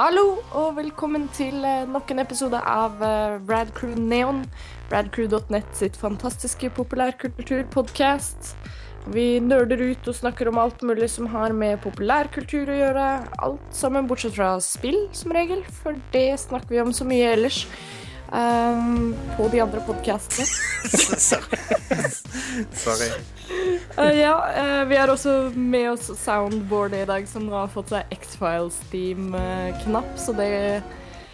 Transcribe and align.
Hallo 0.00 0.38
og 0.56 0.78
velkommen 0.78 1.26
til 1.36 1.60
eh, 1.60 1.82
nok 1.84 2.08
en 2.14 2.22
episode 2.22 2.56
av 2.56 3.02
eh, 3.04 3.34
Radcrew 3.50 3.98
Neon. 4.00 4.46
Radcrew.net 4.88 5.66
sitt 5.76 5.98
fantastiske 6.00 6.70
populærkulturpodkast. 6.72 8.54
Vi 9.12 9.26
nerder 9.44 9.82
ut 9.90 10.08
og 10.08 10.16
snakker 10.16 10.48
om 10.48 10.56
alt 10.62 10.80
mulig 10.88 11.10
som 11.12 11.28
har 11.34 11.52
med 11.52 11.82
populærkultur 11.84 12.72
å 12.72 12.78
gjøre. 12.78 13.04
Alt 13.44 13.76
sammen 13.76 14.08
bortsett 14.08 14.38
fra 14.38 14.54
spill, 14.64 15.02
som 15.12 15.36
regel, 15.36 15.60
for 15.82 16.00
det 16.16 16.30
snakker 16.46 16.72
vi 16.72 16.80
om 16.80 16.96
så 16.96 17.04
mye 17.04 17.34
ellers. 17.34 17.66
Um, 18.32 19.12
på 19.36 19.52
de 19.52 19.60
andre 19.60 19.84
podkastene. 19.84 20.48
Sorry. 22.86 23.12
Eh, 23.98 24.20
ja, 24.20 24.34
uh, 24.54 24.88
vi 24.88 24.96
har 24.96 25.10
også 25.10 25.50
med 25.54 25.90
oss 25.90 26.06
soundboard 26.22 26.94
i 26.94 27.04
dag, 27.04 27.26
som 27.28 27.48
har 27.52 27.66
fått 27.72 27.90
seg 27.92 28.12
X-Files-team-knapp, 28.14 30.12
så 30.16 30.32
det 30.38 30.82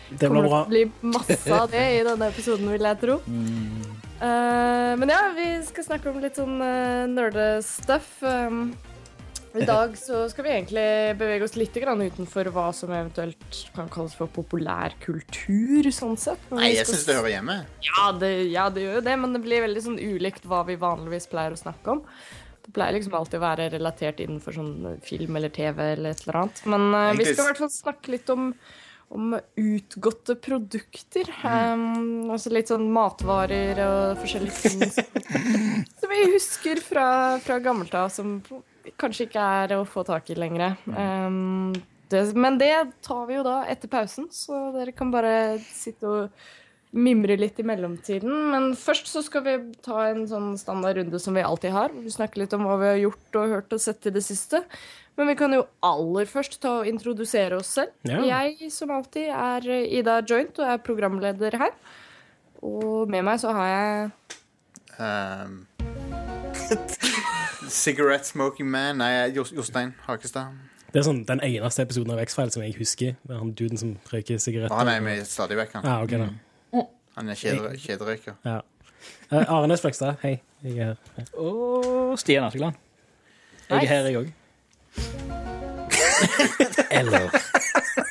Det 0.09 0.27
kommer 0.29 0.49
bra. 0.49 0.65
til 0.65 0.67
å 0.67 0.73
bli 0.73 0.85
masse 1.13 1.53
av 1.53 1.71
det 1.71 1.85
i 1.99 2.03
denne 2.07 2.31
episoden, 2.33 2.73
vil 2.73 2.89
jeg 2.89 3.01
tro. 3.05 3.21
Eh, 4.17 4.93
men 4.97 5.11
ja, 5.13 5.19
vi 5.37 5.45
skal 5.67 5.85
snakke 5.85 6.09
om 6.09 6.23
litt 6.23 6.39
sånn 6.41 6.57
uh, 6.57 7.05
nerdestuff. 7.05 8.07
Um, 8.25 8.71
I 9.57 9.65
dag 9.65 9.95
så 9.99 10.25
skal 10.29 10.45
vi 10.45 10.51
egentlig 10.53 10.87
bevege 11.19 11.47
oss 11.47 11.55
litt 11.57 11.77
grann 11.81 12.03
utenfor 12.03 12.51
hva 12.53 12.67
som 12.77 12.91
eventuelt 12.93 13.61
kan 13.77 13.89
kalles 13.93 14.17
for 14.19 14.31
populærkultur, 14.33 15.89
sånn 15.95 16.17
sett. 16.21 16.43
Men 16.51 16.61
Nei, 16.61 16.73
jeg 16.75 16.85
skal 16.85 16.99
syns 16.99 17.07
det 17.09 17.17
hører 17.19 17.33
hjemme. 17.33 17.57
ja 17.87 18.09
det, 18.21 18.33
ja, 18.53 18.67
det 18.73 18.85
gjør 18.85 18.99
jo 18.99 19.05
det, 19.07 19.15
men 19.23 19.37
det 19.37 19.43
blir 19.47 19.65
veldig 19.65 19.85
sånn 19.87 20.01
ulikt 20.03 20.49
hva 20.51 20.65
vi 20.69 20.77
vanligvis 20.81 21.31
pleier 21.33 21.57
å 21.57 21.61
snakke 21.61 21.97
om. 21.97 22.03
Det 22.67 22.75
pleier 22.75 22.99
liksom 22.99 23.15
alltid 23.17 23.39
å 23.39 23.45
være 23.47 23.71
relatert 23.77 24.21
innenfor 24.25 24.59
sånn 24.59 24.99
film 25.07 25.39
eller 25.39 25.55
TV 25.55 25.83
eller 25.95 26.13
et 26.13 26.27
eller 26.27 26.43
annet. 26.43 26.63
Men 26.67 26.89
uh, 26.93 27.15
vi 27.17 27.29
skal 27.31 27.45
i 27.45 27.49
hvert 27.53 27.63
fall 27.63 27.73
snakke 27.73 28.13
litt 28.17 28.33
om, 28.35 28.49
om 29.15 29.37
utgåtte 29.39 30.37
produkter. 30.43 31.31
Um, 31.47 32.27
altså 32.35 32.53
litt 32.53 32.73
sånn 32.75 32.89
matvarer 32.93 33.81
og 33.87 34.25
forskjellige 34.25 34.67
ting 34.67 34.89
som 36.01 36.11
vi 36.13 36.25
husker 36.35 36.83
fra, 36.83 37.07
fra 37.47 37.63
gammelt 37.63 37.95
av, 37.97 38.11
som 38.13 38.41
kanskje 39.01 39.27
ikke 39.29 39.47
er 39.63 39.77
å 39.77 39.87
få 39.89 40.05
tak 40.07 40.31
i 40.31 40.39
lenger. 40.39 40.77
Um, 40.87 41.73
det, 42.13 42.23
men 42.39 42.59
det 42.61 42.75
tar 43.05 43.25
vi 43.29 43.39
jo 43.39 43.47
da 43.47 43.63
etter 43.71 43.91
pausen, 43.91 44.29
så 44.35 44.69
dere 44.77 44.95
kan 44.95 45.11
bare 45.15 45.59
sitte 45.67 46.07
og 46.07 46.47
mimre 46.97 47.37
litt 47.37 47.59
i 47.61 47.67
mellomtiden. 47.67 48.31
Men 48.53 48.71
først 48.79 49.11
så 49.11 49.23
skal 49.25 49.45
vi 49.45 49.57
ta 49.85 50.07
en 50.09 50.23
sånn 50.31 50.55
standardrunde 50.61 51.19
som 51.21 51.37
vi 51.37 51.45
alltid 51.45 51.75
har. 51.75 51.93
Vi 51.93 52.15
snakker 52.15 52.45
litt 52.45 52.55
om 52.57 52.65
hva 52.69 52.79
vi 52.81 52.89
har 52.93 53.03
gjort 53.03 53.41
og 53.41 53.57
hørt 53.57 53.77
og 53.77 53.83
sett 53.83 54.09
i 54.09 54.15
det 54.15 54.23
siste. 54.25 54.63
Men 55.17 55.33
vi 55.33 55.37
kan 55.39 55.53
jo 55.57 55.65
aller 55.85 56.29
først 56.29 56.59
ta 56.63 56.79
og 56.83 56.89
introdusere 56.89 57.59
oss 57.59 57.75
selv. 57.79 57.93
Ja. 58.09 58.23
Jeg 58.45 58.71
som 58.73 58.93
alltid 58.95 59.33
er 59.33 59.69
Ida 59.99 60.21
Joint 60.23 60.61
og 60.61 60.73
er 60.73 60.83
programleder 60.85 61.59
her. 61.61 61.77
Og 62.65 63.11
med 63.13 63.27
meg 63.27 63.43
så 63.43 63.53
har 63.57 63.73
jeg 63.73 64.11
Um, 64.99 65.67
Cigarette 67.77 68.27
Smoking 68.27 68.71
Man. 68.71 68.97
Nei, 69.03 69.11
Jostein 69.37 69.95
Hakestad. 70.07 70.47
Det 70.93 70.99
er 71.03 71.05
sånn 71.05 71.25
den 71.29 71.41
eneste 71.45 71.83
episoden 71.85 72.13
av 72.15 72.21
X-File 72.23 72.51
som 72.55 72.63
jeg 72.65 72.73
husker. 72.79 73.11
Det 73.27 73.33
er 73.35 73.39
han 73.43 73.51
duden 73.59 73.79
som 73.81 73.91
røyker 74.13 74.37
sigaretter. 74.41 74.77
Han 74.79 74.89
er 74.89 75.01
med 75.05 75.27
stadig 75.29 75.57
vekk, 75.59 75.73
han. 75.77 75.85
Ja, 75.85 75.95
okay, 76.07 76.19
da. 76.23 76.29
Han 77.17 77.29
er 77.33 77.37
kjederøyker. 77.41 78.35
Ja. 78.45 78.59
Uh, 79.33 79.43
Arne 79.43 79.67
Næss 79.73 79.83
hei. 80.23 80.35
Jeg 80.65 80.79
er 80.79 80.95
her. 81.17 81.25
Og 81.41 82.19
Stian 82.19 82.45
Askeland. 82.45 82.75
Jeg 83.69 83.85
er 83.85 83.89
her, 83.89 84.07
jeg 84.07 84.17
òg. 84.17 84.27
Eller 86.97 87.13
er 87.17 87.21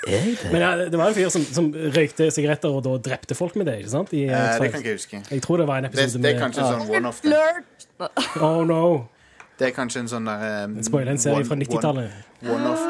jeg 0.09 0.37
det? 0.41 0.51
Men 0.51 0.61
ja, 0.61 0.77
det 0.85 0.97
var 0.97 1.07
en 1.07 1.13
fyr 1.17 1.29
som, 1.33 1.43
som 1.45 1.73
røykte 1.73 2.31
sigaretter 2.33 2.69
og 2.69 2.83
da 2.85 2.89
drepte 3.09 3.35
folk 3.37 3.55
med 3.57 3.65
det, 3.69 3.75
ikke 3.81 3.89
sant? 3.93 4.13
I, 4.13 4.15
Eh, 4.25 4.31
eh, 4.33 4.37
det 4.61 4.71
kan 4.71 4.71
jeg 4.71 4.77
ikke 4.77 4.89
jeg 4.89 4.95
huske. 4.99 5.17
Jeg 5.31 5.41
tror 5.41 5.57
det 5.57 5.67
var 5.67 5.77
en 5.81 5.85
episode 5.89 6.23
det 6.23 6.35
er 6.35 6.39
kanskje 6.41 6.61
en 6.61 6.67
sånn 6.73 6.89
one-off. 6.99 7.19
Oh 8.41 8.61
no! 8.67 8.81
Det 9.59 9.69
er 9.69 9.71
kanskje 9.75 10.01
en 10.03 10.09
sånn 10.11 10.25
der 10.27 10.65
um, 10.65 10.73
Spoiler 10.83 11.11
en 11.15 11.21
serie 11.21 11.37
one- 11.39 11.47
fra 11.47 11.55
90-tallet. 11.55 12.11
one- 12.43 12.55
One-off. 12.55 12.83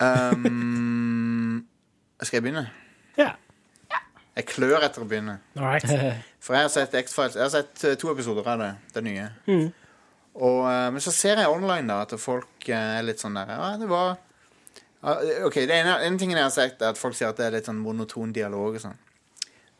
Um, 0.00 1.66
skal 2.22 2.36
jeg 2.38 2.42
begynne? 2.44 2.66
Ja. 3.18 3.30
Jeg 4.34 4.46
klør 4.50 4.82
etter 4.82 5.04
å 5.04 5.06
begynne. 5.08 5.36
All 5.56 5.68
right. 5.68 5.86
For 6.44 6.56
jeg 6.58 6.66
har 6.66 6.72
sett 6.74 6.94
X-Files 6.98 7.36
Jeg 7.38 7.44
har 7.46 7.52
sett 7.54 7.84
eh, 7.86 7.94
to 8.00 8.10
episoder 8.10 8.46
av 8.50 8.58
det, 8.60 8.70
det 8.96 9.02
nye. 9.06 9.28
Mm. 9.46 9.68
Og, 10.34 10.58
eh, 10.66 10.88
men 10.92 11.00
så 11.04 11.12
ser 11.14 11.38
jeg 11.40 11.48
online 11.52 11.86
da 11.88 12.00
at 12.04 12.12
folk 12.20 12.66
eh, 12.68 12.98
er 12.98 13.06
litt 13.06 13.22
sånn 13.22 13.38
der 13.38 13.52
Ja, 13.54 13.68
det 13.80 13.88
var 13.88 14.16
OK, 15.44 15.58
det 15.68 15.76
ene, 15.76 15.98
en 16.06 16.14
ting 16.18 16.30
jeg 16.32 16.40
har 16.40 16.48
sett, 16.52 16.80
er 16.80 16.94
at 16.94 16.98
folk 16.98 17.12
sier 17.16 17.28
at 17.28 17.36
det 17.36 17.44
er 17.46 17.54
litt 17.58 17.66
sånn 17.68 17.76
monoton 17.84 18.30
dialog 18.32 18.78
og 18.78 18.80
sånn. 18.80 18.94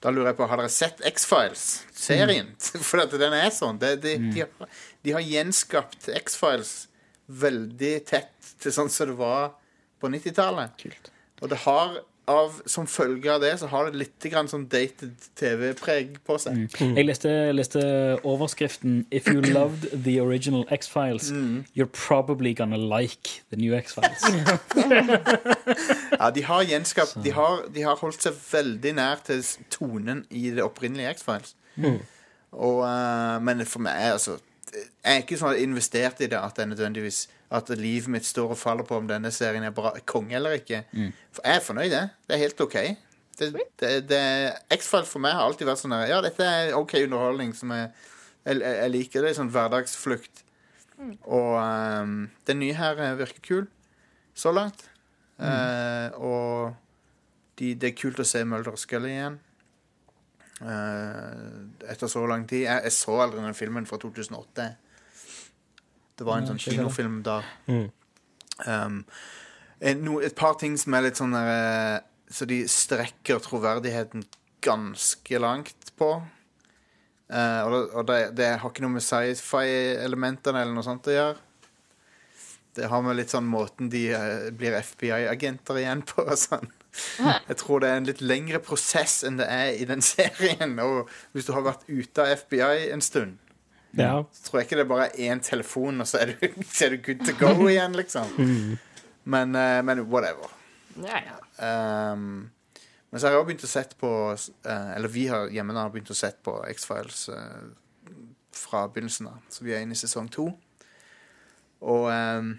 Da 0.05 0.13
lurer 0.13 0.35
jeg 0.35 0.37
på, 0.37 0.47
Har 0.51 0.61
dere 0.61 0.73
sett 0.73 1.01
X-Files-serien? 1.09 2.51
For 2.89 3.01
at 3.07 3.15
den 3.17 3.37
er 3.37 3.49
sånn. 3.55 3.81
De, 3.81 3.95
de, 4.01 4.17
mm. 4.21 4.31
de, 4.35 4.45
har, 4.45 4.81
de 5.01 5.15
har 5.17 5.25
gjenskapt 5.25 6.11
X-Files 6.21 6.75
veldig 7.25 7.95
tett 8.05 8.51
til 8.61 8.75
sånn 8.75 8.93
som 8.93 9.09
det 9.09 9.17
var 9.17 9.55
på 10.03 10.11
90-tallet. 10.13 10.85
Og 11.41 11.49
det 11.49 11.63
har 11.65 11.97
av, 12.31 12.61
som 12.67 12.87
følge 12.89 13.33
av 13.33 13.43
det 13.43 13.53
så 13.61 13.69
har 13.73 13.91
det 13.91 14.01
litt 14.01 14.27
grann 14.33 14.49
sånn 14.49 14.67
dated 14.73 15.13
TV-preg 15.39 16.19
på 16.25 16.39
seg. 16.41 16.65
Jeg 16.81 17.07
leste, 17.07 17.31
leste 17.53 17.83
overskriften 18.25 19.03
If 19.15 19.29
you 19.29 19.43
loved 19.45 19.91
the 20.07 20.19
original 20.23 20.65
X-Files, 20.73 21.31
you're 21.77 21.91
probably 21.91 22.55
gonna 22.55 22.81
like 22.81 23.43
the 23.51 23.61
new 23.61 23.75
X-Files. 23.77 24.25
Ja, 26.15 26.31
de 26.31 26.43
har 26.47 26.63
gjenskapt 26.63 27.17
de 27.25 27.33
har, 27.35 27.65
de 27.75 27.83
har 27.85 27.99
holdt 28.01 28.23
seg 28.25 28.37
veldig 28.39 28.93
nær 28.97 29.21
til 29.27 29.43
tonen 29.73 30.23
i 30.31 30.49
det 30.55 30.63
opprinnelige 30.65 31.17
X-Files. 31.19 31.57
Og, 32.55 32.81
uh, 32.87 33.41
men 33.43 33.65
for 33.67 33.83
meg, 33.85 34.15
altså 34.15 34.39
Jeg 34.75 35.11
er 35.13 35.23
ikke 35.23 35.39
sånn 35.39 35.59
investert 35.63 36.23
i 36.25 36.29
det 36.31 36.39
at 36.39 36.57
det 36.57 36.65
er 36.65 36.71
nødvendigvis 36.73 37.19
At 37.55 37.69
livet 37.79 38.11
mitt 38.11 38.27
står 38.27 38.55
og 38.55 38.59
faller 38.59 38.87
på 38.89 38.97
om 38.99 39.07
denne 39.07 39.31
serien 39.35 39.63
er 39.63 39.75
bra, 39.75 39.93
konge 40.09 40.35
eller 40.35 40.57
ikke. 40.59 40.83
For 41.35 41.47
jeg 41.47 41.61
er 41.61 41.63
fornøyd, 41.63 41.91
det. 41.93 42.05
Det 42.27 42.35
er 42.35 42.43
helt 42.43 42.65
OK. 42.65 42.79
Det, 43.39 43.51
det, 43.83 43.93
det, 44.09 44.23
X-Files 44.75 45.11
for 45.11 45.23
meg 45.23 45.35
har 45.35 45.47
alltid 45.47 45.67
vært 45.69 45.83
sånn 45.83 45.95
der, 45.95 46.09
Ja, 46.11 46.19
dette 46.23 46.47
er 46.47 46.75
OK 46.79 46.97
underholdning 47.03 47.53
som 47.59 47.71
jeg, 47.75 47.93
jeg, 48.47 48.59
jeg 48.63 48.91
liker. 48.95 49.23
Det 49.23 49.31
er 49.31 49.39
sånn 49.39 49.53
hverdagsflukt. 49.55 50.45
Og 51.27 51.55
um, 51.59 52.19
den 52.47 52.61
nye 52.63 52.77
her 52.79 52.99
virker 53.19 53.43
kul 53.45 53.65
så 54.35 54.53
langt. 54.55 54.87
Eh, 55.39 56.15
og 56.23 56.75
de, 57.59 57.75
det 57.75 57.91
er 57.91 57.99
kult 57.99 58.21
å 58.23 58.27
se 58.27 58.45
Mulder 58.47 58.77
og 58.77 58.83
Scully 58.83 59.13
igjen. 59.15 59.39
Eh, 60.61 61.91
etter 61.91 62.11
så 62.11 62.25
lang 62.31 62.47
tid. 62.49 62.65
Jeg, 62.69 62.87
jeg 62.87 62.95
så 62.95 63.19
aldri 63.25 63.43
den 63.43 63.57
filmen 63.59 63.87
fra 63.89 63.99
2008. 64.03 64.69
Det 66.15 66.27
var 66.27 66.39
en 66.39 66.53
sånn 66.53 66.63
kinofilm 66.63 67.23
da. 67.27 67.41
Mm. 67.67 67.89
Um, 68.71 69.01
no, 70.05 70.21
et 70.23 70.37
par 70.39 70.55
ting 70.61 70.77
som 70.79 70.95
er 70.95 71.09
litt 71.09 71.19
sånn 71.19 71.35
der, 71.35 71.49
eh, 71.51 71.97
Så 72.31 72.47
de 72.49 72.63
strekker 72.71 73.43
troverdigheten 73.43 74.25
ganske 74.65 75.39
langt 75.39 75.91
på. 75.99 76.15
Uh, 77.29 77.61
og 77.65 77.73
det, 77.73 77.81
og 77.91 78.07
det, 78.09 78.21
det 78.39 78.49
har 78.61 78.71
ikke 78.71 78.85
noe 78.85 78.95
med 78.97 79.05
sci-fi-elementene 79.05 80.63
eller 80.63 80.75
noe 80.77 80.87
sånt 80.87 81.11
å 81.11 81.15
gjøre. 81.15 81.37
Det 82.75 82.89
har 82.91 83.05
med 83.05 83.19
litt 83.19 83.31
sånn 83.31 83.47
måten 83.47 83.91
de 83.93 84.07
uh, 84.15 84.49
blir 84.57 84.79
FBI-agenter 84.81 85.83
igjen 85.83 86.03
på. 86.09 86.25
og 86.25 86.41
Sånn. 86.41 86.71
Jeg 87.51 87.57
tror 87.61 87.81
det 87.83 87.89
er 87.91 87.97
en 88.01 88.07
litt 88.09 88.21
lengre 88.23 88.61
prosess 88.63 89.23
enn 89.27 89.39
det 89.41 89.47
er 89.51 89.73
i 89.81 89.87
den 89.89 90.03
serien. 90.15 90.77
Og 90.85 91.11
hvis 91.35 91.49
du 91.49 91.53
har 91.57 91.65
vært 91.67 91.87
ute 91.89 92.23
av 92.25 92.35
FBI 92.45 92.91
en 92.95 93.03
stund, 93.05 93.39
Ja. 93.99 94.25
så 94.33 94.49
tror 94.49 94.61
jeg 94.61 94.67
ikke 94.69 94.79
det 94.81 94.85
er 94.87 94.91
bare 94.91 95.07
er 95.11 95.31
én 95.35 95.43
telefon, 95.43 96.01
og 96.03 96.07
så 96.11 96.19
er 96.25 96.33
du, 96.35 96.49
så 96.75 96.87
er 96.89 96.97
du 96.97 97.03
good 97.07 97.23
to 97.27 97.35
go 97.39 97.69
igjen, 97.69 97.95
liksom. 97.99 98.35
Men, 99.25 99.55
eh, 99.57 99.81
men 99.87 100.05
whatever. 100.11 100.51
Ja, 101.03 101.21
ja. 101.25 101.39
Um, 102.13 102.51
men 103.11 103.21
så 103.21 103.27
har 103.29 103.33
jeg 103.35 103.41
også 103.41 103.47
begynt 103.49 103.65
å 103.67 103.71
sett 103.71 103.93
på 103.99 104.09
eh, 104.35 104.89
Eller 104.97 105.11
vi 105.11 105.25
har 105.31 105.47
hjemme 105.55 105.75
har 105.79 105.91
begynt 105.95 106.11
å 106.11 106.17
sett 106.19 106.41
på 106.43 106.57
X-Files 106.73 107.29
eh, 107.31 107.65
fra 108.55 108.85
begynnelsen 108.91 109.29
av. 109.31 109.39
Så 109.51 109.63
vi 109.67 109.75
er 109.75 109.83
inne 109.87 109.95
i 109.95 109.99
sesong 109.99 110.27
to. 110.35 110.49
Og 111.85 112.07
um, 112.11 112.53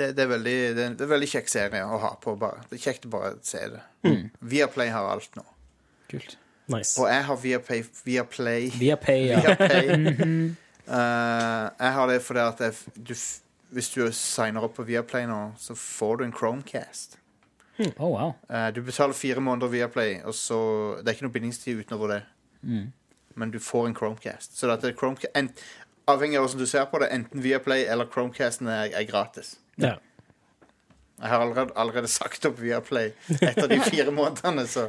det, 0.00 0.10
det, 0.16 0.24
er 0.24 0.30
veldig, 0.34 0.56
det, 0.76 0.84
er- 0.88 0.94
det 0.98 1.04
er 1.06 1.10
veldig 1.14 1.28
kjekk 1.36 1.50
serie 1.52 1.82
å 1.86 1.98
ha 2.02 2.14
på. 2.22 2.34
bare. 2.40 2.64
Det 2.70 2.78
er 2.78 2.84
kjekt 2.88 3.06
å 3.08 3.12
bare 3.12 3.34
se 3.46 3.60
det. 3.76 3.82
Viaplay 4.40 4.90
har 4.94 5.08
alt 5.12 5.36
nå. 5.38 5.44
Kult. 6.10 6.36
Nice. 6.70 6.94
Og 7.02 7.08
jeg 7.10 7.22
har 7.26 7.38
Viaplay, 7.42 7.80
Viaplay 8.06 8.68
Viaplay 8.78 9.24
ja. 9.32 9.40
Viaplay. 9.42 9.88
uh, 10.86 11.66
jeg 11.84 11.94
har 11.96 12.10
det 12.12 12.20
fordi 12.22 12.44
at 12.44 12.60
jeg, 12.62 12.76
du, 12.94 13.14
hvis 13.74 13.88
du 13.94 14.04
signer 14.14 14.66
opp 14.66 14.76
på 14.78 14.86
Viaplay 14.86 15.26
nå, 15.26 15.40
så 15.58 15.74
får 15.78 16.20
du 16.20 16.24
en 16.28 16.34
Chromecast. 16.36 17.16
Oh, 17.96 18.10
wow. 18.12 18.32
uh, 18.52 18.68
du 18.76 18.82
betaler 18.86 19.16
fire 19.16 19.40
måneder 19.42 19.70
Viaplay, 19.72 20.18
og 20.28 20.34
så 20.36 20.58
Det 21.00 21.08
er 21.08 21.16
ikke 21.16 21.26
noe 21.26 21.34
bindingstid 21.38 21.80
utover 21.82 22.14
det. 22.16 22.22
Men 23.40 23.50
du 23.54 23.58
får 23.62 23.86
en 23.88 23.94
Chromecast. 23.96 24.56
Så 24.58 24.68
dette, 24.68 24.86
det 24.86 24.94
er 24.94 24.98
Chromecast, 25.00 25.30
en, 25.38 25.48
avhengig 26.12 26.38
av 26.38 26.44
hvordan 26.46 26.62
du 26.62 26.66
ser 26.70 26.86
på 26.90 27.00
det, 27.02 27.08
enten 27.14 27.42
Viaplay 27.44 27.84
eller 27.90 28.08
Chromecasten 28.12 28.68
er, 28.68 28.90
er 28.98 29.04
gratis. 29.08 29.56
Ja. 29.80 29.96
Jeg 31.20 31.28
har 31.28 31.42
allerede, 31.44 31.72
allerede 31.76 32.08
sagt 32.08 32.46
opp 32.48 32.56
Viaplay 32.62 33.10
etter 33.44 33.66
de 33.68 33.76
fire 33.90 34.12
månedene, 34.16 34.62
så 34.66 34.86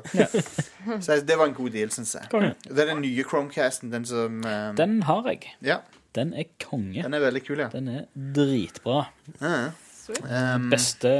Så 1.03 1.17
det 1.27 1.35
var 1.37 1.49
en 1.49 1.55
god 1.57 1.73
deal, 1.75 1.91
syns 1.91 2.13
jeg. 2.15 2.29
Konge. 2.31 2.53
Det 2.63 2.79
er 2.85 2.93
den 2.93 3.01
nye 3.03 3.25
Chromecasten, 3.27 3.91
den 3.91 4.05
som 4.07 4.39
eh, 4.47 4.69
Den 4.79 5.01
har 5.09 5.27
jeg. 5.27 5.51
Ja, 5.67 5.81
Den 6.15 6.33
er 6.33 6.47
konge. 6.59 7.03
den 7.03 7.13
er 7.13 7.19
veldig 7.23 7.43
kul, 7.45 7.59
ja. 7.59 7.67
Den 7.71 7.87
er 7.91 8.05
dritbra. 8.15 9.05
Ja. 9.41 9.71
Um, 10.11 10.65
Beste 10.71 11.11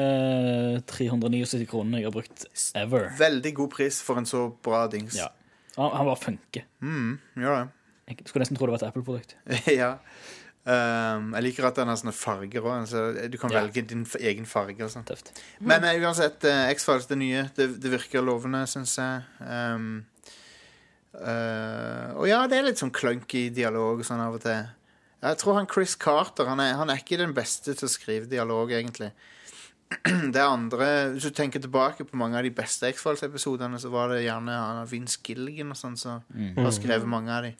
379 0.89 1.67
kronene 1.69 2.01
jeg 2.01 2.09
har 2.09 2.15
brukt 2.15 2.45
ever. 2.75 3.05
veldig 3.19 3.53
god 3.55 3.69
pris 3.71 4.01
for 4.03 4.19
en 4.19 4.25
så 4.27 4.47
bra 4.63 4.85
dings. 4.91 5.15
Ja. 5.19 5.29
Han 5.77 5.91
han 5.95 6.07
bare 6.09 6.19
funker. 6.19 6.65
Mm, 6.83 7.13
gjør 7.39 7.55
det. 7.61 7.67
Jeg 8.19 8.27
skulle 8.27 8.43
nesten 8.43 8.57
tro 8.59 8.67
det 8.67 8.75
var 8.75 8.81
et 8.83 8.87
Apple-produkt. 8.91 9.35
ja. 9.81 9.95
Um, 10.61 11.31
jeg 11.33 11.41
liker 11.47 11.65
at 11.65 11.79
den 11.79 11.89
har 11.89 11.97
sånne 11.97 12.13
farger 12.13 12.61
òg. 12.61 12.83
Så 12.91 13.05
du 13.33 13.37
kan 13.41 13.49
Ja. 13.53 13.63
velge 13.63 13.81
din 13.87 14.03
egen 14.19 14.45
farge. 14.45 14.83
og 14.83 14.91
sånn. 14.93 15.05
Tøft. 15.07 15.31
Men 15.59 15.83
uh, 15.87 15.93
uansett, 16.05 16.43
uh, 16.45 16.67
X-Files, 16.75 17.07
det 17.09 17.17
nye, 17.17 17.47
det, 17.57 17.69
det 17.81 17.91
virker 17.95 18.21
lovende, 18.25 18.65
syns 18.69 18.93
jeg. 18.99 19.23
Um, 19.41 20.05
uh, 21.15 22.13
og 22.19 22.27
ja, 22.29 22.43
det 22.47 22.59
er 22.59 22.67
litt 22.69 22.81
sånn 22.81 22.93
clunky 22.93 23.47
dialog 23.53 24.03
sånn 24.05 24.21
av 24.23 24.37
og 24.37 24.45
til. 24.45 24.69
Jeg 25.21 25.37
tror 25.37 25.59
han 25.59 25.67
Chris 25.69 25.93
Carter 26.01 26.47
han 26.49 26.61
er, 26.63 26.73
han 26.79 26.89
er 26.89 27.01
ikke 27.01 27.19
den 27.21 27.33
beste 27.37 27.75
til 27.77 27.85
å 27.85 27.91
skrive 27.91 28.29
dialog, 28.29 28.71
egentlig. 28.73 29.11
Det 30.31 30.39
er 30.39 30.47
andre 30.47 30.85
Hvis 31.11 31.25
du 31.27 31.35
tenker 31.35 31.59
tilbake 31.59 32.05
på 32.07 32.15
mange 32.15 32.37
av 32.39 32.45
de 32.47 32.53
beste 32.55 32.87
X-Files-episodene, 32.93 33.75
så 33.81 33.89
var 33.91 34.13
det 34.13 34.21
gjerne 34.23 34.55
han 34.55 34.85
Vince 34.87 35.19
Gilligan 35.25 35.73
og 35.73 35.77
sånn 35.77 35.97
som 35.99 36.21
har 36.55 36.71
skrevet 36.71 37.09
mange 37.11 37.33
av 37.35 37.43
de. 37.49 37.51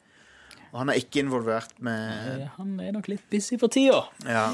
Og 0.72 0.78
han 0.80 0.88
er 0.88 1.00
ikke 1.02 1.20
involvert 1.20 1.74
med 1.84 2.38
Nei, 2.40 2.46
Han 2.56 2.70
er 2.80 2.94
nok 2.96 3.08
litt 3.12 3.24
busy 3.30 3.58
for 3.60 3.68
tida. 3.72 3.98
Ja. 4.24 4.46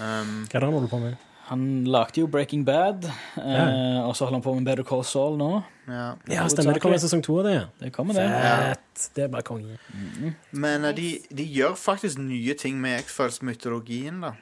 Um, 0.00 0.46
Hva 0.48 0.56
er 0.56 0.62
det 0.62 0.62
han 0.64 0.72
holder 0.78 0.88
på 0.94 1.00
med? 1.02 1.18
Han 1.50 1.62
lagde 1.90 2.20
jo 2.22 2.28
Breaking 2.30 2.62
Bad, 2.64 3.04
eh, 3.04 3.98
og 4.06 4.12
så 4.14 4.24
holder 4.28 4.36
han 4.38 4.44
på 4.44 4.52
med 4.54 4.68
Better 4.68 4.86
Call 4.86 5.00
Saul 5.04 5.34
nå. 5.40 5.48
ja. 5.90 6.12
Ja, 6.30 6.44
stemmer. 6.48 6.76
Det 6.76 6.82
kommer 6.84 6.94
en 6.94 7.02
sesong 7.02 7.24
to 7.26 7.40
av 7.40 7.48
det. 7.48 7.56
Det 7.80 7.90
kommer, 7.92 8.14
det. 8.14 8.26
Fett. 8.30 9.08
Det 9.16 9.24
er 9.24 9.32
bare 9.32 9.42
konge. 9.48 9.78
Men 10.54 10.86
eh, 10.86 10.94
de, 10.94 11.08
de 11.34 11.46
gjør 11.58 11.74
faktisk 11.76 12.22
nye 12.22 12.54
ting 12.54 12.78
med 12.80 13.00
X-Files-mytologien, 13.02 14.20
da. 14.22 14.32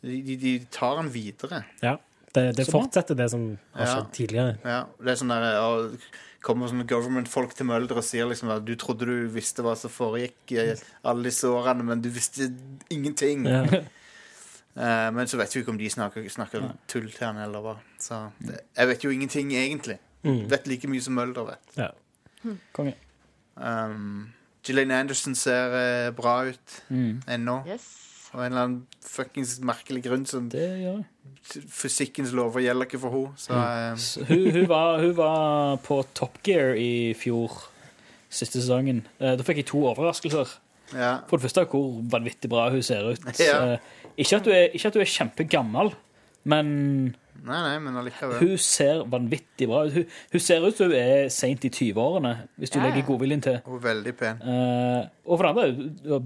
De, 0.00 0.16
de, 0.24 0.38
de 0.40 0.54
tar 0.72 0.96
den 1.02 1.12
videre. 1.12 1.62
Ja. 1.84 1.98
Det, 2.32 2.46
det 2.56 2.64
fortsetter 2.70 3.18
det 3.18 3.28
som 3.32 3.44
har 3.74 3.86
Ja. 3.90 4.00
tidligere. 4.14 4.56
Ja, 4.64 4.80
det 5.02 5.12
er 5.12 5.20
sånn 5.20 5.32
der 5.34 5.44
ja, 5.50 5.68
Kommer 6.40 6.70
sånne 6.70 6.86
government-folk 6.88 7.52
til 7.54 7.66
Mølder 7.68 7.98
og 8.00 8.04
sier 8.06 8.24
liksom 8.30 8.48
at 8.54 8.64
du 8.64 8.72
trodde 8.80 9.04
du 9.04 9.26
visste 9.28 9.60
hva 9.66 9.74
som 9.76 9.92
foregikk 9.92 10.54
i 10.56 10.62
alle 11.04 11.26
disse 11.28 11.44
årene, 11.50 11.84
men 11.84 12.00
du 12.00 12.08
visste 12.14 12.46
ingenting. 12.88 13.44
Ja. 13.44 13.60
uh, 13.68 15.10
men 15.16 15.28
så 15.28 15.36
vet 15.36 15.52
vi 15.54 15.60
ikke 15.60 15.74
om 15.74 15.78
de 15.80 15.90
snakker, 15.92 16.24
snakker 16.32 16.70
tull 16.88 17.10
til 17.12 17.26
han 17.26 17.42
eller 17.44 17.60
hva. 17.66 17.74
Så 18.00 18.22
det, 18.40 18.62
jeg 18.78 18.88
vet 18.94 19.04
jo 19.04 19.12
ingenting, 19.12 19.52
egentlig. 19.52 19.98
Mm. 20.24 20.46
Vet 20.52 20.66
like 20.68 20.88
mye 20.88 21.04
som 21.04 21.16
Mølder 21.20 21.44
vet. 21.52 21.76
Ja. 21.76 21.90
Konge. 22.72 22.96
Um, 23.60 24.30
Gillian 24.64 24.90
Anderson 24.96 25.34
ser 25.36 25.76
uh, 25.76 26.10
bra 26.16 26.38
ut 26.48 26.80
Mm. 26.88 27.20
ennå. 27.28 27.58
Yes. 27.68 27.84
Og 28.32 28.40
en 28.44 28.52
eller 28.52 28.62
annen 28.62 28.86
fuckings 29.02 29.56
merkelig 29.66 30.04
grunn 30.06 30.24
som 30.28 30.48
Det 30.52 30.60
gjør 30.62 31.00
jeg. 31.00 31.04
Fysikkens 31.70 32.32
lover 32.36 32.62
gjelder 32.64 32.86
ikke 32.88 33.00
for 33.02 33.10
henne. 33.14 33.32
Så 33.40 33.52
mm. 33.54 33.96
Så 34.04 34.24
Hun, 34.28 34.50
hun, 34.54 34.68
var, 34.70 35.00
hun 35.02 35.14
var 35.16 35.76
på 35.84 36.00
Top 36.14 36.38
Gear 36.46 36.74
i 36.78 37.12
fjor, 37.18 37.50
siste 38.30 38.60
sesongen. 38.60 39.04
Eh, 39.20 39.36
Da 39.36 39.42
fikk 39.46 39.62
jeg 39.62 39.66
to 39.72 39.84
overraskelser. 39.90 40.56
ja. 40.94 41.16
For 41.28 41.36
det 41.38 41.46
første 41.48 41.64
hvor 41.70 42.00
vanvittig 42.12 42.50
bra 42.50 42.68
hun 42.70 42.82
ser 42.82 43.10
ut. 43.12 43.24
Ja. 43.40 43.72
Eh, 43.74 43.78
Ikke 44.18 44.36
at 44.36 44.44
hun 44.46 44.54
er, 44.54 44.68
ikke 44.74 44.88
at 44.88 44.94
hun 44.98 45.02
er 45.02 45.10
kjempegammel, 45.16 45.92
men 46.44 46.66
Nei, 47.40 47.56
nei, 47.64 47.76
men 47.80 47.94
allikevel. 47.96 48.36
hun 48.42 48.58
ser 48.60 49.04
vanvittig 49.08 49.66
bra 49.70 49.84
ut. 49.86 49.92
Hun, 49.94 50.04
hun 50.32 50.40
ser 50.44 50.60
ut 50.66 50.76
som 50.76 50.90
hun 50.90 50.96
er 50.98 51.28
seint 51.32 51.64
i 51.64 51.70
20-årene, 51.72 52.34
hvis 52.60 52.70
du 52.74 52.78
Ja. 52.78 52.84
legger 52.88 53.06
godviljen 53.08 53.40
til. 53.42 53.60
Hun 53.64 53.78
er 53.78 53.84
veldig 53.86 54.12
pen. 54.18 54.42
Eh, 54.44 55.06
og 55.24 55.38
for 55.38 55.46
det 55.46 55.50
andre, 55.54 55.72
hun 56.04 56.12
har 56.12 56.22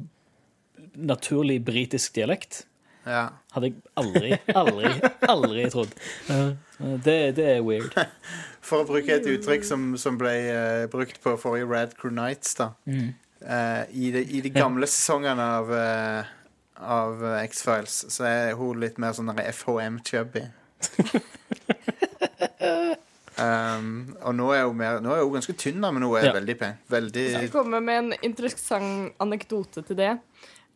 naturlig 1.15 1.61
britisk 1.65 2.15
dialekt. 2.17 2.65
Ja. 3.07 3.25
Hadde 3.53 3.69
jeg 3.69 3.75
aldri, 4.01 4.31
aldri, 4.55 4.93
aldri 5.29 5.67
trodd. 5.73 5.93
Det, 7.05 7.19
det 7.37 7.49
er 7.57 7.61
weird. 7.65 7.93
For 8.65 8.81
å 8.81 8.89
bruke 8.89 9.13
et 9.19 9.27
uttrykk 9.29 9.67
som, 9.69 9.91
som 10.01 10.17
ble 10.21 10.33
uh, 10.49 10.87
brukt 10.93 11.21
på 11.23 11.35
forrige 11.41 11.69
Rad 11.69 11.93
Crew 12.01 12.15
Nights, 12.17 12.55
da. 12.61 12.71
Mm. 12.89 13.13
Uh, 13.45 13.83
i, 13.93 14.09
de, 14.15 14.23
I 14.25 14.41
de 14.47 14.51
gamle 14.55 14.89
sesongene 14.89 15.45
av, 15.59 15.69
uh, 15.69 16.25
av 16.81 17.25
X-Files 17.43 18.07
så 18.15 18.25
er 18.29 18.55
hun 18.57 18.81
litt 18.81 18.97
mer 19.03 19.13
sånn 19.17 19.29
FHM-chubby. 19.37 20.47
um, 23.45 24.17
og 24.25 24.35
nå 24.37 24.49
er 24.53 24.65
hun 24.67 24.77
mer 24.77 24.99
Nå 25.05 25.13
er 25.15 25.23
hun 25.23 25.37
ganske 25.37 25.55
tynn, 25.61 25.81
da, 25.85 25.91
men 25.95 26.05
hun 26.07 26.17
er 26.19 26.31
Ja. 26.31 26.35
veldig 26.37 26.57
pen. 26.61 26.81
Veldig 26.93 27.25
Jeg 27.25 27.49
skal 27.49 27.55
komme 27.61 27.81
med 27.85 27.97
en 28.01 28.13
interessant 28.23 29.13
anekdote 29.21 29.85
til 29.85 29.97
det. 30.01 30.15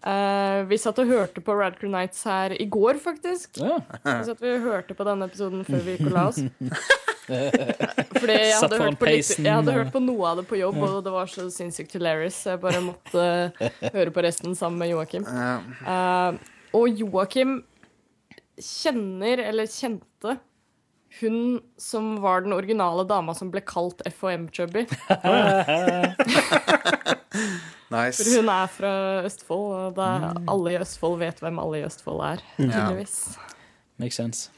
Eh, 0.07 0.61
vi 0.71 0.77
satt 0.79 0.99
og 1.03 1.09
hørte 1.11 1.43
på 1.43 1.55
Radcrew 1.59 1.91
Nights 1.91 2.21
her 2.29 2.55
i 2.55 2.67
går, 2.71 3.01
faktisk. 3.03 3.59
Ja. 3.59 3.81
Vi 4.05 4.25
satt 4.29 4.43
og 4.43 4.67
hørte 4.67 4.95
på 4.95 5.07
denne 5.09 5.27
episoden 5.27 5.65
før 5.67 5.83
vi 5.83 5.97
gikk 5.97 6.11
og 6.11 6.15
la 6.15 6.27
oss. 6.31 6.41
Fordi 7.29 8.37
jeg 8.39 8.55
hadde, 8.57 8.77
hørt 8.81 9.01
på 9.01 9.09
litt, 9.11 9.31
jeg 9.37 9.53
hadde 9.53 9.73
hørt 9.75 9.91
på 9.93 10.01
noe 10.01 10.31
av 10.31 10.39
det 10.41 10.47
på 10.49 10.57
jobb, 10.57 10.79
og 10.87 11.03
det 11.05 11.13
var 11.13 11.27
så 11.29 11.45
sinnssykt 11.53 11.93
hilarious. 11.99 12.39
Så 12.45 12.55
jeg 12.55 12.63
bare 12.63 12.81
måtte 12.87 13.25
høre 13.83 14.11
på 14.15 14.25
resten 14.25 14.57
sammen 14.57 14.79
med 14.81 14.95
Joakim. 14.95 15.27
Eh, 15.29 16.39
og 16.79 17.03
Joakim 17.03 17.59
kjenner, 18.57 19.43
eller 19.51 19.69
kjente, 19.69 20.39
hun 21.19 21.59
som 21.81 22.21
var 22.23 22.47
den 22.47 22.55
originale 22.55 23.05
dama 23.09 23.35
som 23.35 23.51
ble 23.51 23.61
kalt 23.67 24.03
FHM-chubby. 24.07 24.87
For 27.89 28.37
hun 28.37 28.51
er 28.53 28.67
fra 28.73 28.93
Østfold, 29.25 29.75
og 29.75 29.97
da 29.97 30.09
alle 30.51 30.75
i 30.75 30.79
Østfold 30.83 31.19
vet 31.23 31.41
hvem 31.41 31.59
alle 31.63 31.81
i 31.81 31.87
Østfold 31.89 32.21
er. 32.27 32.45
tydeligvis. 32.59 33.17
Makes 33.99 34.21
sense. 34.21 34.51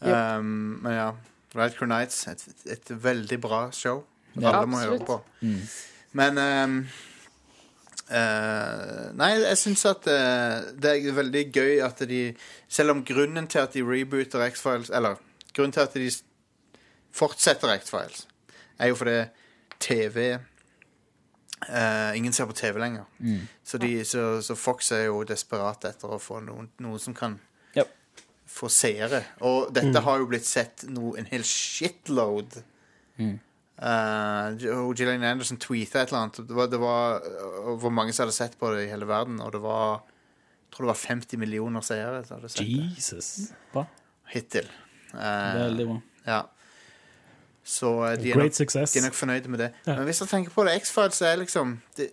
Um, 0.00 0.80
men 0.82 0.92
ja. 0.92 1.10
Rad 1.54 1.76
Crew 1.78 1.88
Nights, 1.88 2.26
et, 2.26 2.42
et 2.66 3.04
veldig 3.04 3.40
bra 3.40 3.70
show. 3.72 4.02
Ja. 4.34 4.50
Alle 4.50 4.66
må 4.66 4.82
høre 4.82 4.98
Absolutt. 4.98 5.06
på. 5.06 5.22
Mm. 5.40 5.60
Men 6.12 6.38
um, 6.38 6.78
Uh, 8.04 9.16
Nei, 9.16 9.30
jeg 9.40 9.56
syns 9.56 9.80
at 9.88 10.04
uh, 10.12 10.58
det 10.76 10.90
er 10.92 11.14
veldig 11.16 11.44
gøy 11.54 11.78
at 11.80 12.02
de 12.04 12.34
Selv 12.68 12.92
om 12.92 13.00
grunnen 13.04 13.46
til 13.48 13.62
at 13.62 13.72
de 13.72 13.80
rebooter 13.80 14.44
X-Files 14.50 14.90
Eller 14.92 15.16
grunnen 15.56 15.72
til 15.72 15.80
at 15.80 15.94
de 15.96 16.10
fortsetter 17.16 17.72
X-Files, 17.78 18.26
er 18.78 18.90
jo 18.92 18.98
fordi 19.00 19.16
TV 19.80 20.36
eh, 21.68 22.16
Ingen 22.18 22.32
ser 22.32 22.46
på 22.50 22.56
TV 22.56 22.78
lenger. 22.80 23.04
Mm. 23.20 23.40
Så, 23.64 23.78
de, 23.78 23.90
så, 24.04 24.24
så 24.42 24.56
Fox 24.58 24.92
er 24.92 25.06
jo 25.06 25.22
desperat 25.28 25.84
etter 25.88 26.14
å 26.16 26.20
få 26.22 26.40
noen, 26.44 26.70
noen 26.84 27.00
som 27.02 27.14
kan 27.16 27.38
Yep. 27.74 27.90
få 28.46 28.68
seere. 28.70 29.22
Og 29.42 29.72
dette 29.74 30.02
har 30.06 30.18
jo 30.22 30.28
blitt 30.30 30.46
sett 30.46 30.84
no, 30.88 31.14
en 31.18 31.26
hel 31.30 31.42
shitload. 31.48 32.60
Mm. 33.18 33.38
Uh, 33.74 34.54
Gillian 34.94 35.24
Anderson 35.26 35.58
tweeta 35.58 36.02
et 36.04 36.12
eller 36.12 36.20
annet. 36.28 36.42
Det 36.46 36.54
var, 36.54 36.68
det 36.70 36.78
var 36.78 37.24
uh, 37.26 37.72
hvor 37.82 37.90
mange 37.90 38.14
som 38.14 38.24
hadde 38.24 38.36
sett 38.36 38.54
på 38.60 38.70
det 38.74 38.84
i 38.86 38.90
hele 38.92 39.08
verden. 39.10 39.40
Og 39.42 39.50
det 39.56 39.62
var 39.64 40.02
jeg 40.04 40.76
tror 40.76 40.86
det 40.88 40.90
var 40.90 41.02
50 41.06 41.38
millioner 41.38 41.82
seere 41.86 42.22
som 42.26 42.38
hadde 42.40 42.48
sett 42.50 42.66
det 42.66 42.86
Jesus. 42.96 43.28
Hittil. 44.32 44.66
Eh, 45.14 45.58
Veldig 45.60 45.84
bra. 45.86 45.98
ja. 46.26 46.40
Så 47.64 47.90
eh, 48.04 48.18
de 48.20 48.30
er, 48.34 48.36
nok, 48.36 48.52
de 48.52 48.98
er 49.00 49.02
nok 49.06 49.14
fornøyde 49.16 49.48
med 49.48 49.58
det. 49.64 49.70
Ja. 49.86 49.94
Men 49.96 50.04
hvis 50.10 50.18
du 50.20 50.26
tenker 50.28 50.52
på 50.52 50.64
det, 50.68 50.74
X-Files 50.82 51.22
er 51.24 51.38
liksom 51.40 51.78
det, 51.96 52.10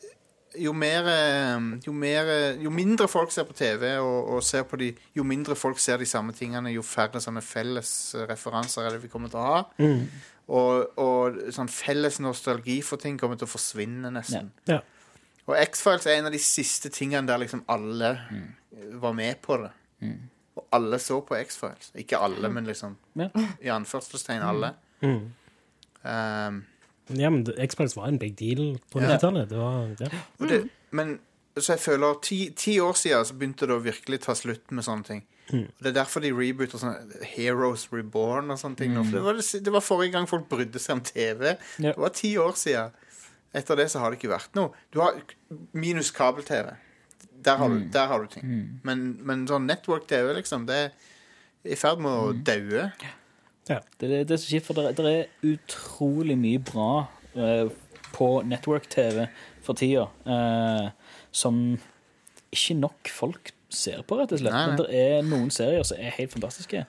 jo 0.60 0.72
mer 0.75 1.08
eh, 1.12 1.65
jo, 1.86 1.91
mer 1.96 2.27
eh, 2.31 2.62
jo 2.63 2.72
mindre 2.72 3.08
folk 3.12 3.31
ser 3.31 3.43
på 3.48 3.53
TV, 3.55 3.98
og, 4.00 4.29
og 4.38 4.43
ser 4.43 4.63
på 4.67 4.79
de, 4.79 4.93
jo 5.15 5.24
mindre 5.27 5.55
folk 5.60 5.79
ser 5.79 6.00
de 6.00 6.08
samme 6.08 6.34
tingene, 6.36 6.72
jo 6.72 6.81
færre 6.84 7.20
sånne 7.24 7.43
felles 7.43 7.91
referanser 8.31 8.88
er 8.88 8.96
det 8.96 9.03
vi 9.03 9.12
kommer 9.12 9.31
til 9.31 9.39
å 9.43 9.46
ha. 9.50 9.60
Mm. 9.84 10.08
Og, 10.51 10.98
og 11.00 11.38
sånn 11.55 11.70
felles 11.72 12.17
nostalgi 12.24 12.79
for 12.84 13.00
ting 13.00 13.20
kommer 13.20 13.39
til 13.39 13.48
å 13.48 13.51
forsvinne, 13.53 14.12
nesten. 14.12 14.50
Ja. 14.67 14.79
Og 15.48 15.55
X-Files 15.58 16.08
er 16.08 16.20
en 16.20 16.27
av 16.27 16.34
de 16.36 16.39
siste 16.43 16.91
tingene 16.93 17.27
der 17.27 17.39
liksom 17.43 17.63
alle 17.72 18.15
Mm. 18.31 18.50
var 19.01 19.13
med 19.13 19.39
på 19.43 19.58
det. 19.62 19.72
Og 20.55 20.65
alle 20.75 20.98
så 21.00 21.20
på 21.27 21.36
X-Files. 21.38 21.91
Ikke 22.00 22.20
alle, 22.24 22.50
men 22.50 22.65
liksom 22.67 22.96
Ja. 23.20 23.27
i 23.62 23.67
anførselstegn 23.72 24.41
alle. 24.43 24.74
Mm. 25.01 25.31
Um, 26.03 26.63
Ja, 27.12 27.29
men 27.29 27.43
Xbox 27.67 27.96
var 27.98 28.08
en 28.08 28.17
big 28.22 28.36
deal 28.39 28.77
på 28.91 29.01
Ja. 29.01 29.17
90-tallet. 29.17 29.51
Ja. 29.51 29.88
ja. 30.00 30.62
men 30.91 31.20
så 31.60 31.74
jeg 31.74 31.79
føler 31.84 32.20
ti, 32.24 32.38
ti 32.55 32.77
år 32.79 32.93
siden 32.96 33.25
så 33.27 33.34
begynte 33.36 33.67
det 33.67 33.75
å 33.75 33.81
virkelig 33.84 34.22
ta 34.24 34.34
slutt 34.38 34.72
med 34.72 34.86
sånne 34.88 35.03
ting. 35.03 35.24
Mm. 35.51 35.65
Det 35.84 35.89
er 35.89 35.96
derfor 35.98 36.24
de 36.24 36.29
rebooter 36.31 36.79
sånn 36.79 37.12
Heroes 37.34 37.89
Reborn 37.91 38.53
og 38.53 38.60
sånne 38.62 38.77
ting. 38.79 38.93
Mm. 38.96 39.10
Det, 39.12 39.24
var 39.25 39.36
det, 39.36 39.60
det 39.65 39.74
var 39.75 39.84
forrige 39.84 40.13
gang 40.15 40.29
folk 40.31 40.48
brydde 40.48 40.79
seg 40.79 40.93
om 40.96 41.01
TV. 41.03 41.58
Ja. 41.84 41.91
Det 41.91 41.98
var 42.00 42.13
ti 42.15 42.31
år 42.39 42.55
siden. 42.55 42.93
Etter 43.53 43.75
det 43.81 43.89
så 43.91 44.00
har 44.00 44.13
det 44.13 44.22
ikke 44.22 44.31
vært 44.31 44.55
noe. 44.55 44.72
Du 44.96 45.01
har 45.03 45.17
minus 45.75 46.13
kabel-TV. 46.15 46.72
Der, 47.43 47.58
har 47.58 47.67
du- 47.74 47.89
der 47.91 48.08
har 48.08 48.22
du 48.24 48.27
ting. 48.31 48.79
Men, 48.88 49.17
men 49.27 49.43
sånn 49.50 49.67
network-TV, 49.67 50.38
liksom, 50.39 50.63
det 50.70 50.77
er 50.86 50.91
i 51.67 51.75
ferd 51.75 52.00
med 52.00 52.12
å 52.15 52.31
daue. 52.48 52.91
Det, 53.98 54.10
det, 54.10 54.20
det 54.30 54.36
er 54.36 54.42
så 54.42 54.51
kjipt, 54.51 54.68
for 54.68 54.78
det, 54.78 54.92
det 54.98 55.13
er 55.13 55.54
utrolig 55.54 56.38
mye 56.40 56.62
bra 56.72 56.90
uh, 57.38 57.72
på 58.12 58.30
network-TV 58.48 59.25
for 59.63 59.78
tida 59.80 60.08
uh, 60.28 60.92
som 61.32 61.63
ikke 62.51 62.78
nok 62.82 63.12
folk 63.13 63.54
ser 63.72 64.04
på, 64.04 64.18
rett 64.20 64.34
og 64.36 64.42
slett. 64.42 64.54
Nei, 64.54 64.68
nei. 64.68 64.75
Men 64.75 64.82
det 64.82 65.01
er 65.01 65.25
noen 65.25 65.51
serier 65.54 65.86
som 65.88 66.00
er 66.01 66.13
helt 66.18 66.34
fantastiske. 66.34 66.84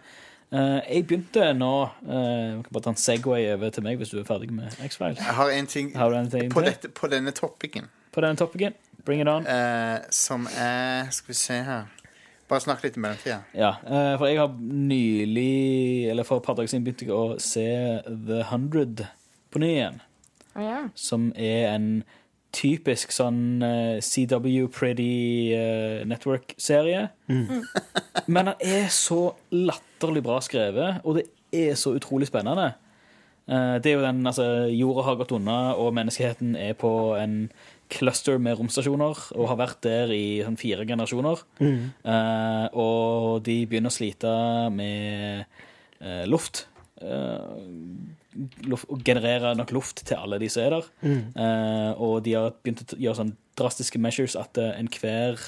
Uh, 0.52 0.82
jeg 0.84 1.06
begynte 1.08 1.46
nå 1.56 1.72
uh, 1.86 2.58
kan 2.60 2.68
bare 2.68 2.84
ta 2.84 2.92
en 2.92 2.98
Segway 3.00 3.46
over 3.54 3.70
til 3.72 3.86
meg 3.86 4.02
hvis 4.02 4.10
du 4.12 4.18
er 4.20 4.26
ferdig 4.28 4.50
med 4.52 4.74
X-Files. 4.84 5.22
Jeg 5.22 5.36
har 5.38 5.52
en 5.54 5.70
ting 5.70 5.94
Har 5.96 6.12
en 6.18 6.28
ting 6.30 6.50
på, 6.52 6.64
dette, 6.66 6.90
på 6.92 7.08
denne 7.08 7.32
topicen. 7.32 7.88
På 8.12 8.20
denne 8.24 8.36
topicen. 8.36 8.76
Bring 9.06 9.22
it 9.22 9.30
on. 9.30 9.46
Uh, 9.48 10.04
som 10.12 10.44
er 10.58 11.08
Skal 11.10 11.32
vi 11.32 11.38
se 11.38 11.56
her 11.66 11.88
Bare 12.52 12.60
snakk 12.60 12.82
litt 12.84 12.98
i 12.98 13.00
mellomtida. 13.00 13.38
Ja, 13.56 13.78
eh, 13.80 14.14
for 14.20 14.28
jeg 14.28 14.36
har 14.42 14.56
nylig, 14.60 16.10
eller 16.12 16.26
for 16.28 16.42
et 16.42 16.44
par 16.44 16.58
dager 16.58 16.68
siden, 16.68 16.84
begynt 16.84 17.08
å 17.08 17.38
se 17.40 17.64
The 18.04 18.42
Hundred 18.50 19.06
på 19.48 19.62
ny 19.62 19.70
igjen. 19.78 20.02
Å 20.52 20.60
ja. 20.60 20.80
som 20.92 21.30
er 21.32 21.70
en 21.70 21.86
typisk 22.52 23.14
sånn 23.16 23.62
eh, 23.64 24.04
CW 24.04 24.68
Pretty 24.72 25.54
eh, 25.56 26.04
Network-serie. 26.08 27.06
Men 28.32 28.52
den 28.52 28.54
er 28.60 28.92
så 28.92 29.22
latterlig 29.48 30.24
bra 30.28 30.36
skrevet, 30.44 31.00
og 31.08 31.22
det 31.22 31.30
er 31.56 31.72
så 31.80 31.94
utrolig 31.96 32.28
spennende. 32.28 32.74
Eh, 33.48 33.76
det 33.82 33.90
er 33.90 33.96
jo 33.96 34.04
den, 34.04 34.26
altså, 34.28 34.48
Jorda 34.70 35.06
har 35.08 35.18
gått 35.20 35.32
unna, 35.36 35.58
og 35.80 35.94
menneskeheten 35.96 36.54
er 36.60 36.76
på 36.78 36.92
en 37.18 37.46
cluster 37.92 38.40
med 38.42 38.56
romstasjoner, 38.58 39.22
og 39.36 39.48
har 39.50 39.60
vært 39.60 39.82
der 39.84 40.12
i 40.14 40.40
sånn 40.44 40.58
fire 40.60 40.86
generasjoner. 40.88 41.44
Eh, 41.62 42.66
og 42.80 43.42
de 43.46 43.58
begynner 43.68 43.92
å 43.92 43.96
slite 43.96 44.32
med 44.74 45.44
eh, 46.00 46.24
luft. 46.30 46.66
Eh, 47.02 47.60
luft, 48.68 48.88
generere 49.04 49.54
nok 49.58 49.74
luft 49.76 50.04
til 50.08 50.18
alle 50.18 50.40
de 50.42 50.50
som 50.52 50.64
er 50.64 50.76
der. 50.78 50.90
Eh, 51.44 52.02
og 52.02 52.22
de 52.26 52.36
har 52.38 52.56
begynt 52.62 52.96
å 52.96 53.00
gjøre 53.00 53.20
sånn 53.20 53.36
drastiske 53.58 54.00
measures 54.00 54.36
at 54.38 54.56
uh, 54.58 54.72
enhver 54.80 55.40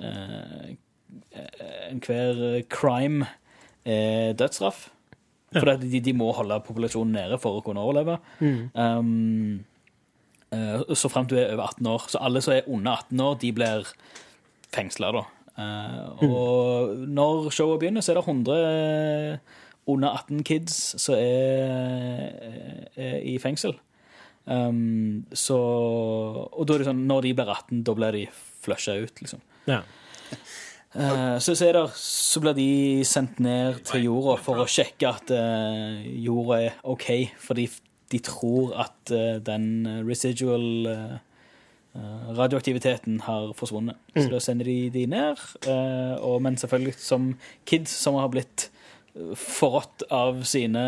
uh, 0.00 0.74
Enhver 1.90 2.62
crime 2.72 3.26
er 3.86 4.32
dødsstraff. 4.36 4.88
For 5.54 5.76
de, 5.80 6.00
de 6.02 6.12
må 6.16 6.32
holde 6.34 6.58
populasjonen 6.66 7.14
nede 7.16 7.38
for 7.40 7.58
å 7.58 7.64
kunne 7.64 7.84
overleve. 7.84 8.16
Um, 8.42 8.66
eh, 8.74 9.75
så 10.50 11.10
frem 11.10 11.26
til 11.26 11.36
du 11.36 11.42
er 11.42 11.54
over 11.56 11.72
18 11.72 11.88
år. 11.90 12.04
Så 12.12 12.20
alle 12.22 12.42
som 12.44 12.54
er 12.54 12.68
under 12.70 13.00
18 13.06 13.20
år, 13.20 13.38
de 13.42 13.52
blir 13.56 13.88
fengsla, 14.74 15.10
da. 15.16 15.24
Eh, 15.56 16.24
og 16.26 16.96
når 17.08 17.48
showet 17.54 17.80
begynner, 17.80 18.04
så 18.04 18.12
er 18.12 18.20
det 18.20 18.26
100 18.28 19.38
under 19.86 20.18
18 20.18 20.42
kids 20.44 20.76
som 21.00 21.14
er, 21.14 22.90
er 22.96 23.20
i 23.22 23.36
fengsel. 23.38 23.76
Um, 24.46 25.24
så 25.34 25.56
Og 25.58 26.66
da 26.68 26.76
er 26.76 26.82
det 26.82 26.86
sånn, 26.86 27.06
når 27.08 27.24
de 27.24 27.32
blir 27.34 27.48
18, 27.50 27.80
da 27.86 27.94
blir 27.98 28.14
de 28.14 28.26
flusha 28.62 28.94
ut, 29.02 29.22
liksom. 29.22 29.42
Ja. 29.66 29.80
Eh, 30.96 31.38
så, 31.42 31.54
så, 31.54 31.66
er 31.66 31.74
der, 31.76 31.90
så 31.98 32.40
blir 32.42 32.54
de 32.56 33.04
sendt 33.04 33.40
ned 33.42 33.82
til 33.88 34.06
jorda 34.06 34.36
for 34.42 34.62
å 34.62 34.68
sjekke 34.70 35.10
at 35.10 35.32
uh, 35.34 35.98
jorda 36.22 36.60
er 36.68 36.78
OK, 36.88 37.08
for 37.42 37.58
de 37.58 37.66
tror 38.22 38.74
at 38.86 39.10
eh, 39.10 39.38
den 39.42 39.86
residual 40.06 40.86
eh, 40.86 41.14
eh, 41.96 42.28
radioaktiviteten 42.38 43.20
har 43.26 43.52
forsvunnet. 43.58 43.96
Så 44.14 44.28
da 44.30 44.38
sender 44.38 44.64
de 44.70 44.90
de 44.94 45.06
ned. 45.10 45.36
eh, 45.66 46.14
og, 46.22 46.42
men 46.42 46.56
selvfølgelig 46.56 46.94
som 47.02 47.32
kids 47.66 47.90
som 47.90 48.14
har 48.14 48.28
blitt 48.30 48.68
eh, 49.16 49.34
forrådt 49.34 50.06
av 50.10 50.42
sine 50.46 50.84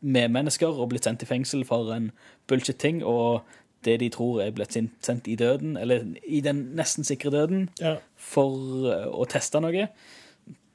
medmennesker 0.00 0.70
og 0.80 0.88
blitt 0.94 1.04
sendt 1.08 1.24
i 1.26 1.28
fengsel 1.28 1.64
for 1.68 1.90
en 1.92 2.10
bullshit-ting, 2.48 3.02
og 3.04 3.42
det 3.84 3.98
de 4.00 4.08
tror 4.12 4.40
er 4.44 4.50
blitt 4.56 4.72
sendt 5.04 5.28
i 5.28 5.36
døden, 5.40 5.76
eller 5.80 6.06
i 6.28 6.40
den 6.44 6.70
nesten 6.76 7.04
sikre 7.04 7.30
døden, 7.34 7.68
Ja. 7.80 7.96
for 8.16 8.54
eh, 8.92 9.06
å 9.08 9.26
teste 9.28 9.60
noe, 9.60 9.88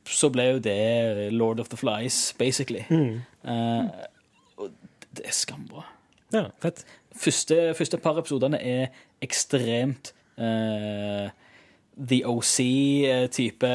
så 0.05 0.29
ble 0.29 0.43
jo 0.51 0.59
det 0.61 1.31
Lord 1.33 1.59
of 1.59 1.69
the 1.69 1.77
Flies, 1.77 2.33
basically. 2.37 2.83
Mm. 2.89 3.21
og 3.43 3.89
det 5.17 5.25
er 5.29 5.35
skambra. 5.35 5.85
ja, 6.33 6.47
fett. 6.61 6.85
Første, 7.15 7.73
første 7.77 7.97
par 8.03 8.19
episodene 8.19 8.59
er 8.59 8.87
ekstremt 9.23 10.11
uh, 10.37 11.31
The 11.95 12.19
OC-type 12.27 13.71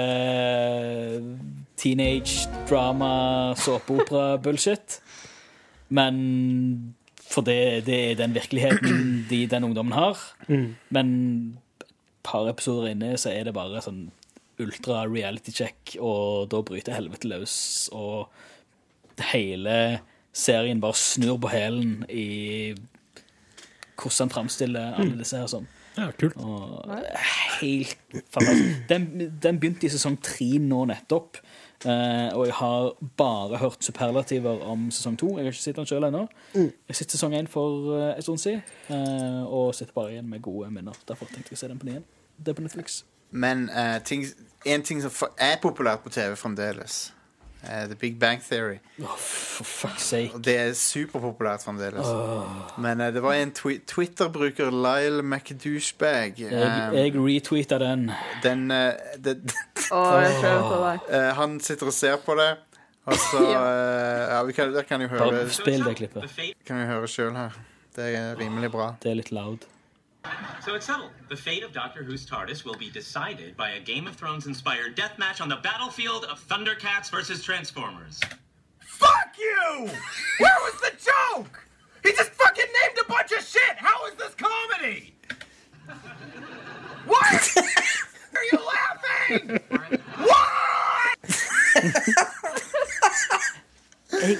teenage 1.81 2.49
drama, 2.69 3.55
såpeopera-bullshit. 3.57 5.01
Men 5.97 6.95
for 7.31 7.47
det, 7.47 7.87
det 7.87 7.99
er 8.11 8.19
den 8.19 8.35
virkeligheten 8.35 9.27
de, 9.31 9.47
den 9.47 9.65
ungdommen 9.65 9.97
har. 9.97 10.19
Men 10.91 11.11
et 11.81 11.87
par 12.23 12.49
episoder 12.51 12.93
inne 12.93 13.17
så 13.19 13.33
er 13.33 13.49
det 13.49 13.57
bare 13.57 13.81
sånn 13.83 14.11
ultra 14.61 15.07
reality 15.09 15.55
check, 15.57 15.95
og 15.97 16.51
da 16.53 16.61
bryter 16.67 16.99
helvete 16.99 17.31
løs, 17.31 17.55
og 17.97 18.29
hele 19.33 20.01
serien 20.33 20.81
bare 20.81 20.95
snur 20.95 21.39
på 21.43 21.49
hælen 21.51 22.05
i 22.09 22.75
hvordan 24.01 24.19
han 24.25 24.31
framstiller 24.33 24.95
alle 24.97 25.19
disse 25.19 25.37
her 25.37 25.49
sånn. 25.51 25.67
Ja, 25.99 26.07
kult. 26.17 26.37
Og 26.41 26.87
helt 27.61 27.97
fantastisk. 28.33 28.79
Den, 28.89 29.09
den 29.43 29.59
begynte 29.61 29.89
i 29.89 29.91
sesong 29.93 30.17
tre 30.25 30.47
nå 30.63 30.85
nettopp. 30.89 31.37
eh, 31.85 32.31
og 32.37 32.47
jeg 32.47 32.55
har 32.55 32.93
bare 33.17 33.59
hørt 33.61 33.85
superlativer 33.85 34.63
om 34.71 34.87
sesong 34.91 35.19
to. 35.21 35.35
Jeg 35.37 35.45
har 35.45 35.53
ikke 35.53 35.63
sett 35.63 35.77
den 35.77 35.89
sjøl 35.91 36.07
ennå. 36.09 36.23
Jeg 36.55 36.73
har 36.89 36.99
sett 37.03 37.13
sesong 37.17 37.35
én 37.37 37.49
for 37.51 37.93
eh, 37.99 38.15
en 38.17 38.23
stund 38.23 38.39
siden, 38.41 38.63
eh, 38.89 39.43
og 39.45 39.75
sitter 39.75 39.93
bare 39.97 40.13
igjen 40.15 40.29
med 40.31 40.41
gode 40.43 40.71
minner. 40.73 40.97
Derfor 41.09 41.27
tenkte 41.29 41.53
jeg 41.53 41.59
å 41.59 41.63
se 41.65 41.69
den 41.73 41.81
på 41.83 41.89
ny 41.91 41.97
igjen. 41.99 42.09
Det 42.39 42.55
er 42.55 42.57
på 42.61 42.65
Netflix. 42.65 43.03
Men 43.31 43.69
eh, 43.69 43.99
ting, 44.05 44.25
en 44.67 44.83
ting 44.83 45.03
som 45.05 45.13
er 45.39 45.59
populært 45.63 46.01
på 46.07 46.11
TV 46.15 46.37
fremdeles, 46.37 47.11
er 47.69 47.87
The 47.87 47.95
Big 48.01 48.19
Bang 48.21 48.41
Theory. 48.43 48.79
For 48.99 49.65
fuck's 49.65 50.07
sake. 50.09 50.31
Og 50.35 50.43
det 50.45 50.55
er 50.59 50.71
superpopulært 50.79 51.63
fremdeles. 51.65 52.07
Men 52.81 53.01
eh, 53.01 53.11
det 53.13 53.23
var 53.23 53.35
en 53.37 53.53
twi 53.53 53.79
Twitter-bruker, 53.87 54.71
Lyle 54.73 55.23
McDouchebag. 55.23 56.39
Jeg, 56.41 56.53
eh, 56.53 56.95
jeg 56.97 57.15
retweeta 57.17 57.79
den. 57.79 58.11
den, 58.43 58.71
eh, 58.71 58.93
det- 59.19 59.39
Å, 59.91 60.01
jeg 60.23 60.35
tror 60.39 60.49
jeg 60.49 60.57
vet 60.61 60.71
hva 60.71 60.93
er. 60.95 61.01
eh, 61.21 61.33
han 61.35 61.59
sitter 61.61 61.87
og 61.87 61.93
ser 61.97 62.17
på 62.25 62.37
det, 62.39 62.51
og 63.11 63.15
så 63.19 63.41
eh, 63.43 64.29
Ja, 64.31 64.43
vi 64.47 64.53
kan, 64.53 64.73
der 64.75 64.83
kan 64.87 65.01
jo 65.03 65.09
høre, 65.09 65.31
Bare 65.31 65.51
spill 65.51 65.83
det 65.85 65.97
klippet. 65.97 66.55
kan 66.67 66.81
jo 66.81 66.87
høre 66.87 67.09
sjøl 67.11 67.35
her. 67.37 67.51
Det 67.97 68.15
er 68.17 68.37
rimelig 68.39 68.71
bra. 68.71 68.93
Det 69.03 69.11
er 69.11 69.17
litt 69.19 69.33
loud. 69.35 69.67
So 70.65 70.75
it's 70.75 70.87
settled. 70.87 71.11
The 71.29 71.37
fate 71.37 71.63
of 71.63 71.73
Doctor 71.73 72.03
Who's 72.03 72.27
TARDIS 72.27 72.65
will 72.65 72.77
be 72.77 72.91
decided 72.91 73.57
by 73.57 73.71
a 73.71 73.81
Game 73.81 74.07
of 74.07 74.17
Thrones 74.17 74.47
inspired 74.47 74.95
death 74.95 75.19
match 75.19 75.41
on 75.41 75.49
the 75.49 75.57
battlefield 75.57 76.25
of 76.25 76.39
Thundercats 76.47 77.11
versus 77.11 77.43
Transformers. 77.43 78.21
Fuck 78.79 79.37
you! 79.39 79.89
Where 80.39 80.57
was 80.61 80.81
the 80.81 80.93
joke? 81.03 81.67
He 82.03 82.13
just 82.13 82.31
fucking 82.33 82.67
named 82.83 82.99
a 83.01 83.09
bunch 83.11 83.33
of 83.33 83.43
shit. 83.43 83.77
How 83.77 84.07
is 84.07 84.15
this 84.15 84.35
comedy? 84.35 85.15
What? 87.07 87.57
Are 88.37 88.45
you 88.53 88.59
laughing? 89.39 89.61
What? 90.21 91.51
Jeg, 94.13 94.39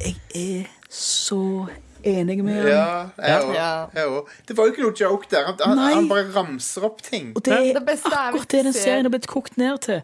jeg 0.00 0.60
er 0.62 0.64
så 0.90 1.66
enig 2.04 2.38
med 2.44 2.58
ham. 2.58 2.68
Ja, 2.68 2.86
jeg 3.18 3.46
òg. 3.46 3.54
Ja. 3.54 4.06
Det 4.48 4.56
var 4.58 4.68
jo 4.68 4.74
ikke 4.74 4.84
noe 4.84 4.96
joke 5.00 5.30
der. 5.30 5.50
Han, 5.62 5.78
han, 5.78 6.08
bare 6.10 6.26
ramser 6.34 6.86
opp 6.88 7.02
ting. 7.06 7.32
Og 7.36 7.44
det 7.46 7.54
er 7.56 7.78
Det 7.78 7.84
beste 7.86 8.12
akkurat 8.12 8.54
det 8.54 8.64
den 8.68 8.76
serien 8.76 9.08
har 9.08 9.14
blitt 9.14 9.30
kokt 9.30 9.58
ned 9.60 9.82
til. 9.86 10.02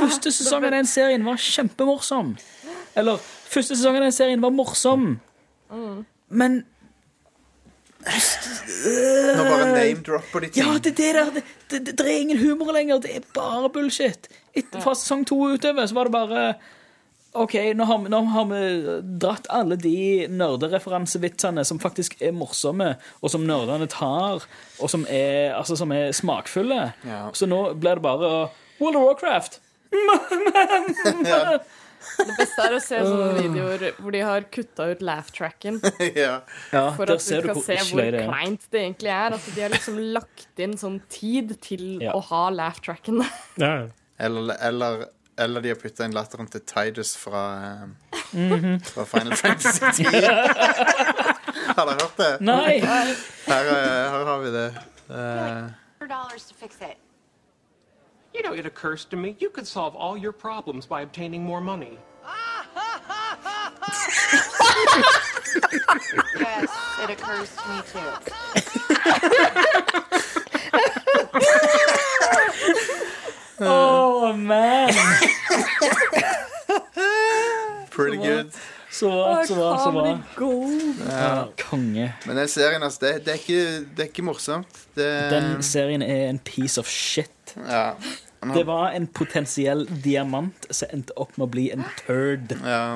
Første 0.00 0.32
sesong 0.34 0.66
av 0.68 0.74
den 0.76 0.88
serien 0.90 1.26
var 1.26 1.40
kjempemorsom. 1.40 2.34
Eller 2.98 3.22
første 3.50 3.76
sesong 3.76 4.00
av 4.00 4.08
den 4.08 4.16
serien 4.16 4.42
var 4.42 4.54
morsom. 4.54 5.14
Men 6.28 6.62
Nå 8.00 9.42
bare 9.44 9.64
name-dropper 9.74 10.40
de 10.40 10.48
ting. 10.48 10.64
Ja, 10.64 10.78
det, 10.80 10.94
det, 10.96 11.08
der, 11.14 11.32
det, 11.34 11.42
det, 11.68 11.80
det, 11.86 11.98
det 11.98 12.06
er 12.06 12.20
ingen 12.22 12.38
humor 12.40 12.72
lenger. 12.72 13.02
Det 13.04 13.12
er 13.18 13.26
bare 13.36 13.68
bullshit. 13.72 14.30
Etter, 14.56 14.80
fra 14.80 14.94
sesong 14.96 15.26
to 15.28 15.36
utover 15.52 15.86
så 15.86 15.98
var 15.98 16.08
det 16.08 16.14
bare 16.14 16.44
OK, 17.38 17.54
nå 17.78 17.84
har, 17.86 17.98
vi, 18.02 18.10
nå 18.10 18.20
har 18.32 18.46
vi 18.50 18.60
dratt 19.22 19.46
alle 19.54 19.76
de 19.78 20.26
nerdereferansevitsene 20.34 21.62
som 21.68 21.78
faktisk 21.78 22.16
er 22.26 22.32
morsomme, 22.34 22.96
og 23.22 23.30
som 23.30 23.44
nerdene 23.46 23.86
tar, 23.90 24.42
og 24.82 24.90
som 24.90 25.04
er, 25.06 25.52
altså, 25.54 25.76
som 25.78 25.92
er 25.94 26.10
smakfulle. 26.16 26.80
Ja. 27.06 27.20
Så 27.36 27.46
nå 27.46 27.60
blir 27.78 28.00
det 28.00 28.06
bare 28.06 28.32
World 28.80 28.98
of 28.98 29.06
Warcraft. 29.10 29.60
Ja. 31.26 31.58
Det 32.16 32.32
beste 32.38 32.64
er 32.64 32.72
å 32.72 32.78
se 32.80 32.98
sånne 33.04 33.32
videoer 33.36 33.82
hvor 34.00 34.14
de 34.14 34.20
har 34.24 34.44
kutta 34.52 34.86
ut 34.88 35.02
laugh-tracken. 35.04 35.80
ja. 36.16 36.38
Ja, 36.72 36.84
For 36.96 37.04
at 37.12 37.20
du 37.20 37.24
ser 37.26 37.44
du 37.44 37.50
skal 37.60 37.62
se 37.66 37.76
hvor 37.92 38.16
kleint 38.16 38.64
det 38.72 38.80
egentlig 38.86 39.12
er. 39.12 39.36
Altså, 39.36 39.52
de 39.52 39.64
har 39.66 39.74
liksom 39.74 39.98
lagt 40.16 40.62
inn 40.64 40.76
sånn 40.80 40.96
tid 41.12 41.52
til 41.64 41.84
Ja. 42.00 42.14
å 42.16 42.22
ha 42.30 42.46
laugh-tracken. 42.56 43.20
Ja. 43.60 43.74
Eller, 44.20 44.54
eller, 44.64 45.04
eller 45.40 45.60
de 45.60 45.68
har 45.68 45.76
putta 45.80 46.04
inn 46.04 46.14
latteren 46.14 46.48
til 46.52 46.60
Tidus 46.68 47.16
fra, 47.16 47.42
eh, 47.64 48.80
fra 48.92 49.04
Final 49.08 49.36
Fantasy 49.36 49.84
10. 50.02 50.04
har 51.76 51.84
dere 51.86 51.96
hørt 52.02 52.18
det? 52.18 52.32
Nei! 52.40 52.80
Her, 52.84 53.14
eh, 53.48 54.10
her 54.12 54.24
har 54.30 54.38
vi 54.44 54.50
det. 54.56 54.68
Dollars 56.08 56.44
to 56.48 56.54
fix 56.54 56.76
it. 56.80 56.98
You 58.34 58.42
know, 58.42 58.52
it 58.52 58.66
occurs 58.66 59.04
to 59.06 59.16
me 59.16 59.36
you 59.40 59.50
could 59.50 59.66
solve 59.66 59.94
all 59.96 60.16
your 60.16 60.32
problems 60.32 60.86
by 60.86 61.02
obtaining 61.02 61.42
more 61.44 61.60
money. 61.60 61.98
Yes, 66.38 66.70
it 67.02 67.10
occurs 67.10 67.48
to 67.56 67.68
me 67.68 67.82
too. 67.92 68.00
Oh, 73.60 74.32
man! 74.36 74.90
pretty 77.90 78.16
good. 78.16 78.50
Så 78.90 79.10
bra, 79.10 79.46
så 79.46 79.54
bra, 79.54 79.78
så 79.78 79.92
bra. 79.92 80.18
Ja, 81.10 81.48
konge. 81.70 82.12
Men 82.26 82.36
den 82.36 82.48
serien, 82.48 82.82
altså, 82.82 83.06
det, 83.06 83.24
det, 83.24 83.32
er, 83.34 83.38
ikke, 83.38 83.84
det 83.96 84.02
er 84.04 84.08
ikke 84.10 84.22
morsomt. 84.26 84.80
Det, 84.96 85.06
Den 85.30 85.62
serien 85.62 86.02
er 86.02 86.28
en 86.30 86.38
piece 86.38 86.80
of 86.80 86.86
shit. 86.90 87.54
ja. 87.68 87.92
Det 88.54 88.62
var 88.64 88.94
en 88.96 89.04
potensiell 89.06 89.82
diamant 90.04 90.64
som 90.72 90.88
endte 90.96 91.12
opp 91.20 91.34
med 91.36 91.44
å 91.44 91.48
bli 91.52 91.66
en 91.74 91.82
turd. 91.98 92.54
Ja. 92.64 92.94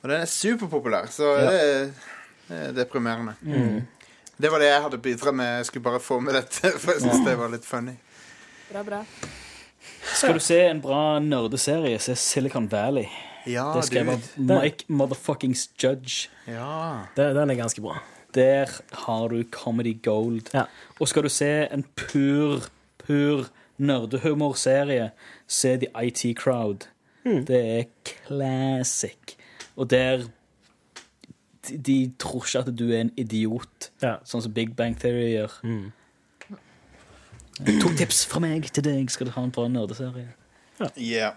Og 0.00 0.08
den 0.08 0.22
er 0.22 0.30
superpopulær, 0.30 1.10
så 1.12 1.34
Ja. 1.36 1.50
det, 1.50 1.58
er, 1.60 1.90
det 2.48 2.60
er 2.70 2.72
deprimerende. 2.78 3.34
Det 4.40 4.48
var 4.50 4.58
det 4.64 4.70
jeg 4.70 4.82
hadde 4.86 4.98
bidratt 5.04 5.34
med. 5.36 5.50
Jeg 5.58 5.66
skulle 5.68 5.84
bare 5.84 6.00
få 6.00 6.16
med 6.24 6.32
dette, 6.38 6.72
for 6.80 6.94
jeg 6.96 7.04
syns 7.04 7.20
det 7.28 7.36
var 7.38 7.52
litt 7.52 7.68
funny. 7.68 7.92
Bra, 8.72 8.82
bra. 8.88 9.02
Skal 10.14 10.34
du 10.34 10.40
se 10.42 10.58
en 10.70 10.80
bra 10.82 11.18
nerdeserie, 11.22 11.98
se 12.02 12.14
Silicon 12.18 12.68
Valley. 12.72 13.06
Ja, 13.46 13.72
Det 13.80 13.90
dude. 13.90 14.12
av 14.12 14.20
Mike 14.36 14.84
Motherfuckings 14.88 15.68
Judge. 15.82 16.28
Ja. 16.46 17.06
Det, 17.16 17.34
den 17.34 17.50
er 17.50 17.54
ganske 17.54 17.80
bra. 17.80 17.98
Der 18.34 18.68
har 18.92 19.28
du 19.28 19.42
comedy 19.50 19.94
gold. 20.02 20.50
Ja. 20.54 20.64
Og 21.00 21.08
skal 21.08 21.22
du 21.22 21.28
se 21.28 21.68
en 21.72 21.84
pur, 21.96 22.66
pur 22.98 23.46
nerdehumorserie, 23.78 25.10
se 25.46 25.76
The 25.78 25.88
IT 26.04 26.36
Crowd. 26.38 26.88
Det 27.24 27.60
er 27.78 27.84
classic. 28.26 29.36
Og 29.76 29.90
der 29.90 30.24
de, 31.68 31.76
de 31.78 31.96
tror 32.18 32.44
ikke 32.46 32.58
at 32.58 32.76
du 32.78 32.86
er 32.90 33.00
en 33.00 33.10
idiot, 33.20 33.90
Ja. 34.02 34.16
sånn 34.24 34.42
som 34.42 34.52
Big 34.52 34.74
Bang 34.76 34.96
Theory 34.98 35.34
gjør. 35.36 35.58
To 37.58 37.90
tips 37.98 38.22
fra 38.30 38.40
meg 38.42 38.68
til 38.70 38.84
deg 38.86 39.10
skal 39.10 39.26
du 39.28 39.34
ha 39.34 39.42
en 39.42 39.54
bra 39.54 39.66
nerdeserie. 39.72 40.30
Yeah. 40.94 41.34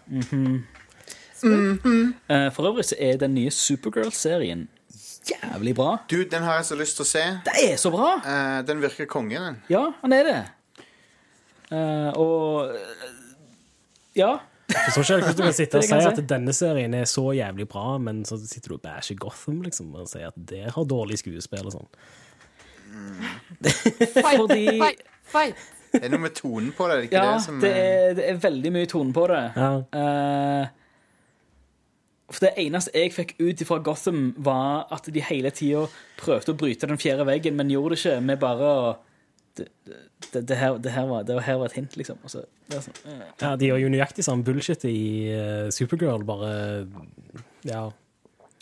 Eh, 1.42 2.52
For 2.54 2.68
øvrig 2.70 2.86
så 2.86 2.96
er 3.02 3.18
den 3.18 3.34
nye 3.34 3.50
Supergirl-serien 3.52 4.68
jævlig 5.30 5.76
bra. 5.76 5.98
Du, 6.12 6.24
den 6.32 6.44
har 6.44 6.60
jeg 6.60 6.66
så 6.66 6.78
lyst 6.78 6.98
til 6.98 7.06
å 7.06 7.10
se. 7.10 7.24
Det 7.46 7.56
er 7.64 7.76
så 7.82 7.92
bra! 7.94 8.14
Uh, 8.26 8.62
den 8.68 8.82
virker 8.84 9.10
konge, 9.10 9.38
den. 9.42 9.60
Ja, 9.70 9.88
han 10.02 10.14
er 10.14 10.30
det. 10.30 10.40
Uh, 11.72 12.10
og 12.20 12.72
uh, 12.76 13.20
Ja. 14.18 14.38
Jeg 14.72 14.94
forstår 14.96 15.20
ikke 15.20 15.28
hvordan 15.34 15.38
du 15.42 15.44
kan 15.50 15.56
sitte 15.56 15.80
og 15.82 15.84
si 15.90 15.98
at 16.08 16.20
denne 16.30 16.54
serien 16.56 16.94
er 16.96 17.06
så 17.10 17.26
jævlig 17.36 17.68
bra, 17.70 17.98
men 18.00 18.24
så 18.28 18.38
sitter 18.40 18.72
du 18.72 18.78
og 18.78 18.84
bæsjer 18.86 19.18
Gotham 19.20 19.62
liksom, 19.66 19.90
og 20.00 20.08
sier 20.08 20.30
at 20.32 20.38
det 20.38 20.64
har 20.72 20.88
dårlig 20.88 21.20
skuespill 21.20 21.68
og 21.68 21.76
sånn. 21.76 21.90
Fight, 23.62 24.38
Fordi 24.40 24.64
fight, 24.80 25.04
fight. 25.28 25.68
Det 25.92 26.04
er 26.06 26.12
noe 26.14 26.24
med 26.24 26.36
tonen 26.38 26.72
på 26.76 26.88
det, 26.88 26.98
det 26.98 27.08
ikke 27.10 27.20
Ja, 27.20 27.34
det 27.34 27.44
som 27.44 27.60
det 27.60 27.72
er, 27.76 28.14
det 28.16 28.28
er 28.30 28.40
veldig 28.44 28.72
mye 28.78 28.90
tone 28.92 29.16
på 29.16 29.26
det. 29.32 29.42
Ja. 29.58 29.72
Uh, 29.92 30.64
for 32.32 32.46
det 32.48 32.54
eneste 32.64 32.94
jeg 32.96 33.12
fikk 33.12 33.34
ut 33.42 33.64
fra 33.68 33.80
Gotham, 33.84 34.22
var 34.40 34.88
at 34.96 35.08
de 35.12 35.24
hele 35.28 35.52
tida 35.52 35.86
prøvde 36.22 36.54
å 36.54 36.60
bryte 36.60 36.88
den 36.88 37.02
fjerde 37.02 37.26
veggen, 37.28 37.58
men 37.60 37.74
gjorde 37.74 37.98
det 37.98 38.04
ikke 38.04 38.20
med 38.24 38.40
bare 38.44 38.70
å 38.72 38.92
det, 39.58 39.66
det, 40.32 40.48
det, 40.48 40.56
her, 40.56 40.78
det, 40.80 40.94
her 40.96 41.10
var, 41.10 41.26
det 41.28 41.42
her 41.44 41.58
var 41.60 41.68
et 41.68 41.76
hint, 41.76 41.98
liksom. 42.00 42.22
Så, 42.32 42.46
det 42.72 42.78
er 42.78 42.86
sånn, 42.86 43.00
eh. 43.12 43.26
Ja, 43.42 43.50
de 43.60 43.68
gjør 43.68 43.82
jo 43.84 43.90
nøyaktig 43.92 44.24
samme 44.24 44.48
bullshit 44.48 44.86
i 44.88 45.02
uh, 45.36 45.68
Supergirl, 45.76 46.24
bare 46.28 46.54
Ja. 47.68 47.90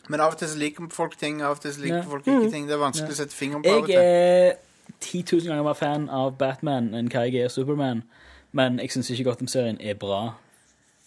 Men 0.10 0.24
av 0.26 0.34
og 0.34 0.40
til 0.42 0.50
så 0.50 0.58
liker 0.58 0.90
folk 0.90 1.14
ting, 1.22 1.44
av 1.46 1.60
og 1.60 1.62
til 1.62 1.76
så 1.76 1.84
liker 1.84 2.00
Ja. 2.00 2.08
folk 2.10 2.26
ikke 2.26 2.50
ting. 2.50 2.66
Det 2.66 2.74
er 2.74 2.82
vanskelig 2.82 3.14
å 3.14 3.20
sette 3.20 3.38
fingeren 3.38 3.62
på 3.62 3.70
av 3.70 3.84
og 3.84 3.92
Jeg 3.94 4.02
til. 4.02 4.66
Er 5.00 5.06
10 5.06 5.24
000 5.32 5.48
ganger 5.48 5.64
mer 5.64 5.74
fan 5.74 6.10
av 6.10 6.38
Batman 6.38 6.94
enn 6.96 7.08
hva 7.10 7.26
jeg 7.28 7.44
er 7.44 7.48
Superman, 7.54 8.04
men 8.52 8.80
jeg 8.80 8.92
syns 8.92 9.10
ikke 9.14 9.24
Gotham-serien 9.30 9.78
er 9.82 9.94
bra 9.96 10.34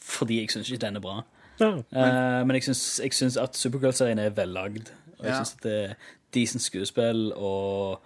fordi 0.02 0.40
jeg 0.40 0.50
syns 0.50 0.70
ikke 0.70 0.80
den 0.86 0.96
er 0.96 1.00
bra. 1.00 1.22
ja. 1.60 1.68
Eh, 1.92 2.44
men 2.46 2.56
jeg 2.56 2.64
syns, 2.74 3.36
at 3.38 3.54
Supergirl-serien 3.56 4.18
er 4.18 4.30
vellagd. 4.30 4.90
Og 5.18 5.24
jeg 5.24 5.30
Ja. 5.32 5.38
syns 5.42 5.54
at 5.54 5.62
det 5.62 5.90
er 5.90 5.94
decent 6.34 6.62
skuespill 6.62 7.32
og 7.36 8.00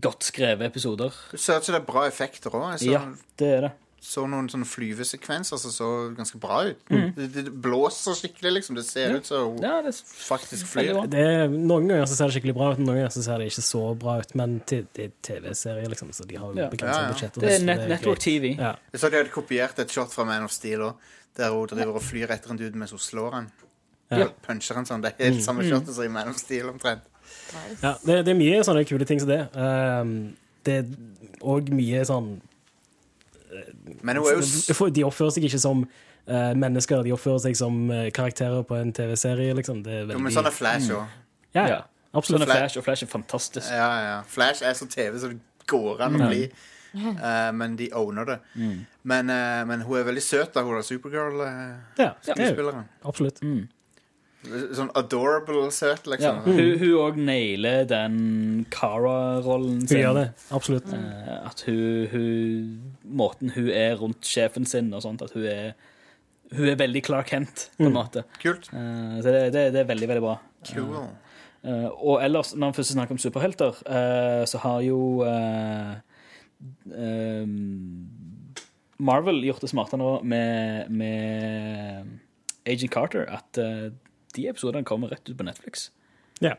godt 0.00 0.24
skrevet 0.24 0.66
episoder. 0.66 1.10
Det 1.30 1.40
ser 1.40 1.58
ut 1.58 1.64
som 1.64 1.74
det 1.74 1.82
er 1.82 1.86
bra 1.92 2.06
effekter 2.08 2.50
òg. 2.50 2.82
Ja, 2.90 3.04
det 3.38 3.48
er 3.56 3.60
det. 3.60 3.70
Så 4.02 4.24
noen 4.26 4.48
sånne 4.50 4.66
flyvesekvenser 4.66 5.60
som 5.62 5.70
så 5.70 5.88
ganske 6.16 6.38
bra 6.42 6.56
ut. 6.66 6.80
Mm. 6.90 7.12
Det, 7.14 7.26
det 7.36 7.52
blåser 7.62 8.16
skikkelig, 8.18 8.50
liksom. 8.56 8.74
Det 8.74 8.82
ser 8.84 9.12
ut 9.14 9.28
som 9.28 9.52
hun 9.52 9.62
Ja, 9.62 9.76
det 9.84 9.92
er 9.92 9.98
faktisk 10.26 10.66
flyr. 10.72 10.98
Det 11.12 11.20
er, 11.22 11.46
noen 11.52 11.86
ganger 11.86 12.08
så 12.10 12.16
ser 12.18 12.26
det 12.32 12.34
skikkelig 12.40 12.54
bra 12.56 12.72
ut, 12.74 12.80
noen 12.82 12.98
ganger 12.98 13.12
så 13.14 13.22
ser 13.22 13.38
det 13.38 13.46
ikke 13.52 13.62
så 13.62 13.82
bra 14.02 14.16
ut. 14.18 14.34
Men 14.34 14.56
til- 14.66 14.88
det 14.98 15.04
er 15.06 15.12
TV-serie, 15.22 15.86
liksom, 15.92 16.10
så 16.12 16.26
de 16.26 16.34
har 16.40 16.50
jo 16.50 16.58
Ja. 16.58 16.68
begrenset 16.68 16.98
Ja, 16.98 17.06
ja. 17.06 17.12
budsjett. 17.14 17.40
Det 17.40 17.52
er 17.60 17.64
net 17.64 17.88
Network. 17.88 18.18
TV. 18.18 18.56
Ja. 18.58 18.74
Jeg 18.92 19.00
så 19.00 19.10
de 19.10 19.16
hadde 19.22 19.30
kopiert 19.30 19.78
et 19.78 19.90
shot 19.90 20.10
fra 20.12 20.24
Man 20.24 20.42
of 20.44 20.50
Steel 20.50 20.80
òg, 20.80 20.94
der 21.38 21.50
hun 21.54 21.66
driver 21.68 21.94
og 21.94 22.02
flyr 22.02 22.28
etter 22.34 22.50
en 22.50 22.56
dude 22.58 22.74
mens 22.76 22.90
hun 22.90 22.98
slår 22.98 23.32
han. 23.38 23.50
Ja. 24.10 24.26
Puncher 24.42 24.74
han 24.74 24.84
sånn. 24.84 25.00
Det 25.00 25.14
er 25.18 25.30
helt 25.30 25.44
samme 25.44 25.62
shotet 25.62 25.94
som 25.94 26.04
i 26.04 26.08
Man 26.08 26.28
of 26.28 26.36
Steel, 26.42 26.66
omtrent. 26.68 27.00
Ja, 27.82 27.94
det, 28.04 28.24
det 28.26 28.34
er 28.34 28.34
mye 28.34 28.64
sånne 28.66 28.82
kule 28.84 29.04
ting 29.06 29.20
som 29.20 29.28
det. 29.30 29.44
Um, 29.54 30.34
det 30.64 30.74
er 30.82 30.90
òg 31.40 31.70
mye 31.70 32.02
sånn 32.04 32.40
Men 32.40 32.40
hun 32.40 32.40
er 32.42 32.42
jo 32.42 32.42
s- 32.42 33.40
For 33.40 33.41
De 34.92 35.04
oppfører 35.06 35.34
seg 35.36 35.46
ikke 35.48 35.60
som 35.62 35.84
uh, 35.84 36.52
mennesker, 36.58 37.02
de 37.06 37.14
oppfører 37.14 37.42
seg 37.46 37.56
som 37.58 37.78
eh, 37.90 38.10
karakterer 38.14 38.62
på 38.68 38.78
en 38.78 38.92
TV-serie, 38.96 39.54
liksom. 39.58 39.82
Det 39.86 39.92
er 40.02 40.12
Jo, 40.14 40.20
men 40.22 40.34
sånn 40.34 40.48
er 40.48 40.54
Flash 40.56 40.92
òg. 40.94 41.16
ja, 41.54 41.62
Ja. 41.62 41.66
ja, 41.68 41.80
absolutt. 42.12 42.42
Sånn 42.42 42.48
er 42.48 42.60
Flash, 42.60 42.78
og 42.78 42.86
Flash 42.86 43.06
er 43.06 43.10
fantastisk. 43.12 43.70
Ja, 43.70 43.90
ja. 44.06 44.20
Flash 44.28 44.62
er 44.64 44.76
så 44.78 44.88
TV 44.90 45.18
som 45.18 45.34
det 45.34 45.66
går 45.70 46.00
an 46.08 46.20
å 46.20 46.28
bli. 46.28 46.46
Uh, 46.92 47.48
men 47.56 47.76
de 47.76 47.86
owner 47.96 48.26
det. 48.28 48.38
Mm. 48.54 48.80
Men, 49.08 49.30
uh, 49.32 49.62
men 49.68 49.84
hun 49.86 49.96
er 50.00 50.04
veldig 50.10 50.22
søt, 50.22 50.50
da, 50.54 50.62
hun 50.66 50.76
er 50.76 50.84
Supergirl-skuespilleren. 50.84 51.94
Ja, 51.98 52.10
ja, 52.26 52.34
absolutt. 52.36 52.82
Mm. 52.82 53.08
absolutt. 53.08 53.42
Sånn 54.74 54.88
adorable 54.98 55.68
søt, 55.70 56.06
liksom. 56.10 56.40
hun 56.42 56.78
hun 56.80 56.94
òg 56.98 57.16
nailer 57.22 57.84
den 57.86 58.66
Cara-rollen 58.74 59.76
Hun 59.84 59.86
sin. 59.86 60.00
gjør 60.00 60.14
det. 60.18 60.24
Absolutt. 60.50 60.92
Eh, 60.92 61.46
At 61.46 61.62
hun, 61.68 62.08
hun 62.10 62.92
Måten 63.22 63.52
hun 63.54 63.68
er 63.70 63.94
rundt 64.00 64.26
sjefen 64.26 64.66
sin 64.66 64.92
og 64.94 65.02
sånt, 65.04 65.22
at 65.22 65.30
hun 65.36 65.44
er 65.46 65.72
Hun 66.52 66.66
er 66.68 66.74
veldig 66.76 67.02
Clark 67.06 67.28
Kent, 67.30 67.68
på 67.78 67.86
en 67.86 67.94
måte. 67.94 68.24
Kult. 68.42 68.66
Eh, 68.74 69.20
Så 69.22 69.30
det, 69.30 69.52
det, 69.54 69.72
det 69.72 69.80
er 69.84 69.88
veldig, 69.88 70.08
veldig 70.08 70.22
bra. 70.26 70.34
Cool. 70.74 71.06
Eh, 71.64 71.86
og 72.02 72.18
ellers, 72.24 72.50
når 72.58 72.72
vi 72.72 72.80
først 72.82 72.92
snakker 72.96 73.14
om 73.14 73.18
superhelter, 73.22 73.78
eh, 73.86 74.44
så 74.50 74.58
har 74.58 74.82
jo 74.82 75.22
Marvel 79.02 79.40
gjort 79.46 79.62
det 79.64 79.70
smarte 79.72 79.98
nå 79.98 80.10
med, 80.28 80.90
med 80.90 82.12
Agent 82.68 82.92
Carter, 82.94 83.24
at 83.32 83.58
de 84.34 84.48
episodene 84.48 84.84
kommer 84.84 85.08
rett 85.12 85.28
ut 85.28 85.36
på 85.36 85.44
Netflix. 85.44 85.90
Ja. 86.40 86.54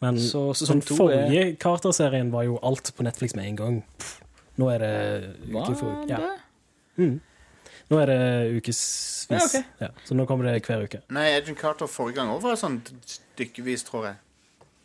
Men 0.00 0.18
Så 0.20 0.52
den 0.66 0.82
forrige 0.82 1.56
Carter-serien 1.56 2.30
var 2.32 2.42
jo 2.44 2.58
alt 2.62 2.92
på 2.96 3.02
Netflix 3.06 3.34
med 3.34 3.46
en 3.48 3.56
gang. 3.56 3.84
Nå 4.56 4.68
er 4.74 4.78
det 4.78 4.92
uke 5.52 5.74
for 5.76 6.02
uke. 6.02 6.08
Ja. 6.10 6.34
Mm. 6.98 7.20
Nå 7.90 7.98
er 8.02 8.06
det 8.06 8.20
ukesvis. 8.58 9.26
Ja, 9.30 9.40
okay. 9.44 9.62
Ja, 9.80 9.88
så 10.04 10.14
nå 10.14 10.26
kommer 10.26 10.44
det 10.48 10.62
hver 10.66 10.84
uke. 10.84 11.00
Nei, 11.10 11.26
Agent 11.36 11.58
Carter 11.58 11.86
forrige 11.90 12.16
gang 12.20 12.28
òg 12.34 12.40
var 12.42 12.56
sånn 12.60 12.80
stykkevis, 13.06 13.84
tror 13.88 14.06
jeg. 14.10 14.16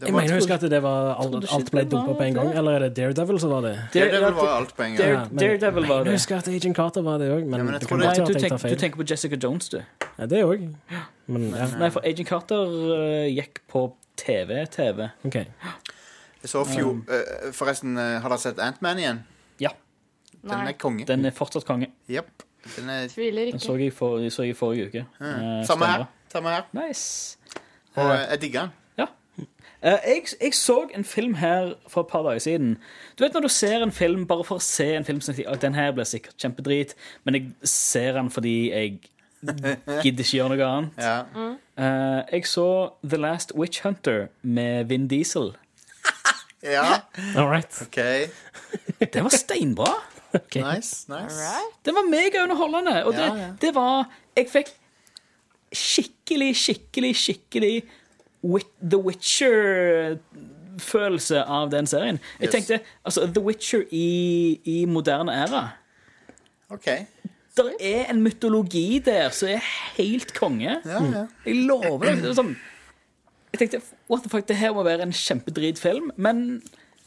Jeg 0.01 0.13
mener 0.15 0.33
husker 0.33 0.55
at 0.57 0.63
det 0.65 0.79
var 0.81 1.11
alt, 1.21 1.35
alt 1.53 1.67
ble 1.69 1.83
det 1.85 1.91
dumpa 1.91 2.15
på 2.17 2.23
en 2.25 2.33
gang. 2.33 2.47
Eller 2.57 2.71
er 2.79 2.83
det 2.87 2.95
Daredevil 2.97 3.37
som 3.39 3.51
var 3.53 3.61
det? 3.67 3.73
Daredevil 3.93 4.33
var 4.33 4.47
alt 4.55 4.71
på 4.75 4.81
en 4.87 4.95
gang. 4.97 5.07
Ja, 5.11 5.19
men- 5.29 5.37
Daredevil 5.37 5.85
var 5.85 5.97
Jeg 5.97 6.05
mener 6.05 6.17
husker 6.17 6.37
at 6.37 6.47
Agent 6.47 6.75
Carter 6.75 7.01
var 7.05 7.19
det 7.19 7.27
òg, 7.29 7.43
men, 7.45 7.59
Ja, 7.59 7.63
men 7.63 7.73
jeg 7.73 7.81
det 7.81 7.87
tror 7.87 7.89
kan 7.89 7.99
det- 7.99 8.07
være 8.07 8.15
du, 8.15 8.21
at 8.21 8.29
jeg 8.29 8.49
tar 8.49 8.57
tenker, 8.57 8.69
du 8.69 8.81
tenker 8.81 8.97
på 9.03 9.09
Jessica 9.11 9.35
Jones, 9.43 9.69
du. 9.69 9.77
Ja, 10.17 10.25
det 10.25 10.43
òg. 10.43 10.73
Men 11.31 11.49
ja, 11.55 11.67
Nei, 11.79 11.89
for 11.93 12.03
Agent 12.07 12.27
Carter 12.29 12.71
eh, 12.97 13.29
gikk 13.35 13.61
på 13.71 13.85
TV-TV. 14.19 15.05
OK. 15.29 15.35
Jeg 16.41 16.49
så 16.49 16.63
fjor, 16.65 16.97
eh, 17.13 17.51
Forresten, 17.55 17.95
eh, 18.01 18.17
har 18.23 18.29
dere 18.33 18.41
sett 18.41 18.59
Ant-Man 18.61 18.99
igjen? 19.01 19.19
Ja, 19.61 19.69
Den 20.41 20.51
er 20.57 20.63
Nei, 20.71 20.73
konge. 20.81 21.05
den 21.05 21.25
er 21.29 21.35
fortsatt 21.37 21.65
konge. 21.67 21.91
Jepp. 22.09 22.43
Den 22.75 22.89
er 22.93 23.07
tviler 23.09 23.45
Den 23.51 23.55
ikke. 23.55 23.65
så 23.65 23.75
jeg, 23.79 23.93
for, 23.93 24.17
så 24.33 24.43
jeg 24.45 24.55
i 24.55 24.57
forrige 24.57 24.87
uke. 24.89 25.05
ja. 25.21 25.27
Eh, 25.27 25.63
Samme 25.69 25.85
her. 25.89 26.05
stemmer. 26.05 26.07
Samme 26.33 26.49
her. 26.49 26.63
Nice. 26.73 27.37
Og 27.95 28.09
eh, 28.13 28.25
jeg 28.31 28.41
digger 28.41 28.61
den. 28.61 28.71
Ja. 28.97 29.05
Eh, 29.81 29.97
jeg, 30.07 30.23
jeg 30.41 30.53
så 30.53 30.75
en 30.95 31.03
film 31.03 31.33
her 31.41 31.73
for 31.87 32.01
et 32.05 32.07
par 32.11 32.23
dager 32.27 32.39
siden. 32.39 32.75
Du 33.17 33.23
vet 33.23 33.33
når 33.33 33.41
du 33.47 33.49
ser 33.53 33.81
en 33.85 33.91
film 33.91 34.25
bare 34.29 34.43
for 34.45 34.57
å 34.61 34.65
se 34.65 34.89
en 34.97 35.05
film 35.07 35.21
som 35.21 35.35
sier 35.37 35.49
at 35.49 35.61
den 35.61 35.73
her 35.77 35.91
blir 35.97 36.05
sikkert 36.09 36.37
kjempedrit, 36.41 36.93
men 37.25 37.37
jeg 37.39 37.51
ser 37.63 38.13
den 38.17 38.29
fordi 38.33 38.55
jeg 38.71 38.99
gidder 39.41 40.23
ikke 40.23 40.37
gjøre 40.37 40.49
noe 40.55 40.67
annet. 40.67 40.91
Ja. 41.01 41.15
Eh, 41.81 42.21
jeg 42.33 42.45
så 42.47 42.67
The 43.03 43.17
Last 43.17 43.51
Witch 43.57 43.81
Hunter 43.83 44.27
med 44.41 44.83
Vin 44.91 45.07
Diesel. 45.07 45.51
ja. 46.75 46.99
All 47.35 47.47
right. 47.49 47.81
OK. 47.81 47.95
Det 49.13 49.23
var 49.23 49.29
steinbra. 49.33 49.93
Nice. 50.33 51.05
nice. 51.11 51.35
Right? 51.35 51.73
Den 51.85 51.95
var 51.95 52.01
megaunderholdende. 52.09 53.03
Og 53.05 53.13
det, 53.13 53.19
Ja, 53.25 53.35
ja. 53.35 53.47
det 53.61 53.75
var 53.75 54.05
Jeg 54.37 54.47
fikk 54.49 54.67
skikkelig, 55.75 56.55
skikkelig, 56.55 57.15
skikkelig 57.15 57.83
The 58.81 58.97
Witcher-følelse 58.97 61.43
av 61.43 61.69
den 61.71 61.87
serien. 61.87 62.19
Jeg 62.39 62.47
Yes. 62.47 62.51
tenkte 62.55 62.79
altså 63.05 63.27
The 63.33 63.41
Witcher 63.43 63.81
i, 63.91 64.59
i 64.65 64.85
moderne 64.85 65.31
æra. 65.31 65.67
OK. 66.69 66.87
Det 67.69 67.93
er 67.93 68.11
en 68.11 68.21
mytologi 68.23 68.99
der 69.05 69.29
som 69.35 69.51
er 69.53 69.63
helt 69.97 70.33
konge. 70.37 70.77
Ja, 70.85 70.99
ja. 71.03 71.25
Jeg 71.45 71.63
lover 71.67 72.05
deg. 72.07 72.21
det 72.23 72.31
er 72.31 72.37
Sånn, 72.37 72.53
jeg 73.51 73.63
tenkte 73.63 73.81
what 74.09 74.23
the 74.23 74.31
fuck, 74.31 74.47
det 74.47 74.59
her 74.59 74.73
må 74.75 74.83
være 74.87 75.05
en 75.05 75.15
kjempedritfilm, 75.15 76.11
men 76.15 76.61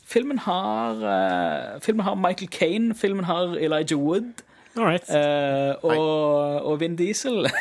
filmen 0.05 0.39
har 0.45 1.01
uh, 1.01 1.81
Filmen 1.85 2.05
har 2.05 2.19
Michael 2.21 2.51
Kane, 2.53 2.95
filmen 2.95 3.25
har 3.25 3.57
Elijah 3.57 3.99
Wood 3.99 4.45
uh, 4.77 4.93
eh, 4.93 5.73
og, 5.83 6.67
og 6.67 6.81
Vin 6.81 6.97
Diesel. 6.97 7.49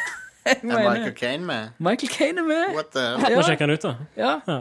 Er 0.45 0.56
Michael 0.63 1.13
Caine 1.15 1.45
med? 1.45 1.67
Michael 1.79 2.10
Kane 2.10 2.39
er 2.39 2.43
med. 2.43 2.73
What 2.75 2.86
the 2.95 3.36
Må 3.36 3.41
sjekke 3.41 3.63
han 3.63 3.69
ut, 3.71 3.82
da. 3.84 3.93
ja. 4.17 4.60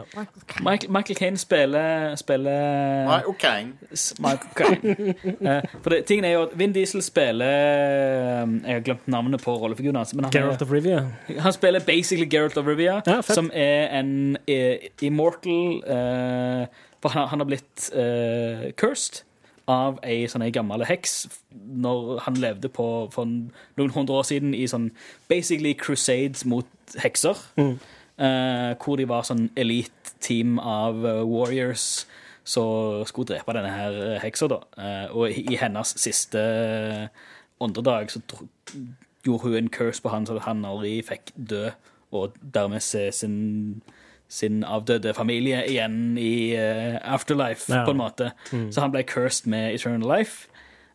Michael, 0.63 0.91
Michael 0.91 1.15
Kane 1.15 1.37
spiller, 1.37 2.15
spiller 2.15 3.05
Michael 3.09 3.35
Caine. 3.39 3.73
Michael 4.19 4.53
Caine. 4.55 5.13
uh, 5.57 5.61
For 5.83 5.89
det, 5.89 6.05
tingen 6.05 6.25
er 6.25 6.31
jo 6.37 6.41
at 6.43 6.49
Vin 6.59 6.73
Diesel 6.73 7.01
spiller 7.01 7.45
eh, 7.45 8.47
Jeg 8.67 8.73
har 8.73 8.79
glemt 8.79 9.07
navnet 9.07 9.41
på 9.43 9.55
rollefiguren 9.57 9.95
hans. 9.95 10.15
Geralt 10.31 10.61
er, 10.61 10.65
of 10.65 10.71
Rivia. 10.71 11.03
han 11.39 11.53
spiller 11.53 11.79
basically 11.79 12.29
Geralt 12.29 12.57
of 12.57 12.67
Rivia, 12.67 13.01
Ja, 13.07 13.21
som 13.21 13.51
er 13.53 13.99
en 13.99 14.37
eh, 14.47 14.77
immortal 15.01 15.83
uh, 15.83 16.65
For 17.03 17.09
han, 17.09 17.27
han 17.27 17.39
har 17.39 17.45
blitt 17.45 17.89
eh, 17.93 18.71
cursed 18.79 19.23
av 19.71 19.99
ei 20.03 20.25
sånn 20.27 20.43
gammel 20.51 20.83
heks 20.87 21.27
når 21.53 22.19
han 22.25 22.39
levde 22.41 22.69
på 22.73 22.87
for 23.13 23.29
noen 23.29 23.93
hundre 23.95 24.19
år 24.19 24.27
siden 24.27 24.55
i 24.57 24.65
sånn 24.67 24.89
basically 25.31 25.73
crusades 25.73 26.43
mot 26.45 26.67
hekser. 26.99 27.39
Eh, 27.57 28.73
hvor 28.77 28.99
de 28.99 29.07
var 29.09 29.23
sånn 29.25 29.47
elite-team 29.57 30.59
av 30.59 31.05
eh, 31.05 31.23
warriors 31.25 32.03
som 32.43 33.01
skulle 33.07 33.31
drepe 33.31 33.55
denne 33.55 33.71
her 33.71 33.95
eh, 34.03 34.19
heksa. 34.21 34.49
da. 34.51 34.59
Eh, 34.77 35.15
og 35.15 35.31
i, 35.31 35.55
hennes 35.57 35.95
siste 35.97 36.39
eh, 36.39 37.07
åndedag 37.63 38.11
så 38.11 38.21
gjorde 39.23 39.47
hun 39.47 39.55
en 39.57 39.69
curse 39.69 40.03
på 40.03 40.11
han 40.11 40.27
så 40.27 40.37
han 40.43 40.65
aldri 40.67 40.97
fikk 41.05 41.31
dø, 41.35 41.69
og 42.11 42.35
dermed 42.53 42.83
se 42.83 43.07
sin, 43.11 43.81
sin 44.33 44.63
avdøde 44.65 45.13
familie 45.13 45.61
igjen 45.69 46.17
i 46.17 46.55
uh, 46.57 46.97
afterlife, 47.13 47.69
Ja. 47.69 47.83
på 47.85 47.93
en 47.93 48.01
måte. 48.01 48.31
Så 48.49 48.81
han 48.81 48.93
ble 48.93 49.03
cursed 49.05 49.47
med 49.51 49.75
eternal 49.75 50.07
life. 50.09 50.47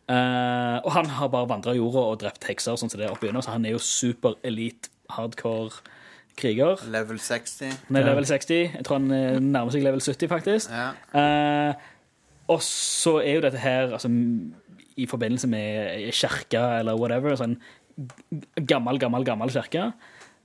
Uh, 0.09 0.81
og 0.83 0.91
han 0.95 1.05
har 1.19 1.29
bare 1.29 1.47
vandra 1.51 1.75
jorda 1.77 2.01
og 2.11 2.19
drept 2.23 2.47
hekser, 2.49 2.75
sånn 2.81 2.89
som 2.89 2.97
det 2.99 3.07
er 3.07 3.13
oppe 3.13 3.29
så 3.29 3.53
han 3.53 3.65
er 3.65 3.75
jo 3.75 3.81
super 3.83 4.35
elite, 4.43 4.89
hardcore 5.13 5.83
kriger. 6.39 6.81
Level 6.89 7.19
60. 7.19 7.73
Han 7.87 7.99
er 7.99 8.07
level 8.07 8.25
60. 8.25 8.73
Jeg 8.77 8.85
tror 8.87 8.99
han 8.99 9.11
eh, 9.11 9.39
nærmer 9.43 9.73
seg 9.75 9.83
level 9.85 10.01
70, 10.01 10.29
faktisk. 10.31 10.71
Ja. 10.73 10.91
Uh, 11.13 11.73
og 12.49 12.63
så 12.65 13.19
er 13.21 13.37
jo 13.37 13.43
dette 13.45 13.61
her 13.61 13.93
altså, 13.93 14.09
i 14.97 15.05
forbindelse 15.09 15.49
med 15.51 16.07
kirka 16.15 16.79
eller 16.79 16.97
whatever. 16.97 17.35
Sånn 17.37 17.59
gammel, 18.69 18.99
gammel, 19.01 19.27
gammel 19.27 19.51
kirke. 19.53 19.91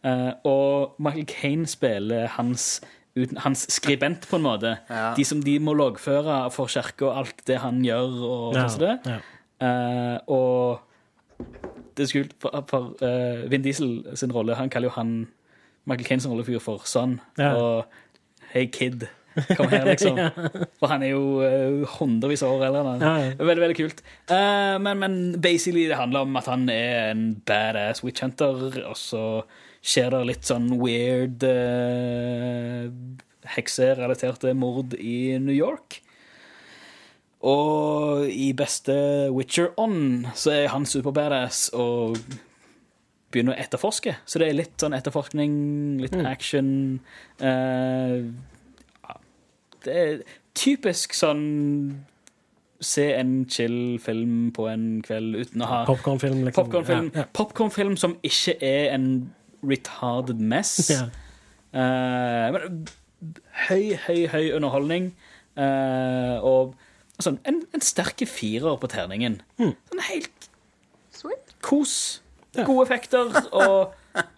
Eh, 0.05 0.33
og 0.45 0.99
Michael 1.03 1.27
Kane 1.31 1.67
spiller 1.71 2.27
hans, 2.37 2.81
uten, 3.17 3.39
hans 3.45 3.67
skribent, 3.73 4.29
på 4.29 4.37
en 4.37 4.47
måte. 4.47 4.77
Ja. 4.91 5.15
De 5.17 5.25
som 5.25 5.43
de 5.43 5.59
må 5.59 5.75
loggføre 5.79 6.51
for 6.55 6.69
kirka 6.73 7.09
og 7.09 7.23
alt 7.23 7.47
det 7.49 7.61
han 7.65 7.81
gjør. 7.85 8.19
og 8.29 8.59
Ja, 8.59 8.67
sånn 8.67 8.75
som 8.77 8.85
det. 8.87 8.99
ja. 9.09 9.21
Eh, 9.65 10.19
og 10.29 10.81
det 11.97 12.05
er 12.05 12.11
så 12.11 12.19
kult, 12.19 12.33
for, 12.43 12.65
for 12.69 12.95
uh, 13.07 13.45
Vin 13.51 13.63
Diesel 13.63 14.17
sin 14.19 14.33
rolle 14.35 14.57
Han 14.59 14.71
kaller 14.73 14.91
jo 14.91 14.95
han 14.97 15.13
Michael 15.87 16.09
Kane 16.09 16.25
sin 16.25 16.33
rollefyr 16.33 16.59
for 16.63 16.83
son. 16.91 17.21
Ja. 17.39 17.55
Og 17.55 17.85
Hey 18.55 18.67
kid, 18.71 19.07
kom 19.57 19.67
her, 19.69 19.83
liksom. 19.85 20.19
For 20.79 20.87
han 20.87 21.03
er 21.03 21.11
jo 21.11 21.43
uh, 21.43 21.83
hundrevis 21.97 22.45
av 22.47 22.55
år 22.55 22.69
eldre. 22.69 22.93
Ja, 23.03 23.15
ja. 23.19 23.33
Veldig, 23.41 23.63
veldig 23.65 23.77
kult. 23.81 24.03
Uh, 24.31 24.77
men, 24.79 25.01
men 25.03 25.17
basically 25.43 25.89
det 25.91 25.99
handler 25.99 26.23
om 26.23 26.39
at 26.39 26.47
han 26.47 26.69
er 26.71 27.11
en 27.11 27.25
badass 27.47 28.05
witch 28.07 28.23
hunter, 28.23 28.63
og 28.87 28.95
så 28.97 29.25
skjer 29.85 30.15
det 30.15 30.23
litt 30.31 30.49
sånn 30.49 30.71
weird 30.81 31.45
eh, 31.45 32.89
hekserelaterte 33.55 34.55
mord 34.57 34.97
i 34.97 35.37
New 35.43 35.55
York. 35.55 36.01
Og 37.45 38.25
i 38.33 38.53
beste 38.57 38.95
Witcher 39.35 39.75
On 39.81 40.25
så 40.33 40.55
er 40.55 40.71
han 40.73 40.89
superbadass 40.89 41.67
og 41.77 42.17
begynner 43.35 43.53
å 43.53 43.61
etterforske. 43.61 44.17
Så 44.25 44.41
det 44.41 44.49
er 44.49 44.57
litt 44.57 44.81
sånn 44.81 44.97
etterforskning, 44.97 45.55
litt 46.01 46.17
action. 46.25 46.73
eh, 47.45 48.25
ja. 49.05 49.21
det 49.85 50.01
er 50.07 50.19
typisk 50.57 51.17
sånn 51.19 51.47
Se 52.85 53.05
en 53.17 53.47
chill 53.49 53.97
film 54.03 54.51
på 54.53 54.67
en 54.69 54.99
kveld 55.07 55.39
uten 55.39 55.63
å 55.65 55.69
ha 55.71 55.77
Popcornfilm, 55.89 56.43
liksom. 56.45 56.67
Popcornfilm 56.67 57.07
Ja, 57.15 57.23
ja. 57.23 57.25
Popcornfilm 57.33 57.95
som 57.97 58.17
ikke 58.27 58.59
er 58.61 58.91
en 58.93 59.07
retarded 59.69 60.41
mess. 60.41 60.77
Ja. 60.93 61.09
Uh, 61.75 62.55
men 62.55 62.85
høy, 63.69 63.95
høy, 64.07 64.27
høy 64.33 64.53
underholdning. 64.57 65.13
Uh, 65.55 66.39
og 66.45 66.75
sånn, 67.23 67.39
en, 67.49 67.63
en 67.75 67.85
sterke 67.85 68.27
firer 68.29 68.79
på 68.81 68.91
terningen. 68.91 69.41
Sånn 69.59 70.07
helt 70.11 70.49
Sweet. 71.15 71.55
kos. 71.65 71.99
Gode 72.55 72.85
effekter 72.87 73.33
og 73.51 73.95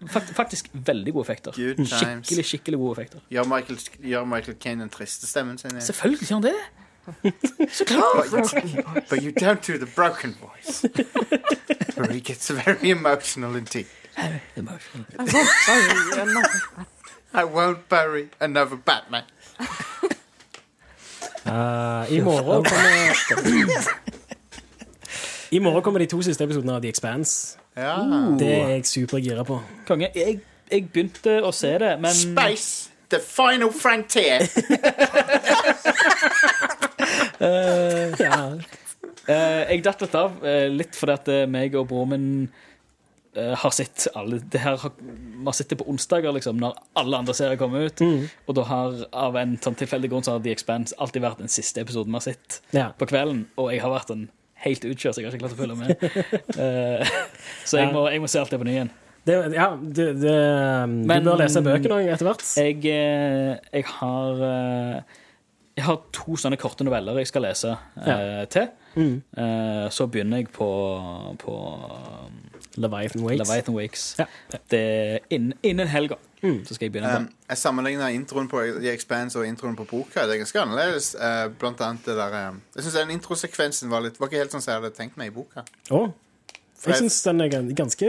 fakt, 0.08 0.30
faktisk 0.36 0.70
veldig 0.72 1.12
gode 1.12 1.26
effekter. 1.26 1.52
Good 1.52 1.82
times. 1.84 2.26
Skikkelig, 2.26 2.46
skikkelig 2.48 2.78
gode 2.80 2.96
effekter. 2.96 3.24
Gjør 3.32 3.48
Michael, 3.50 3.80
gjør 4.00 4.24
Michael 4.24 4.56
Caine 4.60 4.86
den 4.86 4.92
triste 4.92 5.28
stemmen 5.28 5.58
sin? 5.60 5.80
Selvfølgelig 5.80 6.28
gjør 6.28 6.40
han 6.40 6.46
det. 6.48 6.56
Så 7.76 7.84
klart! 7.84 9.06
But 9.08 9.22
you 9.22 9.32
don't 9.32 9.62
do 9.66 9.78
the 9.78 9.86
broken 9.86 10.34
voice. 10.40 10.82
Where 11.96 12.12
he 12.12 12.20
gets 12.20 12.50
very 12.50 12.90
emotional 12.90 13.56
indeed. 13.56 13.86
I 17.34 17.44
won't 17.44 17.88
bury 17.88 18.28
another 18.40 18.76
Batman. 18.76 19.24
Eh, 21.46 21.52
I 22.10 22.20
morgen 22.20 22.64
kommer 22.64 23.14
I 25.50 25.58
morgen 25.58 25.82
kommer 25.82 25.98
de 26.02 26.06
to 26.10 26.18
siste 26.22 26.42
episodene 26.44 26.74
av 26.74 26.80
The 26.82 26.88
Expanse. 26.90 27.58
Ja. 27.76 28.02
Det 28.38 28.48
er 28.50 28.68
jeg 28.72 28.86
supergira 28.90 29.44
på. 29.46 29.60
Konge. 29.86 30.08
Jeg, 30.14 30.40
jeg 30.72 30.88
begynte 30.90 31.36
å 31.46 31.52
se 31.54 31.70
det, 31.78 31.92
men 32.02 32.10
Space, 32.18 32.90
the 33.14 33.20
final 33.22 33.70
frontier. 33.70 34.42
Ja. 37.38 38.58
Eh, 39.26 39.62
jeg 39.70 39.82
datt 39.84 40.02
litt 40.02 40.14
av, 40.18 40.36
eh, 40.46 40.66
litt 40.72 40.96
fordi 40.96 41.12
at 41.14 41.28
eh, 41.30 41.46
meg 41.50 41.74
og 41.78 41.88
broren 41.90 42.10
min 42.14 42.26
eh, 42.46 42.50
har 43.36 43.70
sett 43.76 44.06
alle 44.16 44.38
det 44.52 44.60
her 44.62 44.76
har, 44.82 44.92
Man 45.00 45.46
har 45.50 45.56
sett 45.58 45.68
det 45.72 45.78
på 45.80 45.86
onsdager, 45.90 46.32
liksom, 46.32 46.56
når 46.62 46.74
alle 46.96 47.18
andre 47.20 47.34
serier 47.36 47.56
kommer 47.60 47.86
ut. 47.90 48.00
Og 48.48 48.54
da 48.58 48.62
har 48.70 48.96
av 49.12 49.36
en 49.36 49.56
sånn 49.62 49.76
tilfeldig 49.78 50.10
grunn 50.12 50.24
så 50.26 50.36
har 50.36 50.44
The 50.44 50.52
Expanse 50.54 50.96
alltid 50.98 51.22
vært 51.22 51.38
den 51.44 51.52
siste 51.52 51.80
episoden 51.84 52.10
vi 52.12 52.18
har 52.20 52.26
sett 52.30 52.60
Ja. 52.76 52.88
på 52.98 53.06
kvelden. 53.10 53.46
Og 53.58 53.72
jeg 53.72 53.82
har 53.84 53.90
vært 53.92 54.10
en 54.14 54.28
helt 54.66 54.84
utkjørt, 54.88 55.14
så 55.14 55.20
jeg 55.20 55.28
har 55.28 55.36
ikke 55.36 55.44
klart 55.44 55.56
å 55.56 55.60
følge 55.60 55.76
med. 55.76 55.90
uh, 56.56 57.18
så 57.68 57.78
jeg 57.82 57.92
må, 57.92 58.06
jeg 58.10 58.22
må 58.24 58.28
se 58.32 58.40
alt 58.40 58.50
det 58.50 58.58
på 58.62 58.66
ny 58.68 58.78
igjen. 58.78 58.90
Det, 59.26 59.34
ja, 59.56 59.68
du, 59.76 60.02
um, 60.14 60.92
Men- 61.06 61.24
du 61.24 61.30
bør 61.32 61.40
lese 61.42 61.58
bøkene 61.66 61.96
òg 61.98 62.08
etter 62.14 62.28
hvert. 62.28 62.44
Jeg, 62.62 62.76
eh, 62.86 63.56
jeg 63.74 63.84
har 63.98 64.42
eh, 64.48 65.00
Jeg 65.76 65.84
har 65.84 65.96
to 66.14 66.36
sånne 66.40 66.56
korte 66.56 66.84
noveller 66.86 67.18
jeg 67.18 67.26
skal 67.28 67.42
lese 67.42 67.72
eh, 68.00 68.44
til. 68.48 68.68
Mm. 68.96 69.16
Uh, 69.36 69.88
så 69.92 70.06
begynner 70.08 70.40
jeg 70.40 70.48
på, 70.54 70.68
på 71.42 71.56
Leviathan 72.76 73.22
Wakes. 73.24 73.38
Leviathan 73.48 73.74
Wakes. 73.76 74.04
Ja. 74.18 74.26
Det 74.70 74.80
er 74.80 75.18
innen, 75.30 75.54
innen 75.62 75.88
helga. 75.88 76.16
Mm. 76.42 76.64
Så 76.66 76.74
skal 76.74 76.86
jeg 76.86 76.92
begynne 76.92 77.16
Um, 77.16 77.28
jeg 77.48 77.58
sammenligner 77.58 78.08
introen 78.12 78.48
på 78.48 78.60
The 78.80 78.92
Expanse 78.92 79.38
og 79.38 79.46
introen 79.48 79.76
på 79.76 79.84
boka. 79.88 80.26
Det 80.26 80.34
er 80.36 80.42
ganske 80.44 80.60
annerledes. 80.60 81.14
Uh, 81.18 81.48
blant 81.58 81.80
annet 81.80 82.04
det 82.06 82.16
der 82.18 82.36
um, 82.50 82.60
Jeg 82.76 82.84
syns 82.84 82.94
den 83.00 83.10
introsekvensen 83.16 83.90
var 83.90 84.04
litt 84.04 84.20
Var 84.20 84.28
ikke 84.30 84.42
helt 84.44 84.52
sånn 84.54 84.62
som 84.64 84.72
jeg 84.74 84.82
hadde 84.82 84.94
tenkt 84.96 85.16
meg 85.16 85.32
i 85.32 85.34
boka. 85.34 85.64
Oh. 85.90 86.08
For 86.76 86.92
jeg 86.92 87.06
syns 87.06 87.22
den 87.24 87.40
er 87.40 87.48
ganske 87.74 88.06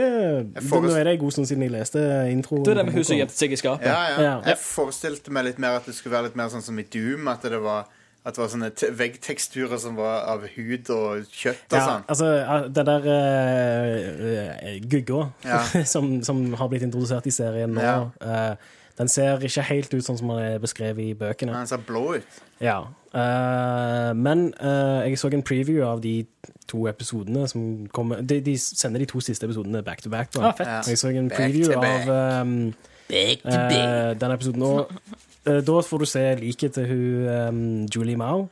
forest- 0.60 0.92
Nå 0.92 0.96
er 1.00 1.04
det 1.08 1.12
en 1.16 1.20
god 1.22 1.32
stund 1.32 1.46
siden 1.48 1.62
jeg 1.64 1.72
leste 1.72 2.02
introen. 2.30 2.64
Det 2.66 2.74
er 2.74 2.82
det 2.82 2.84
med 2.90 2.98
huset 3.00 3.16
gjemte 3.16 3.34
seg 3.34 3.52
i 3.52 3.56
skapet. 3.56 3.86
Ja, 3.88 4.02
ja. 4.12 4.18
Ja. 4.22 4.34
Jeg 4.52 4.58
forestilte 4.60 5.32
meg 5.32 5.46
litt 5.48 5.58
mer 5.58 5.78
at 5.80 5.88
det 5.88 5.94
skulle 5.96 6.12
være 6.18 6.28
litt 6.28 6.36
mer 6.36 6.52
sånn 6.52 6.62
som 6.62 6.78
i 6.78 6.84
Doom. 6.84 7.30
At 7.32 7.42
det 7.48 7.62
var, 7.64 7.88
at 8.28 8.36
det 8.36 8.42
var 8.42 8.50
sånne 8.52 8.68
te- 8.76 8.90
veggteksturer 8.92 9.80
som 9.80 9.96
var 9.96 10.26
av 10.28 10.42
hud 10.54 10.90
og 10.94 11.24
kjøtt 11.32 11.72
og 11.72 11.78
Ja, 11.78 11.84
sånn. 11.86 12.02
altså, 12.12 12.28
den 12.76 12.90
der 12.92 13.06
uh, 13.08 14.78
gugga 14.88 15.22
Ja. 15.44 15.62
som, 15.94 16.18
som 16.26 16.42
har 16.60 16.68
blitt 16.68 16.84
introdusert 16.86 17.26
i 17.26 17.32
serien 17.34 17.72
nå, 17.76 17.80
Ja. 17.82 17.96
uh, 18.52 18.74
den 18.98 19.06
ser 19.08 19.38
ikke 19.46 19.62
helt 19.62 19.92
ut 19.94 20.02
sånn 20.04 20.18
som 20.18 20.30
den 20.34 20.40
er 20.42 20.58
beskrevet 20.58 20.98
i 21.04 21.12
bøkene. 21.14 21.52
Den 21.54 21.68
ser 21.70 21.78
blå 21.86 22.16
ut. 22.18 22.38
Ja. 22.60 22.80
Uh, 23.14 24.10
men 24.18 24.48
uh, 24.58 25.04
jeg 25.06 25.20
så 25.22 25.30
en 25.32 25.44
preview 25.46 25.84
av 25.86 26.00
de 26.02 26.16
to 26.68 26.82
episodene 26.90 27.46
som 27.48 27.86
kommer 27.94 28.20
De, 28.26 28.40
de 28.44 28.56
sender 28.58 28.98
de 29.00 29.06
to 29.08 29.22
siste 29.24 29.46
episodene 29.46 29.84
back 29.86 30.02
to 30.02 30.10
back. 30.10 30.32
Da. 30.34 30.48
Ah, 30.50 30.52
fett. 30.58 30.66
Ja. 30.66 30.82
Jeg 30.90 30.98
så 30.98 31.12
en 31.14 31.30
Back 31.30 31.38
preview 31.38 31.70
to 31.72 31.80
back. 31.80 32.08
av 32.10 32.42
um, 32.42 32.74
eh, 33.08 34.14
den 34.18 34.34
episoden. 34.34 34.66
Eh, 34.66 35.24
da 35.66 35.80
får 35.84 36.04
du 36.04 36.06
se 36.08 36.22
liket 36.40 36.76
til 36.78 36.86
hun 36.90 37.28
um, 37.32 37.64
Julie 37.94 38.16
Mao. 38.16 38.48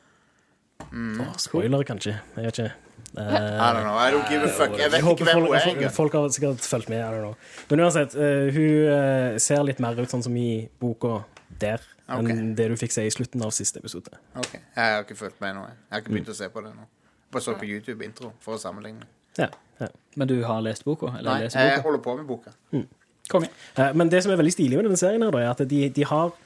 Mm. 0.92 1.20
Oh, 1.20 1.36
spoiler, 1.40 1.82
kanskje. 1.88 2.18
Jeg 2.36 2.44
vet 2.44 2.58
ikke. 2.58 2.72
Eh, 3.16 3.22
I 3.22 3.72
don't 3.72 3.82
know. 3.82 3.96
I 3.96 4.10
don't 4.12 4.28
give 4.28 4.44
a 4.44 4.48
fuck. 4.48 4.78
Jeg 4.78 4.92
vet 4.92 4.98
ikke 5.00 5.24
hvem 5.24 5.40
folk, 5.40 5.46
hun 5.48 5.54
er 5.56 5.88
folk, 5.88 5.92
folk 5.92 6.12
har 6.12 6.28
sikkert 6.28 6.60
fulgt 6.60 6.88
med. 6.88 6.98
I 7.00 7.02
don't 7.02 7.24
know. 7.24 7.34
Men 7.70 7.80
uansett, 7.80 8.16
uh, 8.16 8.48
hun 8.52 8.90
eh, 8.92 9.38
ser 9.42 9.64
litt 9.64 9.80
mer 9.80 9.96
ut 10.00 10.12
sånn 10.12 10.24
som 10.26 10.36
i 10.36 10.68
boka 10.80 11.22
der, 11.60 11.80
okay. 12.08 12.34
enn 12.34 12.52
det 12.58 12.68
du 12.72 12.76
fikk 12.76 12.92
se 12.92 13.06
i 13.06 13.12
slutten 13.12 13.44
av 13.46 13.54
siste 13.56 13.80
episode. 13.80 14.12
Ok, 14.36 14.58
Jeg 14.58 14.82
har 14.92 15.06
ikke 15.06 15.16
fulgt 15.16 15.40
med 15.40 15.56
nå. 15.56 15.64
jeg. 15.70 15.78
Har 15.92 16.04
ikke 16.04 16.12
begynt 16.12 16.32
å 16.34 16.36
se 16.36 16.50
på 16.52 16.64
det 16.64 16.74
nå. 16.74 16.88
Bare 17.32 17.42
så 17.42 17.56
på 17.58 17.68
YouTube 17.68 18.04
intro 18.04 18.34
for 18.44 18.58
å 18.58 18.60
sammenligne. 18.60 19.08
Ja, 19.40 19.48
ja. 19.80 19.88
Men 20.16 20.28
du 20.28 20.36
har 20.44 20.60
lest 20.64 20.84
boka? 20.84 21.14
Eller 21.18 21.46
Nei, 21.46 21.48
jeg 21.48 21.82
holder 21.84 22.02
på 22.04 22.16
med 22.20 22.28
boka. 22.28 22.52
Konge. 23.32 23.48
Eh, 23.74 23.94
Men 23.94 24.10
det 24.12 24.22
som 24.22 24.32
er 24.32 24.38
veldig 24.38 24.52
stilig 24.54 24.76
med 24.78 24.86
denne 24.86 25.00
serien, 25.00 25.24
her, 25.24 25.32
da, 25.34 25.40
er 25.42 25.50
at 25.50 25.64
de, 25.68 25.88
de 25.88 26.04
har 26.06 26.36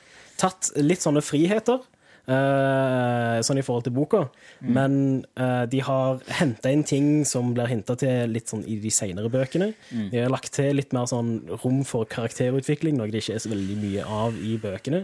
tatt 0.40 0.72
litt 0.80 1.04
sånne 1.04 1.22
friheter. 1.24 1.82
Uh, 2.30 3.40
sånn 3.42 3.58
i 3.58 3.62
forhold 3.64 3.88
til 3.88 3.94
boka. 3.96 4.20
Men 4.62 4.92
uh, 5.40 5.64
de 5.66 5.80
har 5.82 6.20
henta 6.38 6.70
inn 6.70 6.84
ting 6.86 7.08
som 7.26 7.54
blir 7.56 7.70
hinta 7.72 7.96
til 7.98 8.30
litt 8.30 8.52
sånn 8.52 8.62
i 8.70 8.76
de 8.78 8.92
seinere 8.94 9.32
bøkene. 9.32 9.72
De 10.12 10.20
har 10.20 10.30
lagt 10.30 10.52
til 10.54 10.78
litt 10.78 10.94
mer 10.94 11.08
sånn 11.10 11.40
rom 11.64 11.80
for 11.88 12.06
karakterutvikling, 12.12 13.00
noe 13.00 13.10
det 13.10 13.24
ikke 13.24 13.38
er 13.38 13.42
så 13.42 13.50
veldig 13.50 13.78
mye 13.80 14.06
av 14.20 14.38
i 14.46 14.54
bøkene. 14.62 15.02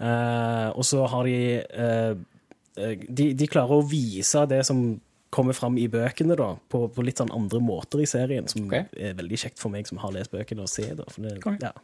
Uh, 0.00 0.70
og 0.70 0.86
så 0.88 1.04
har 1.12 1.28
de, 1.28 1.36
de 3.04 3.26
De 3.36 3.48
klarer 3.50 3.76
å 3.76 3.84
vise 3.84 4.46
det 4.48 4.62
som 4.64 4.80
kommer 5.30 5.52
fram 5.52 5.76
i 5.78 5.86
bøkene, 5.90 6.34
da, 6.38 6.54
på, 6.72 6.86
på 6.90 7.04
litt 7.06 7.20
sånn 7.20 7.30
andre 7.34 7.60
måter 7.62 8.02
i 8.02 8.08
serien, 8.08 8.48
som 8.50 8.64
okay. 8.66 8.88
er 8.98 9.18
veldig 9.18 9.38
kjekt 9.44 9.60
for 9.62 9.72
meg 9.72 9.86
som 9.86 10.00
har 10.02 10.14
lest 10.16 10.32
bøkene, 10.32 10.66
å 10.66 10.70
se. 10.70 10.88
Da, 10.98 11.06
for 11.10 11.26
det, 11.26 11.36
okay. 11.38 11.60
ja. 11.62 11.74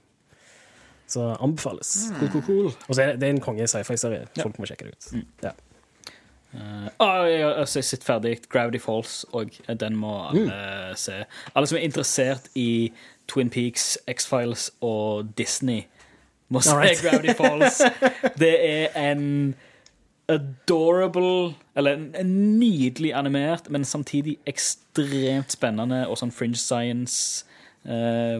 Så 1.07 1.37
anbefales. 1.41 2.13
Cool, 2.19 2.31
cool, 2.33 2.43
cool. 2.43 2.73
Og 2.89 2.95
så 2.95 3.03
er 3.03 3.07
det, 3.07 3.21
det 3.21 3.29
er 3.29 3.37
en 3.37 3.41
konge 3.41 3.69
sci-fi-serie. 3.71 4.27
Folk 4.41 4.59
må 4.59 4.67
sjekke 4.67 4.89
det 4.89 4.97
ut. 4.97 5.25
Ja. 5.45 5.55
Uh, 6.57 7.27
jeg 7.29 7.45
har 7.45 7.65
sett 7.69 8.05
ferdig 8.05 8.39
Gravity 8.49 8.79
Falls, 8.81 9.27
og 9.33 9.51
den 9.81 9.97
må 9.97 10.15
alle 10.31 10.97
se. 10.97 11.25
Alle 11.55 11.69
som 11.69 11.79
er 11.79 11.85
interessert 11.85 12.49
i 12.55 12.93
Twin 13.29 13.51
Peaks, 13.51 13.99
X-Files 14.09 14.71
og 14.81 15.29
Disney, 15.39 15.85
må 16.49 16.63
se 16.63 16.77
right. 16.79 17.03
Gravity 17.03 17.35
Falls. 17.37 17.83
Det 18.43 18.55
er 18.71 19.13
en 19.13 19.55
adorable 20.29 21.55
Eller 21.77 21.93
en, 21.93 22.15
en 22.19 22.59
nydelig 22.59 23.15
animert, 23.15 23.71
men 23.71 23.85
samtidig 23.85 24.39
ekstremt 24.47 25.53
spennende 25.53 26.07
og 26.09 26.19
sånn 26.19 26.33
fringe 26.35 26.59
science 26.59 27.45
eh, 27.87 28.39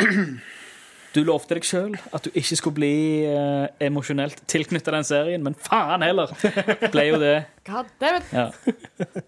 du 1.14 1.20
lovte 1.24 1.54
deg 1.56 1.64
sjøl 1.66 1.94
at 2.14 2.24
du 2.26 2.30
ikke 2.34 2.56
skulle 2.58 2.74
bli 2.78 2.94
eh, 3.28 3.66
emosjonelt 3.86 4.38
tilknytta 4.50 4.90
den 4.96 5.04
serien, 5.06 5.42
men 5.46 5.54
faen 5.66 6.02
heller 6.04 6.28
ble 6.92 7.02
jo 7.08 7.16
det. 7.22 7.36
God 7.68 7.86
damn 8.02 8.16
it. 8.20 8.26
Ja. 8.32 8.46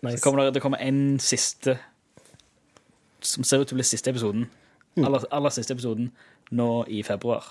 Nice. 0.02 0.18
Så 0.18 0.22
kommer 0.24 0.38
det, 0.44 0.54
det 0.58 0.62
kommer 0.64 0.78
en 0.82 1.00
siste 1.22 1.72
som 3.26 3.44
ser 3.44 3.58
ut 3.62 3.68
til 3.70 3.76
å 3.76 3.78
bli 3.80 3.86
siste 3.86 4.10
episoden. 4.12 4.42
Aller, 5.02 5.20
aller 5.34 5.50
siste 5.52 5.72
episoden 5.76 6.06
nå 6.54 6.68
i 6.92 7.02
februar. 7.06 7.42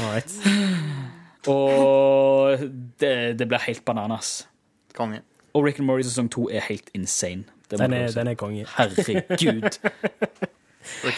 Alright. 0.00 0.32
Og 1.48 2.58
det, 3.00 3.38
det 3.38 3.48
blir 3.50 3.58
helt 3.66 3.84
bananas. 3.84 4.46
Konge. 4.94 5.20
Og 5.54 5.64
Rick 5.66 5.78
and 5.78 5.86
Morty 5.86 6.02
sesong 6.06 6.30
to 6.32 6.48
er 6.50 6.60
helt 6.68 6.90
insane. 6.94 7.44
Det 7.70 7.78
Den 7.78 7.92
er, 7.92 8.10
den 8.10 8.26
er 8.28 8.34
konge. 8.34 8.66
Herregud. 8.76 9.78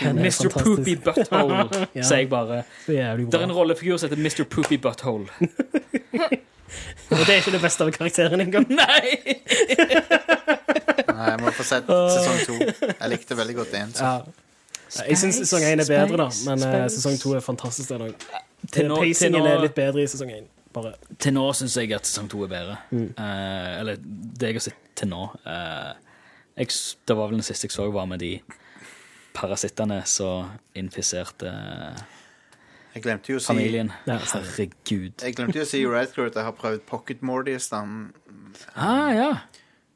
Er 0.04 0.12
Mr. 0.12 0.48
Poopy 0.52 0.96
Butthole, 1.04 1.68
Ja. 1.96 2.02
sier 2.02 2.18
jeg 2.18 2.28
bare. 2.28 2.62
Det 2.86 2.98
er 3.00 3.16
Det 3.16 3.34
er 3.34 3.44
en 3.46 3.52
rollefigur 3.52 3.96
som 3.96 4.10
heter 4.10 4.20
Mr. 4.22 4.44
Poopy 4.50 4.76
Butthole. 4.76 5.26
Og 7.10 7.18
det 7.18 7.28
er 7.30 7.36
ikke 7.40 7.52
det 7.54 7.60
beste 7.62 7.84
av 7.84 7.90
karakteren 7.94 8.40
engang. 8.44 8.66
Nei! 8.68 9.14
Nei, 11.08 11.30
jeg 11.30 11.40
må 11.40 11.52
få 11.56 11.64
sett 11.64 11.88
sesong 11.88 12.40
to. 12.48 12.56
Jeg 13.00 13.10
likte 13.14 13.36
veldig 13.38 13.56
godt 13.56 13.76
én. 13.80 13.94
Ja. 14.00 14.12
Jeg 15.08 15.18
syns 15.22 15.40
sesong 15.44 15.64
én 15.64 15.80
er 15.80 15.88
bedre, 15.88 16.26
da, 16.26 16.28
men 16.50 16.66
eh, 16.68 16.84
sesong 16.92 17.16
to 17.22 17.32
er 17.38 17.40
fantastisk. 17.44 17.88
Den. 17.94 18.14
Til 18.72 18.88
nå- 18.88 18.96
til 19.02 19.12
Pacingen 19.12 19.42
nå- 19.42 19.50
er 19.50 19.60
litt 19.62 19.74
bedre 19.74 20.02
i 20.02 20.06
sesong 20.06 20.30
én. 20.30 20.46
Bare 20.72 20.94
Til 21.18 21.32
nå 21.32 21.52
syns 21.54 21.76
jeg 21.76 21.92
at 21.92 22.02
sesong 22.06 22.28
to 22.30 22.42
er 22.44 22.48
bedre. 22.48 22.78
Mm. 22.90 23.14
Uh, 23.18 23.80
eller 23.80 23.96
det 23.96 24.48
jeg 24.48 24.54
har 24.54 24.60
sett 24.60 24.94
til 24.96 25.08
nå. 25.08 25.22
Uh, 25.46 25.92
jeg, 26.56 26.66
det 27.06 27.16
var 27.16 27.28
vel 27.28 27.36
den 27.38 27.42
siste 27.46 27.66
jeg 27.68 27.72
så, 27.72 27.90
var 27.92 28.06
med 28.06 28.18
de 28.20 28.40
parasittene 29.34 30.00
som 30.06 30.50
infiserte 30.78 31.50
Jeg 32.94 33.02
glemte 33.02 33.32
jo 33.32 33.38
å 33.40 33.42
si 33.42 33.50
familien. 33.50 33.90
Ja. 34.06 34.18
Herregud. 34.22 35.16
Jeg 35.24 35.34
glemte 35.34 35.58
jo 35.58 35.64
å 35.66 35.66
si 35.66 35.80
i 35.82 35.86
Radcrew 35.90 36.28
at 36.30 36.34
jeg 36.38 36.44
har 36.46 36.54
prøvd 36.54 36.84
Pocket 36.86 37.22
Mordies, 37.22 37.72
Um, 37.72 38.12
Ah, 38.76 39.10
ja. 39.10 39.30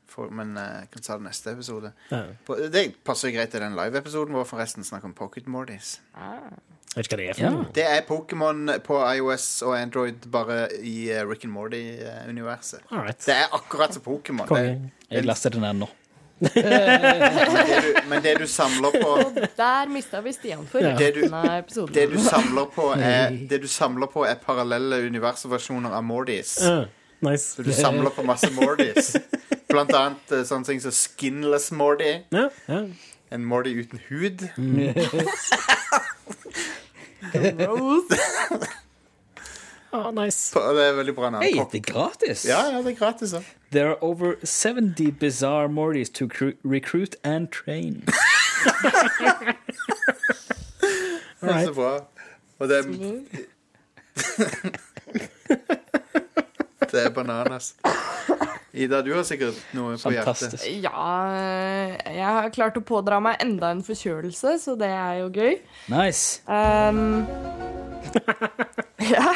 for, 0.06 0.30
men 0.34 0.56
eh, 0.58 0.80
jeg 0.80 0.90
kan 0.90 1.02
ta 1.02 1.16
det 1.18 1.26
neste 1.28 1.52
episode. 1.52 1.92
ja. 2.10 2.24
Det 2.72 2.82
passer 3.04 3.30
jo 3.30 3.36
greit 3.36 3.50
til 3.54 3.60
den 3.62 3.76
live-episoden 3.78 4.34
vår, 4.34 4.44
forresten. 4.50 4.82
Snakk 4.84 5.04
om 5.04 5.14
Pocket 5.14 5.46
Mordies. 5.46 6.00
Jeg 6.94 7.04
vet 7.04 7.06
ikke 7.06 7.16
hva 7.16 7.20
det 7.20 7.28
er 7.28 7.34
for 7.34 7.42
Ja. 7.44 7.50
noe. 7.50 7.66
Det 7.74 7.84
er 7.84 8.00
Pokémon 8.08 8.78
på 8.82 8.98
iOS 9.16 9.62
og 9.62 9.76
Android, 9.78 10.26
bare 10.32 10.68
i 10.82 11.10
eh, 11.12 11.22
Rick 11.28 11.44
and 11.44 11.52
Morty-universet. 11.52 12.80
Det 13.26 13.34
er 13.34 13.46
akkurat 13.52 13.92
som 13.94 14.02
Pokémon. 14.02 14.46
Det- 14.48 14.48
Konge. 14.48 14.90
Jeg 15.10 15.24
laster 15.24 15.50
den 15.50 15.62
her 15.64 15.72
nå. 15.72 15.88
Men 16.40 16.50
det, 16.54 17.78
du, 17.82 18.08
men 18.08 18.22
det 18.22 18.32
du 18.38 18.44
samler 18.46 18.92
på 18.94 19.14
Der 19.58 19.88
mista 19.90 20.20
vi 20.22 20.30
Stian 20.32 20.66
for 20.70 20.78
Ja. 20.78 20.92
Det 20.96 21.14
du- 21.14 21.20
resten 21.22 21.34
av 21.34 21.58
episoden. 21.64 21.94
Det 21.94 22.04
du 22.12 22.18
samler 22.18 22.66
på, 22.74 22.92
er, 22.96 23.30
det 23.50 23.60
du 23.62 23.66
samler 23.66 24.06
på 24.06 24.22
er 24.24 24.34
parallelle 24.36 25.00
universversjoner 25.08 25.90
av 25.92 26.04
Mordis. 26.04 26.58
Ja, 26.62 26.84
nice. 27.20 27.56
Så 27.56 27.62
du 27.66 27.72
samler 27.72 28.10
på 28.10 28.22
masse 28.24 28.50
Mordis. 28.54 29.16
Blant 29.68 29.90
annet 29.92 30.30
eh, 30.32 30.44
sånne 30.46 30.64
ting 30.64 30.80
som 30.80 30.90
Skinless 30.94 31.70
Mordy. 31.72 32.22
Ja, 32.32 32.48
ja. 32.68 32.84
En 33.30 33.44
Mordy 33.44 33.74
uten 33.82 33.98
hud. 34.08 34.46
Ah, 39.92 40.10
nice. 40.12 40.52
Det 40.52 40.82
er 40.84 40.92
veldig 40.98 41.14
bra 41.16 41.30
navn. 41.30 41.42
Hey, 41.42 41.52
det 41.72 41.78
er 41.88 41.92
gratis! 41.92 42.42
Ja, 42.44 42.58
ja, 42.68 42.82
det 42.84 42.90
er 42.92 42.96
gratis. 42.98 43.32
ja. 43.32 43.38
There 43.72 43.86
are 43.88 43.96
over 44.02 44.34
70 44.44 45.12
bizarre 45.18 45.68
Mortys 45.68 46.10
to 46.10 46.28
recruit 46.62 47.16
and 47.24 47.48
train. 47.48 48.04
Det 51.40 51.50
er 51.50 51.64
så 51.64 51.72
bra. 51.72 52.04
Og 52.58 52.68
det 52.68 52.78
er 52.78 52.82
Det 56.92 57.04
er 57.06 57.12
bananas. 57.14 57.74
Ida, 58.78 59.00
du 59.02 59.10
har 59.16 59.24
sikkert 59.26 59.56
noe 59.74 59.96
på 59.98 60.12
hjertet. 60.12 60.58
Ja, 60.84 61.04
jeg 62.04 62.24
har 62.36 62.50
klart 62.54 62.76
å 62.78 62.84
pådra 62.84 63.18
meg 63.24 63.40
enda 63.42 63.72
en 63.74 63.80
forkjølelse, 63.86 64.58
så 64.62 64.74
det 64.78 64.90
er 64.92 65.22
jo 65.22 65.30
gøy. 65.32 65.56
Nice. 65.92 66.42
Um, 66.46 67.24
ja. 69.14 69.32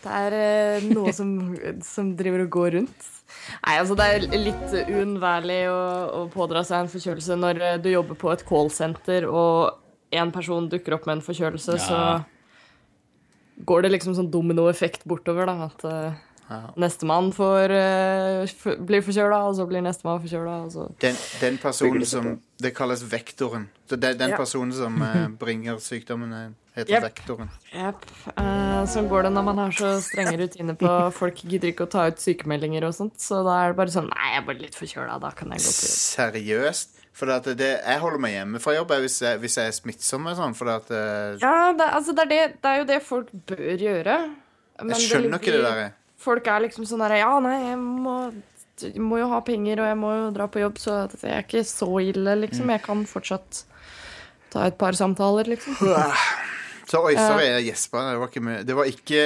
Det 0.00 0.16
er 0.16 0.34
eh, 0.36 0.84
noe 0.96 1.12
som, 1.12 1.30
som 1.84 2.14
driver 2.16 2.46
og 2.46 2.52
går 2.54 2.70
rundt. 2.78 3.08
Nei, 3.66 3.74
altså 3.76 3.94
Det 3.98 4.06
er 4.08 4.24
litt 4.40 4.72
uunnværlig 4.88 5.58
å, 5.68 5.80
å 6.16 6.20
pådra 6.32 6.62
seg 6.64 6.84
en 6.86 6.90
forkjølelse 6.92 7.36
når 7.36 7.60
eh, 7.66 7.76
du 7.84 7.90
jobber 7.92 8.16
på 8.18 8.30
et 8.32 8.44
callsenter 8.48 9.26
og 9.28 9.76
en 10.16 10.32
person 10.34 10.66
dukker 10.72 10.96
opp 10.96 11.04
med 11.06 11.18
en 11.18 11.24
forkjølelse, 11.26 11.76
Ja. 11.78 11.84
så 11.84 13.64
går 13.68 13.84
det 13.84 13.92
liksom 13.92 14.16
sånn 14.16 14.30
dominoeffekt 14.32 15.04
bortover. 15.04 15.46
da, 15.46 15.68
At 15.68 15.84
uh, 16.50 16.70
nestemann 16.80 17.30
får 17.34 17.74
uh, 17.74 18.76
blir 18.86 19.04
forkjøla, 19.06 19.42
og 19.48 19.56
så 19.58 19.66
blir 19.70 19.84
nestemann 19.86 20.20
forkjøla. 20.22 20.56
og 20.66 20.72
så... 20.74 20.86
Den, 21.02 21.18
den 21.40 21.58
personen 21.62 22.06
som 22.06 22.32
Det 22.60 22.74
kalles 22.76 23.02
vektoren. 23.08 23.68
Så 23.88 23.96
det, 23.96 24.18
den 24.20 24.34
Ja. 24.34 24.36
personen 24.36 24.72
som 24.72 25.00
uh, 25.02 25.28
bringer 25.42 25.78
sykdommen, 25.80 26.32
eh, 26.32 26.48
heter 26.76 26.94
Yep. 26.98 27.02
vektoren. 27.08 27.50
Jepp. 27.72 28.04
Uh, 28.36 28.84
sånn 28.86 29.08
går 29.10 29.26
det 29.26 29.32
når 29.34 29.44
man 29.48 29.58
har 29.64 29.74
så 29.74 29.96
strenge 30.04 30.36
rutiner 30.38 30.76
på 30.78 30.94
Folk 31.20 31.42
gidder 31.42 31.72
ikke 31.72 31.88
å 31.88 31.90
ta 31.90 32.06
ut 32.10 32.20
sykemeldinger 32.22 32.86
og 32.86 32.94
sånt, 32.94 33.18
så 33.22 33.42
da 33.46 33.56
er 33.64 33.72
det 33.72 33.80
bare 33.80 33.94
sånn 33.94 34.10
Nei, 34.12 34.32
jeg 34.34 34.42
er 34.42 34.46
bare 34.46 34.62
litt 34.62 34.78
forkjøla, 34.78 35.20
da 35.22 35.30
kan 35.34 35.54
jeg 35.56 35.64
gå 35.64 35.70
på 35.70 35.86
jobb. 35.88 36.00
Seriøst? 36.14 36.96
For 37.20 37.32
at 37.34 37.48
det, 37.58 37.70
jeg 37.82 38.00
holder 38.00 38.22
meg 38.22 38.32
hjemme 38.36 38.60
fra 38.62 38.74
jobb 38.76 38.92
hvis, 39.02 39.18
jeg, 39.24 39.40
hvis 39.42 39.56
jeg 39.58 39.72
er 39.72 39.74
smittsom. 39.76 40.28
Sånn, 40.38 40.54
for 40.56 40.70
at, 40.72 40.92
uh... 40.94 41.34
Ja, 41.42 41.72
det, 41.76 41.88
altså, 41.98 42.14
det, 42.16 42.24
er 42.24 42.30
det, 42.30 42.60
det 42.62 42.70
er 42.70 42.78
jo 42.80 42.86
det 42.88 43.00
folk 43.04 43.32
bør 43.50 43.82
gjøre. 43.82 44.14
Men 44.80 44.94
jeg 44.94 45.10
skjønner 45.10 45.40
ikke 45.42 45.56
det 45.56 45.64
der. 45.66 45.80
Folk 46.20 46.46
er 46.52 46.66
liksom 46.66 46.86
sånn 46.88 47.02
der 47.04 47.20
Ja, 47.22 47.32
nei, 47.40 47.56
jeg 47.70 47.80
må, 47.80 48.16
jeg 48.82 49.00
må 49.00 49.20
jo 49.22 49.30
ha 49.32 49.40
penger, 49.44 49.80
og 49.80 49.90
jeg 49.90 49.98
må 50.00 50.12
jo 50.18 50.30
dra 50.36 50.46
på 50.52 50.62
jobb, 50.62 50.80
så 50.82 51.02
det 51.14 51.24
er 51.24 51.44
ikke 51.46 51.64
så 51.64 51.88
ille, 52.04 52.36
liksom. 52.44 52.68
Mm. 52.68 52.74
Jeg 52.76 52.84
kan 52.84 53.04
fortsatt 53.08 53.64
ta 54.52 54.66
et 54.68 54.76
par 54.80 54.98
samtaler, 54.98 55.48
liksom. 55.54 55.80
Så 56.90 56.98
oi, 57.06 57.12
sorry, 57.14 57.44
jeg 57.46 57.66
gjespa. 57.68 58.00
Det, 58.18 58.54
det 58.66 58.74
var 58.74 58.88
ikke 58.90 59.20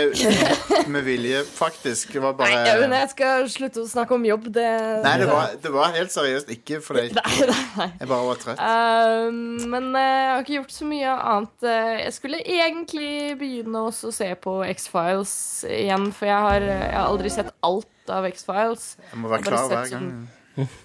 med 0.92 1.07
vilje, 1.07 1.38
faktisk. 1.48 2.11
Det 2.12 2.20
var 2.20 2.35
bare 2.37 2.59
Nei, 2.61 2.74
men 2.83 2.92
jeg 2.98 3.09
skal 3.14 3.46
slutte 3.48 3.81
å 3.81 3.88
snakke 3.88 4.16
om 4.18 4.27
jobb, 4.29 4.50
det 4.53 4.66
Nei, 5.07 5.14
det 5.22 5.29
var, 5.31 5.55
det 5.64 5.72
var 5.72 5.94
helt 5.96 6.12
seriøst 6.12 6.53
ikke 6.53 6.83
fordi 6.85 7.07
jeg, 7.09 7.48
jeg 8.03 8.11
bare 8.11 8.20
var 8.29 8.42
trøtt. 8.42 8.61
Uh, 8.61 9.64
men 9.72 9.88
eh, 9.96 10.11
jeg 10.11 10.29
har 10.35 10.44
ikke 10.44 10.57
gjort 10.59 10.77
så 10.77 10.90
mye 10.92 11.16
annet. 11.35 11.57
Eh, 11.64 11.90
Jeg 12.05 12.14
skulle 12.18 12.42
egentlig 12.44 13.11
begynne 13.40 13.87
å 13.88 13.90
se 13.94 14.29
på 14.44 14.59
X-Files 14.68 15.35
igjen, 15.70 16.11
for 16.12 16.29
jeg 16.29 16.46
har, 16.50 16.68
jeg 16.68 16.94
har 16.98 17.09
aldri 17.09 17.33
sett 17.33 17.53
alt 17.64 18.12
av 18.12 18.29
X-Files. 18.29 18.88
Jeg 19.09 19.22
må 19.24 19.33
være 19.33 19.48
klar 19.48 19.68
hver 19.72 19.88
gang. 19.88 20.09
sånn- 20.11 20.34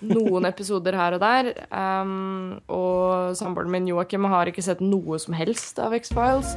Noen 0.02 0.50
episoder 0.50 0.98
her 0.98 1.18
og 1.18 1.24
der. 1.24 1.52
Um, 1.70 2.60
og 2.68 3.36
samboeren 3.38 3.72
min 3.74 3.90
Joakim 3.92 4.28
har 4.32 4.50
ikke 4.50 4.66
sett 4.66 4.82
noe 4.84 5.20
som 5.22 5.38
helst 5.38 5.80
av 5.84 5.96
X-Files. 5.98 6.56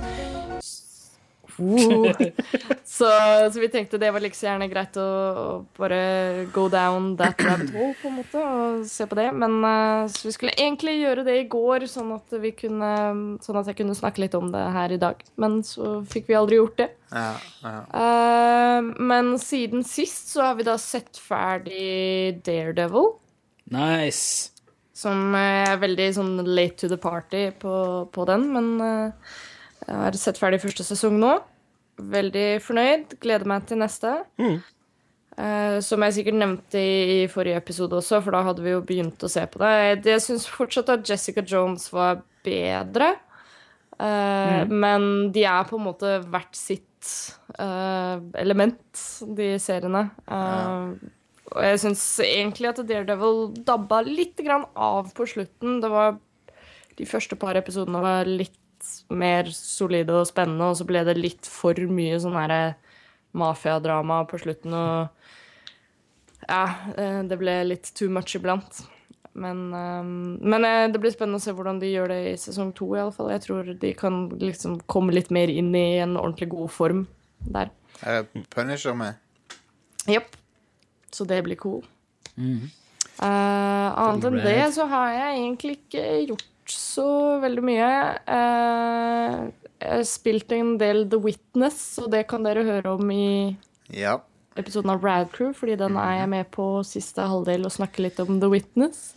Uh. 1.63 2.73
Så, 2.93 3.09
så 3.53 3.61
vi 3.61 3.69
tenkte 3.73 3.97
det 3.99 4.11
var 4.13 4.21
like 4.21 4.37
så 4.37 4.51
gjerne 4.51 4.67
greit 4.69 4.97
å, 5.01 5.05
å 5.07 5.45
bare 5.79 6.45
go 6.53 6.67
down 6.69 7.15
that 7.17 7.41
rabbit 7.41 7.71
hole, 7.73 7.95
på 8.03 8.11
en 8.11 8.17
måte, 8.19 8.43
og 8.43 8.83
se 8.91 9.07
på 9.09 9.17
det. 9.17 9.29
Men 9.33 9.55
eh, 9.65 10.11
så 10.13 10.29
vi 10.29 10.35
skulle 10.35 10.57
egentlig 10.59 10.99
gjøre 10.99 11.25
det 11.25 11.37
i 11.41 11.47
går, 11.51 11.87
sånn 11.89 12.11
at, 12.19 12.35
vi 12.43 12.53
kunne, 12.57 12.91
sånn 13.45 13.61
at 13.63 13.71
jeg 13.71 13.79
kunne 13.81 13.97
snakke 13.97 14.25
litt 14.25 14.37
om 14.37 14.51
det 14.53 14.65
her 14.77 14.93
i 14.93 15.01
dag. 15.01 15.23
Men 15.41 15.63
så 15.67 15.95
fikk 16.13 16.29
vi 16.29 16.37
aldri 16.37 16.59
gjort 16.61 16.83
det. 16.83 16.89
Ja, 17.13 17.31
ja. 17.65 17.79
Uh, 17.93 18.91
men 19.01 19.35
siden 19.41 19.87
sist 19.89 20.33
så 20.33 20.47
har 20.51 20.59
vi 20.59 20.67
da 20.69 20.77
sett 20.81 21.21
ferdig 21.21 22.43
Daredevil. 22.45 23.15
Nice. 23.73 24.51
Som 24.97 25.33
eh, 25.39 25.71
er 25.71 25.81
veldig 25.81 26.11
sånn 26.19 26.35
late 26.45 26.85
to 26.85 26.93
the 26.93 27.01
party 27.01 27.47
på, 27.63 27.79
på 28.13 28.29
den, 28.29 28.51
men 28.53 28.69
uh, 28.85 29.33
jeg 29.87 29.97
har 29.97 30.21
sett 30.21 30.41
ferdig 30.41 30.61
første 30.63 30.87
sesong 30.87 31.17
nå. 31.23 31.33
Veldig 32.13 32.47
fornøyd. 32.65 33.17
Gleder 33.23 33.49
meg 33.49 33.67
til 33.69 33.79
neste. 33.83 34.17
Eh, 35.33 35.79
som 35.81 36.03
jeg 36.05 36.17
sikkert 36.19 36.37
nevnte 36.43 36.81
i, 36.81 37.23
i 37.23 37.29
forrige 37.33 37.57
episode 37.63 37.97
også, 37.97 38.21
for 38.25 38.37
da 38.37 38.43
hadde 38.45 38.65
vi 38.65 38.75
jo 38.75 38.83
begynt 38.85 39.23
å 39.25 39.31
se 39.33 39.45
på 39.49 39.63
det. 39.63 39.73
Jeg 40.05 40.25
syns 40.27 40.49
fortsatt 40.51 40.93
at 40.93 41.09
Jessica 41.09 41.45
Jones 41.47 41.89
var 41.95 42.21
bedre. 42.45 43.15
Eh, 44.03 44.67
Men 44.69 45.33
de 45.33 45.47
er 45.49 45.65
på 45.69 45.79
en 45.79 45.87
måte 45.87 46.19
hvert 46.27 46.57
sitt 46.59 46.89
uh, 47.59 48.21
element, 48.39 49.03
de 49.37 49.55
seriene. 49.59 50.05
Og 51.53 51.65
jeg 51.67 51.81
syns 51.83 52.03
egentlig 52.25 52.71
at 52.71 52.81
Daredevil 52.89 53.49
dabba 53.67 54.01
litt 54.07 54.39
grann 54.41 54.65
av 54.73 55.11
på 55.17 55.27
slutten. 55.29 55.81
Det 55.83 55.91
var 55.93 56.19
De 56.97 57.07
første 57.09 57.37
par 57.41 57.57
episodene 57.57 58.03
var 58.05 58.29
litt 58.29 58.59
mer 59.11 59.51
solide 59.55 60.15
og 60.21 60.29
spennende, 60.31 60.71
og 60.71 60.79
så 60.81 60.87
ble 60.89 61.05
det 61.09 61.19
litt 61.19 61.49
for 61.49 61.79
mye 61.91 62.19
sånn 62.23 62.39
herre 62.39 62.63
mafiadrama 63.39 64.23
på 64.31 64.43
slutten, 64.45 64.77
og 64.77 65.09
Ja, 66.49 66.65
eh, 66.99 67.21
det 67.23 67.37
ble 67.39 67.53
litt 67.69 67.93
too 67.95 68.11
much 68.11 68.35
iblant. 68.35 68.83
Men, 69.33 69.73
eh, 69.73 70.03
men 70.03 70.65
eh, 70.65 70.89
det 70.93 71.01
blir 71.01 71.13
spennende 71.15 71.39
å 71.39 71.45
se 71.45 71.55
hvordan 71.55 71.79
de 71.81 71.93
gjør 71.93 72.11
det 72.13 72.21
i 72.33 72.37
sesong 72.41 72.73
to, 72.77 72.91
i 72.97 73.01
alle 73.01 73.15
fall. 73.15 73.31
Jeg 73.33 73.45
tror 73.47 73.71
de 73.85 73.93
kan 73.95 74.27
liksom 74.41 74.81
komme 74.91 75.15
litt 75.15 75.31
mer 75.31 75.49
inn 75.49 75.71
i 75.75 76.03
en 76.03 76.19
ordentlig 76.21 76.51
god 76.53 76.73
form 76.75 77.07
der. 77.47 77.71
Er 78.03 78.27
Punisher 78.51 78.97
med? 78.99 79.15
Jepp. 80.11 80.37
Så 81.13 81.25
det 81.29 81.43
blir 81.47 81.57
cool. 81.61 81.85
Eh, 83.23 83.23
annet 83.23 84.25
enn 84.25 84.39
det 84.43 84.73
så 84.75 84.87
har 84.91 85.11
jeg 85.13 85.39
egentlig 85.39 85.77
ikke 85.79 86.05
gjort 86.33 86.49
så 86.71 87.41
veldig 87.43 87.63
mye. 87.65 87.89
Eh, 88.27 89.39
jeg 89.83 89.91
har 89.97 90.05
spilt 90.07 90.53
en 90.53 90.77
del 90.79 91.09
The 91.11 91.19
Witness, 91.19 91.99
og 91.99 92.11
det 92.13 92.27
kan 92.31 92.45
dere 92.47 92.63
høre 92.65 92.95
om 92.99 93.11
i 93.11 93.57
Ja. 93.93 94.19
episoden 94.57 94.91
av 94.91 95.03
Rad 95.05 95.31
Crew, 95.33 95.53
fordi 95.53 95.77
den 95.77 95.97
er 95.97 96.21
jeg 96.21 96.29
med 96.29 96.51
på 96.51 96.85
siste 96.85 97.21
halvdel 97.27 97.65
og 97.65 97.73
snakker 97.73 98.03
litt 98.05 98.21
om 98.21 98.39
The 98.41 98.49
Witness. 98.49 99.13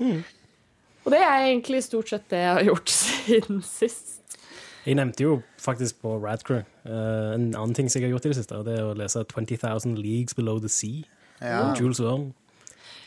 Og 1.06 1.12
det 1.12 1.20
er 1.22 1.46
egentlig 1.52 1.84
stort 1.84 2.10
sett 2.10 2.30
det 2.30 2.38
jeg 2.40 2.54
har 2.54 2.64
gjort 2.64 2.90
siden 3.02 3.62
sist. 3.62 4.22
Jeg 4.86 4.96
nevnte 4.96 5.22
jo 5.24 5.42
faktisk 5.58 6.00
på 6.02 6.20
Radcrew 6.22 6.62
Crew 6.62 6.92
en 7.34 7.56
annen 7.56 7.74
ting 7.74 7.90
som 7.90 8.00
jeg 8.02 8.10
har 8.10 8.14
gjort 8.20 8.26
i 8.26 8.30
det 8.30 8.38
siste, 8.38 8.56
og 8.58 8.66
det 8.66 8.78
er 8.80 8.84
å 8.86 8.94
lese 8.98 9.24
20,000 9.26 9.96
Leagues 9.98 10.34
Below 10.38 10.60
the 10.60 10.70
Sea. 10.70 11.04
Ja. 11.42 11.74
Jules 11.74 12.00
Verne. 12.00 12.34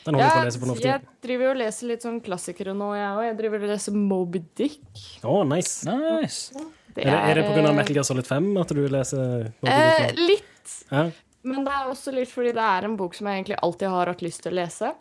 Den 0.08 0.16
noe 0.16 0.24
jeg 0.24 0.32
du 0.32 0.38
kan 0.38 0.48
lese 0.48 0.60
på 0.62 0.68
nå 0.70 0.74
for 0.78 0.88
jeg 0.88 1.04
driver 1.24 1.44
jo 1.44 1.52
og 1.52 1.58
leser 1.60 1.90
litt 1.92 2.04
sånn 2.06 2.18
klassikere 2.24 2.74
nå, 2.76 2.90
jeg 2.96 3.08
òg. 3.12 3.22
Jeg 3.26 3.38
driver 3.42 3.64
og 3.66 3.72
leser 3.74 3.96
Moby 4.00 4.40
Dick. 4.56 5.02
Å, 5.20 5.38
nice. 5.48 5.74
Nice. 5.88 6.66
Det 6.96 7.04
Er 7.04 7.12
det, 7.12 7.18
er 7.18 7.38
det 7.38 7.42
på 7.44 7.52
grunn 7.52 7.68
av 7.68 7.74
eh, 7.74 7.78
Metal 7.82 7.98
Gear 7.98 8.06
Solid 8.08 8.26
5 8.26 8.46
at 8.62 8.72
du 8.74 8.80
leser 8.88 9.50
Moby 9.60 9.74
Eh, 9.74 9.98
Dick 9.98 10.14
Eh, 10.16 10.22
litt. 10.30 10.78
Ja. 10.88 11.02
Men 11.48 11.66
det 11.66 11.74
er 11.74 11.90
også 11.92 12.14
litt 12.16 12.32
fordi 12.32 12.54
det 12.56 12.64
er 12.64 12.88
en 12.88 12.96
bok 12.98 13.14
som 13.14 13.28
jeg 13.28 13.42
egentlig 13.42 13.60
alltid 13.62 13.92
har 13.92 14.10
hatt 14.10 14.24
lyst 14.24 14.42
til 14.44 14.56
å 14.56 14.58
lese. 14.58 14.94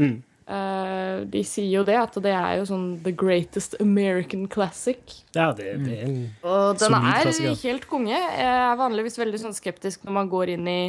Mm. 0.00 0.16
Uh, 0.46 1.24
de 1.26 1.40
sier 1.42 1.72
jo 1.72 1.82
det, 1.82 1.96
at 1.98 2.14
det 2.22 2.30
er 2.30 2.60
jo 2.60 2.66
sånn 2.68 2.84
the 3.02 3.10
greatest 3.10 3.74
American 3.82 4.44
classic. 4.46 5.24
ja, 5.34 5.48
det, 5.56 5.72
det 5.82 5.96
er 5.96 6.04
en 6.06 6.18
Og 6.46 6.78
den 6.78 6.94
er 6.94 7.24
klassiker. 7.24 7.56
helt 7.64 7.86
konge. 7.90 8.14
Jeg 8.14 8.52
er 8.52 8.78
vanligvis 8.78 9.18
veldig 9.18 9.40
sånn 9.42 9.56
skeptisk 9.56 10.06
når 10.06 10.14
man 10.20 10.30
går 10.30 10.54
inn 10.54 10.70
i 10.70 10.80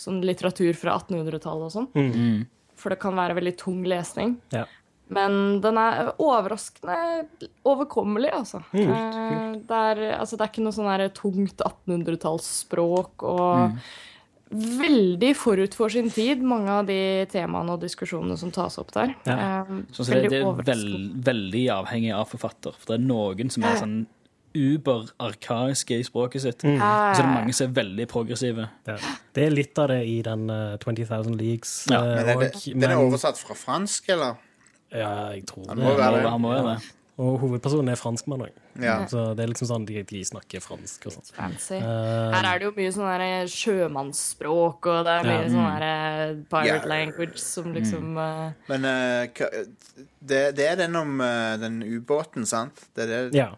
sånn 0.00 0.22
litteratur 0.24 0.72
fra 0.78 0.96
1800-tallet 1.02 1.68
og 1.68 1.74
sånn. 1.74 1.90
Mm. 1.92 2.46
For 2.84 2.92
det 2.92 3.00
kan 3.00 3.16
være 3.16 3.38
veldig 3.40 3.54
tung 3.60 3.84
lesning. 3.88 4.36
Ja. 4.52 4.66
Men 5.12 5.60
den 5.64 5.76
er 5.80 6.14
overraskende 6.20 6.96
overkommelig, 7.68 8.30
altså. 8.32 8.62
Mm, 8.72 8.88
kult. 8.88 9.60
det, 9.68 9.82
er, 9.90 10.02
altså 10.16 10.38
det 10.38 10.46
er 10.46 10.52
ikke 10.52 10.64
noe 10.64 10.76
sånn 10.76 11.06
tungt 11.16 11.64
1800-tallsspråk 11.64 13.24
og 13.28 13.80
veldig 14.54 15.30
forut 15.36 15.74
for 15.74 15.92
sin 15.92 16.10
tid, 16.12 16.42
mange 16.46 16.70
av 16.70 16.88
de 16.88 16.98
temaene 17.32 17.74
og 17.74 17.82
diskusjonene 17.82 18.36
som 18.38 18.52
tas 18.54 18.76
opp 18.80 18.92
der. 18.94 19.14
Ja. 19.26 19.36
Eh, 19.36 19.72
Sånn, 19.90 20.06
så 20.06 20.08
det, 20.12 20.30
det 20.32 20.42
er 20.42 20.66
veld, 20.68 21.08
veldig 21.26 21.64
avhengig 21.74 22.12
av 22.14 22.28
forfatter. 22.30 22.76
For 22.78 22.92
det 22.92 23.00
er 23.00 23.08
noen 23.08 23.52
som 23.52 23.66
er 23.66 23.80
sånn 23.80 23.96
uber-arkaiske 24.54 25.98
i 25.98 26.04
språket 26.06 26.42
sitt. 26.46 26.64
Mm. 26.64 26.78
Og 26.78 26.80
så 27.16 27.22
er 27.22 27.26
det 27.26 27.34
mange 27.34 27.54
som 27.56 27.68
er 27.70 27.76
veldig 27.82 28.08
progressive. 28.08 28.68
Ja. 28.86 28.96
Det 29.34 29.46
er 29.48 29.54
litt 29.54 29.78
av 29.82 29.88
det 29.90 30.00
i 30.06 30.18
den 30.26 30.48
eh, 30.50 30.76
20,000 30.78 31.38
Leagues. 31.40 31.76
Ja, 31.90 32.00
Uh, 32.04 32.10
Men 32.16 32.28
er 32.28 32.38
det, 32.38 32.50
og- 32.54 32.80
den 32.80 32.90
er 32.90 32.96
oversatt 32.96 33.38
fra 33.38 33.54
fransk, 33.54 34.08
eller? 34.08 34.36
Ja, 34.92 35.30
jeg 35.34 35.46
tror 35.46 35.64
Han 35.68 35.78
det. 35.78 35.96
være 35.98 36.20
det. 36.22 36.30
Han 36.30 36.40
må 36.40 36.52
være 36.52 36.74
det. 36.74 36.92
Og 37.16 37.38
hovedpersonen 37.38 37.88
er 37.92 37.94
franskmann 37.94 38.40
òg. 38.42 38.50
Ja. 38.82 39.06
Så 39.06 39.36
det 39.36 39.44
er 39.44 39.46
liksom 39.52 39.68
sånn 39.68 39.84
de, 39.86 40.02
de 40.02 40.20
snakker 40.26 40.60
fransk 40.60 41.06
og 41.06 41.12
sånn. 41.14 41.28
Fancy. 41.36 41.76
Uh, 41.78 42.32
Her 42.34 42.48
er 42.48 42.58
det 42.58 42.66
jo 42.66 42.72
mye 42.74 42.90
sånn 42.90 43.06
der 43.06 43.46
sjømannsspråk, 43.46 44.86
og 44.90 45.04
det 45.06 45.12
er 45.20 45.28
mye 45.28 45.42
Ja. 45.44 45.48
sånn 45.52 45.78
der 45.78 46.34
pirate 46.50 46.66
yeah. 46.66 46.88
language 46.90 47.38
som 47.38 47.72
liksom 47.74 48.16
uh, 48.18 48.50
Men 48.68 48.84
uh, 48.84 49.26
det, 50.20 50.56
det 50.56 50.66
er 50.72 50.76
den 50.76 50.96
om 50.96 51.18
den 51.60 51.82
ubåten, 51.82 52.46
sant? 52.46 52.88
Det 52.96 53.04
er 53.06 53.12
det, 53.30 53.34
ja. 53.38 53.52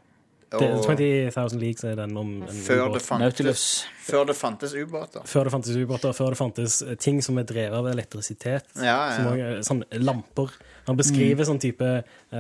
Det, 0.47 0.62
og 0.62 0.84
20,000 0.86 1.59
Leagues 1.59 1.84
er 1.84 1.97
den 1.99 2.16
om 2.16 2.28
en 2.47 2.59
før, 2.62 2.92
det 2.94 3.01
fantes, 3.03 3.24
Nautilus. 3.24 3.62
før 4.07 4.28
det 4.28 4.36
fantes 4.38 4.74
ubåter. 4.78 5.24
Før 5.26 5.49
det 5.49 5.53
fantes 5.53 5.76
ubåter, 5.76 6.12
før 6.14 6.30
det 6.30 6.38
fantes 6.38 6.76
eh, 6.82 6.94
ting 7.03 7.18
som 7.24 7.40
er 7.42 7.49
drevet 7.49 7.74
av 7.74 7.88
elektrisitet. 7.90 8.68
Ja, 8.78 8.94
ja. 9.11 9.49
Som 9.66 9.82
sånn 9.82 10.05
lamper. 10.07 10.55
Han 10.86 10.99
beskriver 11.01 11.49
sånn 11.49 11.59
type 11.59 11.86
uh, 11.99 12.38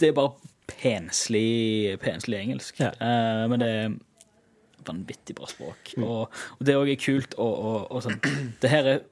Det 0.00 0.08
er 0.08 0.16
bare 0.16 0.32
penslig, 0.66 1.98
penslig 2.02 2.38
engelsk. 2.40 2.80
Ja. 2.80 2.90
Uh, 2.98 3.44
men 3.52 3.60
det 3.62 3.68
er 3.68 3.94
vanvittig 4.86 5.36
bra 5.38 5.46
språk. 5.46 5.92
Og, 6.02 6.32
og 6.58 6.62
det 6.66 6.74
òg 6.78 6.90
er 6.90 6.98
kult 6.98 7.36
og, 7.38 7.52
og, 7.54 7.92
og 7.92 8.02
sånn 8.02 8.18
Det 8.62 8.70
her 8.72 8.88
er 8.96 9.04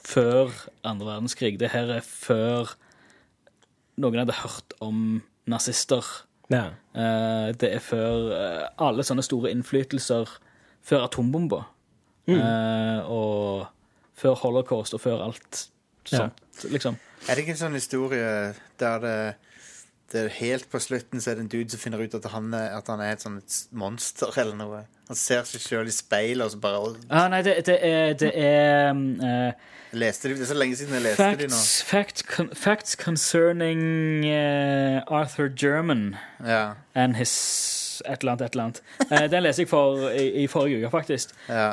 før 0.00 0.50
andre 0.84 1.06
verdenskrig. 1.14 1.56
Det 1.60 1.70
her 1.72 1.92
er 2.00 2.04
før 2.04 2.74
noen 4.00 4.22
hadde 4.22 4.38
hørt 4.42 4.74
om 4.84 5.20
nazister. 5.50 6.06
Ja. 6.50 6.70
Eh, 6.94 7.50
det 7.60 7.74
er 7.76 7.84
før 7.84 8.32
eh, 8.34 8.64
alle 8.82 9.04
sånne 9.06 9.24
store 9.26 9.52
innflytelser. 9.54 10.30
Før 10.86 11.04
atombomba. 11.06 11.64
Eh, 12.30 13.10
og 13.10 13.66
før 14.18 14.36
holocaust 14.44 14.94
og 14.96 15.02
før 15.02 15.24
alt 15.24 15.66
sånt, 16.08 16.40
liksom. 16.70 16.98
Er 17.28 17.36
det 17.36 17.44
ikke 17.44 17.54
en 17.56 17.62
sånn 17.64 17.76
historie 17.76 18.52
der 18.80 19.02
det 19.02 19.16
er 20.18 20.28
helt 20.40 20.66
på 20.70 20.80
slutten 20.82 21.22
så 21.22 21.32
er 21.32 21.38
det 21.38 21.44
en 21.46 21.52
dude 21.52 21.70
som 21.70 21.80
finner 21.82 22.02
ut 22.02 22.14
at 22.18 22.30
han 22.32 22.52
er, 22.56 22.72
at 22.78 22.88
han 22.90 23.02
er 23.04 23.14
et 23.14 23.22
sånt 23.22 23.58
monster 23.70 24.34
eller 24.40 24.58
noe? 24.58 24.84
Han 25.10 25.18
ser 25.18 25.42
seg 25.48 25.62
sjøl 25.62 25.90
i 25.90 25.94
speilet 25.94 26.46
og 26.46 26.54
så 26.54 26.60
bare 26.62 26.94
Ah, 27.08 27.28
nei, 27.30 27.42
det, 27.46 27.56
det 27.66 27.78
er, 27.82 28.14
det 28.18 28.30
er 28.34 29.54
jeg 29.90 29.98
leste 29.98 30.28
de, 30.28 30.34
Det 30.38 30.44
er 30.44 30.50
så 30.52 30.54
lenge 30.54 30.76
siden 30.78 30.94
jeg 30.94 31.02
leste 31.02 31.30
de 31.40 31.48
nå. 31.50 31.56
facts, 31.56 31.82
facts, 31.82 32.22
con, 32.22 32.50
facts 32.54 32.94
concerning 32.94 33.80
uh, 34.26 35.02
Arthur 35.10 35.48
German. 35.48 36.16
Ja. 36.46 36.74
and 36.94 37.16
his 37.16 37.32
et 38.06 38.22
eller 38.22 38.32
annet, 38.32 38.42
et 38.46 38.52
eller 38.54 38.64
annet. 38.64 38.82
Uh, 39.10 39.26
den 39.30 39.42
leser 39.42 39.62
jeg 39.62 39.68
for, 39.68 40.06
i, 40.10 40.44
i 40.44 40.46
forrige 40.48 40.78
uke, 40.78 40.90
faktisk. 40.90 41.34
Ja. 41.48 41.66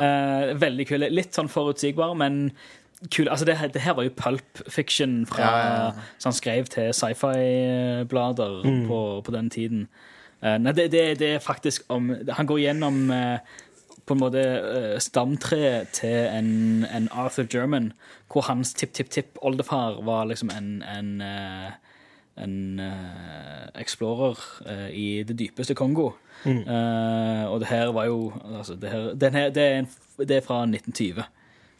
Veldig 0.60 0.88
kul. 0.90 1.06
Litt 1.14 1.38
sånn 1.38 1.48
forutsigbar, 1.48 2.18
men 2.20 2.50
kul. 3.14 3.28
Altså, 3.30 3.46
det, 3.46 3.58
her- 3.58 3.68
det 3.74 3.82
her 3.82 3.94
var 3.94 4.04
jo 4.08 4.10
pulp 4.18 4.62
fiction 4.70 5.26
fra, 5.26 5.42
Ja, 5.44 5.84
ja, 5.86 5.92
som 6.20 6.30
han 6.32 6.38
skrev 6.38 6.66
til 6.66 6.94
sci-fi-blader 6.94 8.62
på, 8.88 9.00
på 9.26 9.32
den 9.32 9.50
tiden. 9.50 9.88
Uh, 10.44 10.58
nei, 10.62 10.72
det, 10.78 10.92
det, 10.94 11.04
det 11.20 11.30
er 11.36 11.40
faktisk 11.42 11.82
om 11.90 12.12
Han 12.38 12.46
går 12.46 12.60
gjennom 12.62 12.98
uh, 13.10 13.40
på 14.06 14.14
en 14.14 14.20
måte 14.22 14.44
uh, 14.62 15.00
stamtreet 15.02 15.90
til 15.98 16.14
en, 16.30 16.86
en 16.94 17.08
Arthur 17.12 17.48
German, 17.50 17.92
hvor 18.32 18.46
hans 18.46 18.74
tipp-tipp-tipp-oldefar 18.78 19.98
var 20.06 20.26
liksom 20.30 20.52
en, 20.54 20.70
en 20.86 21.22
eh, 21.26 21.72
en 22.38 22.80
eh, 22.80 23.82
explorer 23.82 24.38
eh, 24.70 24.90
i 24.94 25.06
det 25.26 25.40
dypeste 25.40 25.74
Kongo. 25.74 26.12
Eh, 26.46 27.46
og 27.50 27.60
det 27.64 27.68
her 27.72 27.90
var 27.96 28.06
jo 28.06 28.32
altså, 28.60 28.76
det, 28.78 28.92
her, 28.94 29.08
den 29.18 29.34
her, 29.34 29.50
det, 29.50 29.64
er 29.64 29.80
en, 29.80 29.88
det 30.22 30.36
er 30.38 30.46
fra 30.46 30.60
1920 30.68 31.24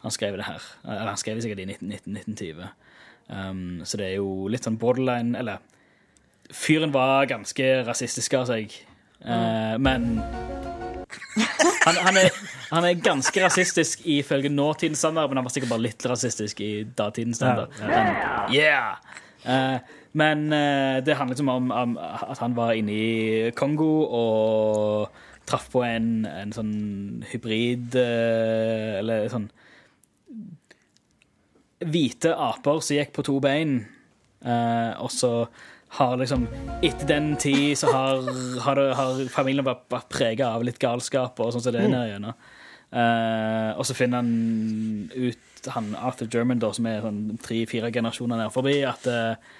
han 0.02 0.14
skrev 0.14 0.36
det 0.38 0.46
her. 0.46 0.62
Eller 0.84 1.10
han 1.10 1.20
skrev 1.20 1.40
sikkert 1.42 1.64
i 1.64 1.68
19, 1.68 1.90
1920. 1.92 2.68
Um, 3.28 3.80
så 3.84 4.00
det 4.00 4.06
er 4.06 4.14
jo 4.16 4.48
litt 4.48 4.64
sånn 4.64 4.78
borderline 4.80 5.36
Eller 5.36 5.58
fyren 6.48 6.94
var 6.94 7.26
ganske 7.28 7.66
rasistisk 7.84 8.38
av 8.38 8.46
seg, 8.48 8.72
uh, 9.20 9.76
men 9.76 10.06
han, 11.84 11.98
han, 12.06 12.16
er, 12.16 12.38
han 12.70 12.86
er 12.88 13.02
ganske 13.04 13.42
rasistisk 13.44 14.06
ifølge 14.08 14.48
nåtidens 14.48 15.02
standard, 15.04 15.28
men 15.28 15.42
han 15.42 15.48
var 15.48 15.52
sikkert 15.52 15.74
bare 15.74 15.84
litt 15.84 16.06
rasistisk 16.08 16.62
i 16.64 16.72
datidens 16.96 17.40
standard. 17.42 17.76
Men, 17.84 18.14
yeah! 18.54 18.96
Uh, 19.44 19.76
men 20.16 20.48
uh, 20.48 21.04
det 21.04 21.18
handler 21.18 21.36
liksom 21.36 21.52
om, 21.52 21.70
om 21.70 21.96
at 22.00 22.40
han 22.40 22.56
var 22.56 22.72
inne 22.80 22.96
i 22.96 23.50
Kongo 23.56 23.92
og 24.08 25.24
traff 25.48 25.68
på 25.72 25.84
en, 25.86 26.26
en 26.28 26.52
sånn 26.52 26.74
hybrid 27.30 27.96
eh, 27.96 28.98
Eller 28.98 29.30
sånn 29.32 29.48
Hvite 31.78 32.34
aper 32.34 32.80
som 32.82 32.98
gikk 32.98 33.12
på 33.14 33.24
to 33.26 33.38
bein, 33.42 33.80
eh, 34.42 34.92
og 34.98 35.12
så 35.14 35.32
har 35.96 36.18
liksom 36.20 36.46
Etter 36.84 37.06
den 37.08 37.32
tid 37.40 37.78
så 37.78 37.90
har, 37.92 38.22
har, 38.60 38.76
det, 38.76 38.94
har 38.98 39.20
familien 39.32 39.66
vært, 39.66 40.08
prega 40.12 40.52
av 40.54 40.64
litt 40.66 40.78
galskap 40.82 41.38
og 41.40 41.54
sånn 41.54 41.64
som 41.64 41.74
det 41.74 41.84
er 41.84 41.92
nede 41.92 42.10
gjennom. 42.12 42.48
Eh, 42.88 43.70
og 43.76 43.84
så 43.88 43.96
finner 43.96 44.22
han 44.22 45.10
ut, 45.12 45.70
han 45.74 45.92
Arthur 45.96 46.28
German, 46.32 46.60
da, 46.62 46.70
som 46.76 46.86
er 46.88 47.02
sånn 47.04 47.22
tre-fire 47.44 47.90
generasjoner 47.94 48.40
ned 48.40 48.52
forbi, 48.54 48.78
at, 48.88 49.08
eh, 49.10 49.56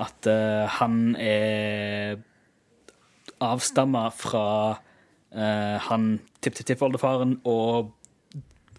at 0.00 0.28
uh, 0.30 0.64
han 0.78 1.14
er 1.20 2.20
avstamma 3.44 4.06
fra 4.14 4.46
uh, 4.78 5.76
han 5.90 6.06
tipptippoldefaren 6.40 7.34
og 7.48 7.90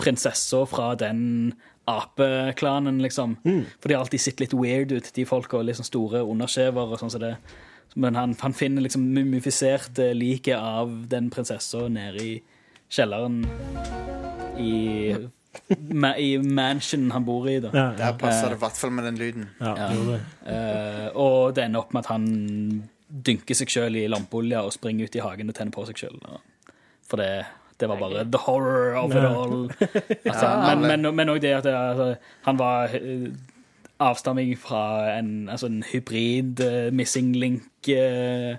prinsessa 0.01 0.63
fra 0.69 0.95
den 0.97 1.51
apeklanen, 1.89 3.01
liksom. 3.01 3.35
For 3.79 3.89
de 3.89 3.95
har 3.95 4.03
alltid 4.05 4.21
sett 4.21 4.39
litt 4.39 4.53
weird 4.53 4.91
ut, 4.91 5.11
de 5.13 5.25
folka. 5.25 5.61
Liksom 5.65 5.85
store 5.87 6.21
underskjever 6.23 6.93
og 6.93 6.99
sånn 7.01 7.11
som 7.13 7.23
det. 7.23 7.35
Men 7.95 8.15
han, 8.15 8.35
han 8.39 8.53
finner 8.55 8.85
liksom 8.85 9.03
mumifiserte 9.13 10.13
liket 10.15 10.55
av 10.57 10.93
den 11.11 11.29
prinsessa 11.33 11.87
nede 11.91 12.23
i 12.23 12.31
kjelleren 12.91 13.41
i, 14.59 15.15
ma, 15.91 16.13
i 16.15 16.37
mansionen 16.39 17.11
han 17.11 17.25
bor 17.27 17.49
i, 17.49 17.57
da. 17.63 17.71
Ja, 17.73 17.85
ja. 17.91 17.97
Der 17.99 18.17
passer 18.21 18.53
det 18.53 18.59
i 18.59 18.63
hvert 18.63 18.79
fall 18.79 18.93
med 18.95 19.09
den 19.09 19.19
lyden. 19.19 19.49
ja, 19.59 19.73
det 19.91 20.05
det. 20.07 20.21
Eh, 20.53 21.07
og 21.19 21.55
det 21.57 21.65
ender 21.65 21.83
opp 21.83 21.93
med 21.95 22.05
at 22.05 22.11
han 22.13 22.27
dynker 23.11 23.57
seg 23.59 23.71
sjøl 23.73 23.97
i 23.99 24.05
lampeolje 24.07 24.61
og 24.63 24.71
springer 24.75 25.09
ut 25.09 25.17
i 25.19 25.23
hagen 25.23 25.51
og 25.51 25.57
tenner 25.57 25.75
på 25.75 25.83
seg 25.89 25.99
sjøl. 26.05 26.15
For 27.11 27.19
det, 27.19 27.31
det 27.81 27.89
var 27.89 28.01
bare 28.01 28.25
the 28.31 28.41
horror 28.45 28.97
of 28.99 29.15
it 29.15 29.25
all. 29.25 29.71
Altså, 30.25 30.49
men, 30.69 30.85
men, 30.87 31.15
men 31.15 31.29
også 31.29 31.41
det 31.41 31.53
at 31.57 31.63
det, 31.63 31.73
altså, 31.75 32.15
han 32.45 32.59
var 32.59 32.93
eh, 32.97 33.31
avstamming 34.01 34.53
fra 34.59 34.83
en, 35.17 35.49
altså 35.49 35.69
en 35.69 35.83
hybrid 35.91 36.61
uh, 36.61 36.93
missing 36.93 37.35
link 37.35 37.89
uh, 37.89 38.57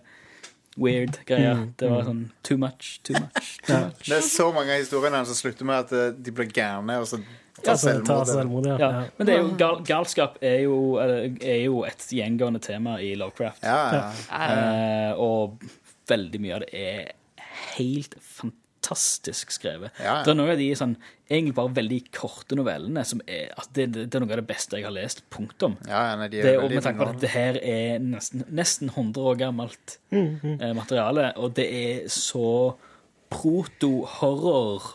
weird 0.76 1.18
greie. 1.28 1.54
Det 1.78 1.90
var 1.90 2.06
sånn 2.06 2.24
too 2.46 2.58
much, 2.58 2.98
too 3.06 3.18
much, 3.18 3.54
too 3.66 3.78
much. 3.78 4.08
Det 4.08 4.18
er 4.18 4.26
så 4.26 4.48
mange 4.54 4.74
av 4.74 4.82
historiene 4.82 5.22
hans 5.22 5.32
som 5.32 5.38
slutter 5.38 5.68
med 5.68 5.86
at 5.86 6.18
de 6.18 6.34
blir 6.34 6.50
gærne, 6.50 6.98
og 7.02 7.08
så 7.10 7.20
tar 7.62 7.74
ja, 7.74 7.76
selvmord. 7.78 8.26
selvmord, 8.30 8.70
ja. 8.72 8.78
Ja, 8.80 8.90
ja. 8.96 9.02
men 9.18 9.28
det 9.28 9.34
er 9.34 9.42
jo, 9.42 9.52
gal, 9.60 9.82
galskap 9.86 10.38
er 10.42 10.58
jo, 10.64 10.78
er 10.98 11.60
jo 11.66 11.82
et 11.86 12.08
gjengående 12.16 12.62
tema 12.64 12.96
i 13.02 13.12
Lovecraft. 13.18 13.62
Ja, 13.66 13.82
ja. 13.98 14.42
Eh, 14.42 15.20
og 15.20 15.62
veldig 16.10 16.42
mye 16.42 16.58
av 16.58 16.64
det 16.64 16.82
er 16.82 17.12
helt 17.76 18.16
fantastisk 18.18 18.61
skrevet. 18.86 19.92
Ja, 19.98 20.04
ja. 20.04 20.14
Det 20.24 20.32
er 20.32 20.38
noen 20.38 20.52
av 20.54 20.60
de 20.60 20.68
sånn, 20.78 20.94
egentlig 21.28 21.54
bare 21.56 21.74
veldig 21.76 22.00
korte 22.14 22.58
novellene 22.58 23.04
som 23.08 23.22
er 23.26 23.52
altså, 23.56 23.70
det, 23.78 23.86
det 23.96 24.14
er 24.14 24.24
noe 24.24 24.32
av 24.32 24.42
det 24.42 24.48
beste 24.48 24.78
jeg 24.78 24.86
har 24.86 24.94
lest. 24.94 25.22
Punktum. 25.32 25.76
ja, 25.88 26.02
ja 26.10 26.16
nei, 26.20 26.28
de 26.32 26.42
Det 26.44 26.56
og 26.60 26.70
med 26.72 26.82
tanke 26.84 27.04
på 27.04 27.12
at 27.14 27.20
det 27.22 27.32
her 27.32 27.60
er 27.62 28.02
nesten, 28.02 28.46
nesten 28.50 28.90
100 28.92 29.22
år 29.22 29.38
gammelt 29.40 29.98
eh, 30.12 30.72
materiale, 30.76 31.30
og 31.36 31.54
det 31.56 31.68
er 31.68 32.10
så 32.12 32.74
proto-horror 33.32 34.90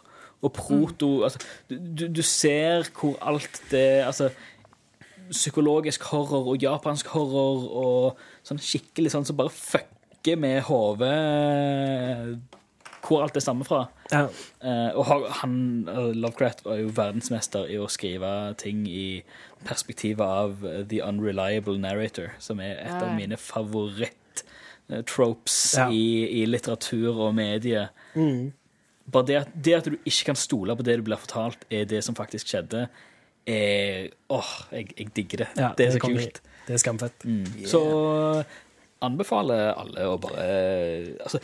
og 0.45 0.53
proto 0.53 1.23
altså, 1.25 1.39
du, 1.69 2.05
du, 2.13 2.21
ser 2.21 2.85
hvor 2.93 3.15
alt 3.25 3.61
det 3.71 4.03
Altså 4.05 4.29
psykologisk 5.31 6.03
horror 6.11 6.53
og 6.53 6.61
japansk 6.61 7.09
horror 7.11 7.65
og 7.81 8.21
sånn 8.47 8.61
skikkelig 8.63 9.11
sånn 9.11 9.25
som 9.27 9.35
bare 9.39 9.51
fucker 9.51 10.37
med 10.39 10.61
hodet 10.69 11.09
hvor 13.07 13.21
alt 13.23 13.33
det 13.37 13.43
stammer 13.45 13.63
fra. 13.67 13.81
Ja. 14.11 14.25
Uh, 14.59 14.91
og 14.99 15.03
ha- 15.07 15.29
han, 15.41 15.53
eh, 15.87 16.09
Lovecraft 16.19 16.59
var 16.65 16.75
jo 16.81 16.89
verdensmester 16.97 17.63
i 17.71 17.77
å 17.79 17.87
skrive 17.89 18.31
ting 18.59 18.83
i 18.91 19.23
perspektivet 19.67 20.25
av 20.27 20.65
eh, 20.67 20.81
The 20.91 20.99
Unreliable 21.07 21.77
Narrator, 21.79 22.29
som 22.43 22.59
er 22.59 22.75
et 22.83 22.97
av 23.01 23.13
mine 23.15 23.37
favoritt-tropes 23.39 25.57
Ja. 25.77 25.87
i, 25.91 26.41
i 26.41 26.45
litteratur 26.49 27.15
og 27.27 27.35
medie. 27.37 27.87
Bare 29.07 29.23
det 29.29 29.37
at, 29.39 29.47
det 29.55 29.73
at 29.77 29.85
du 29.87 29.95
ikke 30.03 30.25
kan 30.33 30.39
stole 30.39 30.75
på 30.75 30.83
det 30.83 30.97
du 30.99 31.03
blir 31.07 31.15
fortalt, 31.21 31.61
er 31.71 31.85
det 31.87 32.01
som 32.03 32.15
faktisk 32.17 32.47
skjedde, 32.51 32.87
er 33.47 34.09
Åh, 34.35 34.49
jeg, 34.75 34.89
jeg 34.97 35.07
digger 35.15 35.37
det. 35.45 35.49
Ja, 35.55 35.69
det 35.77 35.85
er 35.85 35.91
så 35.95 35.99
det 36.01 36.03
kult. 36.03 36.41
Det 36.67 36.73
er 36.75 36.81
skamfett. 36.83 37.23
Så 37.71 37.79
anbefaler 39.05 39.69
alle 39.77 40.07
å 40.09 40.17
bare 40.19 40.45
Altså, 41.23 41.39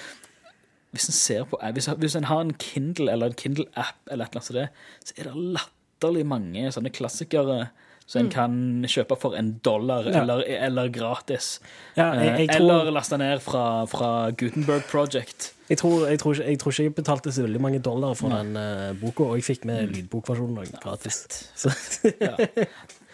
hvis 0.93 1.07
en 1.09 1.15
ser 1.17 1.45
på 1.49 1.57
hvis, 1.73 1.87
hvis 1.97 2.15
en 2.19 2.29
har 2.29 2.41
en 2.45 2.53
Kindle 2.61 3.11
eller 3.11 3.31
en 3.33 3.39
Kindle-app, 3.39 3.95
eller 4.11 4.25
et 4.25 4.35
eller 4.35 4.41
annet 4.41 4.51
sånt, 4.51 4.69
så 5.09 5.13
er 5.17 5.29
det 5.31 5.47
latterlig 5.57 6.25
mange 6.29 6.69
sånne 6.75 6.91
klassikere 6.93 7.63
som 8.05 8.19
en 8.25 8.29
kan 8.29 8.55
kjøpe 8.91 9.15
for 9.17 9.33
en 9.39 9.53
dollar 9.63 10.03
Ja. 10.11 10.21
eller, 10.21 10.41
eller 10.43 10.89
gratis. 10.91 11.59
Ja, 11.95 12.09
jeg- 12.13 12.39
jeg 12.39 12.49
Eh, 12.49 12.55
tror- 12.57 12.81
Eller 12.81 12.91
laste 12.91 13.17
ned 13.17 13.39
fra, 13.41 13.85
fra 13.85 14.29
Gutenberg 14.31 14.83
Project. 14.91 15.53
Jeg 15.69 15.77
tror, 15.79 16.09
jeg, 16.09 16.19
tror 16.19 16.35
jeg 16.35 16.59
tror 16.59 16.71
ikke 16.73 16.83
jeg 16.83 16.95
betalte 16.95 17.31
så 17.31 17.41
veldig 17.47 17.61
mange 17.61 17.79
dollar 17.79 18.13
for 18.13 18.27
den 18.29 18.57
uh, 18.57 18.91
boka, 18.99 19.23
og 19.23 19.35
jeg 19.39 19.43
fikk 19.55 19.65
med 19.65 19.87
Mm. 19.87 19.93
lydbokversjonen 19.95 20.79
gratis. 20.83 21.23
Så, 21.55 21.71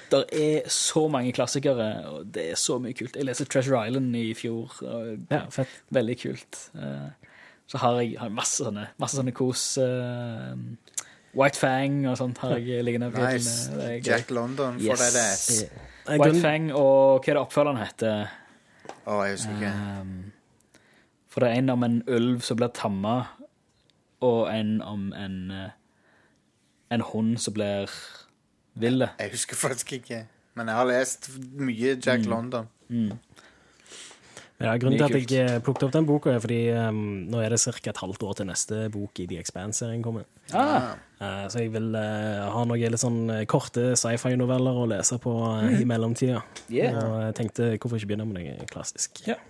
Det 0.10 0.24
er 0.34 0.62
så 0.74 1.04
mange 1.12 1.32
klassikere, 1.38 1.86
og 2.10 2.32
det 2.34 2.48
er 2.52 2.56
så 2.58 2.80
mye 2.82 2.96
kult. 2.98 3.14
Jeg 3.16 3.26
leste 3.28 3.46
Treasure 3.46 3.84
Island 3.88 4.16
i 4.18 4.34
fjor. 4.34 4.72
Og 4.82 5.20
ja, 5.30 5.44
fett. 5.54 5.68
Veldig 5.94 6.16
kult. 6.24 6.58
Eh, 6.76 7.29
Så 7.70 7.78
har 7.78 8.00
jeg, 8.02 8.16
har 8.18 8.32
masse 8.34 8.64
sånne, 8.66 8.88
masse 9.00 9.20
sånne 9.20 9.34
kos. 9.38 9.64
Uh, 9.78 10.56
White 11.38 11.60
Fang 11.62 12.00
og 12.10 12.16
sånt 12.18 12.40
har 12.42 12.56
jeg 12.58 12.82
liggende. 12.88 13.12
Nice. 13.14 13.70
Jack 14.06 14.32
London 14.34 14.80
for 14.80 14.88
Yes. 14.90 15.04
deg 15.04 15.14
det. 15.14 15.70
Eh, 15.70 16.18
White 16.18 16.32
grunn- 16.32 16.42
Fang 16.42 16.72
og 16.74 17.22
hva 17.22 17.30
er 17.30 17.38
det 17.38 17.44
oppfølgeren 17.44 17.82
heter? 17.84 18.32
Å, 19.06 19.20
jeg 19.28 19.36
husker 19.38 19.54
ikke. 19.60 19.74
Um, 20.02 20.16
for 21.30 21.46
det 21.46 21.52
er 21.52 21.60
en 21.62 21.70
om 21.76 21.84
en 21.86 22.00
ulv 22.10 22.42
som 22.42 22.58
blir 22.58 22.72
tamma, 22.74 23.16
og 24.26 24.50
en 24.52 24.80
om 24.82 25.12
en 25.14 25.38
eh, 25.54 25.70
en 26.92 27.02
hund 27.12 27.38
som 27.40 27.54
blir 27.54 27.86
ville. 28.82 29.12
Jeg 29.22 29.30
husker 29.36 29.56
faktisk 29.62 29.94
ikke. 30.00 30.24
Men 30.58 30.68
jeg 30.72 30.76
har 30.80 30.88
lest 30.90 31.30
mye 31.62 31.94
Jack 32.02 32.26
Mm. 32.26 32.30
London. 32.34 32.68
Ja, 34.60 34.74
grunnen 34.76 35.00
til 35.00 35.06
at 35.08 35.16
jeg 35.16 35.40
eh, 35.40 35.60
plukket 35.64 35.86
opp 35.88 35.94
den 35.96 36.08
boka, 36.08 36.34
er 36.36 36.42
fordi 36.44 36.64
um, 36.76 36.98
nå 37.32 37.40
er 37.40 37.54
det 37.54 37.62
ca. 37.64 37.72
et 37.94 38.02
halvt 38.02 38.26
år 38.28 38.34
til 38.42 38.50
neste 38.50 38.80
bok 38.92 39.22
i 39.24 39.28
The 39.30 39.38
Expanse-serien 39.40 40.04
kommer. 40.04 40.28
Ah, 40.52 40.98
Uh, 41.20 41.50
så 41.52 41.60
jeg 41.60 41.74
vil 41.74 41.90
uh, 42.00 42.46
ha 42.48 42.62
noen 42.64 42.94
litt 42.94 43.02
sånn 43.02 43.28
korte 43.52 43.90
sci-fi-noveller 44.00 44.78
å 44.80 44.86
lese 44.88 45.18
på 45.20 45.34
uh, 45.36 45.66
i 45.76 45.84
mellomtida. 45.84 46.38
Yeah. 46.72 46.96
Og 46.96 47.16
jeg 47.26 47.34
tenkte 47.36 47.66
hvorfor 47.74 48.00
ikke 48.00 48.14
begynne 48.14 48.28
med 48.30 48.38
noe 48.40 48.68
klassisk. 48.70 49.20
Yeah. 49.28 49.42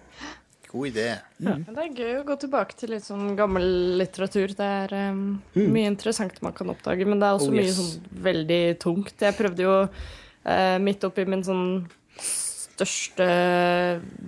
God 0.71 0.89
idé. 0.89 1.05
Men 1.45 1.67
det 1.67 1.83
er 1.83 1.93
gøy 1.93 2.15
å 2.23 2.25
gå 2.25 2.39
tilbake 2.41 2.73
til 2.77 2.95
litt 2.95 3.05
sånn 3.05 3.35
gammel 3.37 3.69
litteratur. 4.01 4.55
Det 4.57 4.71
er 4.79 4.95
um, 5.11 5.21
mye 5.53 5.93
interessant 5.93 6.41
man 6.41 6.57
kan 6.57 6.73
oppdage, 6.73 7.05
men 7.05 7.21
det 7.21 7.29
er 7.29 7.37
også 7.37 7.51
Oh, 7.53 7.59
mye 7.59 7.77
sånn 7.77 8.17
veldig 8.25 8.61
tungt. 8.81 9.13
Jeg 9.21 9.37
prøvde 9.37 9.65
jo 9.67 9.77
midt 10.81 11.05
oppi 11.05 11.29
min 11.29 11.45
sånn 11.45 11.65
største 12.79 13.29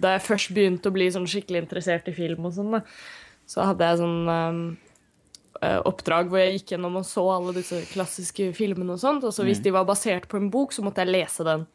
Da 0.04 0.16
jeg 0.16 0.26
først 0.28 0.54
begynte 0.56 0.92
å 0.92 0.96
bli 0.96 1.10
sånn 1.14 1.28
skikkelig 1.30 1.64
interessert 1.66 2.08
i 2.12 2.16
film 2.16 2.48
og 2.50 2.56
sånn, 2.56 2.80
så 3.50 3.68
hadde 3.72 3.88
jeg 3.88 4.00
sånn 4.00 4.32
um, 4.32 4.62
eh, 5.62 5.80
oppdrag 5.88 6.30
hvor 6.32 6.42
jeg 6.42 6.60
gikk 6.60 6.76
gjennom 6.76 7.00
og 7.02 7.08
så 7.08 7.26
alle 7.34 7.56
disse 7.58 7.82
klassiske 7.92 8.52
filmene 8.58 8.96
og 8.96 9.02
sånt. 9.02 9.26
Og 9.28 9.34
så 9.36 9.46
hvis 9.48 9.64
de 9.64 9.74
var 9.76 9.88
basert 9.90 10.28
på 10.32 10.40
en 10.40 10.52
bok, 10.54 10.76
så 10.76 10.86
måtte 10.86 11.04
jeg 11.04 11.14
lese 11.16 11.48
den. 11.48 11.66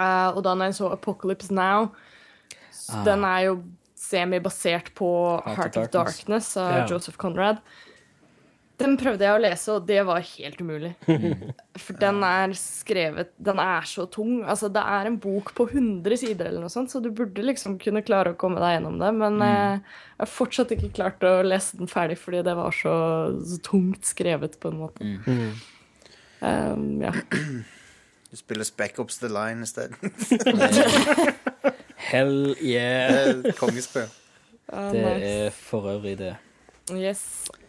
Eh, 0.00 0.28
og 0.30 0.42
da 0.46 0.54
når 0.54 0.70
jeg 0.70 0.80
så 0.80 0.94
Apocalypse 0.94 1.54
Now 1.54 1.90
så 2.70 3.02
Den 3.04 3.24
er 3.26 3.40
jo 3.48 3.56
semi-basert 3.98 4.92
på 4.96 5.08
Heart, 5.44 5.76
of 5.76 5.90
Darkness, 5.92 6.54
av 6.56 6.70
yeah. 6.70 6.86
Joseph 6.88 7.18
Conrad. 7.20 7.60
Den 8.80 8.96
prøvde 9.00 9.26
jeg 9.26 9.36
å 9.36 9.40
lese, 9.42 9.74
og 9.74 9.86
det 9.88 10.00
var 10.08 10.22
helt 10.24 10.60
umulig. 10.62 10.90
For 11.84 11.96
den 12.00 12.22
er 12.26 12.54
skrevet 12.58 13.32
Den 13.40 13.60
er 13.62 13.88
så 13.88 14.06
tung. 14.10 14.40
Altså, 14.42 14.70
det 14.72 14.82
er 14.82 15.08
en 15.10 15.18
bok 15.20 15.52
på 15.56 15.66
100 15.68 16.20
sider, 16.22 16.48
eller 16.48 16.64
noe 16.64 16.72
sånt, 16.72 16.92
så 16.92 17.02
du 17.04 17.10
burde 17.14 17.44
liksom 17.44 17.76
kunne 17.82 18.04
klare 18.06 18.32
å 18.32 18.38
komme 18.40 18.62
deg 18.62 18.78
gjennom 18.78 18.96
det. 19.02 19.10
Men 19.20 19.36
eh, 19.44 19.80
jeg 20.16 20.22
har 20.24 20.32
fortsatt 20.32 20.72
ikke 20.76 20.94
klart 21.00 21.26
å 21.28 21.34
lese 21.46 21.80
den 21.80 21.90
ferdig, 21.90 22.16
fordi 22.22 22.42
det 22.46 22.56
var 22.58 22.74
så, 22.76 22.94
så 23.44 23.60
tungt 23.66 24.08
skrevet, 24.08 24.56
på 24.62 24.72
en 24.72 24.80
måte. 24.80 25.12
Um, 26.40 27.02
ja. 27.04 27.12
Du 28.30 28.38
spiller 28.38 28.64
Spec 28.64 28.96
The 28.96 29.28
Line 29.28 29.66
isteden. 29.66 29.96
Hell 32.10 32.56
yeah. 32.62 33.36
Uh, 34.72 34.92
Det 34.94 35.04
er 35.04 35.50
for 35.50 35.90
øvrig 35.90 36.16
det. 36.18 36.36
Yes. 36.98 37.20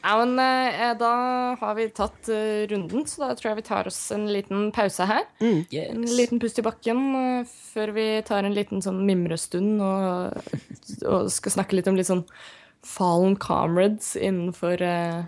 Ja, 0.02 0.16
men 0.26 0.40
eh, 0.42 0.94
da 0.98 1.12
har 1.60 1.76
vi 1.78 1.86
tatt 1.94 2.30
eh, 2.34 2.64
runden, 2.72 3.04
så 3.06 3.22
da 3.28 3.36
tror 3.38 3.52
jeg 3.52 3.60
vi 3.60 3.66
tar 3.68 3.88
oss 3.92 4.00
en 4.16 4.24
liten 4.34 4.72
pause 4.74 5.06
her. 5.06 5.28
En 5.40 5.60
Yes. 5.70 6.16
liten 6.18 6.40
pust 6.42 6.58
i 6.58 6.66
bakken 6.66 7.04
eh, 7.20 7.52
før 7.74 7.94
vi 7.94 8.06
tar 8.26 8.44
en 8.48 8.56
liten 8.58 8.82
sånn 8.82 9.04
mimrestund 9.06 9.82
og, 9.86 10.42
og 11.06 11.30
skal 11.32 11.54
snakke 11.60 11.78
litt 11.78 11.88
om 11.92 12.00
litt 12.00 12.10
sånn 12.10 12.24
fallen 12.82 13.36
comrades 13.38 14.16
innenfor 14.18 14.82
eh, 14.82 15.22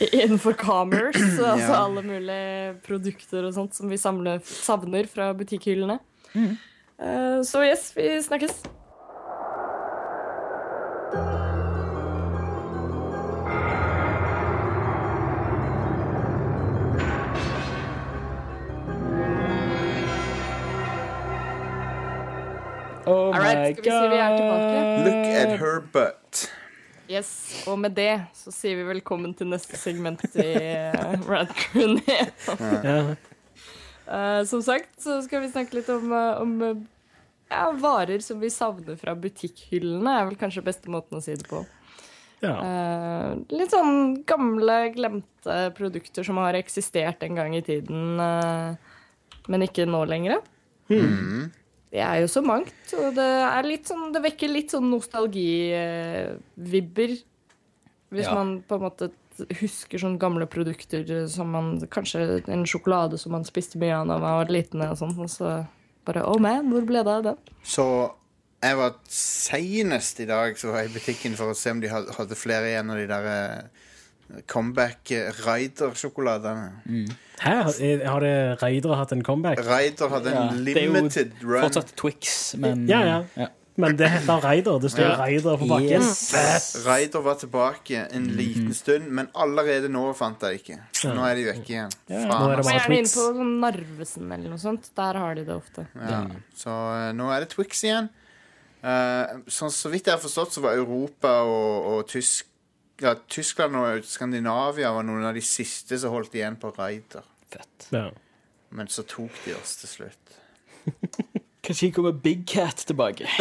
Innenfor 0.00 0.54
commerce, 0.56 1.20
altså 1.52 1.74
alle 1.76 2.00
mulige 2.06 2.70
produkter 2.86 3.44
og 3.44 3.52
sånt 3.58 3.76
som 3.76 3.90
vi 3.92 3.98
samler, 4.00 4.40
savner 4.48 5.04
fra 5.10 5.34
butikkhyllene. 5.36 5.98
Eh, 6.32 7.40
så 7.44 7.60
yes, 7.66 7.90
vi 7.92 8.06
snakkes. 8.24 8.62
Oh 23.08 23.32
All 23.32 23.40
right, 23.40 23.78
skal 23.78 23.84
vi 23.84 23.90
si 23.90 24.08
vi 24.12 24.20
er 24.20 24.36
tilbake? 24.36 24.80
Look 25.06 25.28
at 25.40 25.52
her 25.62 25.80
butt. 25.94 26.42
Yes, 27.08 27.30
Og 27.64 27.78
med 27.80 27.94
det 27.96 28.12
så 28.36 28.52
sier 28.52 28.76
vi 28.76 28.84
velkommen 28.84 29.32
til 29.36 29.48
neste 29.48 29.78
segment 29.80 30.20
i 30.36 30.50
uh, 30.92 31.14
Rad 31.30 31.54
Crew 31.56 31.94
Neo. 31.96 32.58
Ja. 32.84 32.98
Eh, 34.08 34.42
som 34.48 34.62
sagt 34.64 35.02
så 35.02 35.18
skal 35.24 35.42
vi 35.44 35.50
snakke 35.52 35.76
litt 35.76 35.88
om, 35.92 36.12
uh, 36.12 36.40
om 36.40 36.52
eh, 36.64 36.78
ja, 37.52 37.66
varer 37.76 38.22
som 38.24 38.40
vi 38.40 38.48
savner 38.52 38.96
fra 38.96 39.12
butikkhyllene, 39.16 40.14
er 40.14 40.28
vel 40.30 40.38
kanskje 40.40 40.64
beste 40.64 40.92
måten 40.92 41.18
å 41.18 41.24
si 41.24 41.36
det 41.36 41.48
på. 41.48 41.60
Ja. 42.40 42.54
Uh, 42.56 43.30
litt 43.52 43.72
sånn 43.74 44.20
gamle, 44.28 44.78
glemte 44.94 45.58
produkter 45.76 46.24
som 46.24 46.40
har 46.40 46.56
eksistert 46.56 47.24
en 47.26 47.36
gang 47.40 47.56
i 47.58 47.64
tiden, 47.66 48.20
uh, 48.20 48.76
men 49.48 49.64
ikke 49.66 49.88
nå 49.88 50.04
lenger. 50.08 50.44
Det 51.90 52.00
er 52.04 52.18
jo 52.20 52.26
så 52.28 52.42
mangt, 52.44 52.74
og 52.98 53.14
det, 53.16 53.24
er 53.24 53.64
sånn, 53.88 54.10
det 54.12 54.20
vekker 54.26 54.48
litt 54.52 54.70
sånn 54.74 54.90
nostalgivibber. 54.92 57.14
Hvis 58.12 58.24
Ja. 58.24 58.34
man 58.34 58.62
på 58.62 58.74
en 58.76 58.82
måte 58.82 59.10
husker 59.60 59.98
sånne 60.00 60.18
gamle 60.18 60.46
produkter 60.46 61.28
som 61.28 61.50
man 61.52 61.80
Kanskje 61.86 62.42
en 62.48 62.64
sjokolade 62.64 63.18
som 63.18 63.32
man 63.32 63.44
spiste 63.44 63.78
mye 63.78 63.92
av 63.94 64.06
da 64.08 64.18
man 64.18 64.44
var 64.44 64.48
liten, 64.52 64.80
og 64.82 64.96
sånn, 64.98 65.18
og 65.18 65.28
så 65.30 65.66
bare 66.04 66.24
Oh 66.26 66.38
man, 66.40 66.68
hvor 66.70 66.82
ble 66.84 67.02
det 67.04 67.12
av 67.12 67.22
den? 67.22 67.36
Så 67.62 68.10
jeg 68.62 68.76
var 68.76 68.94
senest 69.08 70.20
i 70.20 70.24
dag 70.26 70.56
så 70.58 70.72
var 70.72 70.78
jeg 70.82 70.90
i 70.90 70.94
butikken 70.98 71.36
for 71.36 71.50
å 71.52 71.56
se 71.56 71.70
om 71.70 71.80
de 71.80 71.88
hadde, 71.92 72.12
hadde 72.16 72.34
flere 72.34 72.66
igjen 72.72 72.90
av 72.90 72.96
de 72.96 73.06
der 73.06 73.70
eh, 74.34 74.42
comeback 74.46 75.10
eh, 75.10 75.30
Raider-sjokoladene. 75.46 76.72
Hæ? 77.38 77.54
Har- 77.62 78.06
Har 78.10 78.20
det 78.20 78.62
Raidere 78.62 78.96
hatt 78.96 79.12
en 79.12 79.22
comeback? 79.22 79.58
Raider 79.66 80.08
hadde 80.08 80.26
en 80.30 80.34
Ja, 80.34 80.48
run 80.50 80.64
det 80.64 80.76
er 80.76 80.86
jo 80.86 80.92
run. 81.48 81.62
Fortsatt 81.62 81.94
Twix, 81.96 82.54
men 82.58 82.86
Ja, 82.88 83.22
ja. 83.36 83.46
Men 83.78 83.94
det 83.96 84.08
heter 84.10 84.40
Raider. 84.42 84.78
Det 84.80 84.90
står 84.90 85.04
Ja. 85.06 85.16
Raider 85.20 85.56
på 85.56 85.66
bakken. 85.70 86.02
Yes. 86.02 86.84
Raider 86.84 87.20
var 87.22 87.34
tilbake 87.38 88.08
en 88.10 88.24
liten 88.36 88.74
stund, 88.74 89.06
men 89.06 89.28
allerede 89.34 89.88
nå 89.88 90.12
fant 90.16 90.40
jeg 90.42 90.58
ikke. 90.64 90.78
Nå 91.14 91.22
er 91.24 91.34
de 91.36 91.44
vekke 91.44 91.68
igjen. 91.68 91.92
Nå 92.08 92.16
er 92.16 92.26
det 92.26 92.28
bare 92.28 92.62
Twix. 92.62 92.72
gjerne 92.72 92.96
inn 92.98 93.04
Twix. 93.04 93.14
på 93.14 93.26
sånn 93.36 93.60
Narvesen 93.60 94.32
eller 94.32 94.48
noe 94.50 94.58
sånt. 94.58 94.90
Der 94.96 95.14
har 95.14 95.34
de 95.36 95.44
det 95.44 95.54
ofte. 95.54 95.86
Ja. 95.94 96.26
Så 96.56 96.68
eh, 96.74 97.12
nå 97.12 97.30
er 97.30 97.40
det 97.40 97.50
Twix 97.50 97.84
igjen. 97.84 98.08
Uh, 98.82 99.42
så, 99.48 99.70
så 99.70 99.90
vidt 99.90 100.06
jeg 100.06 100.14
har 100.14 100.20
forstått, 100.22 100.52
så 100.54 100.60
var 100.60 100.74
Europa 100.74 101.28
og, 101.42 101.86
og 101.98 102.06
Tysk, 102.08 102.46
ja, 103.00 103.14
Tyskland 103.30 103.76
og 103.78 104.04
Skandinavia 104.06 104.90
var 104.94 105.06
noen 105.06 105.26
av 105.28 105.36
de 105.36 105.42
siste 105.44 105.98
som 106.00 106.14
holdt 106.14 106.34
igjen 106.38 106.58
på 106.60 106.72
Raider. 106.76 107.26
Fett. 107.52 107.88
Ja. 107.94 108.08
Men 108.74 108.90
så 108.92 109.04
tok 109.08 109.32
de 109.44 109.54
oss 109.56 109.76
til 109.80 109.92
slutt. 109.94 110.38
Kanskje 111.64 111.92
kommer 111.92 112.12
Big 112.12 112.46
Cat 112.48 112.84
tilbake. 112.88 113.28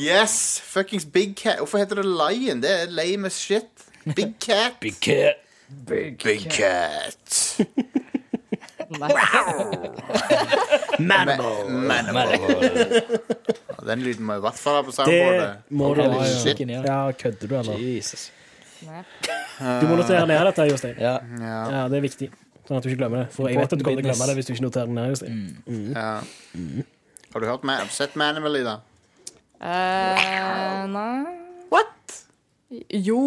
Yes! 0.00 0.60
Fuckings 0.64 1.04
Big 1.04 1.36
Cat. 1.36 1.58
Hvorfor 1.58 1.78
heter 1.78 1.94
det 2.00 2.04
Lion? 2.04 2.62
Det 2.62 2.70
er 2.70 2.86
lame 2.90 3.26
as 3.26 3.36
shit. 3.36 3.68
Big 4.14 4.34
Cat. 4.40 4.80
Big 4.80 4.96
Cat. 5.00 5.34
Big 5.68 6.18
Cat. 6.50 7.58
Nei. 7.58 8.05
Manable. 10.98 11.44
Ja, 13.68 13.74
Den 13.86 14.00
lyden 14.04 14.24
må 14.26 14.32
i 14.38 14.40
hvert 14.44 14.58
fall 14.60 14.74
ha 14.78 14.82
på 14.86 14.90
Det 15.08 15.18
må 15.70 15.94
du 15.94 16.00
ha. 16.02 16.08
Ja, 16.24 16.82
ja. 16.86 17.12
kødder 17.12 17.46
du, 17.50 17.54
eller? 17.58 17.78
Jesus. 17.80 18.30
Du 18.80 19.86
må 19.88 19.96
notere 19.98 20.26
ned 20.28 20.44
dette, 20.50 20.62
Jostein. 20.70 20.96
Ja. 21.00 21.16
Ja. 21.40 21.60
Ja, 21.72 21.82
det 21.92 21.96
er 22.00 22.04
viktig. 22.06 22.28
Sånn 22.66 22.76
at 22.80 22.84
du 22.84 22.88
ikke 22.90 23.00
glemmer 23.04 23.18
det. 23.24 23.28
For 23.34 23.42
jeg 23.50 23.58
vet 23.60 23.72
at 23.72 23.78
du 23.78 23.82
kommer 23.86 24.00
til 24.02 24.06
å 24.06 24.08
glemme 24.10 24.26
det 24.30 24.34
hvis 24.38 24.48
du 24.48 24.52
ikke 24.56 24.66
noterer 24.66 24.88
det 24.90 24.96
ned. 24.98 25.06
Jostein. 25.14 25.36
Ja. 25.94 26.12
Har 27.32 27.38
du 27.42 27.46
hørt 27.50 27.64
Man 27.68 27.88
sett 27.94 28.12
Manimal, 28.18 28.56
da? 28.66 28.76
Uh, 29.56 30.82
nei 30.92 31.24
What? 31.72 32.02
Jo 32.90 33.20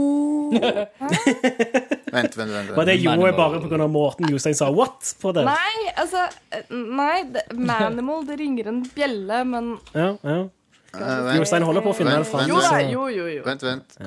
Vent, 0.52 2.34
vent, 2.36 2.52
vent. 2.52 2.72
Var 2.76 2.86
det 2.90 2.96
jo 3.00 3.12
er 3.24 3.36
bare 3.38 3.62
pga. 3.64 3.88
måten 3.88 4.28
Jostein 4.28 4.56
sa 4.56 4.68
'what' 4.68 5.16
på 5.22 5.32
det? 5.32 5.46
Nei, 5.48 5.92
altså 5.96 6.26
Nei, 6.70 7.24
det, 7.24 7.46
Manimal, 7.56 8.26
det 8.28 8.40
ringer 8.40 8.68
en 8.68 8.84
bjelle, 8.96 9.44
men 9.46 9.78
Ja, 9.96 10.16
ja. 10.24 10.48
Uh. 10.90 11.36
Jostein 11.38 11.64
holder 11.64 11.82
på 11.86 11.90
å 11.94 11.96
finne 11.96 12.12
Vent, 12.12 12.26
det 12.26 12.32
fram. 12.32 12.50
Jo 12.50 12.60
da, 12.60 12.80
jo, 12.82 13.08
jo. 13.14 13.28
jo. 13.30 13.44
Vent, 13.46 13.64
vent. 13.64 13.98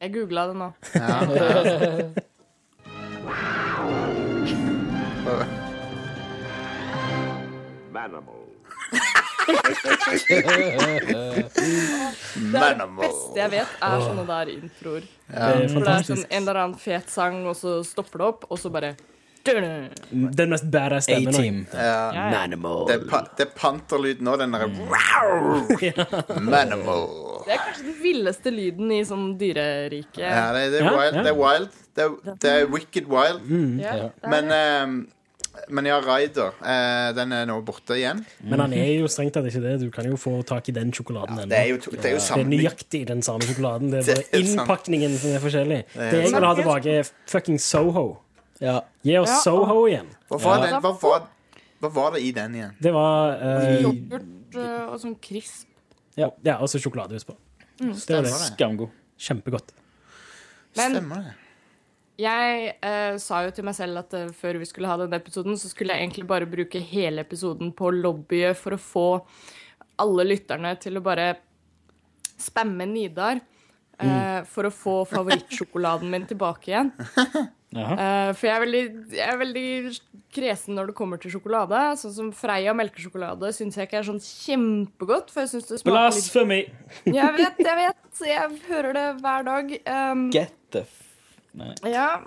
Jeg 0.00 0.12
googla 0.14 0.46
det 0.46 0.56
nå. 0.56 0.72
Ja, 0.94 1.20
ja. 1.34 2.08
Manimal. 7.92 8.39
Beste 12.98 13.38
jeg 13.38 13.50
vet, 13.52 13.76
er 13.82 14.02
sånne 14.04 14.24
der 14.28 14.50
introer. 14.54 15.06
Det 15.30 15.46
er 15.46 15.62
det 15.70 15.94
er 15.94 16.04
sånn 16.08 16.24
en 16.26 16.42
eller 16.42 16.60
annen 16.64 16.78
fet 16.80 17.08
sang, 17.12 17.40
og 17.50 17.56
så 17.58 17.78
stopper 17.86 18.22
det 18.22 18.28
opp, 18.32 18.46
og 18.50 18.60
så 18.60 18.72
bare 18.72 18.94
Den 19.42 20.50
mest 20.52 20.66
badass 20.70 21.06
stemmen. 21.08 21.32
A-team. 21.32 21.60
Ja. 21.72 22.12
Ja, 22.12 22.24
ja. 22.34 22.46
Det 22.86 22.96
er, 22.98 23.04
pa 23.08 23.22
det 23.38 23.46
er 23.46 23.52
panterlyd 23.56 24.20
nå, 24.26 24.34
den 24.36 24.52
derre 24.52 24.68
Manimal. 26.50 27.06
Det 27.46 27.54
er 27.56 27.62
kanskje 27.64 27.86
den 27.86 27.96
villeste 28.02 28.52
lyden 28.52 28.92
i 28.92 29.00
sånn 29.08 29.30
dyreriket. 29.40 30.20
Ja, 30.20 30.50
det, 30.52 30.66
det 30.74 30.82
er 30.82 30.90
Ja, 30.90 30.92
wild. 30.98 31.16
ja. 31.16 31.22
Det 31.24 31.32
er 31.32 31.38
wild. 31.40 31.70
Det 31.96 32.04
er, 32.04 32.36
det 32.44 32.52
er 32.52 32.68
wicked 32.74 33.08
wild. 33.10 33.40
Ja, 33.80 33.96
det 33.96 34.10
er 34.20 34.34
Men, 34.34 34.52
det. 34.52 34.60
Men 35.68 35.84
ja, 35.86 36.00
Raider. 36.00 36.52
eh, 36.62 37.12
den 37.16 37.32
er 37.32 37.44
nå 37.46 37.60
borte 37.64 37.96
igjen. 37.98 38.24
Men 38.42 38.60
han 38.60 38.72
er 38.72 39.00
jo 39.00 39.06
strengt 39.08 39.34
tatt 39.34 39.44
ikke 39.50 39.60
det. 39.62 39.80
Du 39.80 39.90
kan 39.90 40.04
jo 40.08 40.16
få 40.16 40.42
tak 40.46 40.68
i 40.68 40.72
den 40.72 40.92
sjokoladen 40.92 41.38
ennå. 41.38 41.48
Det 41.50 41.58
er 41.58 41.68
jo, 41.68 41.76
det 41.76 42.04
er 42.04 42.14
jo 42.16 42.20
Det 42.20 42.40
er 42.40 42.48
nøyaktig 42.50 43.06
den 43.06 43.22
samme 43.22 43.42
sjokoladen. 43.48 43.90
Det 43.90 44.00
er 44.00 44.02
Det 44.04 44.16
bare 44.16 44.40
er 44.40 44.44
innpakningen 44.44 45.18
som 45.18 45.30
er 45.36 45.40
forskjellig. 45.44 45.80
er 45.94 46.10
Det 46.10 46.22
jeg 46.24 46.32
vil 46.34 46.44
ha 46.44 46.54
tilbake, 46.54 46.86
er 47.00 47.10
fucking 47.26 47.58
Soho. 47.60 48.06
Ja. 48.60 48.80
Gi 49.02 49.16
oss 49.18 49.28
Ja, 49.28 49.40
Soho 49.44 49.86
igjen. 49.88 50.06
Hva 50.28 50.38
var, 50.42 50.58
Ja. 50.58 50.66
den, 50.70 50.80
hva, 50.82 50.92
var, 51.02 51.26
hva 51.80 51.92
var 51.94 52.10
det 52.12 52.22
i 52.22 52.30
den 52.32 52.54
igjen? 52.54 52.72
Det 52.80 52.92
var 52.92 53.36
eh, 53.40 53.82
Yoghurt 53.82 54.54
øh, 54.56 54.92
og 54.92 55.00
sånn 55.00 55.16
krisp. 55.20 55.66
Ja, 56.16 56.28
også 56.60 56.78
sjokoladehus 56.80 57.24
på. 57.24 57.36
Det 57.78 57.86
Mm. 57.86 57.94
det. 57.94 58.16
var 58.16 58.22
det? 58.22 58.32
Skamgod. 58.52 58.90
Kjempegodt. 59.18 59.72
Men 60.76 60.92
Stemmer 60.94 61.16
det? 61.24 61.34
Jeg 62.20 62.72
eh, 62.84 63.14
sa 63.22 63.42
jo 63.46 63.52
til 63.54 63.66
meg 63.66 63.76
selv 63.78 64.02
at 64.02 64.16
eh, 64.16 64.32
før 64.36 64.60
vi 64.60 64.68
skulle 64.68 64.90
ha 64.90 64.98
denne 65.00 65.20
episoden, 65.20 65.56
så 65.60 65.70
skulle 65.70 65.96
jeg 65.96 66.06
egentlig 66.06 66.26
bare 66.28 66.48
bruke 66.50 66.82
hele 66.92 67.24
episoden 67.24 67.72
på 67.76 67.92
lobbyet 67.96 68.58
for 68.58 68.76
å 68.76 68.80
få 68.80 69.06
alle 70.00 70.26
lytterne 70.28 70.74
til 70.80 70.98
å 71.00 71.04
bare 71.04 71.32
spamme 72.40 72.86
Nidar. 72.88 73.40
eh, 74.00 74.42
for 74.48 74.64
å 74.64 74.72
få 74.72 74.94
favorittsjokoladen 75.08 76.10
min 76.10 76.28
tilbake 76.28 76.72
igjen. 76.72 76.92
Eh, 77.70 78.30
for 78.34 78.48
jeg 78.48 78.50
er, 78.50 78.62
veldig, 78.64 78.80
jeg 79.14 79.26
er 79.30 79.36
veldig 79.38 79.66
kresen 80.34 80.74
når 80.74 80.90
det 80.90 80.94
kommer 80.98 81.20
til 81.22 81.30
sjokolade. 81.30 81.78
Sånn 82.00 82.14
som 82.16 82.32
Freia 82.34 82.74
melkesjokolade 82.74 83.52
syns 83.54 83.78
jeg 83.78 83.86
ikke 83.86 84.00
er 84.00 84.08
sånn 84.08 84.18
kjempegodt. 84.24 85.30
For 85.30 85.44
jeg 85.44 85.52
synes 85.52 85.68
det 85.68 85.78
smaker 85.78 85.94
litt 86.08 86.16
Blasfemi! 86.16 86.58
Jeg 87.06 87.36
vet, 87.38 87.62
jeg 87.62 87.78
vet. 87.84 88.24
Jeg 88.26 88.58
hører 88.72 88.98
det 88.98 89.06
hver 89.22 89.46
dag. 89.52 89.70
Um, 89.86 90.26
Get 90.34 90.58
the 90.74 90.82
f... 90.82 91.09
Nei. 91.58 91.72
ja. 91.90 92.20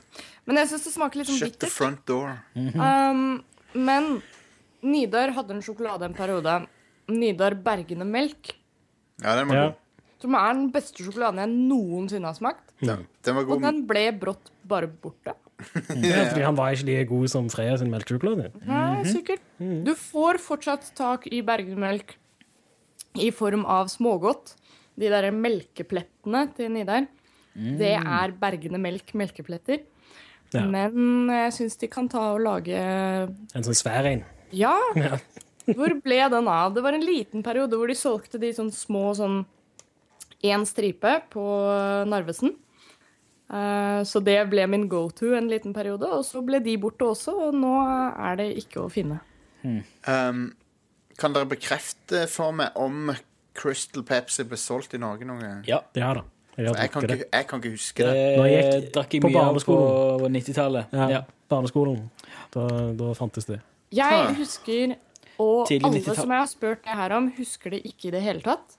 Men 0.45 0.59
jeg 0.59 0.67
syns 0.73 0.83
det 0.89 0.93
smaker 0.95 1.21
litt 1.21 1.29
sånn 1.29 1.39
Shut 1.39 1.59
the 1.63 1.69
front 1.71 2.01
door. 2.09 2.33
Um, 2.55 3.43
men 3.73 4.17
Nidar 4.83 5.31
hadde 5.37 5.55
en 5.55 5.61
sjokolade 5.63 6.09
en 6.09 6.17
periode. 6.17 6.57
Nidar 7.11 7.55
Bergende 7.63 8.05
Melk. 8.07 8.53
Ja, 9.23 9.35
den 9.39 9.47
var 9.47 9.55
Ja. 9.55 9.63
god. 9.69 9.79
Som 10.23 10.35
er 10.39 10.53
den 10.55 10.69
beste 10.71 11.03
sjokoladen 11.03 11.39
jeg 11.41 11.51
noensinne 11.51 12.29
har 12.29 12.35
smakt. 12.35 12.69
Den, 12.79 13.05
den 13.23 13.35
var 13.35 13.47
Og 13.51 13.61
den 13.63 13.81
ble 13.87 14.05
brått 14.15 14.51
bare 14.67 14.87
borte. 14.87 15.35
Ja, 16.03 16.25
fordi 16.31 16.43
han 16.43 16.55
var 16.57 16.73
ikke 16.75 16.87
like 16.89 17.07
god 17.07 17.29
som 17.31 17.47
Freya 17.51 17.77
sin 17.79 17.91
melkesjokolade. 17.91 18.49
Nei, 18.67 19.03
sikkert. 19.07 19.43
Du 19.59 19.93
får 19.95 20.39
fortsatt 20.43 20.89
tak 20.97 21.27
i 21.31 21.39
bergemelk 21.45 22.15
i 23.21 23.29
form 23.31 23.63
av 23.69 23.87
smågodt. 23.91 24.55
De 24.99 25.07
der 25.11 25.29
melkeplettene 25.31 26.47
til 26.57 26.71
Nidar. 26.73 27.07
Det 27.53 27.93
er 27.99 28.33
bergende 28.39 28.79
Melk 28.81 29.13
melkepletter. 29.13 29.83
Ja. 30.53 30.65
Men 30.69 31.29
jeg 31.33 31.53
syns 31.55 31.77
de 31.81 31.89
kan 31.89 32.07
ta 32.09 32.31
og 32.35 32.41
lage 32.45 32.77
En 32.77 33.65
sånn 33.65 33.77
svær 33.77 34.05
en. 34.09 34.23
Ja! 34.53 34.75
Hvor 35.65 35.93
ble 36.03 36.19
den 36.29 36.49
av? 36.51 36.73
Det 36.75 36.83
var 36.83 36.93
en 36.97 37.05
liten 37.05 37.43
periode 37.45 37.77
hvor 37.79 37.87
de 37.87 37.95
solgte 37.95 38.39
de 38.41 38.49
sånn 38.53 38.71
små 38.75 39.13
sånn 39.15 39.45
én 40.43 40.65
stripe 40.67 41.13
på 41.31 41.43
Narvesen. 42.11 42.51
Eh, 43.47 44.01
Så 44.03 44.19
det 44.23 44.41
ble 44.51 44.65
min 44.67 44.89
go-to 44.91 45.33
en 45.37 45.47
liten 45.47 45.73
periode, 45.75 46.09
og 46.09 46.25
så 46.27 46.43
ble 46.45 46.59
de 46.63 46.75
borte 46.81 47.07
også, 47.07 47.35
og 47.47 47.55
nå 47.55 47.71
er 48.11 48.35
det 48.41 48.49
ikke 48.65 48.83
å 48.83 48.91
finne. 48.91 49.21
Um, 49.63 50.49
kan 51.15 51.31
dere 51.35 51.47
bekrefte 51.47 52.25
for 52.27 52.51
meg 52.51 52.75
om 52.75 53.13
Crystal 53.55 54.03
Pepsi 54.03 54.43
ble 54.49 54.59
solgt 54.59 54.97
i 54.97 54.99
Norge 54.99 55.23
noen 55.29 55.43
gang? 55.45 55.63
Ja. 55.69 55.79
det 55.95 56.03
har 56.03 56.19
Jeg 56.57 56.91
kan, 56.93 57.05
ikke, 57.07 57.25
jeg 57.33 57.47
kan 57.49 57.61
ikke 57.61 57.71
huske 57.73 58.05
det. 58.05 58.25
Når 58.37 58.45
jeg 58.45 58.63
Det 58.63 58.81
gikk 58.83 58.93
drakk 58.93 59.13
jeg 59.15 59.21
på 59.23 59.31
mye 59.33 59.43
av 59.43 59.57
på 59.65 60.29
90-tallet. 60.35 60.93
Ja, 60.93 61.07
Ja. 61.09 61.21
Barneskolen. 61.49 61.97
Da, 62.53 62.67
da 62.97 63.13
fantes 63.17 63.45
det. 63.49 63.59
Jeg 63.93 64.35
husker, 64.37 64.95
og 65.41 65.69
alle 65.69 66.01
som 66.01 66.31
jeg 66.31 66.39
har 66.39 66.49
spurt 66.49 66.85
det 66.85 66.95
her 66.97 67.13
om, 67.17 67.31
husker 67.37 67.75
det 67.75 67.83
ikke 67.85 68.09
i 68.09 68.13
det 68.15 68.21
hele 68.25 68.41
tatt. 68.45 68.77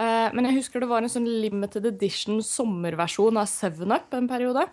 Uh, 0.00 0.30
Men 0.32 0.46
jeg 0.48 0.60
husker 0.60 0.80
det 0.80 0.88
var 0.88 1.04
en 1.04 1.12
sånn 1.12 1.28
limited 1.28 1.84
edition 1.88 2.40
sommerversjon 2.44 3.36
av 3.40 3.48
7-Up 3.50 4.14
en 4.16 4.28
periode. 4.30 4.64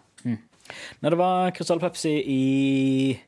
Når 1.01 1.13
det 1.13 1.19
var 1.19 1.51
Krystall 1.55 1.79
Pepsi 1.79 2.11
i 2.27 3.19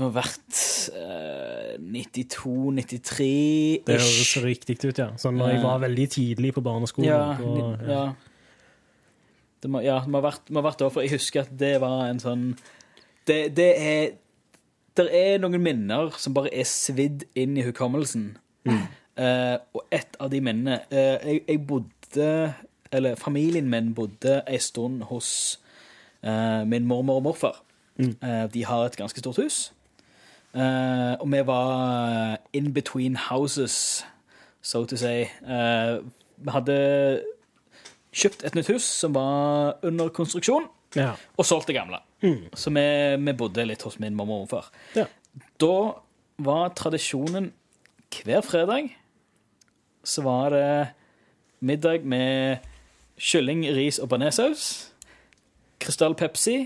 Det 0.00 0.06
må 0.06 0.14
ha 0.14 0.22
vært 0.22 0.58
uh, 0.96 1.74
92-93 1.76 3.24
Det 3.84 3.96
høres 3.98 4.30
riktig 4.40 4.78
ut, 4.80 4.96
ja. 4.96 5.10
Sånn 5.20 5.36
når 5.36 5.50
jeg 5.52 5.58
var 5.60 5.82
veldig 5.82 6.06
tidlig 6.14 6.52
på 6.56 6.62
barneskolen. 6.64 7.10
Ja, 7.10 7.34
og, 7.44 7.82
ja. 7.84 8.04
Det 9.60 9.68
må, 9.68 9.82
ja, 9.84 9.98
det 10.00 10.08
må 10.08 10.22
ha 10.22 10.30
vært, 10.30 10.48
må 10.48 10.62
ha 10.62 10.70
vært 10.70 10.80
da, 10.80 10.88
for 10.88 11.04
jeg 11.04 11.12
husker 11.18 11.42
at 11.44 11.52
det 11.60 11.74
var 11.82 12.06
en 12.06 12.22
sånn 12.22 12.46
Det, 13.28 13.50
det 13.52 13.66
er 13.76 14.14
Det 14.96 15.04
er 15.18 15.42
noen 15.42 15.60
minner 15.60 16.16
som 16.16 16.32
bare 16.32 16.48
er 16.48 16.64
svidd 16.64 17.26
inn 17.36 17.58
i 17.60 17.64
hukommelsen. 17.66 18.30
Eh, 18.64 19.56
og 19.76 19.84
et 19.92 20.16
av 20.16 20.30
de 20.32 20.40
minnene 20.40 20.78
uh, 20.94 21.18
jeg, 21.26 21.42
jeg 21.44 21.60
bodde 21.68 22.30
Eller 22.88 23.20
familien 23.20 23.68
min 23.68 23.92
bodde 23.92 24.38
ei 24.48 24.62
stund 24.64 25.04
hos 25.10 25.60
eh, 26.24 26.64
min 26.64 26.88
mormor 26.88 27.20
og 27.20 27.28
morfar. 27.28 27.60
Eh, 28.00 28.46
de 28.48 28.64
har 28.64 28.86
et 28.86 28.96
ganske 28.96 29.20
stort 29.20 29.36
hus. 29.44 29.60
Eh, 30.54 31.14
og 31.20 31.26
vi 31.30 31.42
var 31.46 32.38
in 32.52 32.72
between 32.74 33.16
houses, 33.16 34.04
so 34.62 34.84
to 34.84 34.96
say. 34.96 35.28
Uh, 35.42 36.02
vi 36.40 36.50
hadde 36.50 36.76
kjøpt 38.12 38.44
et 38.44 38.56
nytt 38.58 38.70
hus 38.72 38.84
som 38.84 39.14
var 39.14 39.78
under 39.86 40.10
konstruksjon, 40.14 40.66
ja. 40.96 41.12
og 41.36 41.46
solgt 41.46 41.70
det 41.70 41.78
gamle. 41.78 42.02
Så 42.58 42.72
vi, 42.74 42.84
vi 43.16 43.36
bodde 43.38 43.64
litt 43.64 43.84
hos 43.86 44.00
min 44.02 44.16
mormor 44.16 44.42
overfor. 44.42 44.66
Ja. 44.98 45.06
Da 45.62 45.76
var 46.40 46.72
tradisjonen 46.76 47.52
hver 48.10 48.42
fredag 48.42 48.90
så 50.04 50.22
var 50.22 50.50
det 50.50 50.88
middag 51.60 52.04
med 52.04 52.58
kylling, 53.20 53.64
ris 53.68 53.98
og 53.98 54.08
bearnéssaus. 54.12 54.89
Krystall 55.80 56.14
Pepsi. 56.18 56.56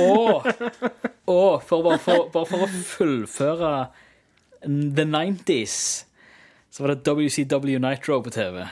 Og, 0.00 0.46
og 1.28 1.62
for, 1.68 1.82
bare, 1.84 1.98
for, 2.00 2.28
bare 2.32 2.48
for 2.48 2.64
å 2.64 2.68
fullføre 2.88 3.72
the 4.64 5.04
90s, 5.04 5.74
så 6.72 6.82
var 6.86 6.94
det 6.94 7.04
WCW 7.06 7.78
Nitro 7.84 8.20
på 8.24 8.32
TV. 8.34 8.62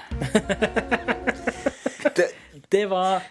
Det, 2.16 2.28
Det 2.72 2.86
var 2.90 3.22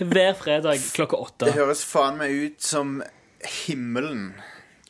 hver 0.00 0.32
fredag 0.40 0.80
klokka 0.96 1.16
åtte. 1.16 1.50
det 1.50 1.58
høres 1.60 1.84
faen 1.86 2.16
meg 2.18 2.32
ut 2.32 2.62
som 2.64 3.02
himmelen. 3.66 4.30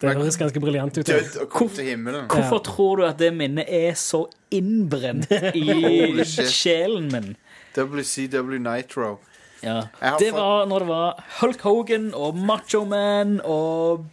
Det 0.00 0.12
høres 0.12 0.36
ganske 0.38 0.60
briljant 0.60 0.98
ut. 0.98 1.08
ja. 1.08 1.18
Død 1.18 1.36
og 1.42 1.50
kom 1.50 1.68
til 1.72 1.88
himmelen. 1.90 2.28
Hvorfor 2.30 2.62
tror 2.70 3.00
du 3.00 3.06
at 3.08 3.18
det 3.20 3.32
minnet 3.34 3.66
er 3.68 3.94
så 3.98 4.26
innbrent 4.54 5.26
i 5.56 6.24
sjelen 6.24 7.08
min? 7.12 7.30
WCW 7.76 8.60
Nitro. 8.62 9.16
Ja. 9.62 9.82
Det 10.20 10.32
var 10.36 10.66
når 10.66 10.78
det 10.84 10.88
var 10.88 11.24
Hulk 11.40 11.60
Hogan 11.64 12.10
og 12.14 12.36
Macho 12.36 12.84
Man 12.84 13.40
og 13.44 14.06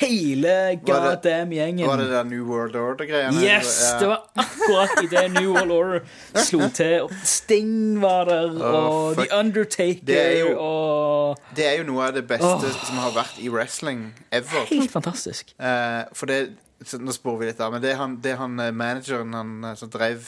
hele 0.00 0.78
goddamn 0.86 1.52
gjengen. 1.54 1.86
Var 1.86 1.96
det 1.96 2.08
der 2.10 2.24
New 2.26 2.44
World 2.48 2.76
Order-greiene? 2.76 3.38
Yes! 3.42 3.70
Ja. 3.92 3.98
Det 4.00 4.08
var 4.08 4.24
akkurat 4.42 5.02
i 5.04 5.06
det 5.12 5.24
New 5.36 5.52
World 5.54 5.70
Order 5.72 6.00
slo 6.44 6.68
til. 6.74 7.02
Og 7.06 7.12
Sting 7.24 8.00
var 8.02 8.24
der, 8.28 8.56
og 8.62 9.14
fuck. 9.14 9.28
The 9.28 9.38
Undertaker 9.38 10.06
Det 10.06 10.18
er 10.18 10.38
jo- 10.40 10.58
og 10.60 11.36
Det 11.56 11.66
er 11.66 11.78
jo 11.78 11.84
noe 11.92 12.06
av 12.08 12.14
det 12.14 12.26
beste 12.28 12.46
oh. 12.46 12.82
som 12.84 12.96
har 12.98 13.10
vært 13.14 13.38
i 13.38 13.48
wrestling 13.48 14.14
ever. 14.32 14.66
Helt 14.70 14.90
fantastisk. 14.90 15.54
Uh, 15.60 16.04
for 16.12 16.26
det 16.26 16.56
Nå 16.78 17.10
spår 17.10 17.38
vi 17.40 17.46
litt 17.48 17.58
av, 17.60 17.72
men 17.74 17.82
det 17.82 17.90
er 17.90 17.96
han, 17.98 18.12
det 18.22 18.30
er 18.32 18.36
han 18.38 18.52
eh, 18.62 18.68
manageren 18.70 19.32
han, 19.34 19.64
eh, 19.66 19.72
som 19.74 19.90
drev 19.90 20.20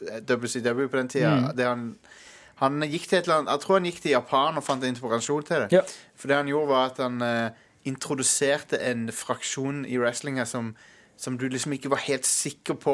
WCW 0.00 0.86
på 0.88 0.96
den 0.96 1.08
tida 1.12 1.34
Mm. 1.34 1.50
det 1.56 1.64
er 1.64 1.68
han, 1.68 1.82
han 2.58 2.80
gikk 2.90 3.08
til 3.08 3.18
et 3.18 3.24
eller 3.28 3.40
annet 3.42 3.52
Jeg 3.54 3.60
tror 3.64 3.76
han 3.78 3.84
gikk 3.88 4.00
til 4.02 4.10
Japan 4.16 4.56
og 4.58 4.64
fant 4.66 4.84
inspirasjon 4.84 5.44
til 5.46 5.64
det. 5.64 5.72
Ja. 5.78 5.82
For 6.18 6.28
det 6.30 6.36
han 6.40 6.48
gjorde, 6.50 6.68
var 6.72 6.86
at 6.92 6.96
han 7.02 7.20
eh, 7.22 7.50
introduserte 7.88 8.78
en 8.90 9.08
fraksjon 9.14 9.84
i 9.88 9.98
wrestlinga 10.00 10.46
som 10.48 10.74
som 11.18 11.34
du 11.34 11.48
liksom 11.50 11.72
ikke 11.74 11.90
var 11.90 11.98
helt 12.04 12.22
sikker 12.28 12.76
på 12.78 12.92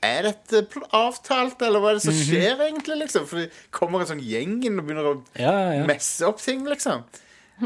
Er 0.00 0.22
dette 0.24 0.62
avtalt, 0.96 1.60
eller 1.60 1.82
hva 1.84 1.90
er 1.90 1.98
det 1.98 2.04
som 2.06 2.14
Mhm. 2.14 2.22
skjer, 2.24 2.62
egentlig? 2.64 2.96
liksom 3.02 3.26
For 3.28 3.36
det 3.42 3.50
kommer 3.70 4.00
en 4.00 4.06
sånn 4.06 4.22
gjeng 4.24 4.64
inn 4.64 4.78
og 4.80 4.86
begynner 4.86 5.04
å 5.10 5.22
Ja, 5.36 5.72
ja, 5.74 5.84
messe 5.84 6.24
opp 6.24 6.40
ting, 6.40 6.64
liksom. 6.64 7.04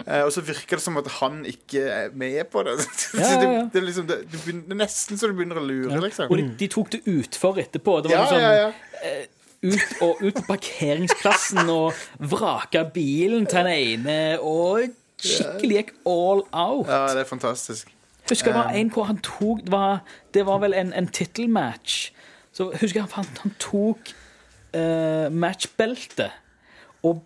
Eh, 0.07 0.23
og 0.25 0.33
så 0.35 0.43
virker 0.43 0.79
det 0.79 0.83
som 0.83 0.97
at 0.99 1.07
han 1.21 1.45
ikke 1.47 1.85
er 1.87 2.11
med 2.11 2.51
på 2.51 2.65
det. 2.67 2.75
Ja, 3.15 3.23
ja, 3.23 3.53
ja. 3.53 3.63
det, 3.73 3.77
er 3.79 3.87
liksom, 3.87 4.07
det, 4.09 4.19
det, 4.33 4.41
begynner, 4.43 4.67
det 4.67 4.75
er 4.75 4.83
nesten 4.83 5.17
så 5.19 5.29
du 5.31 5.35
begynner 5.39 5.63
å 5.63 5.67
lure, 5.67 6.01
liksom. 6.03 6.27
Og 6.29 6.37
de, 6.43 6.49
de 6.59 6.67
tok 6.75 6.91
det 6.91 7.05
utfor 7.07 7.59
etterpå. 7.63 8.03
Det 8.03 8.11
var 8.11 8.17
Ja, 8.17 8.23
liksom 8.27 8.41
ja, 8.41 8.53
ja. 8.67 9.27
Ut 9.63 10.03
og 10.03 10.23
ut 10.25 10.35
på 10.35 10.47
parkeringsplassen 10.49 11.69
og 11.69 11.93
vraka 12.33 12.87
bilen 12.95 13.47
til 13.51 13.67
den 13.67 13.73
ene 13.75 14.19
og 14.41 14.89
skikkelig 15.21 15.77
gikk 15.77 15.93
all 16.09 16.45
out. 16.53 16.89
ja, 16.89 17.03
det 17.13 17.25
er 17.25 17.29
fantastisk. 17.29 17.93
Husker 18.31 18.53
det 18.53 18.61
var 18.61 18.77
en 18.79 18.91
hvor 18.95 19.09
han 19.09 19.19
tok 19.27 19.65
Det 19.65 19.73
var, 19.73 20.03
det 20.35 20.47
var 20.47 20.61
vel 20.63 20.75
en, 20.77 20.93
en 20.95 21.09
tittelmatch. 21.09 22.13
Så 22.53 22.71
husker 22.81 23.01
jeg 23.01 23.09
han, 23.15 23.31
han 23.43 23.55
tok 23.59 24.13
uh, 24.77 25.29
matchbeltet 25.35 26.31
og 27.07 27.23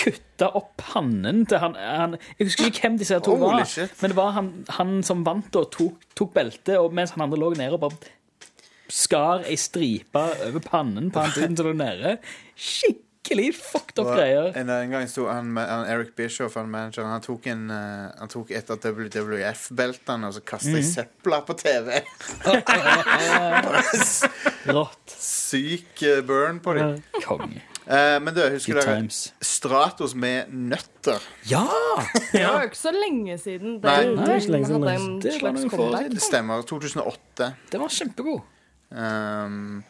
kutta 0.00 0.48
opp 0.56 0.72
pannen 0.80 1.44
til 1.48 1.60
han, 1.60 1.74
han 1.76 2.16
Jeg 2.38 2.48
husker 2.48 2.70
ikke 2.70 2.86
hvem 2.86 2.96
disse 3.00 3.18
to 3.24 3.34
var, 3.40 3.60
men 4.00 4.12
det 4.12 4.16
var 4.16 4.32
han, 4.36 4.48
han 4.78 5.02
som 5.06 5.24
vant 5.26 5.56
og 5.60 5.68
tok, 5.74 6.06
tok 6.16 6.32
beltet, 6.34 6.76
mens 6.92 7.12
han 7.16 7.26
andre 7.26 7.40
lå 7.40 7.52
nede 7.58 7.76
og 7.76 7.84
bare 7.84 8.12
skar 8.90 9.44
ei 9.46 9.54
stripe 9.56 10.24
over 10.48 10.60
pannen 10.64 11.10
på 11.14 11.20
han 11.24 11.30
siden 11.36 11.56
som 11.56 11.66
lå 11.70 11.74
nede. 11.78 12.16
Skikkelig 12.58 13.52
fucked 13.54 13.98
up 14.02 14.08
greier. 14.16 14.50
En, 14.58 14.68
en 14.74 14.90
gang 14.90 15.06
sto 15.08 15.28
han, 15.30 15.52
med- 15.54 15.68
han 15.70 15.86
Eric 15.92 16.14
Bischoff, 16.18 16.54
han 16.58 16.70
manageren, 16.72 17.08
han 17.12 17.22
tok, 17.24 17.46
en, 17.52 17.68
eh, 17.70 18.10
han 18.18 18.28
tok 18.32 18.50
et 18.50 18.70
av 18.74 18.80
WWF-beltene 18.82 20.26
og 20.30 20.34
så 20.34 20.40
kasta 20.44 20.70
Mhm. 20.74 20.78
i 20.78 20.82
søpla 20.82 21.40
på 21.46 21.54
TV. 21.60 22.02
Rått. 24.70 25.14
Syk 25.20 26.02
eh, 26.02 26.20
burn 26.26 26.60
på 26.60 26.74
dem. 26.74 27.02
Konge. 27.24 27.62
men 28.22 28.34
du, 28.34 28.40
husker 28.52 28.72
Good 28.76 28.84
dere 28.84 28.96
times. 29.00 29.32
Stratos 29.42 30.12
med 30.14 30.52
nøtter? 30.54 31.22
Ja! 31.50 31.64
Det 32.32 32.44
var 32.46 32.62
jo 32.64 32.68
ikke 32.70 32.78
så 32.78 32.92
lenge 32.94 33.34
siden 33.40 33.78
det 33.82 33.94
ikke 34.44 34.52
lenge 34.54 34.68
siden, 34.68 34.84
nei. 34.84 34.96
Det 35.24 35.32
comeback. 35.40 36.04
siden. 36.04 36.14
Det 36.14 36.22
stemmer. 36.22 36.62
2008. 36.70 37.48
Den 37.72 37.80
var 37.82 37.88
kjempegod. 37.96 38.40
Um, 38.90 39.80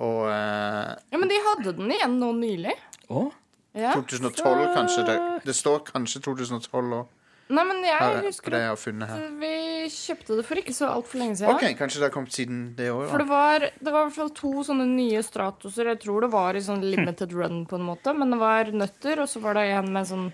og 0.00 0.24
uh, 0.30 0.96
Ja, 1.12 1.18
Men 1.20 1.28
de 1.28 1.42
hadde 1.44 1.76
den 1.76 1.92
igjen 1.92 2.16
nå 2.20 2.32
nylig. 2.38 2.74
Oh? 3.12 3.28
Ja. 3.76 3.92
2012, 3.94 4.74
kanskje. 4.74 5.04
Det, 5.06 5.18
det 5.44 5.54
står 5.56 5.84
kanskje 5.92 6.22
2012 6.24 6.98
òg. 7.02 7.14
Nei, 7.48 7.62
men 7.64 7.78
jeg 7.80 7.96
her, 7.96 8.18
husker 8.26 8.52
det 8.52 8.58
jeg 8.60 9.04
at 9.06 9.36
vi 9.40 9.52
kjøpte 9.88 10.36
det 10.36 10.42
for 10.44 10.60
ikke 10.60 10.74
så 10.76 10.90
altfor 10.92 11.20
lenge 11.22 11.38
siden. 11.38 11.54
OK, 11.54 11.64
kanskje 11.78 12.02
det 12.02 12.04
har 12.04 12.12
kommet 12.12 12.34
siden 12.36 12.58
det 12.76 12.90
For 12.92 13.22
det 13.22 13.28
var, 13.30 13.64
det 13.64 13.94
var 13.94 14.02
i 14.02 14.08
hvert 14.10 14.18
fall 14.18 14.32
to 14.36 14.50
sånne 14.68 14.84
nye 14.90 15.22
Stratoser. 15.24 15.88
Jeg 15.94 16.02
tror 16.02 16.26
det 16.26 16.30
var 16.34 16.58
i 16.58 16.64
sånn 16.64 16.84
limited 16.84 17.32
run, 17.32 17.62
på 17.68 17.78
en 17.78 17.86
måte. 17.88 18.12
Men 18.16 18.34
det 18.34 18.40
var 18.42 18.72
nøtter, 18.76 19.24
og 19.24 19.32
så 19.32 19.40
var 19.44 19.56
det 19.56 19.64
en 19.78 19.88
med 19.94 20.10
sånn 20.10 20.26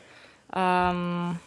ehm, 0.58 1.38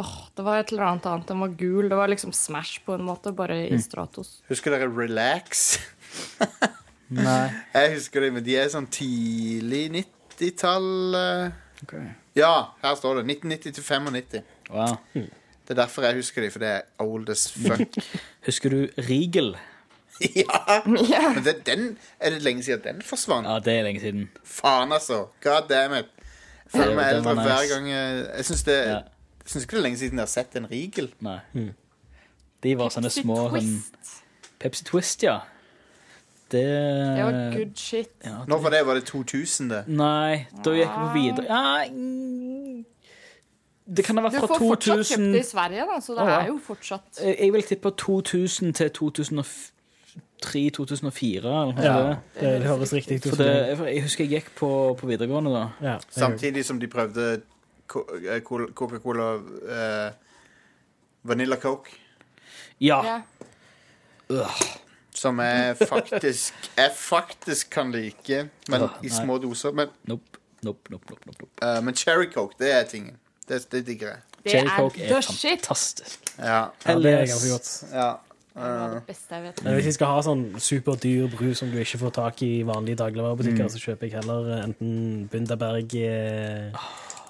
Åh, 0.00 0.12
det 0.36 0.44
var 0.46 0.60
et 0.60 0.72
eller 0.72 0.86
annet 0.88 1.06
annet. 1.06 1.26
Den 1.28 1.42
var 1.44 1.48
gul. 1.58 1.88
Det 1.88 1.96
var 1.98 2.08
liksom 2.08 2.32
Smash, 2.32 2.80
på 2.86 2.94
en 2.96 3.04
måte, 3.04 3.32
bare 3.36 3.58
i 3.68 3.80
Stratos. 3.82 4.38
Husker 4.48 4.72
dere 4.72 4.88
Relax? 4.88 5.78
Nei. 7.12 7.50
Jeg 7.74 7.92
husker 7.98 8.24
det, 8.24 8.32
men 8.32 8.46
de 8.46 8.56
er 8.56 8.70
sånn 8.72 8.88
tidlig 8.92 9.84
90-tall 9.98 10.88
Okay. 11.82 12.12
Ja, 12.38 12.74
her 12.82 12.94
står 12.94 13.18
det. 13.20 13.24
1990 13.34 13.72
til 13.74 13.84
95. 13.84 14.42
Wow. 14.70 14.96
Det 15.12 15.74
er 15.74 15.78
derfor 15.82 16.06
jeg 16.06 16.14
husker 16.20 16.44
de, 16.44 16.50
for 16.54 16.62
det 16.62 16.68
er 16.68 16.82
old 17.02 17.30
as 17.30 17.48
fuck. 17.52 17.98
Husker 18.46 18.70
du 18.70 19.02
Rigel? 19.08 19.56
ja! 20.36 20.78
Men 20.86 21.44
det, 21.44 21.56
den 21.66 21.96
er 22.20 22.34
det 22.34 22.42
lenge 22.42 22.62
siden 22.62 22.82
den 22.84 23.02
forsvant. 23.06 23.46
Ja, 23.48 23.58
det 23.58 23.74
er 23.78 23.86
lenge 23.86 24.00
siden. 24.00 24.28
Faen, 24.44 24.92
altså. 24.92 25.24
God 25.42 25.68
damn 25.70 25.94
it. 25.98 26.10
Jeg 26.64 26.80
føler 26.80 26.96
meg 26.96 27.10
eldre 27.16 27.34
hver 27.36 27.66
gang 27.68 27.88
jeg 27.90 28.20
Jeg 28.36 28.44
syns 28.48 28.62
det 28.64 28.78
Ja. 28.86 29.00
Jeg 29.52 29.60
synes 29.60 29.64
ikke 29.66 29.76
det 29.76 29.80
er 29.82 29.84
lenge 29.84 29.98
siden 30.00 30.16
jeg 30.18 30.22
har 30.22 30.26
sett 30.32 30.54
en 30.56 30.66
Rigel. 30.70 31.10
Nei. 31.20 31.40
De 32.62 32.70
var 32.78 32.88
sånne 32.94 33.08
Pepsi 33.10 33.20
små 33.22 33.36
sånn 33.52 33.82
Pepsi 34.62 34.84
Twist, 34.88 35.22
ja. 35.26 35.34
Det 36.52 36.62
Det 36.62 37.24
var 37.24 37.32
good 37.56 37.74
shit. 37.76 38.10
ja, 38.24 38.44
Når 38.48 38.58
var 38.62 38.70
det? 38.70 38.86
Var 38.86 38.94
det 38.94 39.04
2000? 39.08 39.68
det? 39.70 39.82
Nei, 39.88 40.46
da 40.64 40.70
gikk 40.76 40.90
vi 41.00 41.06
videre 41.20 41.46
ja, 41.48 41.84
mm, 41.90 42.84
Det 43.96 44.04
kan 44.04 44.16
ha 44.16 44.22
vært 44.28 44.32
Du 44.32 44.38
fra 44.46 44.54
får 44.54 44.58
fortsatt 44.60 45.06
kjøpt 45.10 45.32
det 45.32 45.40
i 45.40 45.42
Sverige, 45.48 45.86
da, 45.88 45.96
så 46.00 46.12
det 46.14 46.22
Å, 46.22 46.26
ja. 46.28 46.40
er 46.40 46.46
jo 46.52 46.58
fortsatt 46.66 47.18
Jeg 47.24 47.52
vil 47.52 47.62
tippe 47.62 47.90
2000 47.96 48.72
til 48.74 48.88
2003-2004. 48.90 51.36
eller 51.40 51.72
noe 51.72 51.84
Ja, 51.84 51.96
sånt. 51.96 52.18
det, 52.40 52.60
det 52.60 52.66
høres 52.68 52.92
riktig 52.92 53.16
ut. 53.16 53.22
For 53.32 53.36
det, 53.42 53.78
jeg 53.94 54.02
husker 54.04 54.24
jeg 54.24 54.30
gikk 54.42 54.50
på, 54.58 54.70
på 55.00 55.06
videregående 55.08 55.50
da. 55.54 55.64
Ja, 55.80 55.92
jeg- 55.98 56.02
Samtidig 56.10 56.64
som 56.64 56.78
de 56.80 56.86
prøvde 56.88 57.40
Coca-Cola 57.92 59.28
eh, 59.76 60.12
Vanilla 61.28 61.56
Coke. 61.62 61.90
Ja. 62.80 63.00
ja. 64.30 64.46
Som 65.14 65.38
jeg 65.44 65.76
faktisk 65.76 66.54
Jeg 66.76 66.90
faktisk 66.96 67.70
kan 67.70 67.92
like, 67.92 68.48
men 68.68 68.88
i 69.04 69.08
små 69.12 69.38
doser. 69.38 69.72
Men, 69.76 69.88
Nope, 70.08 70.38
nope, 70.62 70.90
nope, 70.90 71.04
nope, 71.10 71.26
nope, 71.26 71.38
nope. 71.44 71.52
eh, 71.76 71.80
men 71.84 71.94
Cherry 71.94 72.30
Coke, 72.32 72.54
det 72.58 72.72
er 72.72 72.84
tingen. 72.90 73.16
Det, 73.48 73.60
det 73.72 73.84
digger 73.86 74.08
jeg. 74.08 74.18
Det 74.44 74.50
Cherry 74.52 74.66
er 74.66 74.76
Coke 74.76 75.04
er 75.04 75.22
fantastisk. 75.22 76.32
Ja. 76.38 76.62
ja, 76.86 76.98
det 76.98 77.12
er 77.12 77.26
ganske 77.26 77.50
godt. 77.56 77.72
ja. 77.92 78.10
Uh, 78.52 78.98
beste. 79.06 79.38
Men 79.64 79.74
hvis 79.78 79.86
jeg 79.88 79.94
skal 79.96 80.10
ha 80.12 80.18
sånn 80.26 80.42
superdyr 80.60 81.30
brus 81.32 81.62
som 81.62 81.70
du 81.72 81.78
ikke 81.80 81.96
får 82.02 82.10
tak 82.18 82.42
i 82.44 82.50
i 82.58 82.66
vanlige 82.68 82.98
dagligvarebutikker, 83.00 83.64
Mm. 83.64 83.70
så 83.72 83.80
kjøper 83.80 84.10
jeg 84.10 84.12
heller 84.18 84.50
eh, 84.58 84.64
enten 84.66 84.90
Bundaberg 85.32 85.94
eh, 85.96 86.76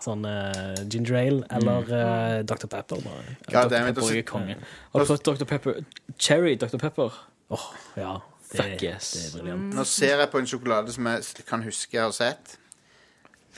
sånn 0.03 0.26
uh, 0.26 0.82
ginger 0.90 1.18
ale 1.20 1.46
eller 1.57 1.88
uh, 1.92 2.38
Dr. 2.46 2.68
Pepper. 2.70 3.03
Bare. 3.05 3.36
God 3.46 3.72
Dr. 3.72 3.92
Pepper 3.92 4.42
er. 4.42 4.66
Har 4.92 5.05
du 5.05 5.09
fått 5.09 5.24
Dr. 5.28 5.46
Pepper? 5.48 5.80
Cherry 6.18 6.57
Dr. 6.61 6.78
Pepper? 6.82 7.16
Åh, 7.53 7.68
ja. 8.00 8.16
Det, 8.53 8.59
Fuck 8.59 8.82
yes. 8.84 9.12
det 9.12 9.22
er 9.24 9.36
briljant. 9.38 9.68
Nå 9.78 9.84
ser 9.88 10.18
jeg 10.20 10.28
på 10.32 10.40
en 10.42 10.48
sjokolade 10.50 10.92
som 10.92 11.07
jeg 11.09 11.46
kan 11.48 11.62
huske 11.64 11.96
jeg 11.96 12.05
har 12.05 12.12
sett. 12.16 12.57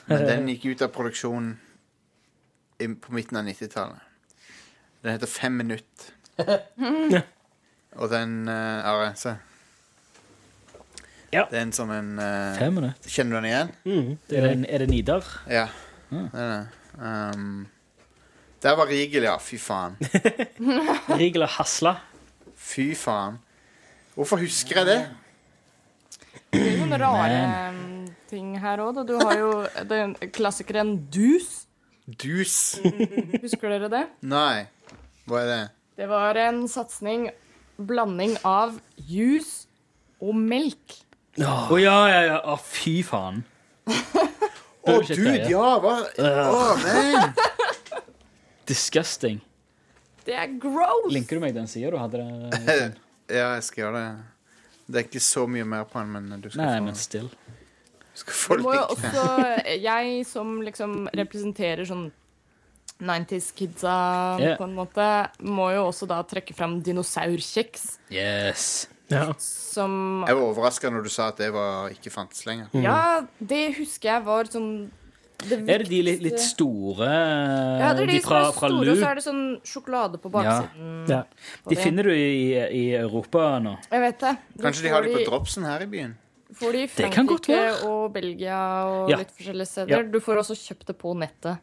Men 0.07 0.26
den 0.28 0.47
gikk 0.53 0.68
ut 0.70 0.84
av 0.86 0.92
produksjon 0.95 1.55
i, 2.78 2.86
på 2.86 3.14
midten 3.16 3.40
av 3.40 3.49
90-tallet. 3.49 4.12
Den 5.03 5.16
heter 5.16 5.30
Fem 5.30 5.59
minutt. 5.59 6.12
Og 8.01 8.11
den 8.11 8.45
uh, 8.51 8.86
Are, 8.90 9.11
se. 9.18 9.34
Ja. 11.34 11.45
Det 11.51 11.59
er 11.59 11.64
en 11.64 11.72
som 11.74 11.90
en 11.90 12.12
eh, 12.22 12.55
Fem 12.59 12.76
minutter. 12.76 13.11
Kjenner 13.11 13.34
du 13.34 13.40
den 13.40 13.49
igjen? 13.49 13.70
Mm, 13.84 14.11
det 14.30 14.38
Er 14.38 14.45
det, 14.47 14.51
det. 14.61 14.68
er 14.70 14.82
det 14.84 14.88
Nidar? 14.92 15.30
Ja. 15.51 15.64
Det 16.11 16.26
er 16.32 16.50
det. 16.50 16.66
Um, 16.98 17.66
der 18.62 18.76
var 18.78 18.88
Rigel, 18.88 19.26
ja. 19.26 19.36
Fy 19.42 19.59
faen. 19.61 19.96
Rigel 21.20 21.44
og 21.44 21.52
Hasla? 21.59 21.96
Fy 22.57 22.94
faen. 22.96 23.38
Hvorfor 24.14 24.40
husker 24.40 24.80
jeg 24.80 24.86
det? 24.88 24.98
Det 26.55 26.62
er 26.70 26.78
noen 26.80 26.96
rare 27.02 27.40
um, 27.74 28.07
ting 28.30 28.55
her 28.62 28.82
òg. 28.84 29.02
Du 29.09 29.16
har 29.20 29.36
jo 29.38 29.50
den 29.90 30.14
klassikeren 30.32 30.96
Dus. 31.12 31.64
Dus. 32.07 32.78
Husker 33.42 33.74
dere 33.74 33.90
det? 33.92 34.05
Nei. 34.22 34.66
Hva 35.28 35.40
er 35.42 35.50
det? 35.50 35.62
Det 35.96 36.09
var 36.11 36.36
en 36.42 36.64
satsing, 36.68 37.28
blanding 37.78 38.36
av 38.44 38.78
juice 38.96 39.68
og 40.22 40.36
melk. 40.36 41.00
Å 41.40 41.78
ja, 41.80 41.98
ja, 42.11 42.20
ja. 42.28 42.38
Å, 42.48 42.57
fy 42.61 43.00
faen. 43.07 43.44
Å, 44.85 44.93
Bullshit 44.93 45.16
dude, 45.16 45.30
greier. 45.32 45.51
ja! 45.51 45.70
Hva? 45.80 45.95
Å, 46.20 46.76
man! 46.82 47.32
Disgusting. 48.68 49.41
Det 50.24 50.37
er 50.41 50.53
gross! 50.61 51.11
Linker 51.12 51.37
du 51.37 51.43
meg 51.45 51.55
den 51.57 51.66
sida 51.68 51.91
du 51.93 51.99
hadde 52.01 52.20
der? 52.22 52.95
Ja, 53.32 53.55
jeg 53.57 53.64
skal 53.64 53.87
gjøre 53.87 54.01
det. 54.03 54.09
Det 54.85 54.99
er 55.01 55.07
ikke 55.09 55.20
så 55.24 55.47
mye 55.49 55.64
mer 55.64 55.87
på 55.89 55.97
den, 56.03 56.11
men 56.28 56.43
du 56.45 56.51
skal 56.53 56.61
Nei, 56.61 56.74
få, 56.76 56.85
men 56.91 56.99
still. 57.01 57.28
du 57.32 58.18
skal 58.20 58.37
få 58.37 58.59
Du 58.61 58.64
må 58.66 58.74
jo 58.76 58.82
like 58.91 59.01
det. 59.01 59.12
også 59.14 59.78
Jeg 59.80 60.26
som 60.28 60.51
liksom 60.66 60.97
representerer 61.16 61.89
sånn 61.89 62.05
90s-kidsa 63.05 63.95
Yeah. 64.41 64.57
på 64.61 64.64
en 64.68 64.74
måte, 64.76 65.07
må 65.41 65.70
jo 65.74 65.87
også 65.89 66.07
da 66.11 66.20
trekke 66.28 66.55
fram 66.57 66.76
dinosaurkjeks, 66.85 67.87
Yes. 68.12 68.87
Ja. 69.12 69.34
som 69.38 70.24
Jeg 70.26 70.36
var 70.38 70.42
overraska 70.48 70.90
når 70.90 71.05
du 71.05 71.11
sa 71.12 71.28
at 71.28 71.40
det 71.42 71.50
var 71.52 71.92
ikke 71.92 72.12
fantes 72.12 72.44
lenger. 72.48 72.70
Ja, 72.80 73.24
det 73.38 73.74
husker 73.78 74.14
jeg 74.14 74.24
var 74.24 74.48
sånn 74.50 74.90
det 75.44 75.59
Er 75.68 75.82
det 75.82 75.88
de 75.90 75.98
litt, 76.07 76.22
litt 76.22 76.40
store 76.40 77.09
Ja, 77.11 77.90
det 77.92 78.05
er 78.05 78.07
de, 78.07 78.12
de 78.14 78.20
fra, 78.24 78.44
fra 78.55 78.70
store, 78.70 78.92
og 78.94 79.00
så 79.00 79.09
er 79.11 79.18
det 79.18 79.24
sånn 79.26 79.42
sjokolade 79.66 80.20
på 80.22 80.30
baksiden. 80.32 80.90
Ja. 81.11 81.22
ja. 81.24 81.62
De 81.68 81.76
finner 81.76 82.07
du 82.09 82.14
i, 82.14 82.55
i 82.55 82.84
Europa 82.96 83.59
nå. 83.61 83.74
Jeg 83.90 84.05
vet 84.07 84.20
det. 84.22 84.34
De 84.55 84.66
Kanskje 84.68 84.86
de 84.86 84.92
har 84.94 85.05
de 85.05 85.16
på 85.16 85.24
dropsen 85.26 85.66
her 85.68 85.84
i 85.84 85.88
byen? 85.90 86.14
Får 86.55 86.76
de 86.76 86.84
i 86.84 86.86
Det 86.86 87.11
kan 87.12 87.26
godt 87.26 87.48
Frankrike 87.50 87.90
og 87.90 88.12
Belgia 88.14 88.61
og 88.86 89.11
Ja. 89.11 89.18
litt 89.20 89.34
forskjellige 89.34 89.68
steder. 89.72 89.90
Ja. 89.96 90.02
Du 90.07 90.20
får 90.22 90.40
også 90.44 90.57
kjøpt 90.57 90.86
det 90.92 90.96
på 91.02 91.16
nettet. 91.18 91.59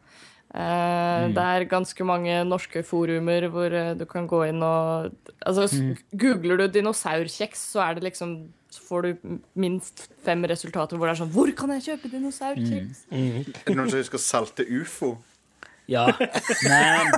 Eh, 0.54 1.22
Mm. 1.22 1.34
Det 1.34 1.42
er 1.42 1.64
ganske 1.64 2.04
mange 2.04 2.44
norske 2.44 2.82
forumer 2.84 3.46
hvor 3.48 3.72
eh, 3.72 3.94
du 3.94 4.04
kan 4.04 4.26
gå 4.28 4.42
inn 4.48 4.62
og 4.62 5.12
Altså, 5.46 5.64
Mm. 5.72 5.96
googler 6.18 6.56
du 6.58 6.66
dinosaurkjeks, 6.68 7.58
så 7.72 7.80
er 7.88 7.94
det 7.94 8.04
liksom 8.04 8.48
så 8.72 8.80
får 8.88 9.02
du 9.02 9.38
minst 9.56 10.08
fem 10.24 10.42
resultater 10.44 10.96
hvor 10.96 11.06
det 11.08 11.14
er 11.18 11.24
sånn 11.24 11.32
Hvor 11.32 11.50
kan 11.56 11.70
jeg 11.70 11.82
kjøpe 11.88 12.10
dinosaurkjeks? 12.12 13.04
Mm. 13.10 13.40
Er 13.40 13.64
det 13.66 13.76
noen 13.76 13.90
som 13.90 13.98
husker 14.00 14.18
salte 14.18 14.64
ufo? 14.68 15.16
Ja. 15.88 16.06
Men 16.68 17.12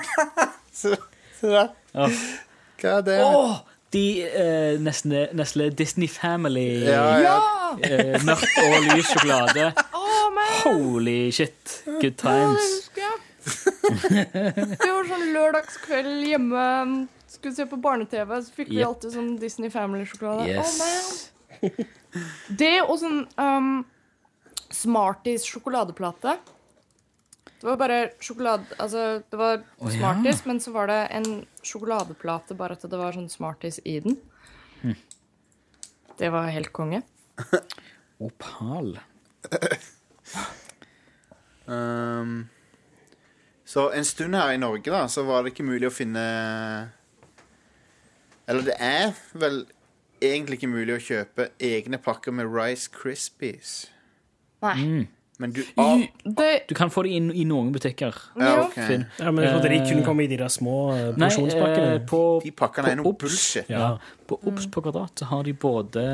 Se 0.73 0.95
der. 1.43 1.69
Ja. 1.95 2.09
Hva 2.81 2.97
er 2.99 3.03
det? 3.07 3.19
Åh, 3.25 3.59
de 3.95 4.05
eh, 4.27 4.79
Nestle, 4.83 5.29
Nestle 5.33 5.71
Disney 5.71 6.09
Family 6.09 6.85
Ja, 6.87 7.05
ja. 7.19 7.21
Ja! 7.21 7.77
eh, 7.83 8.19
Mørk 8.25 8.47
og 8.63 8.89
lys 8.95 9.07
sjokolade. 9.13 9.73
Oh, 9.95 10.11
Holy 10.65 11.31
shit. 11.31 11.83
Good 12.01 12.17
times. 12.19 12.91
jeg. 12.97 13.14
Det 13.45 14.89
var 14.89 15.09
sånn 15.09 15.27
lørdagskveld 15.35 16.25
hjemme. 16.29 16.65
Skulle 17.29 17.55
se 17.57 17.67
på 17.69 17.77
barne-TV, 17.83 18.31
så 18.47 18.55
fikk 18.55 18.71
vi 18.71 18.79
Yep. 18.81 18.87
alltid 18.89 19.15
sånn 19.17 19.31
Disney 19.43 19.71
Family-sjokolade. 19.71 20.47
Yes. 20.49 21.31
Oh, 21.61 21.71
Det 22.49 22.73
og 22.85 22.99
sånn 23.01 23.25
um, 23.41 23.85
Smarties 24.75 25.45
sjokoladeplate. 25.49 26.37
Det 27.61 27.67
var 27.71 27.79
bare 27.81 27.99
sjokolade 28.21 28.67
Altså, 28.79 29.23
det 29.31 29.39
var 29.41 29.55
ja. 29.63 29.91
Smarties, 29.95 30.43
men 30.47 30.61
så 30.61 30.73
var 30.75 30.87
det 30.91 30.99
en 31.17 31.29
sjokoladeplate, 31.65 32.55
bare 32.59 32.77
at 32.77 32.85
det 32.85 32.99
var 33.01 33.13
sånn 33.17 33.31
Smarties 33.33 33.81
i 33.85 33.99
den. 34.05 34.17
Hm. 34.83 34.97
Det 36.21 36.31
var 36.31 36.51
helt 36.55 36.73
konge. 36.77 37.03
Opal. 38.23 38.95
Um, 41.67 42.51
så 43.75 43.89
en 43.99 44.05
stund 44.07 44.37
her 44.39 44.53
i 44.55 44.59
Norge 44.63 44.87
da, 44.95 45.01
så 45.11 45.25
var 45.27 45.43
det 45.43 45.51
ikke 45.55 45.65
mulig 45.67 45.89
å 45.91 45.95
finne 45.95 46.23
Eller 48.47 48.63
det 48.69 48.77
er 48.79 49.13
vel 49.41 49.65
egentlig 50.25 50.61
ikke 50.61 50.71
mulig 50.73 50.95
å 50.99 51.03
kjøpe 51.03 51.49
egne 51.65 51.99
pakker 52.01 52.33
med 52.37 52.49
Rice 52.55 52.89
Krispies. 52.93 53.75
Nei. 54.65 55.07
Men 55.43 55.51
du 55.51 55.65
ah, 55.83 55.99
Det 56.23 56.69
Du 56.71 56.75
kan 56.79 56.93
få 56.95 57.03
det 57.03 57.17
inn 57.19 57.33
i 57.35 57.43
noen 57.49 57.73
butikker. 57.75 58.15
ja, 58.39 58.53
okay. 58.69 59.01
ja, 59.19 59.33
men 59.35 59.43
jeg 59.45 59.57
trodde 59.57 59.73
de 59.73 59.81
kunne 59.89 60.05
komme 60.07 60.23
i 60.25 60.29
de 60.31 60.39
der 60.39 60.53
små 60.55 60.77
porsjonspakkene. 61.19 61.89
Nei, 61.89 61.97
eh, 61.99 62.05
på, 62.07 62.21
De 62.45 62.53
pakkene 62.55 62.93
er 62.93 63.01
noe 63.01 63.11
Obs. 63.11 63.19
bullshit. 63.25 63.69
Ja. 63.73 63.97
På 64.29 64.39
Mm. 64.45 64.53
Obs 64.53 64.67
på 64.71 64.81
Kvadrat 64.85 65.19
så 65.19 65.25
har 65.33 65.43
de 65.43 65.53
både 65.53 66.05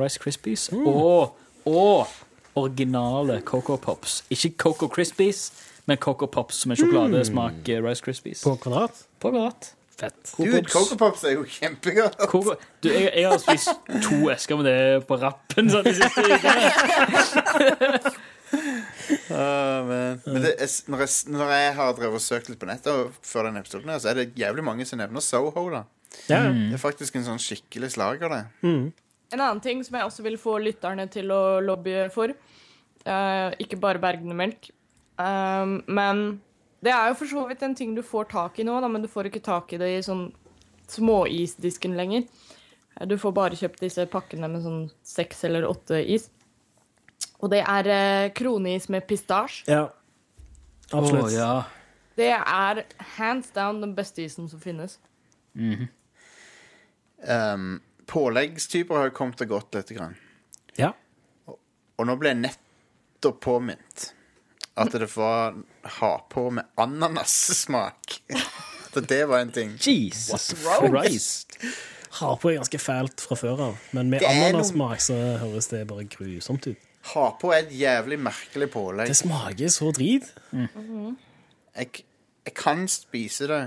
Rice 0.00 0.18
Krispies 0.18 0.66
Mm. 0.72 0.86
og, 0.90 1.36
og 1.70 2.08
originale 2.56 3.40
Coco 3.46 3.76
Pops. 3.76 4.24
Ikke 4.30 4.50
Coco 4.58 4.88
Krispies, 4.88 5.52
men 5.84 6.00
Coco 6.00 6.26
Pops 6.32 6.64
som 6.64 6.74
er 6.74 6.80
sjokoladesmak 6.80 7.62
mm. 7.64 7.86
Rice 7.86 8.04
Krispies. 8.04 8.44
På 8.44 8.56
kvadrat. 8.60 9.06
På 9.20 9.32
Kvadrat. 9.32 9.74
Fett. 9.94 10.34
Dude, 10.36 10.64
Coco 10.66 10.96
Pops 10.98 11.22
er 11.24 11.36
jo 11.36 11.44
kjempegodt. 11.46 12.18
Coco, 12.26 12.56
du, 12.82 12.88
jeg, 12.90 13.12
jeg 13.14 13.28
har 13.30 13.38
spist 13.38 13.70
to 14.02 14.24
esker 14.32 14.58
med 14.58 14.66
det 14.66 14.78
på 15.06 15.18
rappen 15.20 15.70
sånn, 15.70 15.86
de 15.86 15.94
siste 16.00 16.24
ukene. 16.24 16.70
Uh, 19.04 19.80
men 19.88 20.20
men 20.28 20.44
det 20.44 20.52
er, 20.62 20.70
når, 20.90 21.04
jeg, 21.04 21.32
når 21.34 21.48
jeg 21.50 21.70
har 21.78 21.94
drevet 21.98 22.20
og 22.20 22.22
søkt 22.22 22.50
litt 22.50 22.60
på 22.60 22.68
nettet 22.68 23.16
før 23.26 23.48
den 23.48 23.58
episoden 23.60 23.90
her, 23.90 24.00
så 24.02 24.12
er 24.12 24.20
det 24.20 24.38
jævlig 24.38 24.64
mange 24.66 24.86
som 24.88 25.00
nevner 25.00 25.24
Soho. 25.24 25.64
da 25.72 25.84
Ja. 26.30 26.38
Mm. 26.46 26.70
Det 26.70 26.78
er 26.78 26.82
faktisk 26.82 27.16
en 27.18 27.26
sånn 27.26 27.42
skikkelig 27.42 27.94
slager, 27.96 28.30
det. 28.30 28.42
En 28.64 29.40
annen 29.40 29.62
ting 29.64 29.82
som 29.84 29.98
jeg 29.98 30.06
også 30.06 30.24
vil 30.26 30.38
få 30.38 30.58
lytterne 30.62 31.08
til 31.10 31.32
å 31.34 31.58
lobbye 31.64 32.06
for, 32.14 32.30
uh, 32.30 33.50
ikke 33.58 33.80
bare 33.82 34.02
Bergene 34.02 34.36
melk, 34.38 34.70
um, 35.18 35.76
men 35.86 36.24
det 36.84 36.92
er 36.92 37.08
jo 37.10 37.14
for 37.20 37.26
så 37.30 37.44
vidt 37.48 37.62
en 37.64 37.74
ting 37.74 37.94
du 37.96 38.02
får 38.04 38.24
tak 38.32 38.58
i 38.60 38.64
nå, 38.66 38.74
da, 38.80 38.88
men 38.92 39.02
du 39.02 39.08
får 39.08 39.30
ikke 39.30 39.40
tak 39.44 39.72
i 39.72 39.78
det 39.80 39.88
i 39.98 40.02
sånn 40.04 40.26
småisdisken 40.90 41.94
lenger. 41.96 42.26
Eh, 43.00 43.06
Du 43.08 43.16
får 43.18 43.32
bare 43.32 43.56
kjøpt 43.56 43.80
disse 43.80 44.04
pakkene 44.12 44.48
med 44.52 44.62
sånn 44.62 44.90
seks 45.02 45.44
eller 45.48 45.64
åtte 45.68 46.02
is. 46.04 46.28
Og 47.40 47.50
det 47.50 47.62
er 47.64 47.88
eh, 47.88 48.32
kroneis 48.36 48.88
med 48.92 49.06
pistasje. 49.08 49.64
ja. 49.70 49.86
Absolutt. 50.92 51.24
Oh, 51.24 51.32
ja. 51.32 51.64
Det 52.14 52.28
er 52.36 52.82
hands 53.16 53.48
down 53.56 53.80
den 53.80 53.94
beste 53.96 54.22
isen 54.22 54.46
som 54.52 54.60
finnes. 54.60 54.98
Um, 57.26 57.80
påleggstyper 58.06 58.94
har 59.00 59.08
jo 59.08 59.14
kommet 59.16 59.40
og 59.40 59.48
gått 59.48 59.74
lite 59.78 59.96
Grann. 59.96 60.14
Ja. 60.78 60.92
Og 61.48 62.06
nå 62.06 62.16
ble 62.20 62.34
jeg 62.34 62.42
nettopp 62.44 63.40
påminnet 63.42 64.10
at 64.76 64.92
det 64.92 65.08
var 65.16 65.54
ha 65.98 66.12
på 66.30 66.48
med 66.50 66.64
ananassmak. 66.80 68.16
At 68.30 69.08
det 69.12 69.24
var 69.30 69.44
en 69.44 69.52
ting. 69.52 69.76
Jesus 69.78 70.54
Christ. 70.54 71.58
Ha 72.20 72.34
på 72.38 72.50
er 72.50 72.60
ganske 72.60 72.78
fælt 72.78 73.22
fra 73.26 73.38
før 73.38 73.62
av, 73.70 73.78
men 73.96 74.10
med 74.10 74.22
ananassmak 74.26 75.02
så 75.02 75.16
høres 75.42 75.70
det 75.72 75.84
bare 75.90 76.06
grusomt 76.10 76.66
ut. 76.70 76.90
Ha 77.14 77.24
på 77.40 77.50
er 77.52 77.66
et 77.66 77.72
jævlig 77.76 78.18
merkelig 78.22 78.70
pålegg. 78.72 79.10
Det 79.10 79.16
smaker 79.18 79.72
så 79.72 79.90
drit. 79.92 80.30
Jeg, 80.54 82.04
jeg 82.46 82.54
kan 82.56 82.86
spise 82.88 83.48
det. 83.50 83.62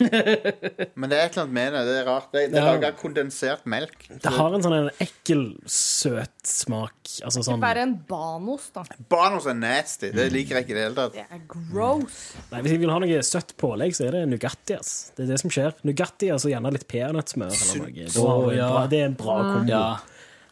Men 0.00 1.10
det 1.10 1.18
er 1.18 1.24
et 1.26 1.36
eller 1.36 1.42
annet 1.44 1.54
med 1.56 1.72
det. 1.74 1.82
Det 1.88 1.94
er 2.00 2.06
rart. 2.08 2.28
Det, 2.32 2.42
det 2.52 2.60
Ja. 2.60 2.64
lager 2.72 2.92
kondensert 2.98 3.64
melk. 3.70 4.06
Det 4.08 4.32
har 4.36 4.54
en 4.56 4.62
sånn 4.64 4.76
en 4.78 4.90
ekkel, 5.02 5.44
søt 5.70 6.32
smak. 6.46 6.94
Altså 7.24 7.42
sånn 7.46 7.60
Bare 7.62 7.84
en 7.86 7.94
banos, 8.08 8.70
da. 8.74 8.84
Banos 9.10 9.46
er 9.50 9.54
nasty. 9.58 10.10
Det 10.14 10.28
liker 10.34 10.58
jeg 10.60 10.66
ikke 10.66 10.74
i 10.74 10.78
det 10.78 10.86
hele 10.88 10.94
tatt. 10.98 11.12
Det 11.18 11.26
er 11.30 11.44
gross. 11.48 12.20
Nei, 12.52 12.62
Hvis 12.64 12.74
jeg 12.76 12.80
vil 12.84 12.90
ha 12.94 12.98
noe 13.04 13.22
søtt 13.22 13.54
pålegg, 13.60 13.94
så 13.96 14.08
er 14.08 14.18
det 14.18 14.24
Nugatti. 14.32 14.78
ass. 14.78 15.12
Det 15.16 15.24
er 15.28 15.32
det 15.34 15.40
som 15.40 15.50
skjer. 15.50 15.74
Nugatti 15.84 16.32
og 16.34 16.40
så 16.42 16.50
gjerne 16.52 16.72
litt 16.74 16.88
peanøttsmør. 16.88 17.52
eller 17.54 17.84
noe. 17.84 18.08
Da 18.14 18.20
har 18.20 18.34
Å, 18.34 18.50
vi 18.50 18.56
bra- 18.62 18.86
Det 18.90 19.00
er 19.00 19.06
en 19.06 19.14
bra 19.14 19.38
kombo. 19.54 19.68
Ja. 19.70 19.86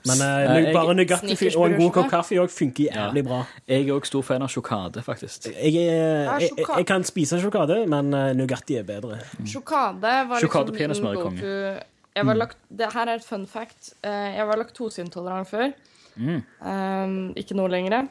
Men 0.07 0.20
eh, 0.26 0.64
jeg- 0.64 0.74
bare 0.74 0.94
Nugatti 0.98 1.57
og 1.57 1.66
en 1.70 1.76
god 1.78 1.92
kopp 1.92 2.11
kaffe 2.11 2.38
òg 2.42 2.50
funker 2.50 2.88
jævlig 2.90 3.24
bra. 3.26 3.40
Jeg 3.68 3.88
er 3.88 3.92
òg 3.94 4.07
stor 4.07 4.22
fan 4.22 4.42
av 4.42 4.48
sjokade, 4.48 5.03
faktisk. 5.03 5.46
Jeg, 5.53 5.76
er, 5.76 6.38
jeg, 6.40 6.50
jeg 6.76 6.86
kan 6.86 7.05
spise 7.05 7.38
sjokade, 7.42 7.86
men 7.88 8.12
eh, 8.14 8.32
Nugatti 8.34 8.76
er 8.80 8.84
bedre. 8.88 9.20
Sjokade 9.46 10.03
var 10.28 10.40
liksom 10.40 10.74
min 10.98 11.14
go-to. 11.14 11.88
Jeg 12.14 12.26
var 12.28 12.34
lakt, 12.36 12.59
det 12.68 12.92
her 12.92 13.09
er 13.09 13.14
et 13.14 13.24
fun 13.24 13.46
fact. 13.46 13.94
Eh, 14.05 14.36
Jeg 14.36 14.46
var 14.46 14.57
laktoseintolerant 14.61 15.48
før. 15.48 15.72
Eh, 16.20 17.09
ikke 17.40 17.55
nå 17.57 17.68
lenger. 17.72 18.09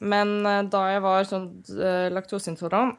Men 0.00 0.46
eh, 0.46 0.62
da 0.70 0.82
jeg 0.92 1.02
var 1.02 1.24
sånn 1.26 1.48
uh, 1.74 2.08
laktoseintolerant 2.14 2.96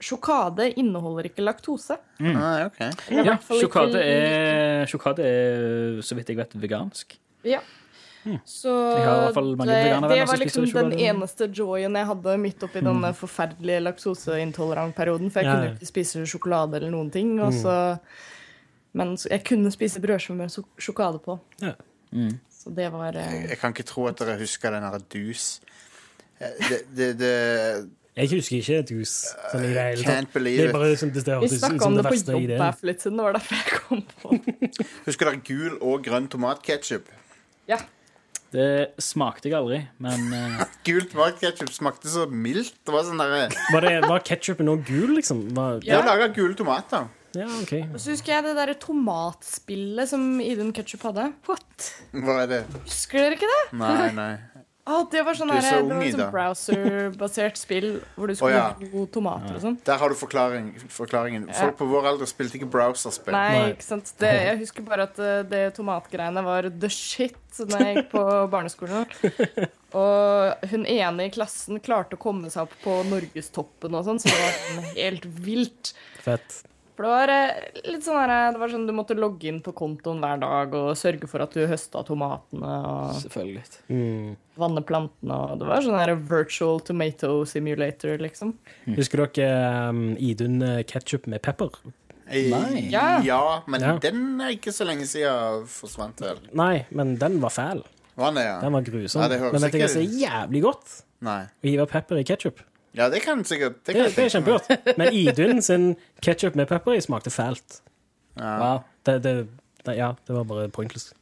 Sjokade 0.00 0.70
inneholder 0.80 1.26
ikke 1.28 1.42
laktose. 1.44 1.98
Ah, 2.24 2.62
okay. 2.70 2.88
Ja, 3.12 3.34
sjokade 3.52 4.00
er, 4.00 4.86
sjokade 4.88 5.20
er, 5.28 5.98
så 6.00 6.16
vidt 6.16 6.30
jeg 6.32 6.38
vet, 6.38 6.54
vegansk. 6.56 7.18
Ja. 7.44 7.60
Så 8.44 8.68
fall 9.32 9.54
mange 9.56 9.72
det, 9.72 9.94
det 10.12 10.24
var 10.28 10.36
liksom 10.36 10.66
den 10.74 10.90
eneste 10.92 11.46
joyen 11.56 11.94
jeg 11.96 12.04
hadde 12.10 12.34
midt 12.42 12.66
oppi 12.66 12.82
denne 12.84 13.14
forferdelige 13.16 13.80
laktoseintolerant-perioden. 13.86 15.30
For 15.32 15.40
jeg 15.40 15.48
Ja, 15.48 15.54
kunne 15.56 15.70
ikke 15.78 15.88
spise 15.88 16.26
sjokolade 16.28 16.76
eller 16.76 16.90
noen 16.92 17.08
ting. 17.14 17.38
Og 17.40 17.54
så, 17.56 17.76
men 18.92 19.14
så, 19.16 19.30
jeg 19.32 19.44
kunne 19.48 19.72
spise 19.72 20.02
brødskive 20.04 20.36
med 20.36 20.52
sjokolade 20.78 21.22
på. 21.24 21.38
Ja. 21.62 21.72
Så 22.60 22.74
det 22.76 22.90
var 22.92 23.12
jeg, 23.16 23.46
Jeg 23.48 23.58
kan 23.58 23.72
ikke 23.72 23.86
tro 23.88 24.04
at 24.10 24.18
dere 24.20 24.36
husker 24.38 24.70
den 24.76 24.82
her 24.84 24.98
dus. 25.14 25.60
Eh, 26.40 26.68
Det, 26.68 26.80
det, 26.96 27.08
det 27.18 27.32
Jeg 28.16 28.28
husker 28.34 28.56
ikke 28.60 28.82
dus 28.90 29.12
sånn 29.52 29.64
i 29.64 29.70
det 29.72 29.84
hele 29.86 30.02
tatt. 30.04 30.12
Can't 30.26 30.32
believe 30.34 30.58
Det 30.58 30.68
it. 30.68 30.74
er 30.74 30.76
bare 30.76 30.90
det, 30.90 31.24
det 31.24 31.38
Vi 31.40 31.48
snakka 31.56 31.86
om 31.86 31.96
det 31.96 32.04
på 32.04 32.14
jobb 32.34 32.50
her 32.50 32.72
for 32.76 32.86
litt 32.90 33.00
siden. 33.00 33.16
Det 33.16 33.24
var 33.24 33.32
derfor 33.38 33.54
jeg 33.54 33.80
kom 33.80 34.02
på 34.20 34.28
Husker 35.06 35.30
dere 35.30 35.40
gul 35.46 35.78
og 35.80 36.04
grønn 36.04 36.28
tomatketchup? 36.28 37.08
Ja. 37.70 37.78
Det 38.50 38.66
smakte 38.98 39.46
jeg 39.46 39.54
aldri, 39.54 39.78
men 40.02 40.32
eh, 40.34 40.62
Gul 40.88 41.04
tomatketchup 41.06 41.70
smakte 41.70 42.10
så 42.10 42.24
mildt. 42.26 42.74
Det 42.82 42.94
var 42.94 43.06
sånn 43.06 43.20
der, 43.22 43.54
Var, 43.70 43.86
det, 43.86 43.92
var 44.10 44.24
ketchupen 44.26 44.66
nå 44.66 44.74
gul, 44.82 45.12
liksom? 45.20 45.44
Var, 45.54 45.78
Det 45.84 45.94
har 45.94 46.08
laga 46.08 46.26
gule 46.34 46.56
tomater. 46.58 47.06
ja, 47.38 47.46
OK. 47.60 47.76
Og 47.92 48.00
så 48.02 48.16
husker 48.16 48.34
jeg 48.34 48.48
det 48.48 48.56
derre 48.58 48.74
tomatspillet 48.82 50.10
som 50.10 50.24
Idun 50.42 50.72
Ketchup 50.74 51.06
hadde. 51.06 51.28
Hva 51.46 52.40
er 52.42 52.50
det? 52.50 52.64
Husker 52.88 53.22
dere 53.22 53.38
ikke 53.38 53.52
det? 53.52 53.62
Nei, 53.78 54.10
nei. 54.18 54.32
Å, 54.90 55.00
det 55.12 55.22
var 55.26 55.36
sånn 55.38 55.52
sånn 55.62 56.22
browser-basert 56.32 57.58
spill 57.60 57.88
hvor 58.16 58.30
du 58.30 58.36
skulle 58.36 58.52
oh, 58.52 58.56
ja. 58.56 58.90
gro 58.90 59.04
tomater 59.12 59.56
og 59.56 59.62
sånn. 59.62 59.76
Der 59.86 60.00
har 60.02 60.12
du 60.12 60.18
forklaring, 60.18 60.70
forklaringen. 60.92 61.48
Folk 61.54 61.78
på 61.78 61.88
vår 61.90 62.08
alder 62.12 62.30
spilte 62.30 62.58
ikke 62.58 62.70
browserspill. 62.72 63.36
Nei, 63.36 63.74
ikke 63.74 63.86
sant. 63.86 64.12
Det, 64.20 64.32
jeg 64.50 64.60
husker 64.64 64.86
bare 64.86 65.06
at 65.10 65.20
eh, 65.22 65.42
det 65.50 65.62
tomatgreiene 65.78 66.44
var 66.46 66.70
the 66.70 66.90
shit 66.92 67.38
da 67.70 67.80
jeg 67.82 68.00
gikk 68.00 68.10
på 68.14 68.24
barneskolen. 68.54 69.06
Og 69.98 70.66
hun 70.72 70.86
ene 70.86 71.26
i 71.26 71.34
klassen 71.34 71.80
klarte 71.82 72.18
å 72.18 72.22
komme 72.22 72.50
seg 72.52 72.68
opp 72.68 72.74
på 72.84 73.00
norgestoppen 73.10 73.96
og 73.98 74.06
sånn, 74.06 74.22
så 74.22 74.30
det 74.30 74.42
var 74.76 74.90
helt 74.94 75.30
vilt. 75.46 75.94
Fett. 76.22 76.60
For 77.00 77.06
det 77.08 77.12
var 77.16 77.30
eh, 77.32 77.68
litt 77.94 78.04
sånn 78.04 78.18
her, 78.28 78.50
det 78.52 78.60
var 78.60 78.68
sånn 78.68 78.82
du 78.84 78.92
måtte 78.92 79.14
logge 79.16 79.48
inn 79.48 79.62
på 79.64 79.72
kontoen 79.72 80.18
hver 80.20 80.36
dag 80.42 80.74
og 80.76 80.90
sørge 81.00 81.24
for 81.30 81.40
at 81.40 81.54
du 81.56 81.62
høsta 81.64 82.02
tomatene 82.04 82.72
og 82.90 83.14
Selvfølgelig. 83.22 84.34
vanne 84.60 84.82
plantene 84.84 85.38
og 85.46 85.54
Det 85.62 85.70
var 85.70 85.80
sånn 85.86 85.96
her 85.96 86.12
virtual 86.28 86.82
tomato 86.84 87.46
simulator, 87.48 88.20
liksom. 88.20 88.52
Husker 88.98 89.24
dere 89.32 89.88
um, 89.88 90.02
Idun 90.20 90.60
ketsjup 90.60 91.00
ketchup 91.00 91.26
med 91.32 91.40
pepper? 91.40 91.72
Nei. 92.28 92.84
Ja. 92.92 93.06
Ja, 93.24 93.62
men 93.66 93.80
Ja. 93.80 93.96
den 94.04 94.38
er 94.44 94.52
ikke 94.58 94.68
så 94.76 94.84
lenge 94.84 95.08
siden 95.08 95.64
forsvant 95.72 96.20
vel. 96.20 96.36
Nei, 96.52 96.84
men 96.90 97.16
den 97.16 97.40
var 97.40 97.48
fæl. 97.56 97.80
Var 98.14 98.26
den 98.28 98.34
det, 98.34 98.44
ja? 98.44 98.60
Den 98.60 98.72
var 98.76 98.82
grusom. 98.82 99.22
Men 99.24 99.30
vet 99.30 99.72
tenker 99.72 99.88
ikke- 99.88 100.04
er 100.04 100.20
jævlig 100.28 100.62
godt? 100.68 101.02
Nei. 101.22 101.42
Å 101.48 101.64
hive 101.64 101.86
pepper 101.88 102.20
i 102.20 102.24
ketsjup. 102.24 102.60
Ja, 102.96 103.06
det 103.10 103.22
kan 103.22 103.44
sikkert 103.44 103.86
Det, 103.86 103.94
Det, 103.94 103.94
kan 103.94 104.04
det 104.04 104.18
er 104.18 104.22
jeg 104.22 104.30
kjempegodt. 104.30 104.98
Men 104.98 105.12
Idun 105.14 105.62
sin 105.62 105.96
ketsjup 106.22 106.56
med 106.58 106.66
pepper 106.66 106.98
i 106.98 107.00
smakte 107.00 107.30
fælt. 107.30 107.80
Wow. 108.36 108.82
Det, 109.06 109.22
det, 109.24 109.34
det, 109.86 109.96
ja, 109.96 110.12
det 110.26 110.36
var 110.36 110.44
bare 110.44 110.68
pointless. 110.68 111.12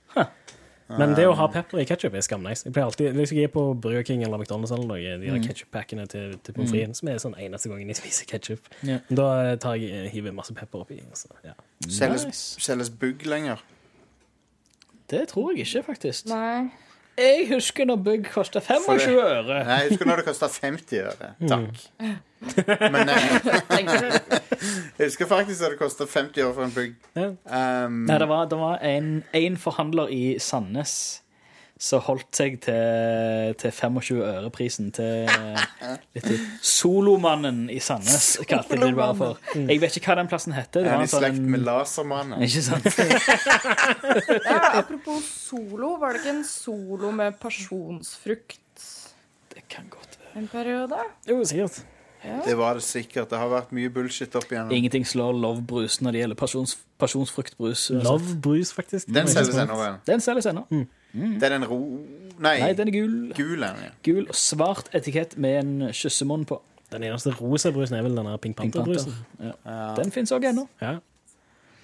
Men 0.89 1.13
det 1.13 1.27
å 1.29 1.35
ha 1.37 1.47
pepper 1.53 1.83
i 1.83 1.85
ketsjup 1.85 2.15
er 2.17 2.25
skamnice. 2.25 2.65
Jeg 2.65 2.73
pleier 2.73 2.89
alltid, 2.89 3.13
Hvis 3.19 3.33
jeg 3.37 3.51
er 3.51 3.53
på 3.53 3.65
Burger 3.77 4.03
King 4.09 4.23
eller 4.25 4.41
McDonald's, 4.41 4.73
eller 4.73 4.89
noe, 4.89 5.17
de 5.21 5.33
mm. 5.35 5.43
ketchup 5.45 5.69
packene 5.75 6.07
til, 6.09 6.39
til 6.45 6.57
pommes 6.57 6.73
fritesen, 6.73 6.97
som 6.97 7.11
er 7.13 7.21
sånn 7.21 7.37
eneste 7.37 7.69
gangen 7.69 7.93
jeg 7.93 8.01
spiser 8.01 8.29
ketsjup, 8.31 8.71
yeah. 8.81 9.05
da 9.13 9.57
tar 9.61 9.77
jeg 9.77 10.09
hiver 10.15 10.33
masse 10.33 10.55
pepper 10.57 10.87
oppi. 10.87 11.03
Så, 11.13 11.29
ja. 11.45 11.53
Selges, 11.85 12.25
Nice. 12.31 12.65
selges 12.65 12.89
bugg 12.89 13.27
lenger? 13.29 13.61
Det 15.13 15.27
tror 15.29 15.53
jeg 15.53 15.67
ikke, 15.67 15.85
faktisk. 15.93 16.33
Nei. 16.33 16.71
Jeg 17.19 17.47
husker 17.51 17.87
når 17.89 17.97
bygg 18.07 18.27
kosta 18.31 18.61
25 18.63 19.17
øre. 19.19 19.59
Nei, 19.67 19.79
jeg 19.83 19.93
husker 19.93 20.07
når 20.07 20.21
det 20.21 20.27
kosta 20.29 20.49
50 20.55 21.01
øre. 21.03 21.31
Takk. 21.51 21.81
Men 22.95 23.11
eh, 23.11 23.25
jeg 24.99 25.09
husker 25.09 25.27
faktisk 25.27 25.65
at 25.67 25.75
det 25.75 25.79
kosta 25.81 26.07
50 26.07 26.45
øre 26.45 26.55
for 26.55 26.65
en 26.69 26.75
bygg. 26.77 26.95
Um, 27.19 28.05
Nei, 28.07 28.19
det 28.23 28.29
var, 28.31 28.45
det 28.53 28.59
var 28.61 28.79
en, 28.87 29.25
en 29.35 29.57
forhandler 29.59 30.13
i 30.15 30.23
Sandnes 30.39 30.95
som 31.79 32.01
holdt 32.03 32.35
seg 32.35 32.57
til, 32.65 33.55
til 33.61 33.71
25 33.71 34.19
øre-prisen 34.27 34.89
til 34.97 35.29
litt 36.17 36.31
Solomannen 36.67 37.69
i 37.71 37.79
Sandnes, 37.83 38.33
kalte 38.51 38.75
de 38.75 38.89
det 38.89 38.97
bare 38.99 39.15
for. 39.19 39.39
Jeg 39.55 39.79
vet 39.85 39.99
ikke 40.01 40.11
hva 40.11 40.17
den 40.19 40.31
plassen 40.33 40.57
heter. 40.57 40.83
Det 40.83 40.91
er 40.91 40.97
var 40.97 40.99
han 40.99 41.07
i 41.07 41.13
slekt 41.13 41.39
sånn 41.39 41.53
med 41.55 41.63
Lasermannen? 41.69 42.43
Ikke 42.49 42.65
sant? 42.67 42.89
Ja, 44.49 44.59
apropos 44.81 45.23
solo, 45.29 45.95
var 46.03 46.17
det 46.17 46.25
ikke 46.25 46.35
en 46.39 46.45
solo 46.49 47.11
med 47.15 47.39
pasjonsfrukt 47.43 48.83
Det 49.55 49.63
kan 49.71 49.87
godt 49.93 50.19
være. 50.19 50.35
en 50.43 50.49
periode? 50.51 50.99
Jo, 51.31 51.39
sikkert. 51.47 51.81
Det 52.45 52.55
var 52.59 52.75
det 52.75 52.83
sikkert. 52.83 53.31
Det 53.31 53.39
har 53.39 53.49
vært 53.53 53.71
mye 53.77 53.91
bullshit 53.95 54.35
opp 54.35 54.51
igjennom. 54.51 54.73
Ingenting 54.75 55.05
slår 55.07 55.37
Love 55.39 55.63
Brus 55.71 56.01
når 56.03 56.17
det 56.17 56.23
gjelder 56.25 56.39
pasjons, 56.41 56.75
pasjonsfruktbrus. 56.99 57.85
Love 58.03 58.35
brus, 58.43 58.73
faktisk. 58.75 59.07
Den 59.15 59.31
selges 59.31 59.55
ennå? 59.63 59.77
Den 60.09 60.21
selges 60.25 60.49
ennå. 60.51 60.65
Det 61.13 61.43
er 61.43 61.55
den 61.59 61.65
ro... 61.69 61.79
Nei, 62.39 62.59
Nei, 62.61 62.73
den 62.79 62.89
er 62.89 62.93
gul. 62.95 63.15
gul 63.35 63.63
er 63.67 63.75
den, 63.75 63.85
ja. 63.89 63.91
Gul 64.07 64.27
og 64.29 64.35
svart 64.39 64.89
etikett 64.95 65.37
med 65.43 65.57
en 65.65 65.89
kyssemunn 65.93 66.45
på. 66.47 66.61
Den 66.93 67.03
eneste 67.03 67.33
rosa 67.41 67.71
brusen 67.75 67.97
er 67.99 68.03
vel 68.07 68.15
den 68.15 68.29
der 68.29 68.37
Pink 68.39 68.57
Pink 68.57 68.73
Panther. 68.77 68.95
Panther-brusen. 68.95 69.57
Ja. 69.67 69.95
Den 69.99 70.13
fins 70.15 70.31
òg 70.33 70.45
ennå. 70.49 70.69
Ja. 70.81 70.93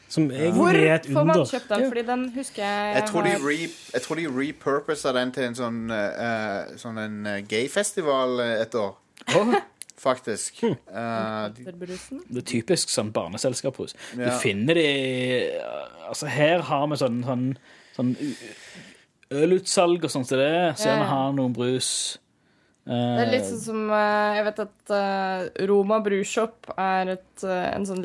Som 0.09 0.29
Hvor 0.31 0.69
egentlig 0.71 0.87
er 0.87 0.95
et 1.01 1.07
får 1.09 1.25
man 1.27 1.35
under. 1.41 1.51
kjøpt 1.51 1.69
den? 1.73 1.87
Fordi 1.91 2.03
den 2.07 2.23
husker 2.37 2.63
jeg 2.63 2.95
Jeg 3.01 3.05
tror 3.11 3.23
de, 3.27 3.31
har- 3.35 3.49
re, 3.49 3.69
jeg 3.95 4.03
tror 4.05 4.15
de 4.21 4.27
repurposa 4.39 5.13
den 5.17 5.33
til 5.33 5.45
en 5.49 5.55
sånn, 5.59 5.81
eh, 5.91 6.75
sånn 6.79 6.99
en 7.03 7.17
eh, 7.27 7.41
gayfestival 7.51 8.39
eh, 8.45 8.63
et 8.63 8.75
år. 8.79 8.95
Faktisk. 10.05 10.61
Hm. 10.63 10.75
Eh, 10.89 11.49
de, 11.57 11.73
Brusen. 11.81 12.21
Det 12.29 12.43
er 12.45 12.49
typisk 12.51 12.91
sånn 12.93 13.11
barneselskapsbrus. 13.15 13.95
Du 14.15 14.23
Ja. 14.23 14.39
finner 14.39 14.75
de 14.75 15.51
Altså, 16.09 16.27
her 16.29 16.61
har 16.61 16.87
vi 16.87 16.97
sånn, 17.01 17.23
sånn, 17.25 17.57
sånn 17.97 18.17
u- 18.21 18.37
ølutsalg 19.33 20.05
og 20.05 20.13
sånt 20.13 20.29
til 20.31 20.43
det. 20.43 20.75
Så 20.79 20.91
gjerne 20.91 21.09
har 21.09 21.33
noen 21.37 21.55
brus. 21.57 21.91
Det 22.85 23.23
er 23.23 23.31
litt 23.33 23.47
sånn 23.49 23.63
som 23.63 23.85
eh, 23.97 24.35
Jeg 24.37 24.45
vet 24.45 24.59
at 24.67 24.91
eh, 24.93 25.45
Roma 25.71 26.03
Brushop 26.05 26.69
er 26.77 27.15
et, 27.15 27.45
eh, 27.47 27.69
en 27.73 27.87
sånn 27.89 28.03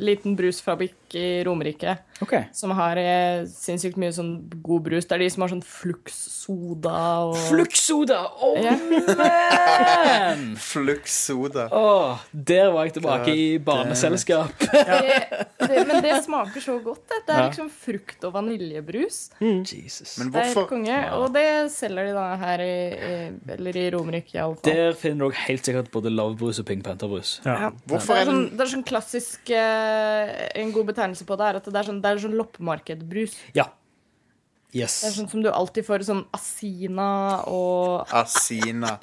liten 0.00 0.38
brusfabrikk 0.38 1.01
i 1.18 1.42
Romerike 1.46 1.96
okay. 2.22 2.44
som 2.52 2.72
har 2.76 2.98
eh, 3.00 3.44
sinnssykt 3.50 3.98
mye 4.00 4.12
sånn 4.14 4.32
god 4.62 4.86
brus. 4.88 5.06
Det 5.08 5.16
er 5.16 5.24
de 5.24 5.30
som 5.34 5.44
har 5.44 5.52
sånn 5.52 5.64
Flux-soda 5.66 6.98
og 7.28 7.36
Fluktsoda! 7.48 8.20
Oh, 8.42 8.58
Ja. 8.62 8.76
man! 8.78 10.56
Flux 10.72 11.14
Soda. 11.26 11.68
Åh, 11.72 12.18
der 12.32 12.70
var 12.72 12.88
jeg 12.88 12.96
tilbake 12.98 13.34
i 13.34 13.46
barneselskap. 13.62 14.52
det, 14.72 15.46
det, 15.58 15.84
Men 15.88 16.02
det 16.04 16.18
smaker 16.24 16.64
så 16.64 16.78
godt. 16.82 17.02
Det, 17.08 17.20
det 17.26 17.36
er 17.36 17.46
liksom 17.48 17.70
frukt 17.72 18.24
og 18.28 18.34
vaniljebrus. 18.36 19.20
Jesus. 19.40 20.16
Men 20.20 20.32
Det 20.34 20.46
er 20.48 20.68
konge. 20.68 20.98
Og 21.18 21.28
det 21.34 21.46
selger 21.74 22.10
de 22.10 22.16
da 22.16 22.26
her 22.40 22.64
i, 22.64 22.74
i 22.92 23.54
Eller 23.56 23.78
i 23.78 23.86
Romerike, 23.94 24.34
iallfall. 24.36 24.64
Der 24.66 24.96
finner 24.98 25.24
du 25.24 25.28
også 25.30 25.46
helt 25.48 25.68
sikkert 25.68 25.90
både 25.94 26.12
Love-brus 26.12 26.62
og 26.62 26.68
Pink 26.68 26.84
Panther-brus. 26.86 27.40
Ja. 27.46 27.70
Hvorfor 27.90 28.16
Det 28.16 28.22
er, 28.22 28.30
sånn, 28.30 28.44
det 28.52 28.64
er 28.64 28.72
sånn 28.72 28.86
klassisk 28.86 29.52
eh, 29.54 30.32
En 30.60 30.72
god 30.74 30.86
betegnelse 30.92 31.01
på 31.28 31.36
det 31.38 31.48
er 31.48 31.58
at 31.60 31.66
det 31.68 31.78
er 31.80 31.88
sånn, 31.88 32.02
det 32.02 32.10
er 32.10 32.22
sånn 32.22 32.36
loppemarkedbrus. 32.38 33.36
Ja. 33.58 33.68
Det 34.72 34.86
er 34.86 35.12
sånn 35.12 35.28
som 35.28 35.42
du 35.44 35.50
alltid 35.52 35.84
får 35.84 36.06
sånn 36.06 36.22
Asina 36.32 37.42
og 37.50 38.08
Asina? 38.16 38.96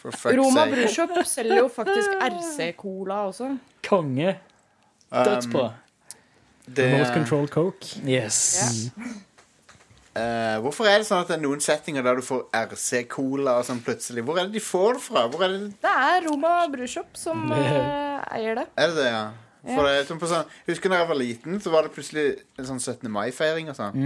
For 0.00 0.10
fuck's 0.10 0.36
Roma. 0.36 0.64
Brushop 0.68 1.14
selger 1.28 1.62
jo 1.62 1.68
faktisk 1.72 2.16
RC-cola 2.18 3.20
også. 3.28 3.52
Konge. 3.86 4.34
Dødsbra. 5.14 5.68
Det, 6.66 6.88
North 6.96 7.12
Control 7.14 7.46
Coke. 7.52 8.00
Yes. 8.08 8.90
eh, 10.16 10.56
hvorfor 10.64 10.88
er 10.88 10.98
det 11.00 11.06
sånn 11.08 11.22
at 11.22 11.30
det 11.30 11.36
er 11.38 11.42
noen 11.44 11.62
settinger 11.62 12.04
der 12.04 12.18
du 12.18 12.24
får 12.24 12.46
RC-cola 12.56 13.58
og 13.60 13.68
sånn 13.68 13.84
plutselig? 13.84 14.24
Hvor 14.26 14.40
er 14.40 14.48
det 14.48 14.58
de 14.58 14.64
får 14.64 14.98
det 14.98 15.04
fra? 15.06 15.24
Hvor 15.30 15.46
er 15.46 15.54
det, 15.54 15.70
Det 15.84 15.94
er 16.10 16.26
Roma 16.26 16.56
Brushop 16.72 17.14
som 17.20 17.46
uh, 17.52 18.24
eier 18.34 18.58
det. 18.60 18.66
er 18.74 18.92
det 18.92 18.98
det, 18.98 19.08
ja? 19.12 19.24
For 19.64 19.86
det 19.86 19.92
er 19.96 20.04
sånn 20.08 20.18
på 20.20 20.28
sånn, 20.28 20.44
husker 20.68 20.92
da 20.92 20.98
jeg 21.00 21.08
var 21.08 21.16
liten, 21.16 21.54
så 21.64 21.70
var 21.72 21.86
det 21.86 21.92
plutselig 21.94 22.24
en 22.60 22.66
sånn 22.68 22.80
17. 22.82 23.08
mai-feiring 23.14 23.70
og 23.72 23.76
sånn. 23.78 23.96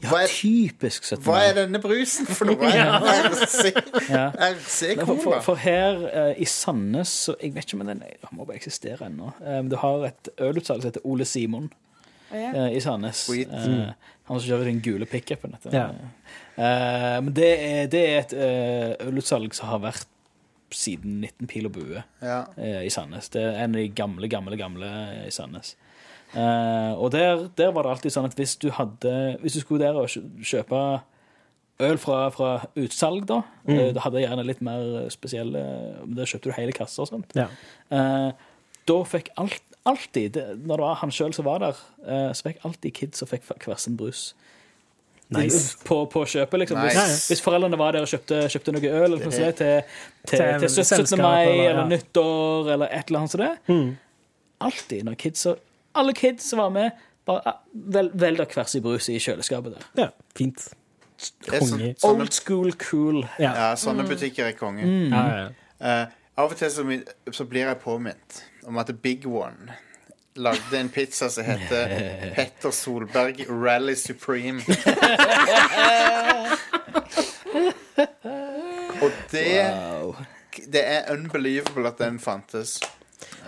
Ja, 0.00 0.08
Hva 0.08 0.22
er- 0.24 0.32
typisk 0.32 1.04
17. 1.04 1.22
Hva 1.26 1.42
er 1.44 1.54
denne 1.58 1.80
brusen 1.82 2.26
for 2.30 2.48
noe? 2.48 2.70
Ja. 2.76 4.30
For, 4.32 4.54
RC-cola? 4.54 5.18
for, 5.22 5.40
for 5.50 5.60
her 5.60 6.00
eh, 6.08 6.40
i 6.42 6.46
Sandnes 6.48 7.12
så 7.26 7.34
Jeg 7.42 7.54
vet 7.54 7.66
ikke 7.68 7.80
om 7.80 7.86
den 7.86 8.00
den 8.00 8.32
må 8.36 8.44
bare 8.48 8.56
eksistere 8.56 9.06
ennå. 9.10 9.32
Um, 9.44 9.68
du 9.72 9.76
har 9.80 10.06
et 10.08 10.28
ølutsalg 10.40 10.80
som 10.82 10.90
heter 10.90 11.04
Ole 11.06 11.24
Simon 11.28 11.68
Ja. 12.32 12.50
eh, 12.66 12.76
i 12.76 12.80
Sandnes. 12.82 13.24
Sweet. 13.28 13.52
Eh, 13.52 13.92
han 14.26 14.40
som 14.40 14.48
kjører 14.48 14.64
den 14.70 14.80
gule 14.82 15.06
pickupen. 15.06 15.52
dette. 15.54 15.70
Ja. 15.76 15.90
Eh, 16.56 17.20
men 17.22 17.32
det 17.36 17.50
er, 17.60 17.86
det 17.92 18.02
er 18.08 18.18
et 18.24 18.32
eh, 18.34 19.06
ølutsalg 19.06 19.54
som 19.54 19.68
har 19.70 19.78
vært 19.90 20.06
siden 20.74 21.20
19 21.20 21.46
pil 21.46 21.66
og 21.66 21.72
bue 21.76 22.02
Ja. 22.22 22.44
eh, 22.56 22.82
i 22.86 22.90
Sandnes. 22.90 23.28
Det 23.28 23.42
er 23.42 23.64
en 23.64 23.74
av 23.74 23.80
de 23.80 23.88
gamle, 23.88 24.28
gamle, 24.28 24.56
gamle 24.56 24.86
i 25.26 25.30
Sandnes. 25.30 25.76
Eh, 26.34 26.92
og 26.98 27.12
der, 27.12 27.48
der 27.56 27.70
var 27.72 27.82
det 27.86 27.90
alltid 27.92 28.10
sånn 28.16 28.26
at 28.26 28.34
hvis 28.34 28.56
du 28.58 28.70
hadde 28.74 29.38
Hvis 29.40 29.54
du 29.54 29.60
skulle 29.62 29.84
der 29.84 29.94
og 29.94 30.08
kjøpe 30.42 30.80
øl 31.86 31.98
fra, 32.02 32.28
fra 32.34 32.48
utsalg, 32.76 33.26
da 33.28 33.42
eh, 33.68 33.92
Da 33.94 34.00
hadde 34.02 34.18
jeg 34.20 34.28
gjerne 34.28 34.44
litt 34.48 34.60
mer 34.64 35.06
spesielle 35.14 35.62
Da 36.08 36.26
kjøpte 36.26 36.50
du 36.50 36.56
hele 36.58 36.72
kasser 36.74 37.04
og 37.06 37.08
sånt. 37.12 37.36
Ja. 37.38 37.46
Eh, 37.94 38.32
da 38.86 38.96
fikk 39.06 39.30
alt, 39.38 39.62
alltid, 39.86 40.32
det, 40.34 40.44
når 40.66 40.76
det 40.76 40.84
var 40.88 40.98
han 41.00 41.10
sjøl 41.14 41.32
som 41.34 41.46
var 41.46 41.58
der, 41.62 41.78
eh, 42.06 42.28
så 42.34 42.48
fikk 42.50 42.60
alltid 42.66 42.94
kids 42.94 43.22
og 43.22 43.28
fikk 43.30 43.42
hver 43.66 43.78
sin 43.82 43.96
brus. 43.98 44.28
Nice. 45.34 45.76
På, 45.84 46.04
på 46.06 46.22
kjøpet, 46.24 46.58
liksom. 46.62 46.78
Nice. 46.84 47.00
Hvis, 47.02 47.28
hvis 47.32 47.40
foreldrene 47.42 47.78
var 47.80 47.96
der 47.96 48.04
og 48.06 48.10
kjøpte, 48.12 48.44
kjøpte 48.52 48.72
noe 48.76 48.90
øl 48.92 49.04
eller 49.08 49.24
noe 49.24 49.32
sånt 49.34 49.56
til, 49.58 49.82
til, 50.22 50.38
Til 50.38 50.68
til 50.68 50.84
17. 50.84 51.18
mai 51.18 51.42
eller- 51.46 51.70
eller 51.70 51.80
ja. 51.82 51.86
nyttår 51.90 52.70
eller 52.76 52.86
et 52.94 53.08
eller 53.10 53.18
annet 53.24 53.30
sånt. 53.34 53.42
det. 53.66 53.96
Alltid 54.60 55.04
når 55.04 55.14
kids 55.18 55.46
Alle 55.96 56.12
kids 56.14 56.44
som 56.50 56.58
var 56.58 56.70
med, 56.70 56.90
bare 57.26 57.52
vel, 57.74 58.10
vel, 58.10 58.10
velg 58.14 58.38
dere 58.38 58.54
hver 58.54 58.68
sin 58.70 58.82
brus 58.84 59.08
i 59.08 59.18
kjøleskapet 59.18 59.74
der. 59.74 59.86
ja. 60.04 60.08
Fint. 60.36 60.68
Sånn, 61.16 61.58
Konge. 61.58 61.94
Old 62.04 62.32
school 62.36 62.72
cool. 62.76 63.22
Ja. 63.40 63.52
ja, 63.56 63.68
sånne 63.80 64.04
butikker 64.06 64.50
er 64.50 64.52
konge. 64.52 64.84
Ja, 64.84 65.22
ja. 65.32 65.46
Uh, 65.80 66.12
av 66.36 66.50
og 66.52 66.56
til 66.60 66.68
så, 66.70 66.84
så 67.32 67.46
blir 67.48 67.64
jeg 67.64 67.78
påminnet 67.80 68.42
om 68.68 68.76
at 68.78 68.90
Big 69.02 69.24
One 69.26 69.72
lagde 70.36 70.78
en 70.80 70.88
pizza 70.88 71.28
som 71.32 71.44
heter 71.44 71.92
Petter 72.36 72.70
Solberg 72.70 73.44
Rally 73.50 73.94
Supreme. 73.94 74.60
og 79.02 79.10
det, 79.32 79.46
Wow. 79.72 80.14
det 80.72 80.82
er 80.84 81.12
unbelievable 81.12 81.88
at 81.88 81.98
den 81.98 82.18
fantes. 82.20 82.80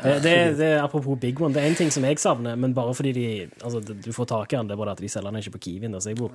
Det, 0.03 0.23
det, 0.23 0.35
det 0.59 0.67
er 0.67 0.83
Apropos 0.83 1.19
Big 1.21 1.41
One, 1.43 1.55
det 1.55 1.63
er 1.63 1.67
en 1.69 1.75
ting 1.75 1.91
som 1.93 2.05
jeg 2.05 2.19
savner, 2.19 2.55
men 2.57 2.75
bare 2.75 2.95
fordi 2.95 3.13
de 3.13 3.27
altså, 3.65 3.81
du 4.07 4.13
får 4.13 4.25
tak 4.31 4.53
i 4.53 4.57
den, 4.57 4.69
det 4.69 4.73
er 4.77 4.81
bare 4.81 4.91
at 4.95 5.01
de 5.03 5.09
selger 5.09 5.31
den 5.31 5.39
ikke 5.43 5.51
på 5.57 5.59
Kiwien. 5.59 5.93
der 5.93 6.05
jeg 6.09 6.17
bor. 6.17 6.33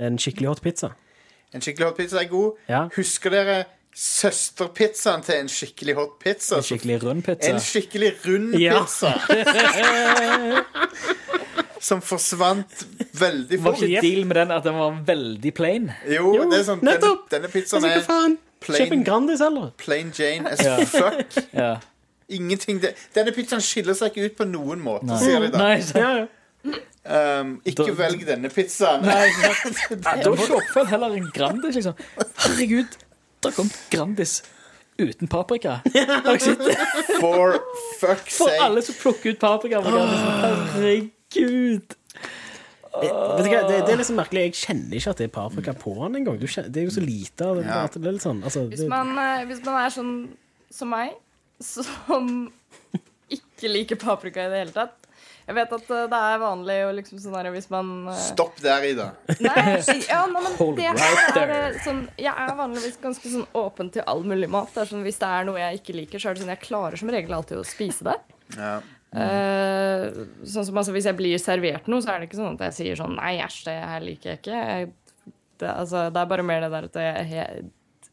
En 0.00 0.18
skikkelig 0.18 0.48
hot 0.48 0.62
pizza. 0.62 0.88
En 1.54 1.60
skikkelig 1.60 1.86
hot 1.90 1.96
pizza 1.96 2.16
er 2.22 2.28
god. 2.28 2.52
Ja. 2.68 2.86
Husker 2.96 3.30
dere 3.30 3.64
søsterpizzaen 3.94 5.22
til 5.26 5.34
en 5.42 5.48
skikkelig 5.52 5.94
hot 5.98 6.14
pizza? 6.22 6.56
En 6.56 6.62
skikkelig 6.66 6.96
rund 7.02 7.22
pizza. 7.26 7.50
En 7.52 7.60
skikkelig 7.60 8.12
rund 8.26 8.54
Ja. 8.60 8.78
pizza. 8.80 9.12
Som 11.82 11.98
forsvant 12.00 12.84
veldig 13.18 13.58
Var 13.58 13.72
fort. 13.72 13.82
ikke 13.82 14.00
deal 14.04 14.24
med 14.30 14.36
den 14.38 14.50
at 14.54 14.62
den 14.64 14.74
var 14.78 14.90
veldig 15.06 15.50
plain? 15.58 15.88
Jo, 16.06 16.36
det 16.50 16.58
er 16.60 16.64
sånn, 16.68 16.78
denne, 16.80 16.92
nettopp. 16.94 17.24
denne 17.32 17.48
pizzaen 17.50 17.82
Altså, 17.84 17.98
er 17.98 18.02
faen? 18.06 18.36
Kjøp 18.62 18.78
en 18.78 18.86
plain, 18.88 19.04
Grandis, 19.08 19.40
eller? 19.42 19.72
plain 19.82 20.12
Jane 20.14 20.46
as 20.52 20.60
fuck. 20.92 21.26
Ja. 21.58 21.72
Ingenting 22.32 22.78
det, 22.80 22.94
Denne 23.16 23.32
pizzaen 23.34 23.60
skiller 23.60 23.94
seg 23.98 24.08
ikke 24.14 24.24
ut 24.30 24.36
på 24.38 24.44
noen 24.48 24.78
måte, 24.80 25.18
sier 25.20 25.40
de 25.42 25.48
da. 25.52 25.58
Nei, 25.58 25.80
så, 25.82 25.98
Ja, 25.98 26.10
ja. 26.22 26.26
Um, 27.02 27.56
ikke 27.66 27.88
Da- 27.90 27.96
velg 27.98 28.22
denne 28.28 28.48
pizzaen. 28.54 29.02
da 29.08 29.26
kjøper 30.22 30.62
vel 30.76 30.86
heller 30.92 31.10
en 31.18 31.26
Grandis, 31.34 31.74
liksom. 31.80 31.94
Herregud, 32.44 32.86
det 33.42 33.54
kom 33.56 33.70
Grandis 33.92 34.42
uten 35.02 35.26
paprika. 35.28 35.80
Det? 35.88 36.04
For 37.20 37.56
fuck's 38.00 38.36
sake. 38.36 38.38
For 38.38 38.50
alle 38.62 38.82
som 38.84 38.94
plukker 39.00 39.32
ut 39.34 39.40
paprika. 39.40 39.80
Herregud. 39.82 41.96
Vet 42.92 43.08
du 43.08 43.48
hva, 43.48 43.60
det, 43.66 43.78
det 43.86 43.92
er 43.94 43.98
liksom 44.02 44.18
merkelig. 44.20 44.42
Jeg 44.50 44.58
kjenner 44.60 44.98
ikke 44.98 45.10
at 45.14 45.20
det 45.22 45.26
er 45.30 45.34
paprika 45.34 45.72
på 45.80 45.94
den 46.02 46.18
engang. 46.20 46.36
Du 46.38 46.44
Det 46.46 46.76
er 46.76 46.84
jo 46.86 46.92
så 46.92 47.00
lite. 47.04 47.46
av 47.48 47.62
Ja. 47.64 47.86
det 47.88 48.12
litt 48.12 48.22
sånn 48.22 48.42
altså, 48.44 48.66
Hvis 48.68 48.84
man, 48.88 49.14
eh, 49.18 49.44
hvis 49.48 49.62
man 49.64 49.78
er 49.80 49.90
sånn 49.94 50.12
som 50.70 50.88
meg, 50.92 51.14
som 51.60 52.52
ikke 53.32 53.68
liker 53.72 53.96
paprika 53.96 54.44
i 54.46 54.50
det 54.52 54.58
hele 54.66 54.76
tatt 54.76 55.01
Jeg 55.46 55.56
vet 55.58 55.74
at 55.74 55.90
eh, 55.90 56.06
det 56.12 56.20
er 56.28 56.40
vanlig 56.42 56.76
å 56.86 56.94
liksom 56.94 57.20
sånn 57.22 57.36
her 57.38 57.50
hvis 57.54 57.68
man 57.72 57.92
eh, 58.12 58.22
Stopp 58.28 58.60
der, 58.62 58.86
Ida. 58.86 59.08
Nei, 59.42 59.54
ja, 60.06 60.22
nei, 60.30 60.42
men 60.42 60.56
Hold 60.60 60.78
det 60.78 60.88
er 61.42 61.78
sånn 61.82 62.04
Jeg 62.20 62.32
er 62.32 62.54
vanligvis 62.58 62.98
ganske 63.02 63.32
sånn 63.34 63.46
åpen 63.58 63.90
til 63.94 64.06
all 64.06 64.24
mulig 64.26 64.50
mat. 64.52 64.70
Det 64.74 64.84
er 64.84 64.92
sånn, 64.92 65.04
hvis 65.06 65.20
det 65.22 65.30
er 65.34 65.48
noe 65.48 65.60
jeg 65.60 65.82
ikke 65.82 65.98
liker, 65.98 66.22
så 66.22 66.30
er 66.30 66.36
det 66.36 66.44
sånn 66.44 66.54
jeg 66.54 66.64
klarer 66.64 67.00
som 67.00 67.12
regel 67.12 67.36
alltid 67.38 67.60
å 67.60 67.66
spise 67.66 68.06
det. 68.06 68.18
Ja. 68.56 68.76
Eh, 69.12 70.06
sånn 70.48 70.64
som 70.64 70.78
altså 70.80 70.94
Hvis 70.94 71.04
jeg 71.04 71.16
blir 71.18 71.40
servert 71.40 71.88
noe, 71.90 72.00
så 72.00 72.14
er 72.14 72.22
det 72.22 72.30
ikke 72.30 72.38
sånn 72.38 72.54
at 72.56 72.62
jeg 72.70 72.76
sier 72.78 72.96
sånn 72.96 73.18
Nei, 73.18 73.34
æsj, 73.44 73.58
det 73.68 73.76
her 73.76 74.06
liker 74.06 74.32
jeg 74.32 74.40
ikke. 74.40 74.62
Jeg, 74.62 75.34
det, 75.60 75.68
altså, 75.68 76.06
det 76.14 76.22
er 76.22 76.30
bare 76.30 76.46
mer 76.46 76.64
det 76.64 76.72
der 76.72 76.88
at 76.88 76.98
jeg, 77.02 77.26
jeg 77.34 77.68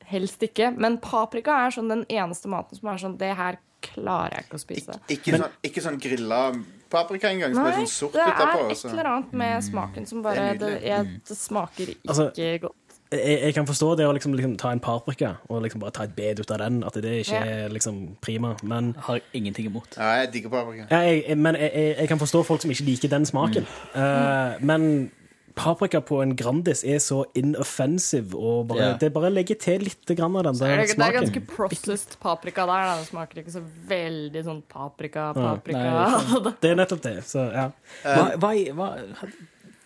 helst 0.09 0.43
ikke. 0.43 0.73
Men 0.75 0.99
paprika 1.03 1.61
er 1.65 1.75
sånn 1.75 1.91
den 1.91 2.03
eneste 2.11 2.51
maten 2.51 2.79
som 2.79 2.91
er 2.91 3.01
sånn 3.05 3.17
Det 3.21 3.31
her 3.37 3.61
klarer 3.85 4.35
jeg 4.35 4.47
ikke 4.47 4.59
å 4.59 4.65
spise. 4.65 4.99
Ik 5.07 5.21
ikke, 5.21 5.39
sånn, 5.39 5.57
ikke 5.69 5.83
sånn 5.85 6.01
grilla 6.03 6.41
paprika 6.89 7.29
engang, 7.31 7.53
som 7.55 7.65
er 7.65 7.71
Nei, 7.77 7.85
sånn 7.85 7.87
sort 7.93 8.13
det 8.13 8.21
er 8.21 8.33
utapå. 8.35 8.59
et 8.65 8.69
altså. 8.75 8.89
eller 8.89 9.09
annet 9.13 9.33
med 9.33 9.63
smaken 9.63 10.05
som 10.09 10.21
bare 10.23 10.35
Det 10.35 10.49
er 10.49 10.57
Det, 10.65 10.83
jeg, 10.87 11.21
det 11.29 11.37
smaker 11.37 11.87
ikke 11.93 12.09
Altså, 12.09 12.23
godt. 12.61 12.75
jeg, 13.11 13.39
jeg 13.43 13.53
kan 13.53 13.65
forstå 13.67 13.95
det 13.97 14.05
å 14.07 14.11
liksom, 14.13 14.33
liksom 14.37 14.57
ta 14.57 14.71
en 14.71 14.79
paprika 14.79 15.31
og 15.49 15.61
liksom 15.63 15.81
bare 15.81 15.91
ta 15.91 16.03
et 16.03 16.15
bed 16.15 16.39
ut 16.39 16.51
av 16.51 16.57
den. 16.59 16.83
At 16.83 16.93
det 16.93 17.13
ikke 17.25 17.39
er 17.45 17.69
liksom 17.69 18.17
prima. 18.21 18.55
Men, 18.63 18.95
Har 18.99 19.15
jeg 19.15 19.23
ingenting 19.33 19.65
imot. 19.65 19.97
Ja, 19.97 20.09
jeg 20.21 20.33
digger 20.33 20.49
paprika. 20.49 20.85
ja, 20.91 20.97
jeg, 21.05 21.23
jeg- 21.27 21.37
men 21.37 21.55
jeg, 21.55 21.71
jeg, 21.73 21.95
jeg 21.99 22.07
kan 22.07 22.19
forstå 22.19 22.43
folk 22.45 22.61
som 22.61 22.71
ikke 22.71 22.83
liker 22.85 23.09
den 23.09 23.25
smaken. 23.25 23.65
Eh, 23.95 24.57
men 24.61 25.11
paprika 25.59 25.99
på 26.01 26.21
en 26.23 26.31
Grandis 26.39 26.81
er 26.87 27.01
så 27.03 27.19
inoffensive, 27.37 28.33
og 28.39 28.67
bare, 28.71 28.79
yeah. 28.79 28.97
det 29.01 29.11
bare 29.15 29.29
legger 29.33 29.59
til 29.59 29.83
litt 29.89 30.13
grann 30.17 30.35
av 30.39 30.47
den 30.47 30.57
Det 30.57 30.59
smaken. 30.63 30.99
det 30.99 31.07
er 31.07 31.17
ganske 31.19 31.43
processed 31.51 32.17
paprika 32.23 32.65
der. 32.69 32.87
Da. 32.89 32.97
Det 33.03 33.07
smaker 33.11 33.41
ikke 33.43 33.55
så 33.57 33.63
veldig 33.91 34.43
sånn 34.47 34.61
paprika, 34.71 35.29
Ja. 35.35 35.53
paprika. 35.53 36.53
Det 36.63 36.71
er 36.71 36.75
nettopp 36.79 37.01
det. 37.05 37.15
Så, 37.27 37.45
ja. 37.53 37.69
Hva, 38.03 38.25
hva, 38.39 38.53
hva, 38.79 38.89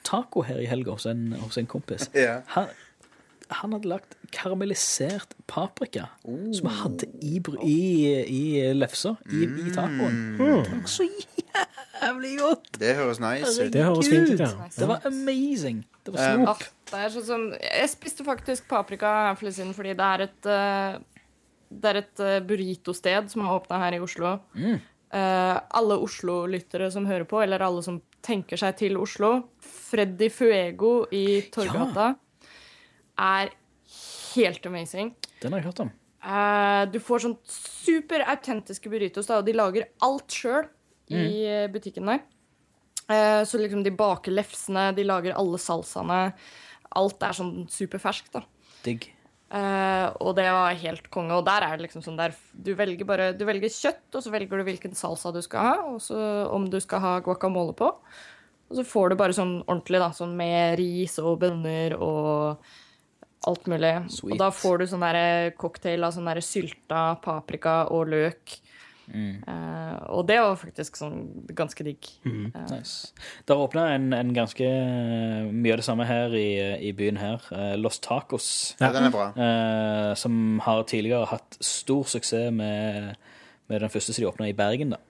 taco 0.03 0.41
her 0.43 0.59
i 0.59 0.65
helga 0.67 0.91
hos, 0.91 1.05
en- 1.05 1.33
hos 1.41 1.57
en 1.57 1.65
kompis. 1.67 2.09
Yeah. 2.13 2.41
Han, 2.55 2.67
han 3.59 3.73
hadde 3.75 3.89
lagt 3.91 4.15
karamellisert 4.33 5.33
paprika 5.47 6.07
som 6.25 6.67
vi 6.67 6.73
hadde 6.81 7.07
i, 7.21 7.37
i, 7.63 7.79
i 8.23 8.73
lefsa, 8.73 9.15
i, 9.29 9.43
i 9.45 9.73
tacoen. 9.75 10.19
Var 10.39 10.87
så 10.89 11.05
jævlig 11.07 12.33
godt! 12.41 12.69
Det 12.81 12.95
høres 12.97 13.19
nice 13.23 13.53
ut. 13.67 13.73
Det 13.73 13.83
høres 13.85 14.09
fint 14.11 14.31
ut, 14.33 14.39
ja. 14.43 14.51
Det 14.77 14.87
var 14.89 15.05
amazing. 15.09 15.83
Det 16.03 16.13
var 16.15 16.33
Um, 16.35 16.47
Ah, 16.47 16.55
snop. 16.57 16.63
det 16.91 16.99
er 16.99 17.11
sånn 17.13 17.23
som 17.27 17.43
Jeg 17.63 17.89
spiste 17.93 18.25
faktisk 18.27 18.65
paprika 18.67 19.11
for 19.37 19.47
litt 19.47 19.55
siden 19.55 19.71
fordi 19.77 19.93
det 19.95 20.07
er 20.07 20.23
et 20.25 20.49
eh, 20.51 20.97
Det 21.73 21.89
er 21.93 21.99
et 22.01 22.19
uh, 22.21 22.39
burrito-sted 22.45 23.29
som 23.31 23.45
har 23.47 23.55
åpna 23.61 23.79
her 23.81 23.95
i 23.97 24.01
Oslo. 24.03 24.35
Mm. 24.53 24.75
Uh, 25.13 25.55
alle 25.79 25.95
Oslo-lyttere 26.01 26.91
som 26.93 27.05
hører 27.09 27.23
på, 27.29 27.39
eller 27.41 27.61
alle 27.65 27.81
som 27.85 28.01
tenker 28.25 28.57
seg 28.57 28.75
til 28.77 28.97
Oslo 28.97 29.31
Freddy 29.61 30.29
Fuego 30.33 31.05
i 31.13 31.41
Torgata 31.53 32.13
er 33.23 33.53
helt 34.33 34.65
amazing. 34.69 35.13
Den 35.41 35.53
har 35.53 35.63
jeg 35.63 35.71
hørt 35.71 35.83
om. 35.85 35.93
Uh, 36.23 36.85
du 36.87 37.01
får 37.03 37.25
sånn 37.25 37.39
superautentiske 37.51 38.91
burritos, 38.91 39.27
da, 39.27 39.41
og 39.41 39.47
de 39.47 39.55
lager 39.55 39.89
alt 40.05 40.31
sjøl 40.31 40.69
i 41.11 41.43
eh, 41.45 41.65
butikken 41.71 42.07
der. 42.07 42.21
Uh, 43.09 43.43
så 43.43 43.59
liksom 43.59 43.83
de 43.83 43.91
baker 43.93 44.33
lefsene, 44.33 44.91
de 44.95 45.03
lager 45.05 45.35
alle 45.35 45.59
salsaene. 45.59 46.21
Alt 46.95 47.25
er 47.27 47.35
sånn 47.35 47.51
superferskt, 47.71 48.31
da. 48.37 48.45
Digg. 48.85 49.09
Uh, 49.53 50.09
og 50.23 50.31
det 50.39 50.47
var 50.49 50.79
helt 50.79 51.09
konge. 51.13 51.35
Og 51.35 51.43
der 51.45 51.65
er 51.67 51.75
det 51.75 51.85
liksom 51.85 52.01
sånn 52.01 52.17
der 52.17 52.31
Du 52.57 52.71
velger 52.73 53.05
bare 53.05 53.27
Du 53.37 53.43
velger 53.45 53.69
kjøtt, 53.69 54.07
og 54.15 54.23
så 54.25 54.31
velger 54.33 54.57
du 54.57 54.65
hvilken 54.65 54.95
salsa 54.97 55.29
du 55.35 55.43
skal 55.45 55.67
ha, 55.67 55.73
og 55.91 55.99
så 56.01 56.17
om 56.49 56.65
du 56.71 56.79
skal 56.81 57.03
ha 57.03 57.11
guacamole 57.25 57.75
på. 57.77 57.91
Og 58.71 58.79
så 58.79 58.87
får 58.87 59.11
du 59.11 59.19
bare 59.19 59.35
sånn 59.35 59.59
ordentlig, 59.67 59.99
da, 60.01 60.09
sånn 60.15 60.33
med 60.39 60.79
ris 60.79 61.19
og 61.21 61.35
bønner 61.43 61.93
og 61.99 62.63
alt 63.49 63.67
mulig. 63.71 63.93
Sweet. 64.09 64.35
Og 64.35 64.41
da 64.41 64.49
får 64.55 64.81
du 64.81 64.89
sånn 64.91 65.07
cocktail 65.59 66.07
av 66.07 66.15
sånn 66.15 66.29
sylta 66.43 67.05
paprika 67.23 67.83
og 67.93 68.11
løk. 68.13 68.59
Eh, 69.11 69.95
og 70.15 70.25
det 70.29 70.37
var 70.39 70.55
faktisk 70.59 70.97
sånn 70.97 71.17
ganske 71.55 71.85
digg. 71.85 72.07
Nice. 72.23 73.11
Det 73.43 73.53
har 73.53 73.63
åpna 73.65 73.87
en, 73.97 74.09
en 74.15 74.33
ganske 74.35 74.67
mye 75.51 75.75
av 75.75 75.81
det 75.81 75.87
samme 75.87 76.07
her 76.07 76.35
i, 76.39 76.49
i 76.89 76.93
byen 76.95 77.19
her. 77.19 77.43
Uh, 77.51 77.73
Los 77.79 77.99
Tacos. 78.03 78.47
Ja, 78.79 78.93
den 78.95 79.09
er 79.09 79.13
bra. 79.13 79.29
eh, 79.35 80.11
som 80.19 80.59
har 80.63 80.85
tidligere 80.89 81.29
hatt 81.33 81.59
stor 81.63 82.07
suksess 82.09 82.53
med, 82.55 83.15
med 83.71 83.83
den 83.83 83.91
første 83.93 84.15
som 84.15 84.23
de 84.23 84.31
åpna 84.31 84.49
i 84.49 84.57
Bergen. 84.57 84.95
da. 84.95 85.01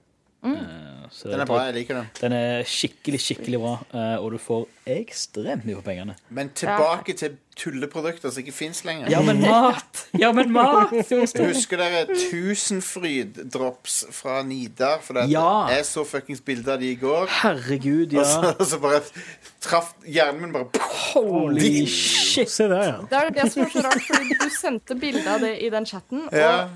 Eh, 0.44 1.08
så 1.14 1.30
Den 1.30 1.39
er 1.39 1.46
bra, 1.46 1.60
jeg 1.68 1.74
liker 1.76 1.96
den. 2.02 2.08
Den 2.20 2.34
er 2.34 2.64
skikkelig, 2.68 3.20
skikkelig 3.22 3.60
bra, 3.62 3.74
eh, 3.94 4.16
og 4.20 4.32
du 4.34 4.38
får 4.41 4.66
ekstremt 4.89 5.64
mye 5.68 5.76
for 5.78 5.86
pengene. 5.86 6.16
Men 6.34 6.50
tilbake 6.58 7.14
til 7.16 7.38
tulleprodukter 7.56 8.32
som 8.34 8.41
ikke 8.41 8.52
fins 8.56 8.82
lenger. 8.84 9.12
Ja, 9.14 9.22
men 9.22 9.39
mat! 9.44 10.08
Ja, 10.20 10.32
men 10.34 10.50
mat! 10.52 10.89
Husker 11.12 11.78
dere 11.78 12.08
Tusenfryd-drops 12.18 14.06
fra 14.12 14.41
Nidar? 14.44 15.00
For 15.06 15.14
det 15.14 15.30
Ja. 15.32 15.68
jeg 15.70 15.86
så 15.86 16.04
fuckings 16.06 16.41
bilde 16.41 16.74
av 16.74 16.80
de 16.82 16.91
i 16.91 16.96
går. 16.96 17.28
Herregud, 17.44 18.08
Og 18.13 18.20
ja. 18.20 18.24
så, 18.26 18.55
og 18.59 18.66
så 18.74 18.80
bare 18.80 19.01
traff 19.62 19.93
hjernen 20.05 20.42
min 20.42 20.51
bare 20.54 20.67
Holy 21.13 21.86
shit! 21.88 22.50
Se 22.50 22.67
der, 22.67 22.84
ja. 22.84 23.00
Det 23.09 23.20
er 23.22 23.30
det 23.43 23.51
som 23.54 23.63
er 23.63 23.70
så 23.70 23.86
rart, 23.86 24.01
fordi 24.09 24.38
du 24.42 24.50
sendte 24.50 24.96
bilde 25.00 25.28
av 25.30 25.39
det 25.46 25.55
i 25.62 25.70
den 25.70 25.86
chatten. 25.86 26.28
Og 26.28 26.34
Ja. 26.38 26.67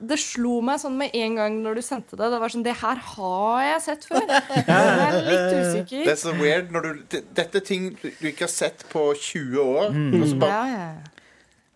Det 0.00 0.18
slo 0.20 0.58
meg 0.64 0.80
sånn 0.82 0.96
med 0.98 1.14
en 1.16 1.38
gang 1.38 1.56
når 1.62 1.78
du 1.78 1.82
sendte 1.86 2.18
det. 2.18 2.28
Det 2.32 2.38
var 2.42 2.52
sånn 2.52 2.64
Det 2.66 2.74
her 2.80 3.00
har 3.14 3.64
jeg 3.68 3.80
sett 3.86 4.06
før. 4.10 4.26
Jeg 4.68 4.92
er 5.06 5.18
litt 5.28 5.90
Det 5.94 6.12
er 6.12 6.20
så 6.20 6.34
weird 6.38 6.72
når 6.74 6.86
du 6.86 7.18
Dette 7.36 7.60
er 7.60 7.64
ting 7.64 7.90
du 8.02 8.28
ikke 8.30 8.46
har 8.46 8.54
sett 8.54 8.86
på 8.92 9.06
20 9.14 9.60
år. 9.62 9.90
Og 9.94 10.28
så 10.30 10.38
bare 10.42 10.54
Ja, 10.54 10.64
ja. 10.74 10.92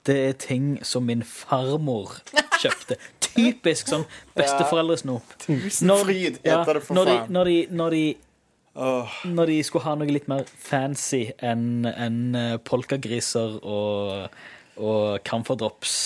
Det 0.09 0.17
er 0.17 0.37
ting 0.41 0.79
som 0.89 1.05
min 1.05 1.23
farmor 1.23 2.15
kjøpte. 2.63 2.97
Typisk 3.21 3.91
sånn 3.91 4.07
besteforeldresnop. 4.39 5.35
Tusenfryd 5.43 6.39
heter 6.41 6.79
det, 6.79 6.83
for 6.87 6.97
når 6.97 7.11
de, 7.11 7.17
når, 7.35 7.51
de, 7.51 7.57
når, 7.77 7.97
de, 7.97 9.35
når 9.37 9.53
de 9.53 9.59
skulle 9.69 9.85
ha 9.85 9.95
noe 10.01 10.09
litt 10.09 10.31
mer 10.33 10.49
fancy 10.49 11.27
enn 11.45 11.85
enn, 11.91 12.23
eh, 12.41 12.57
polkagriser 12.65 13.59
og, 13.61 14.41
og 14.81 15.21
camferdrops. 15.29 15.99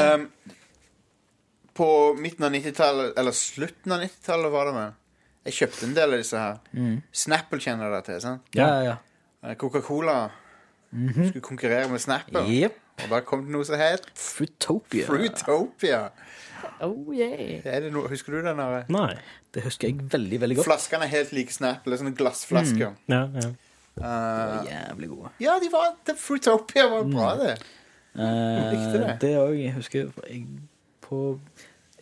Um, 0.00 0.30
på 1.74 1.88
midten 2.20 2.44
av 2.46 2.52
90-tallet, 2.54 3.16
eller 3.18 3.34
slutten 3.34 3.92
av 3.96 4.02
90-tallet, 4.04 4.52
var 4.54 4.68
det 4.70 4.74
vel. 4.76 4.92
Jeg 5.44 5.56
kjøpte 5.58 5.88
en 5.88 5.96
del 5.98 6.14
av 6.16 6.22
disse 6.22 6.40
her. 6.40 6.60
Snapple 7.24 7.60
kjenner 7.60 7.90
dere 7.92 8.06
til. 8.06 8.20
sant? 8.24 8.46
Ja, 8.56 8.68
ja, 8.68 8.92
ja. 8.92 8.96
Eh, 9.44 9.56
Coca-Cola 9.60 10.18
skulle 10.94 11.42
konkurrere 11.44 11.88
med 11.90 12.00
Snapple. 12.00 12.44
Yep. 12.48 12.80
Og 13.04 13.10
da 13.10 13.18
kom 13.26 13.42
det 13.44 13.50
noe 13.50 13.66
som 13.66 13.74
het 13.80 14.04
Fruitopia. 14.14 15.08
Fruitopia. 15.08 16.04
Oh, 16.86 17.10
yeah. 17.12 17.58
Er 17.66 17.84
det 17.84 17.90
noe, 17.92 18.06
husker 18.08 18.36
du 18.38 18.46
den? 18.46 18.60
Her? 18.62 18.86
Nei. 18.94 19.16
Det 19.54 19.64
husker 19.66 19.90
jeg 19.90 20.06
veldig, 20.14 20.38
veldig 20.44 20.56
godt. 20.60 20.68
Flaskene 20.70 21.08
er 21.08 21.12
helt 21.12 21.34
like 21.36 21.52
Snapple. 21.52 21.90
Det 21.92 21.98
er 21.98 22.02
sånne 22.04 22.16
glassflasker. 22.18 22.94
Ja, 23.10 23.24
ja. 23.34 23.50
Eh, 23.94 24.70
Jævlig 24.70 25.08
gode. 25.12 25.28
ja, 25.42 25.58
de 25.62 25.68
var, 25.70 25.92
det, 26.06 26.16
Fruitopia 26.18 26.86
var 26.90 27.04
bra, 27.10 27.34
det. 27.42 27.52
Jeg 28.14 28.70
likte 28.72 29.02
det. 29.02 29.12
det 29.22 29.34
òg. 29.42 29.52
Jeg 29.58 29.74
husker 29.76 30.08
jeg, 30.30 30.46
på, 31.14 31.20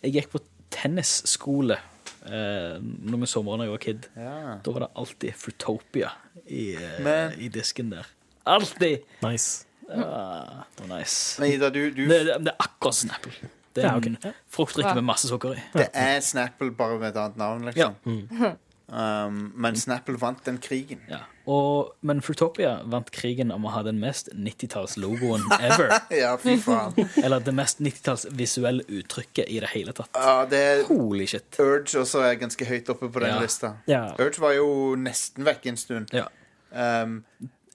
jeg 0.03 0.15
gikk 0.17 0.29
på 0.33 0.41
tennisskole 0.73 1.77
eh, 2.25 2.77
noen 2.81 3.27
somre 3.29 3.57
da 3.61 3.67
jeg 3.67 3.73
var 3.75 3.81
kid. 3.85 4.07
Ja. 4.17 4.57
Da 4.65 4.73
var 4.75 4.85
det 4.87 4.91
alltid 5.03 5.35
Fruitopia 5.37 6.09
i, 6.47 6.73
eh, 6.75 6.97
Men- 7.05 7.37
i 7.39 7.49
disken 7.53 7.91
der. 7.93 8.09
Alltid! 8.45 9.05
Nice. 9.23 9.65
Ja, 9.87 10.63
det 10.75 10.87
var 10.87 10.97
nice. 10.97 11.39
Men 11.41 11.51
Ida, 11.53 11.69
du, 11.69 11.81
du 11.91 12.05
Det, 12.09 12.17
det, 12.25 12.37
det 12.47 12.51
er 12.55 12.59
akkurat 12.65 12.95
Snapple. 12.95 13.33
Det 13.75 13.83
er 13.83 13.87
Ja, 13.87 13.97
ok. 13.97 14.05
en 14.07 14.17
fruktdrikke 14.53 14.93
med 14.99 15.03
masse 15.07 15.27
sukker 15.29 15.55
i. 15.57 15.61
Det 15.73 15.87
er 15.93 16.19
Snapple 16.21 16.71
bare 16.77 16.99
med 16.99 17.09
et 17.13 17.17
annet 17.17 17.37
navn, 17.41 17.65
liksom. 17.69 17.95
Mm. 18.05 18.27
Um, 18.93 19.37
men 19.57 19.73
Snapple 19.79 20.19
vant 20.21 20.43
den 20.45 20.59
krigen. 20.61 20.99
Ja. 21.09 21.23
Og, 21.49 21.95
men 22.05 22.19
Fruitopia 22.21 22.75
vant 22.85 23.09
krigen 23.11 23.49
om 23.51 23.65
å 23.65 23.71
ha 23.73 23.81
den 23.87 23.97
mest 23.99 24.29
90-talls-logoen 24.37 25.41
ever. 25.65 25.89
Ja, 26.13 26.35
fy 26.37 26.53
faen. 26.61 26.93
Eller 27.23 27.41
det 27.43 27.55
mest 27.57 27.81
90-talls-visuelle 27.81 28.85
uttrykket 28.99 29.49
i 29.49 29.57
det 29.63 29.71
hele 29.73 29.95
tatt. 29.97 30.13
Ja, 30.13 30.43
det 30.45 30.61
er 30.67 30.83
Holy 30.91 31.25
shit. 31.27 31.57
Urge 31.63 32.03
også 32.03 32.21
er 32.27 32.37
ganske 32.43 32.69
høyt 32.69 32.93
oppe 32.93 33.09
på 33.09 33.23
den 33.25 33.33
Ja. 33.33 33.41
lista. 33.41 33.73
Ja. 33.89 34.03
Urge 34.21 34.43
var 34.45 34.53
jo 34.59 34.69
nesten 34.99 35.49
vekk 35.49 35.65
en 35.73 35.81
stund. 35.81 36.13
Ja. 36.13 36.29
Um, 36.69 37.23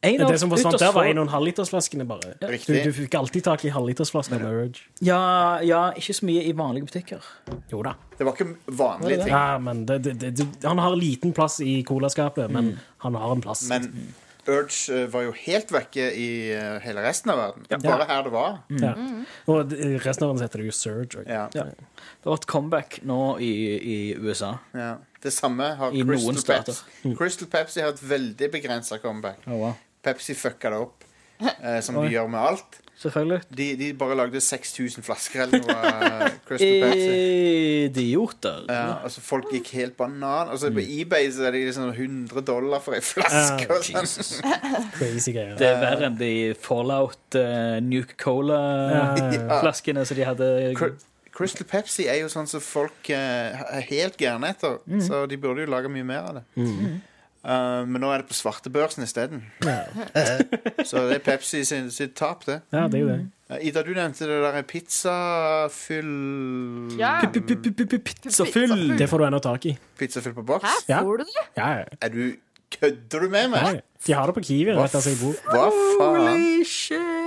En 0.03 0.21
av 0.23 0.31
Det 0.31 0.39
som 0.39 0.51
forsvant 0.51 0.75
ytterst 0.77 0.85
der, 0.85 0.93
var 0.95 1.05
få- 1.09 1.15
1,5-litersflaskene, 1.27 2.05
bare. 2.07 2.35
Du, 2.39 2.47
du 2.85 2.93
fikk 2.95 3.15
alltid 3.19 3.45
tak 3.45 3.65
i 3.67 3.73
halvlitersflasker. 3.75 4.45
Ja, 5.03 5.59
ja, 5.67 5.81
ikke 5.99 6.15
så 6.15 6.29
mye 6.29 6.45
i 6.47 6.53
vanlige 6.55 6.87
butikker. 6.87 7.25
Jo 7.73 7.83
da. 7.83 7.97
det 8.19 8.27
var 8.29 8.37
ikke 8.37 8.47
vanlige 8.79 9.25
ting. 9.25 9.33
Ja, 9.35 9.59
men 9.59 9.85
det, 9.87 9.99
det, 10.07 10.15
det, 10.39 10.47
han 10.63 10.79
har 10.79 10.95
liten 10.97 11.33
plass 11.35 11.59
i 11.61 11.83
colaskapet, 11.83 12.51
men 12.51 12.79
han 12.99 13.15
har 13.19 13.33
en 13.35 13.43
plass. 13.43 13.67
Men 13.69 13.91
Urge 14.49 14.95
eh, 15.03 15.07
var 15.13 15.27
jo 15.27 15.33
helt 15.37 15.73
vekke 15.75 16.07
i 16.17 16.29
eh, 16.57 16.79
hele 16.81 17.03
resten 17.05 17.29
av 17.35 17.37
verden. 17.43 17.67
Bare 17.83 18.07
her 18.09 18.23
det 18.25 18.31
var. 18.33 18.55
ja. 18.81 18.95
Og 19.51 19.75
resten 20.01 20.25
av 20.25 20.31
verden 20.31 20.41
heter 20.47 20.63
det 20.63 20.71
jo 20.71 20.77
Surge. 20.79 21.25
Ja. 21.29 21.43
Ja. 21.53 21.67
Det 21.69 22.25
var 22.31 22.39
et 22.39 22.47
comeback 22.49 23.01
nå 23.03 23.19
i, 23.45 23.51
i 23.77 23.99
USA. 24.17 24.55
Ja. 24.73 24.95
Det 25.21 25.33
samme 25.35 25.75
har 25.77 25.93
I 25.93 26.01
Crystal. 26.07 26.63
Pepsi. 26.65 27.13
Crystal 27.19 27.49
Pepsi 27.51 27.81
har 27.83 27.93
et 27.93 28.01
veldig 28.09 28.49
begrensa 28.55 28.99
comeback. 29.03 29.43
Oh, 29.47 29.59
wow. 29.59 29.75
Pepsi 30.09 30.35
fucka 30.39 30.73
det 30.75 30.83
opp, 30.89 31.07
eh, 31.45 31.79
som 31.85 32.01
de 32.03 32.09
gjør 32.17 32.29
med 32.33 32.41
alt. 32.51 32.83
Selvfølgelig. 32.99 33.37
De, 33.55 33.65
de 33.79 33.89
bare 33.95 34.17
lagde 34.19 34.41
6000 34.43 35.05
flasker 35.07 35.45
eller 35.45 35.61
noe 35.63 35.75
av 35.79 36.33
Crystal 36.49 36.81
Pepsi. 36.83 37.13
Idioter. 37.85 38.65
Ja, 38.67 38.97
altså 39.07 39.23
Folk 39.23 39.53
gikk 39.55 39.71
helt 39.77 39.95
banan. 40.01 40.51
Altså 40.51 40.73
På 40.75 40.83
eBay 40.83 41.29
så 41.31 41.47
er 41.47 41.55
det 41.55 41.61
liksom 41.69 41.93
100 41.93 42.43
dollar 42.49 42.83
for 42.83 42.97
ei 42.99 43.03
flaske. 43.07 43.69
Ah, 43.71 43.77
og 43.77 43.87
sånn. 43.87 44.51
Crazy 44.97 45.31
greier. 45.37 45.55
Det 45.61 45.69
er 45.71 45.79
verre 45.85 46.09
enn 46.11 46.19
de 46.19 46.33
Fallout 46.59 47.39
uh, 47.39 47.79
Nuke 47.87 48.19
Cola-flaskene 48.19 50.03
som 50.09 50.19
de 50.19 50.27
hadde 50.27 50.49
Cr- 50.79 50.97
Crystal 51.39 51.69
Pepsi 51.71 52.09
er 52.11 52.19
jo 52.25 52.29
sånn 52.33 52.49
som 52.51 52.59
folk 52.65 53.13
eh, 53.15 53.55
er 53.79 53.85
helt 53.93 54.17
gærne 54.19 54.51
etter. 54.57 54.81
Så 55.07 55.23
de 55.31 55.39
burde 55.39 55.63
jo 55.63 55.71
lage 55.71 55.87
mye 55.93 56.03
mer 56.09 56.27
av 56.33 56.41
det. 56.41 56.45
Uh, 57.45 57.85
men 57.87 58.03
nå 58.03 58.11
er 58.13 58.23
det 58.23 58.29
på 58.29 58.35
svartebørsen 58.37 59.05
isteden. 59.07 59.45
så 60.89 61.05
det 61.09 61.21
er 61.21 61.23
Pepsi 61.25 61.63
sin, 61.65 61.91
sitt 61.95 62.17
tap, 62.19 62.43
det. 62.49 62.61
Ja, 62.75 62.87
det 62.91 62.99
er 62.99 63.05
jo 63.05 63.11
det. 63.13 63.21
Uh, 63.49 63.61
Ida, 63.65 63.85
du 63.87 63.93
nevnte 63.97 64.27
det 64.29 64.41
der 64.45 64.59
pizzafyll 64.69 66.11
Ja. 66.99 67.15
Pizzafyll! 67.23 68.99
Det 68.99 69.09
får 69.09 69.23
du 69.23 69.29
ennå 69.31 69.41
tak 69.45 69.71
i. 69.71 69.77
Pizzafyll 70.01 70.35
på 70.37 70.45
boks? 70.51 70.85
Hæ, 70.89 70.99
får 71.01 71.23
du 71.23 71.25
det? 71.25 71.47
Ja, 71.57 71.71
ja. 71.79 71.85
Er 72.03 72.15
du 72.15 72.23
Kødder 72.69 73.23
du 73.25 73.29
med 73.33 73.49
meg? 73.49 73.63
ja. 73.65 73.81
De 74.07 74.13
har 74.13 74.27
det 74.29 74.35
på 74.37 74.43
Kiwi 74.45 74.75
rett 74.77 74.95
og 74.95 75.03
slett 75.03 75.17
jeg 75.17 75.23
bor. 75.23 75.39
Hva 75.49 75.71
faen? 75.73 76.29
Holy 76.29 76.65
shit! 76.69 77.18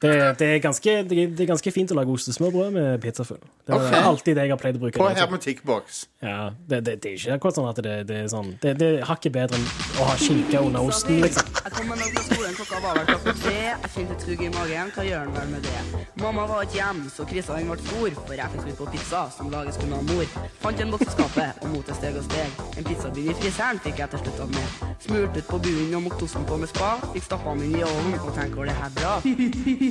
Det, 0.00 0.38
det, 0.38 0.46
er 0.54 0.58
ganske, 0.64 0.90
det, 1.04 1.12
er- 1.12 1.32
det 1.36 1.44
er 1.44 1.48
ganske 1.50 1.70
fint 1.74 1.90
å 1.92 1.96
lage 1.98 2.08
ostesmørbrød 2.14 2.70
med 2.72 3.00
pizzafull. 3.02 3.40
Det 3.66 3.74
er 3.74 3.82
okay. 3.84 4.00
alltid 4.10 4.38
det 4.38 4.46
jeg 4.46 4.52
har 4.54 4.60
pleid 4.62 4.78
å 4.78 4.80
bruke. 4.80 4.96
På 4.96 5.08
hermetikkboks. 5.12 5.98
Ja, 6.24 6.50
det, 6.68 6.78
det, 6.86 6.94
det 7.04 7.10
er 7.10 7.18
ikke 7.18 7.34
akkurat 7.36 7.58
sånn 7.58 7.68
at 7.68 7.80
det, 7.84 7.92
det 8.08 8.16
er 8.22 8.30
sånn 8.32 8.48
Det, 8.60 8.72
det 8.80 8.88
er 8.98 9.04
hakket 9.08 9.32
bedre 9.32 9.56
enn 9.60 9.66
å 10.00 10.06
ha 10.08 10.14
skinke 10.20 10.60
under 10.64 10.88
osten, 10.88 11.20
liksom. 11.20 11.52
Jeg 11.60 11.74
kom 11.76 11.92
meg 11.92 12.00
fra 12.14 12.24
skolen, 12.26 12.56
klokka 12.56 12.80
var 12.84 12.96
vel 12.96 13.06
klokka 13.10 13.34
tre. 13.42 13.54
Jeg 13.68 13.92
kjente 13.94 14.16
sug 14.24 14.42
i 14.44 14.50
magen, 14.56 14.90
hva 14.96 15.04
gjør 15.04 15.28
en 15.28 15.36
vel 15.36 15.52
med 15.52 15.68
det? 15.68 16.02
Mamma 16.20 16.46
var 16.48 16.64
ikke 16.64 16.78
hjemme, 16.80 17.12
så 17.12 17.26
krisa 17.28 17.58
den 17.60 17.68
ble 17.68 17.78
stor, 17.84 18.16
for 18.24 18.36
jeg 18.40 18.54
fikk 18.54 18.64
slutt 18.66 18.80
på 18.80 18.88
pizza, 18.96 19.22
som 19.36 19.52
lages 19.52 19.80
kun 19.80 19.94
av 19.96 20.08
mor. 20.08 20.32
Fant 20.64 20.80
en 20.84 20.92
boks 20.96 21.06
i 21.08 21.14
skapet, 21.14 21.60
og 21.60 21.74
mot 21.76 21.92
et 21.92 22.00
steg 22.00 22.16
og 22.20 22.24
steg. 22.28 22.64
En 22.80 22.88
pizzabunn 22.88 23.28
i 23.32 23.36
friseren 23.40 23.80
fikk 23.84 24.00
jeg 24.00 24.14
til 24.16 24.24
slutt 24.24 24.42
av 24.46 24.52
med. 24.56 24.80
Smurt 25.04 25.36
ut 25.36 25.48
på 25.52 25.60
bunnen 25.68 25.96
og 26.00 26.06
mokte 26.08 26.24
osten 26.28 26.48
på 26.48 26.60
med 26.64 26.72
spa. 26.72 26.90
Fikk 27.14 27.28
stappa 27.28 27.54
den 27.56 27.68
inn 27.68 27.78
i 27.80 27.84
ovnen, 27.84 28.18
og 28.20 28.32
tenkte 28.36 28.60
hvor 28.60 28.68
det 28.68 28.76
her 28.80 28.92
bra? 28.96 29.14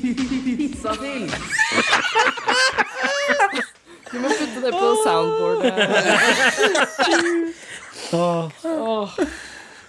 Pizzafyll! 0.02 1.30
Du 4.10 4.18
må 4.18 4.30
putte 4.34 4.62
det 4.64 4.72
på 4.74 4.88
soundboardet. 5.04 5.74
Åh, 8.14 9.12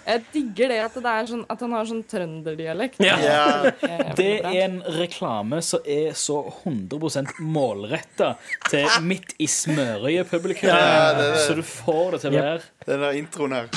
Jeg 0.05 0.21
digger 0.33 0.67
det 0.69 0.77
at, 0.83 0.93
det 1.01 1.09
er 1.13 1.25
sånn, 1.29 1.41
at 1.49 1.61
han 1.65 1.73
har 1.73 1.85
sånn 1.89 2.03
trønderdialekt. 2.09 2.99
Ja. 3.01 3.15
Ja, 3.21 3.71
Eh, 3.81 4.13
Det 4.17 4.27
er 4.45 4.59
en 4.67 4.77
reklame 4.99 5.61
som 5.65 5.79
er 5.85 6.13
så 6.17 6.37
100% 6.65 7.33
målretta 7.41 8.35
til 8.69 8.85
midt 9.05 9.33
i 9.41 9.47
smørøyet-publikum. 9.49 10.69
Ja, 10.69 11.13
det 11.17 11.25
det. 11.33 11.41
Så 11.47 11.57
du 11.57 11.63
får 11.65 12.11
det 12.11 12.21
til 12.27 12.29
å 12.37 12.41
være 12.41 12.61
den 12.85 12.99
der 13.07 13.11
introen 13.23 13.57
her. 13.57 13.67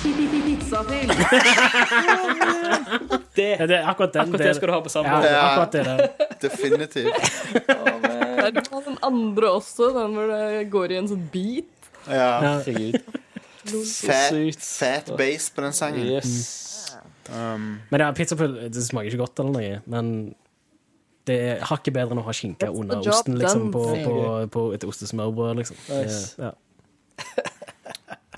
Pizzafyll! 0.00 1.08
det. 3.36 3.48
Ja, 3.60 3.66
det 3.70 3.76
er 3.80 3.88
akkurat 3.90 4.14
den. 4.14 4.22
Akkurat 4.28 4.46
det 4.46 4.54
skal 4.56 4.70
du 4.70 4.74
ha 4.74 4.80
på 4.84 4.90
Ja, 4.90 4.94
sammen. 4.96 5.22
det 5.22 5.30
er 5.30 5.40
akkurat 5.42 5.72
det 5.72 5.84
der. 5.84 6.28
Definitivt. 6.44 7.30
Det 7.54 8.46
er 8.46 8.80
den 8.90 8.98
andre 9.02 9.50
også, 9.50 9.90
den 9.96 10.16
hvor 10.18 10.30
det 10.30 10.70
går 10.72 10.92
i 10.92 10.98
en 11.00 11.08
sånn 11.08 11.26
beat. 11.32 11.90
Ja. 12.08 12.30
Ja. 12.44 12.54
Fat, 13.64 14.34
fat 14.60 15.12
bass 15.16 15.48
på 15.54 15.64
den 15.64 15.72
sangen. 15.72 16.06
Yes. 16.06 16.96
Um, 17.32 17.78
Men 17.88 18.02
ja, 18.04 18.10
pizzapull 18.12 18.58
det 18.68 18.82
smaker 18.84 19.08
ikke 19.08 19.22
godt, 19.22 19.40
eller 19.40 19.54
noe. 19.56 19.78
Men 19.88 20.10
det 21.24 21.38
er 21.40 21.64
hakket 21.70 21.94
bedre 21.96 22.12
enn 22.12 22.20
å 22.20 22.26
ha 22.26 22.34
skinke 22.36 22.68
under 22.68 23.00
job 23.00 23.14
osten 23.14 23.38
liksom, 23.40 23.70
på, 23.72 23.84
på, 24.04 24.16
på 24.52 24.64
et 24.76 24.84
ostesmørbrød. 24.84 25.62
Liksom. 25.62 25.80
Nice. 25.88 26.34
ja. 26.36 26.52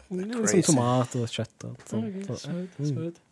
Crazy. 0.06 0.62
Som 0.68 0.76
tomat 0.76 1.16
og 1.18 1.26
kjøtt 1.32 1.66
og 1.66 1.80
sånt. 1.90 2.20
Så, 2.28 2.36
Smooth, 2.46 2.84
smooth. 2.92 3.22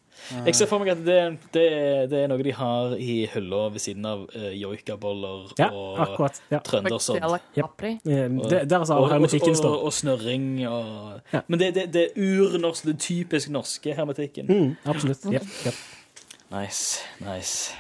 Jeg 0.47 0.55
ser 0.57 0.69
for 0.71 0.81
meg 0.81 0.89
at 0.95 1.01
det, 1.05 1.17
det, 1.53 1.65
det 2.11 2.19
er 2.25 2.29
noe 2.31 2.43
de 2.47 2.53
har 2.57 2.95
i 2.97 3.17
hylla 3.33 3.69
ved 3.75 3.83
siden 3.85 4.07
av 4.09 4.23
uh, 4.33 4.47
joikaboller 4.57 5.51
ja, 5.61 5.69
og 5.69 5.99
akkurat. 6.05 6.41
Ja. 6.53 6.61
trøndersodd. 6.65 7.21
Yep. 7.21 7.45
Capri. 7.59 7.91
Eh, 8.09 8.29
Det, 8.49 8.63
der 8.71 8.79
altså 8.79 8.95
Og, 8.97 9.05
og, 9.05 9.11
hermetikken 9.13 9.51
og, 9.53 9.61
står. 9.61 9.77
og 9.85 9.93
snørring 9.93 10.47
og 10.69 11.21
Ja. 11.35 11.41
Men 11.49 11.61
det, 11.61 11.75
det, 11.75 11.87
det 11.93 12.05
er 12.07 12.21
urnorsk, 12.25 12.87
det 12.89 12.99
typisk 13.05 13.51
norske 13.51 13.95
hermetikken. 13.95 14.47
Mm, 14.49 14.77
absolutt. 14.85 15.25
Yep, 15.33 15.49
yep. 15.67 15.75
Nice, 16.55 17.01
nice. 17.21 17.75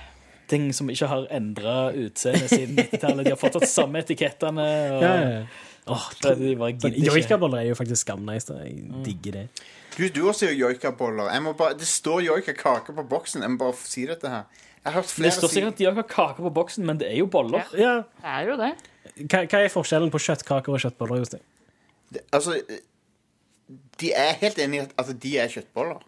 Ting 0.49 0.69
som 0.77 0.91
ikke 0.93 1.07
har 1.09 1.25
endra 1.33 1.93
utseende 1.97 2.49
siden 2.51 2.77
90-tallet. 2.79 3.25
De 3.25 3.33
har 3.33 3.41
fortsatt 3.41 3.69
samme 3.71 4.03
etikettene. 4.05 4.67
Og, 4.97 5.03
Ja, 5.03 5.15
ja, 5.15 5.31
ja. 5.39 5.47
Åh, 5.87 6.05
det, 6.23 6.39
de 6.41 6.55
bare 6.57 6.73
gidder 6.73 6.95
ikke. 6.97 7.11
Joikaboller 7.13 7.59
er 7.61 7.67
jo 7.69 7.75
faktisk 7.77 8.01
skamnice. 8.07 8.55
Jeg 8.65 9.03
digger 9.05 9.33
det. 9.41 9.47
Du, 9.97 10.09
du 10.09 10.21
også 10.29 10.45
sier 10.47 10.55
joikaboller. 10.59 11.31
Jeg 11.33 11.43
må 11.43 11.53
bare- 11.57 11.75
Det 11.79 11.87
står 11.87 12.21
joikakake 12.27 12.95
på 12.95 13.03
boksen. 13.09 13.43
Jeg 13.43 13.51
må 13.51 13.59
bare 13.59 13.75
si 13.79 14.07
dette 14.07 14.29
her. 14.29 14.45
Jeg 14.85 14.93
har 14.93 15.01
hørt 15.01 15.15
Det 15.17 15.33
står 15.33 15.49
si 15.49 15.55
sikkert 15.55 15.73
at 15.73 15.79
de 15.79 15.85
har 15.85 16.03
kake 16.03 16.43
på 16.43 16.51
boksen, 16.53 16.85
men 16.87 16.99
det 16.99 17.09
er 17.13 17.17
jo 17.19 17.27
boller. 17.27 17.63
Ja, 17.73 17.95
Det 17.97 18.25
er 18.25 18.41
jo 18.51 18.57
det. 18.57 18.73
hva, 19.31 19.45
hva 19.47 19.61
er 19.65 19.69
forskjellen 19.73 20.11
på 20.11 20.19
kjøttkaker 20.21 20.69
og 20.75 20.81
kjøttboller? 20.81 21.23
Jostein? 21.23 21.41
Altså, 22.33 22.59
de 24.01 24.13
er 24.13 24.35
helt 24.43 24.59
enig 24.59 24.77
i 24.81 24.83
at 24.85 24.93
altså, 24.99 25.13
de 25.19 25.39
er 25.39 25.49
kjøttboller. 25.49 26.03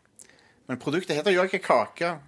Men 0.68 0.78
produktet 0.82 1.16
heter 1.16 1.30
joikakake. 1.32 2.18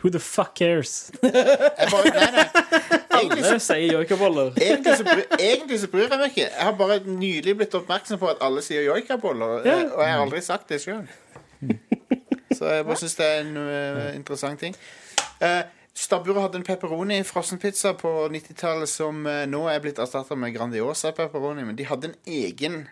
Who 0.00 0.10
the 0.10 0.18
fuck 0.18 0.54
cares? 0.56 1.10
Jeg 1.22 1.88
bare, 1.90 2.12
nei, 2.14 2.30
nei. 2.32 2.46
Egentlig 3.20 3.44
så 3.44 3.50
Alle 3.50 3.64
sier 3.64 3.92
joikaboller. 3.92 4.52
Egentlig 4.56 4.94
så, 4.96 5.04
bry, 5.04 5.24
egentlig 5.36 5.80
så 5.80 5.88
bryr 5.92 6.06
jeg 6.06 6.20
meg 6.20 6.30
ikke. 6.30 6.46
Jeg 6.46 6.64
har 6.64 6.76
bare 6.78 7.00
nylig 7.04 7.56
blitt 7.58 7.74
oppmerksom 7.76 8.20
på 8.22 8.30
at 8.30 8.40
alle 8.40 8.62
sier 8.64 8.86
joikaboller, 8.86 9.58
eh, 9.60 9.82
og 9.90 10.00
jeg 10.00 10.14
har 10.14 10.22
aldri 10.22 10.40
sagt 10.46 10.72
det 10.72 10.80
sjøl. 10.80 11.04
Så 12.56 12.70
jeg 12.70 12.86
bare 12.86 12.96
syns 13.02 13.18
det 13.18 13.26
er 13.26 13.42
en 13.42 13.60
eh, 13.60 14.06
interessant 14.16 14.62
ting. 14.62 14.78
Uh, 15.42 15.66
Stabburet 15.96 16.40
hadde 16.44 16.60
en 16.60 16.64
pepperoni 16.64 17.18
frossenpizza 17.26 17.92
på 17.98 18.10
90-tallet 18.32 18.88
som 18.88 19.26
eh, 19.28 19.42
nå 19.50 19.64
er 19.68 19.82
blitt 19.82 19.98
erstatta 20.00 20.38
med 20.38 20.54
Grandiosa 20.54 21.12
pepperoni, 21.16 21.66
men 21.66 21.76
de 21.76 21.84
hadde 21.88 22.12
en 22.12 22.16
egen 22.30 22.84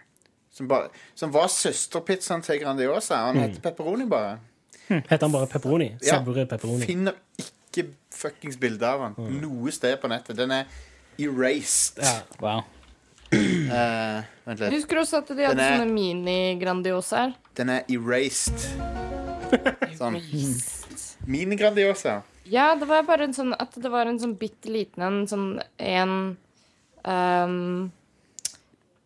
som, 0.52 0.68
bare, 0.68 0.90
som 1.16 1.32
var 1.32 1.48
søsterpizzaen 1.52 2.42
til 2.44 2.60
Grandiosa. 2.60 3.22
Og 3.28 3.38
den 3.38 3.46
het 3.46 3.60
pepperoni 3.64 4.08
bare. 4.10 4.38
Heter 4.88 5.24
han 5.26 5.32
bare 5.34 5.46
pepperoni? 5.50 5.90
Ja. 6.04 6.18
Pepperoni. 6.24 6.86
Finner 6.88 7.16
ikke 7.40 7.88
fuckings 8.14 8.58
bilde 8.60 8.88
av 8.88 9.04
den 9.06 9.40
noe 9.42 9.72
sted 9.74 9.98
på 10.00 10.10
nettet. 10.10 10.36
Den 10.38 10.54
er 10.54 10.64
erased. 11.20 12.00
Ja. 12.02 12.14
Wow. 12.40 12.64
Uh, 13.28 14.24
vent 14.48 14.62
litt. 14.62 14.72
Husker 14.78 14.96
du 14.98 15.02
også 15.02 15.20
at 15.20 15.34
de 15.34 15.44
hadde 15.44 15.64
er- 15.66 15.76
sånne 15.76 15.92
mini-Grandiosaer? 15.92 17.36
Den 17.58 17.74
er 17.74 17.84
erased. 17.92 18.64
Sånn. 19.98 20.18
Mini-Grandiosa. 21.28 22.20
Ja, 22.48 22.74
det 22.78 22.88
var 22.88 23.04
bare 23.08 23.26
en 23.28 23.34
sånn 23.36 23.52
at 23.56 23.74
det 23.76 23.90
var 23.92 24.08
en 24.08 24.20
sånn 24.20 24.36
bitte 24.40 24.70
liten 24.72 25.04
en, 25.04 25.16
sånn 25.28 25.48
en 25.76 26.12
ehm, 27.04 27.90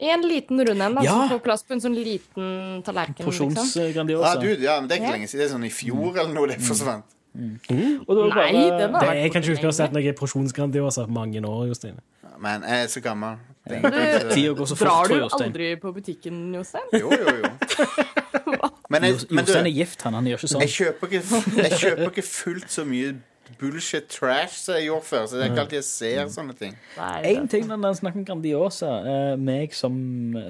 En 0.03 0.23
liten 0.27 0.59
rund 0.67 0.83
en, 0.83 0.97
Ja. 1.05 1.13
som 1.13 1.29
får 1.31 1.43
plass 1.45 1.63
på 1.63 1.77
en 1.77 1.81
sånn 1.85 1.95
liten 1.95 2.83
tallerken. 2.83 3.23
Liksom. 3.23 3.53
Porsjonsgrandiosa. 3.55 4.33
Ja, 4.35 4.41
du, 4.43 4.49
ja, 4.65 4.81
men 4.81 4.89
det 4.91 4.97
er 4.99 5.03
ikke 5.05 5.13
lenge 5.15 5.29
siden. 5.31 5.43
Det 5.45 5.47
er 5.51 5.55
sånn 5.55 5.67
i 5.69 5.71
fjor 5.71 6.17
eller 6.19 6.33
noe 6.35 6.49
det 6.51 6.59
forsvant. 6.61 7.05
Og 7.33 7.69
det 7.71 8.17
var 8.17 8.35
Nei, 8.35 8.53
bare- 8.53 8.79
den 8.79 8.95
har 8.95 9.01
Det, 9.01 9.09
er 9.09 9.15
jeg 9.23 9.33
kan 9.33 9.43
ikke 9.43 9.53
huske 9.55 9.65
å 9.65 9.71
ha 9.71 9.77
sett 9.79 9.93
noe 9.95 10.13
porsjonsgrandiosa 10.19 11.07
på 11.07 11.15
mange 11.15 11.41
år, 11.41 11.67
Jostein. 11.71 12.01
Men 12.43 12.63
jeg 12.67 12.83
er 12.85 12.89
så 12.91 13.01
gammel. 13.01 13.37
Ikke- 13.71 14.33
Tida 14.35 14.53
går 14.59 14.67
så 14.67 14.75
fort, 14.77 14.89
Drar 14.89 15.05
tror 15.05 15.09
du 15.09 15.15
jeg, 15.15 15.23
Jostein. 15.23 15.53
aldri 15.53 15.77
på 15.81 15.93
butikken, 15.95 16.55
Jostein? 16.55 16.83
Jo, 16.93 17.11
jo, 17.11 17.37
jo. 17.39 17.51
Men 18.93 19.03
jeg, 19.07 19.15
men 19.31 19.45
du, 19.45 19.53
Jostein 19.53 19.67
er 19.67 19.71
gift, 19.73 20.03
han. 20.03 20.15
Han 20.19 20.25
gjør 20.27 20.37
ikke 20.43 20.49
sånn. 20.53 20.61
jeg 20.67 20.73
kjøper 20.75 21.07
ikke, 21.09 21.23
jeg 21.63 21.79
kjøper 21.81 22.11
ikke 22.11 22.25
fullt 22.27 22.69
så 22.75 22.85
mye 22.85 23.15
bullshit 23.59 24.07
trash 24.09 24.57
som 24.65 24.75
jeg 24.79 24.87
gjorde 24.89 25.05
før. 25.09 25.27
Så 25.27 25.37
det 25.39 25.45
er 25.47 25.51
ikke 25.53 25.61
alltid 25.65 25.79
jeg 25.79 25.85
ser 25.89 26.29
sånne 26.35 26.55
ting. 26.59 26.77
Én 26.99 27.27
En 27.43 27.49
ting 27.49 27.67
når 27.69 27.83
den 27.87 27.95
snakker 28.01 28.21
om 28.21 28.25
Grandiosa, 28.29 28.91
eh, 29.13 29.37
meg 29.37 29.75
som, 29.75 29.95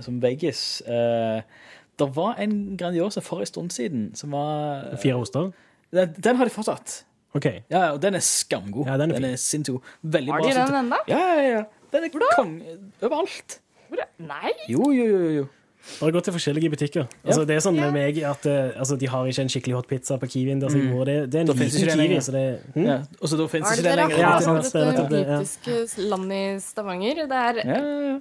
som 0.02 0.20
veggis 0.22 0.82
eh, 0.86 1.42
Det 1.98 2.08
var 2.16 2.34
en 2.42 2.76
Grandiosa 2.80 3.20
for 3.20 3.40
en 3.40 3.46
stund 3.46 3.70
siden 3.74 4.10
som 4.18 4.32
var 4.32 4.96
Fire 5.02 5.14
oster? 5.20 5.50
Den, 5.92 6.14
den 6.24 6.36
har 6.36 6.48
de 6.48 6.50
fortsatt. 6.54 7.02
OK. 7.34 7.46
Ja, 7.70 7.90
og 7.92 8.02
den 8.02 8.14
er 8.14 8.20
skamgod. 8.24 8.86
Ja, 8.88 8.96
den 9.00 9.10
er 9.12 9.20
fin. 9.20 9.36
sinnssykt 9.40 9.78
god. 9.78 9.90
Veldig 10.02 10.32
Har 10.32 10.40
bra. 10.40 10.48
de 10.52 10.66
den 10.72 10.78
ennå? 10.84 10.98
Ja, 11.08 11.18
ja, 11.36 11.42
ja. 11.48 11.62
Den 11.92 12.04
er 12.04 12.14
kong 12.36 12.54
overalt. 13.02 13.58
Hvor 13.88 14.00
er- 14.00 14.08
Nei! 14.18 14.52
Jo, 14.68 14.90
jo, 14.92 15.04
jo. 15.04 15.28
jo. 15.40 15.46
Bare 16.00 16.12
gå 16.14 16.20
til 16.22 16.34
forskjellige 16.36 16.70
butikker. 16.70 17.06
Altså, 17.26 17.42
det 17.46 17.56
er 17.56 17.62
sånn 17.64 17.74
med 17.74 17.90
meg 17.94 18.18
at 18.22 18.46
eh, 18.46 18.70
altså, 18.78 18.94
De 19.00 19.08
har 19.10 19.26
ikke 19.26 19.42
en 19.42 19.50
skikkelig 19.50 19.74
hot 19.74 19.88
pizza 19.90 20.16
på 20.22 20.28
Kiwien. 20.30 20.60
Der, 20.62 20.70
så 20.70 20.78
det, 21.08 21.16
det 21.32 21.40
er 21.40 21.42
en 21.42 21.50
Da 21.50 21.56
liten 21.58 21.74
det 21.74 21.88
Kiwi, 21.90 21.96
lenger. 22.02 22.20
så 22.22 22.34
det 22.36 22.44
hm? 22.76 22.84
Ja. 22.86 22.96
Og 23.20 23.28
så 23.32 23.38
da 23.40 23.46
finnes 23.50 23.68
Har 23.68 23.76
ikke 23.80 23.88
det 23.88 23.96
lenger. 23.98 24.20
Ja, 24.22 24.30
sant, 24.46 24.68
det 24.68 24.82
er 24.82 24.92
dette 24.92 25.06
det, 25.10 25.22
ja. 25.26 25.40
britiske 25.40 26.06
landet 26.12 26.38
i 26.38 26.60
Stavanger? 26.68 27.22
Det 27.32 27.40
er 27.42 27.60
Ja, 27.62 27.80
ja, 27.82 27.98
ja. 28.12 28.14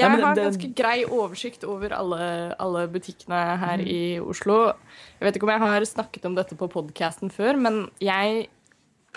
Jeg 0.00 0.10
har 0.24 0.34
det- 0.34 0.46
ganske 0.48 0.72
grei 0.82 0.96
oversikt 1.04 1.64
over 1.68 1.92
alle, 1.98 2.54
alle 2.58 2.86
butikkene 2.88 3.42
her 3.66 3.84
i 3.84 4.00
Oslo. 4.20 4.72
Jeg 5.20 5.28
vet 5.28 5.36
ikke 5.36 5.48
om 5.48 5.54
jeg 5.54 5.64
har 5.66 5.88
snakket 5.92 6.24
om 6.24 6.34
dette 6.34 6.56
på 6.56 6.68
podkasten 6.72 7.30
før, 7.30 7.56
men 7.60 7.88
jeg 8.00 8.48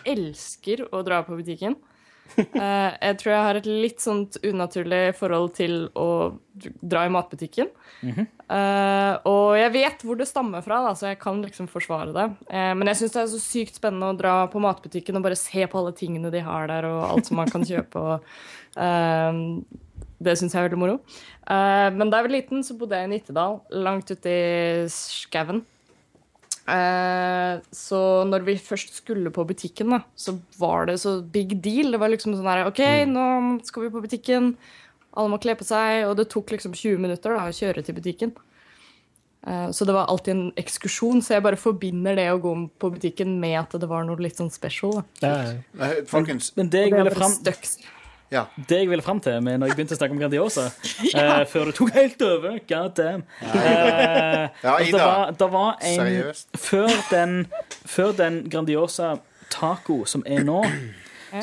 elsker 0.05 0.85
å 0.91 1.03
dra 1.05 1.23
på 1.23 1.37
butikken. 1.39 1.75
Eh, 2.55 2.91
jeg 2.99 3.17
tror 3.19 3.31
jeg 3.31 3.45
har 3.47 3.57
et 3.59 3.67
litt 3.69 4.01
sånt 4.03 4.37
unaturlig 4.43 5.15
forhold 5.17 5.53
til 5.55 5.75
å 5.95 6.35
dra 6.83 7.05
i 7.07 7.11
matbutikken. 7.13 7.69
Eh, 8.05 9.13
og 9.29 9.55
jeg 9.59 9.71
vet 9.73 10.03
hvor 10.05 10.19
det 10.19 10.27
stammer 10.29 10.63
fra, 10.65 10.81
da, 10.85 10.93
så 10.97 11.11
jeg 11.11 11.19
kan 11.21 11.39
liksom 11.43 11.69
forsvare 11.71 12.15
det. 12.15 12.25
Uh, 12.49 12.73
men 12.77 12.91
jeg 12.91 13.01
syns 13.01 13.15
det 13.15 13.21
er 13.23 13.31
så 13.31 13.41
sykt 13.41 13.79
spennende 13.79 14.11
å 14.11 14.17
dra 14.19 14.35
på 14.51 14.61
matbutikken 14.63 15.19
og 15.19 15.25
bare 15.27 15.39
se 15.39 15.65
på 15.69 15.79
alle 15.79 15.95
tingene 15.97 16.31
de 16.33 16.43
har 16.45 16.67
der, 16.71 16.89
og 16.89 17.05
alt 17.07 17.29
som 17.29 17.39
man 17.39 17.51
kan 17.51 17.65
kjøpe. 17.67 18.03
Og, 18.03 18.35
uh, 18.79 19.95
det 20.25 20.37
syns 20.39 20.55
jeg 20.55 20.61
er 20.61 20.69
veldig 20.69 20.79
moro. 20.81 20.99
Men 21.45 22.09
da 22.09 22.17
jeg 22.17 22.25
var 22.25 22.31
liten, 22.33 22.61
så 22.65 22.73
bodde 22.79 22.97
jeg 22.97 23.05
i 23.05 23.09
Nittedal, 23.11 23.59
langt 23.83 24.09
ute 24.09 24.31
i 24.31 24.85
skauen. 24.89 25.59
Eh, 26.65 27.59
så 27.75 27.99
når 28.25 28.45
vi 28.47 28.55
først 28.57 28.97
skulle 28.97 29.33
på 29.33 29.45
butikken, 29.45 29.93
da, 29.93 30.01
så 30.17 30.37
var 30.57 30.89
det 30.89 30.97
så 31.03 31.19
big 31.21 31.59
deal. 31.61 31.93
Det 31.93 32.01
var 32.01 32.09
liksom 32.13 32.33
sånn 32.37 32.49
her 32.49 32.65
OK, 32.69 32.81
nå 33.11 33.27
skal 33.67 33.85
vi 33.85 33.93
på 33.93 34.01
butikken. 34.05 34.55
Alle 35.15 35.31
må 35.31 35.39
kle 35.41 35.55
på 35.57 35.67
seg. 35.67 36.07
Og 36.09 36.17
det 36.19 36.29
tok 36.33 36.55
liksom 36.55 36.73
20 36.75 37.01
minutter 37.05 37.37
da, 37.37 37.45
å 37.47 37.55
kjøre 37.55 37.85
til 37.85 37.97
butikken. 37.99 38.33
Eh, 39.45 39.67
så 39.71 39.85
det 39.85 39.93
var 39.95 40.09
alltid 40.09 40.33
en 40.33 40.47
ekskursjon. 40.57 41.21
Så 41.23 41.35
jeg 41.37 41.45
bare 41.45 41.59
forbinder 41.59 42.17
det 42.17 42.27
å 42.33 42.41
gå 42.41 42.55
på 42.81 42.91
butikken 42.97 43.37
med 43.41 43.59
at 43.61 43.77
det 43.81 43.89
var 43.91 44.07
noe 44.07 44.17
litt 44.25 44.41
sånn 44.41 44.53
special. 44.53 45.03
Da. 45.21 45.27
Ja, 45.27 45.35
Men, 45.77 46.01
Folkens, 46.09 46.51
Men 46.57 46.73
det 46.73 46.87
jeg 46.87 46.95
Det 46.95 46.99
er 46.99 47.03
ville 47.03 47.15
fram. 47.19 47.37
Ja. 48.31 48.43
det 48.69 48.79
jeg 48.81 48.89
ville 48.89 49.03
fram 49.05 49.19
til 49.23 49.37
med 49.43 49.59
når 49.61 49.67
jeg 49.71 49.77
begynte 49.77 49.95
å 49.95 49.99
snakke 49.99 50.15
om 50.15 50.19
Grandiosa, 50.21 50.65
eh, 51.13 51.43
før 51.51 51.69
det 51.69 51.75
tok 51.77 51.93
helt 51.95 52.21
over 52.25 52.59
God 52.69 52.93
damn. 52.97 53.23
Eh, 53.41 54.49
Ja, 54.63 54.75
altså, 54.77 54.97
det, 54.97 55.01
var, 55.01 55.31
det 55.39 55.49
var 55.53 55.77
en 55.81 55.99
Seriøst. 56.01 56.57
før 56.57 56.89
den, 57.11 57.35
før 57.85 58.11
den 58.17 58.39
Grandiosa 58.49 59.15
taco 59.53 60.03
som 60.09 60.23
er 60.25 60.43
nå, 60.43 60.61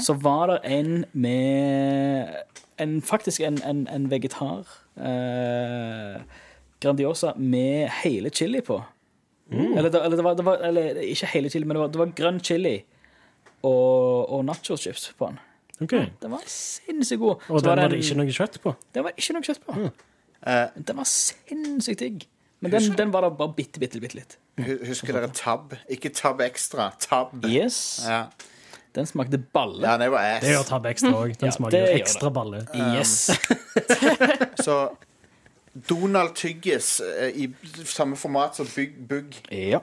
så 0.01 0.15
var 0.15 0.47
det 0.53 0.59
en 0.73 1.05
med 1.13 2.33
en, 2.79 2.97
Faktisk 3.03 3.41
en, 3.45 3.59
en, 3.63 3.85
en 3.93 4.11
vegetar. 4.11 4.65
uh, 4.97 6.23
Grandiosa 6.83 7.35
med 7.37 7.89
hele 8.03 8.31
chili 8.31 8.61
på. 8.61 8.81
Eller, 9.53 9.91
det, 9.91 10.01
eller, 10.05 10.17
det 10.17 10.25
var, 10.25 10.35
det 10.35 10.45
var, 10.45 10.57
eller 10.65 10.97
ikke 11.05 11.27
hele 11.35 11.51
chili, 11.53 11.65
men 11.67 11.77
det 11.77 11.81
var, 11.83 11.89
det 11.93 12.01
var 12.01 12.13
grønn 12.17 12.41
chili 12.41 12.79
og, 13.63 14.33
og 14.33 14.45
nachochips 14.49 15.11
på 15.19 15.29
den. 15.29 15.39
OK. 15.83 15.95
Den 16.23 16.31
var 16.35 16.43
sinnssykt 16.47 17.21
god. 17.21 17.43
Og 17.49 17.61
Så 17.61 17.65
den 17.67 17.71
var 17.77 17.85
en- 17.85 17.91
det 17.91 17.99
ikke 18.05 18.17
noe 18.21 18.27
kjøtt 18.39 18.61
på? 18.63 18.75
Den 18.95 19.05
var 19.05 19.13
ikke 19.17 19.33
noe 19.37 19.43
kjøtt 19.49 19.65
på. 19.67 19.77
Mm. 19.79 19.91
Den 20.87 20.97
var 20.97 21.05
sinnssykt 21.11 21.99
digg. 22.05 22.29
Men 22.63 22.71
den, 22.71 22.93
den 22.99 23.13
var 23.13 23.21
da 23.27 23.29
bare 23.35 23.55
bitte, 23.57 23.81
bitte, 23.83 23.99
bitte 24.01 24.15
litt. 24.21 24.37
husker 24.87 25.13
dere 25.17 25.29
Tab? 25.35 25.73
Ikke 25.91 26.13
Tab 26.15 26.41
Extra. 26.45 26.93
Tab. 27.03 27.33
Yes. 27.45 28.03
Ja, 28.07 28.27
Den 28.95 29.07
smakte 29.07 29.39
balle. 29.39 29.83
ja 29.83 29.97
det 29.99 30.11
var 30.13 30.19
ass. 30.37 30.45
Det 30.45 30.53
gjør 30.55 30.67
Tab 30.69 30.87
Extra 30.87 31.11
òg. 31.11 31.33
Den 31.41 31.49
Ja, 31.49 31.55
smaker 31.57 31.89
ekstra 31.97 32.31
balle. 32.31 32.61
Yes. 32.75 33.31
Så 34.65 34.77
Donald 35.89 36.35
Tyggis 36.37 37.01
eh, 37.01 37.29
i 37.35 37.49
samme 37.85 38.17
format 38.17 38.57
som 38.57 38.67
Bugg. 38.77 38.95
Bug. 39.09 39.35
Ja. 39.51 39.81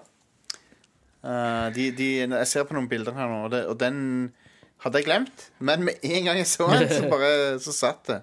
Uh, 1.24 1.68
de, 1.76 1.90
de, 1.92 2.06
jeg 2.30 2.48
ser 2.48 2.64
på 2.64 2.74
noen 2.78 2.88
bilder 2.88 3.12
her 3.18 3.28
nå, 3.28 3.42
og, 3.50 3.52
det, 3.52 3.66
og 3.68 3.76
den 3.82 3.98
hadde 4.84 5.00
jeg 5.02 5.06
glemt. 5.10 5.46
Men 5.60 5.84
med 5.88 6.00
en 6.04 6.26
gang 6.30 6.38
jeg 6.42 6.48
så 6.48 6.68
den, 6.72 6.90
så 6.90 7.08
bare 7.12 7.32
så 7.64 7.74
satt 7.76 8.04
det. 8.12 8.20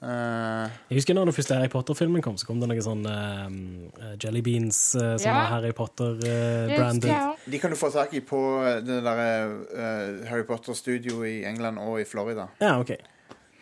Eh, 0.00 0.66
Jeg 0.88 0.96
husker 0.96 1.12
når 1.16 1.28
den 1.28 1.36
første 1.36 1.54
Harry 1.58 1.68
Potter-filmen 1.68 2.22
kom, 2.24 2.36
så 2.40 2.46
kom 2.48 2.60
det 2.62 2.70
noen 2.70 2.80
sånn 2.84 3.02
uh, 3.04 4.14
Jelly 4.16 4.40
Beans 4.46 4.78
uh, 4.96 5.18
som 5.20 5.26
Ja. 5.28 5.34
var 5.42 5.50
Harry 5.58 5.72
Potter-branded. 5.76 7.10
Uh, 7.10 7.34
de 7.52 7.60
kan 7.60 7.70
du 7.72 7.76
få 7.76 7.90
tak 7.92 8.14
i 8.16 8.22
på 8.24 8.40
det 8.86 9.00
der 9.04 9.20
eh, 9.20 10.24
Harry 10.30 10.46
Potter-studio 10.48 11.20
i 11.28 11.42
England 11.44 11.76
og 11.84 12.00
i 12.00 12.06
Florida. 12.08 12.48
ja, 12.64 12.78
ok. 12.80 12.94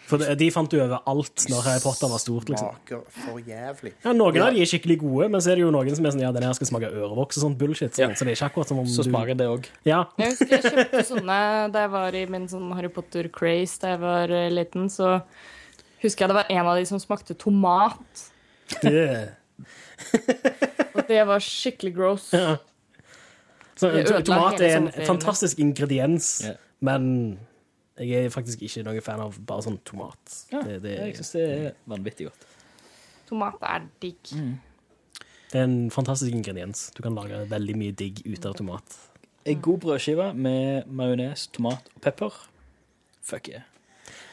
For 0.08 0.16
de, 0.22 0.30
de 0.40 0.46
fant 0.54 0.70
du 0.72 0.78
overalt 0.80 1.42
når 1.52 1.62
Harry 1.66 1.80
Potter 1.84 2.08
var 2.08 2.20
stort. 2.22 2.48
liksom. 2.48 2.70
Smaker 2.72 3.02
for 3.12 3.40
jævlig. 3.44 3.92
Ja, 4.06 4.14
Noen 4.16 4.38
av 4.40 4.54
de 4.56 4.62
er 4.64 4.70
skikkelig 4.70 4.96
gode, 5.02 5.26
men 5.34 5.42
så 5.44 5.50
er 5.52 5.58
det 5.60 5.66
jo 5.66 5.72
noen 5.74 5.96
som 5.98 6.06
er 6.08 6.14
sånn 6.14 6.22
ja, 6.24 6.30
den 6.32 6.46
her 6.46 6.56
skal 6.56 6.70
smake 6.70 6.88
ørevoks 6.88 7.36
og 7.36 7.44
sånn 7.44 7.56
bullshit. 7.60 7.92
Sånn. 7.92 8.14
Ja. 8.14 8.16
Så 8.16 8.24
det 8.24 8.32
er 8.32 8.38
ikke 8.38 8.48
akkurat 8.48 8.70
som 8.72 8.80
om 8.80 8.88
Så 8.88 9.04
du 9.04 9.10
smaker 9.10 9.36
det 9.36 9.48
òg. 9.52 9.68
Ja. 9.84 10.00
Jeg 10.16 10.32
husker 10.32 10.54
jeg 10.56 10.72
kjøpte 10.72 11.04
sånne 11.10 11.38
da 11.74 11.84
jeg 11.84 11.92
var 11.98 12.16
i 12.16 12.24
min 12.32 12.48
sånn 12.48 12.72
Harry 12.78 12.88
Potter-craze 12.96 13.82
da 13.84 13.92
jeg 13.94 14.00
var 14.06 14.32
eh, 14.40 14.48
liten. 14.56 14.88
Så 14.92 15.10
husker 16.02 16.24
jeg 16.24 16.32
det 16.32 16.38
var 16.40 16.48
en 16.56 16.70
av 16.72 16.80
de 16.80 16.86
som 16.88 17.02
smakte 17.04 17.36
tomat. 17.36 18.24
Det- 18.82 19.34
Og 20.94 21.04
det 21.08 21.20
var 21.26 21.40
skikkelig 21.42 21.92
gross. 21.96 22.30
Ja. 22.32 22.56
Så, 23.78 23.90
tomat 24.26 24.60
er 24.64 24.76
en 24.80 24.88
fantastisk 25.06 25.60
ingrediens, 25.62 26.30
Ja. 26.48 26.54
men 26.82 27.38
jeg 27.98 28.24
er 28.28 28.30
faktisk 28.34 28.62
ikke 28.62 28.84
noen 28.86 29.02
fan 29.04 29.20
av 29.24 29.36
bare 29.46 29.64
sånn 29.66 29.78
tomat. 29.88 30.34
Ja, 30.52 30.62
det, 30.66 30.80
det, 30.84 30.94
jeg 31.00 31.16
syns 31.18 31.32
det 31.34 31.44
er 31.48 31.76
vanvittig 31.90 32.28
godt. 32.28 32.46
Tomat 33.28 33.62
er 33.68 33.86
digg. 34.02 34.32
det 35.52 35.58
er 35.60 35.64
en 35.66 35.90
fantastisk 35.92 36.32
ingrediens. 36.32 36.88
Du 36.96 37.02
kan 37.04 37.16
lage 37.16 37.42
veldig 37.50 37.76
mye 37.76 37.96
digg 37.96 38.22
ut 38.26 38.46
av 38.48 38.54
tomat. 38.58 38.98
Ei 39.48 39.56
god 39.64 39.80
brødskive 39.84 40.30
med 40.36 40.86
majones, 40.92 41.46
tomat 41.54 41.88
og 41.94 42.00
pepper. 42.04 42.34
Fuck 43.24 43.48
yeah. 43.48 43.64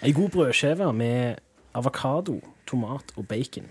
Ei 0.03 0.11
god 0.15 0.29
brødskive 0.35 0.91
med 0.93 1.41
avokado, 1.75 2.39
tomat 2.67 3.11
og 3.15 3.27
bacon. 3.27 3.67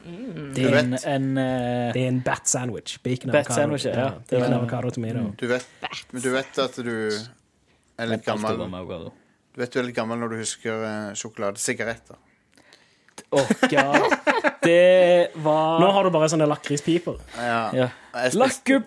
Det 0.00 0.64
er, 0.64 0.78
En, 0.80 0.94
en 0.96 1.26
uh, 1.36 1.92
det 1.92 2.00
er 2.02 2.08
en 2.08 2.22
bat 2.24 2.48
sandwich. 2.48 2.98
Bacon, 3.04 3.28
Bat 3.30 3.36
avokado. 3.50 3.54
sandwich, 3.60 3.84
ja. 3.84 4.00
ja. 4.00 4.10
Det 4.30 4.38
Bacon, 4.38 4.54
avokado, 4.56 4.90
tomato. 4.90 5.24
Du 5.40 5.46
vet, 5.50 5.66
men 6.12 6.22
du 6.22 6.30
vet 6.32 6.58
at 6.58 6.76
du 6.80 6.94
er 8.00 8.10
litt 8.14 8.26
gammel. 8.26 8.64
Du 9.50 9.62
vet 9.62 9.72
du 9.72 9.80
er 9.80 9.88
litt 9.88 9.96
gammel 9.96 10.20
når 10.22 10.34
du 10.34 10.40
husker 10.42 10.84
uh, 10.84 11.14
sjokoladesigaretter. 11.18 12.18
Åh, 13.30 13.50
God. 13.70 14.12
Det 14.62 15.28
var 15.34 15.80
Nå 15.80 15.88
har 15.94 16.04
du 16.04 16.10
bare 16.12 16.28
sånne 16.32 16.46
lakrispiper. 16.48 17.18
Ja. 17.36 17.60
ja. 17.76 17.88
Spiste- 18.32 18.78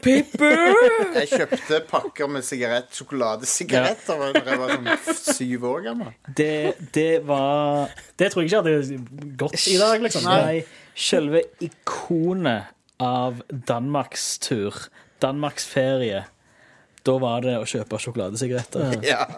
jeg 1.20 1.30
kjøpte 1.32 1.80
pakker 1.90 2.30
med 2.32 2.46
sigarett, 2.46 2.90
sjokoladesigaretter 2.98 4.20
da 4.20 4.42
jeg 4.44 4.60
var 4.60 4.74
sånn 4.76 5.16
syv 5.38 5.68
år 5.70 5.86
gammel. 5.88 6.12
Det, 6.28 6.52
det 6.96 7.24
var 7.28 7.94
Det 8.20 8.32
tror 8.34 8.44
jeg 8.44 8.52
ikke 8.52 8.62
hadde 8.66 9.32
gått 9.40 9.68
i 9.72 9.78
dag, 9.80 10.04
liksom. 10.04 10.28
Nei, 10.28 10.60
selve 10.94 11.46
ikonet 11.64 12.74
av 13.04 13.42
Danmarkstur, 13.50 14.86
Danmarksferie. 15.24 16.26
Da 17.04 17.18
var 17.20 17.42
det 17.44 17.58
å 17.60 17.66
kjøpe 17.68 18.00
sjokoladesigaretter. 18.00 19.00
Ja. 19.12 19.26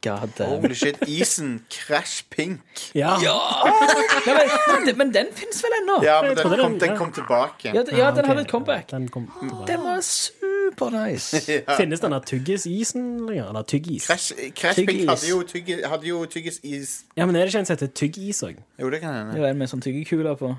God 0.00 0.30
damn. 0.36 0.62
Holy 0.62 0.74
shit. 0.78 0.96
Isen 1.10 1.64
Crash 1.74 2.22
Pink. 2.30 2.60
Ja. 2.94 3.16
Nei, 3.18 4.34
men, 4.34 4.50
men, 4.68 4.84
den- 4.86 4.96
men 5.00 5.08
den 5.12 5.30
fins 5.34 5.58
vel 5.64 5.74
ennå? 5.80 5.96
Ja, 6.06 6.20
men 6.22 6.30
Jeg 6.30 6.36
den 6.36 6.44
trodde 6.46 6.62
kom, 6.62 6.72
den- 6.72 6.80
den 6.84 6.90
ja. 6.92 6.96
kom 7.00 7.10
tilbake. 7.12 7.72
Ja, 7.74 7.82
d- 7.82 7.96
ja, 7.98 8.10
den 8.14 8.24
hadde 8.30 8.40
et 8.44 8.48
comeback. 8.52 8.86
Den 8.92 9.08
kom 9.10 9.26
tilbake. 9.40 9.66
Den 9.66 9.82
var 9.82 9.98
Supernice. 10.06 11.40
Finnes 11.80 12.00
denne 12.04 12.20
tyggisisen 12.22 13.26
lenger? 13.26 13.48
Eller 13.50 13.62
tyggis? 13.66 14.06
Crash, 14.06 14.32
Crash 14.54 14.76
Pink 14.78 14.88
Tyggis. 14.92 15.08
hadde 15.10 15.28
jo, 15.32 15.42
tygge, 15.50 15.80
hadde 15.90 16.06
jo 16.12 16.22
tyggisis 16.30 16.94
Ja, 17.18 17.26
men 17.26 17.34
er 17.34 17.40
det 17.40 17.50
ikke 17.52 17.64
en 17.64 17.66
som 17.66 17.74
heter 17.76 17.90
tyggis 17.98 18.42
òg? 18.46 18.62
Jo, 18.78 18.90
det 18.94 19.00
kan 19.02 19.14
hende. 19.18 19.34
Det 19.34 19.42
var 19.42 19.48
er 19.50 19.56
en 19.56 19.58
med 19.64 19.68
sånn 19.74 19.82
tyggekuler 19.82 20.38
på. 20.38 20.52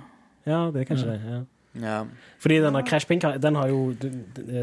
Ja, 0.52 0.66
det 0.76 0.84
er 0.84 0.92
kanskje 0.92 1.14
det. 1.14 1.22
ja 1.32 1.40
Ja. 1.82 2.04
Fordi 2.40 2.58
denne 2.64 2.82
Crash 2.88 3.08
Pink 3.08 3.24
den 3.42 3.56
har 3.56 3.68
jo 3.68 3.94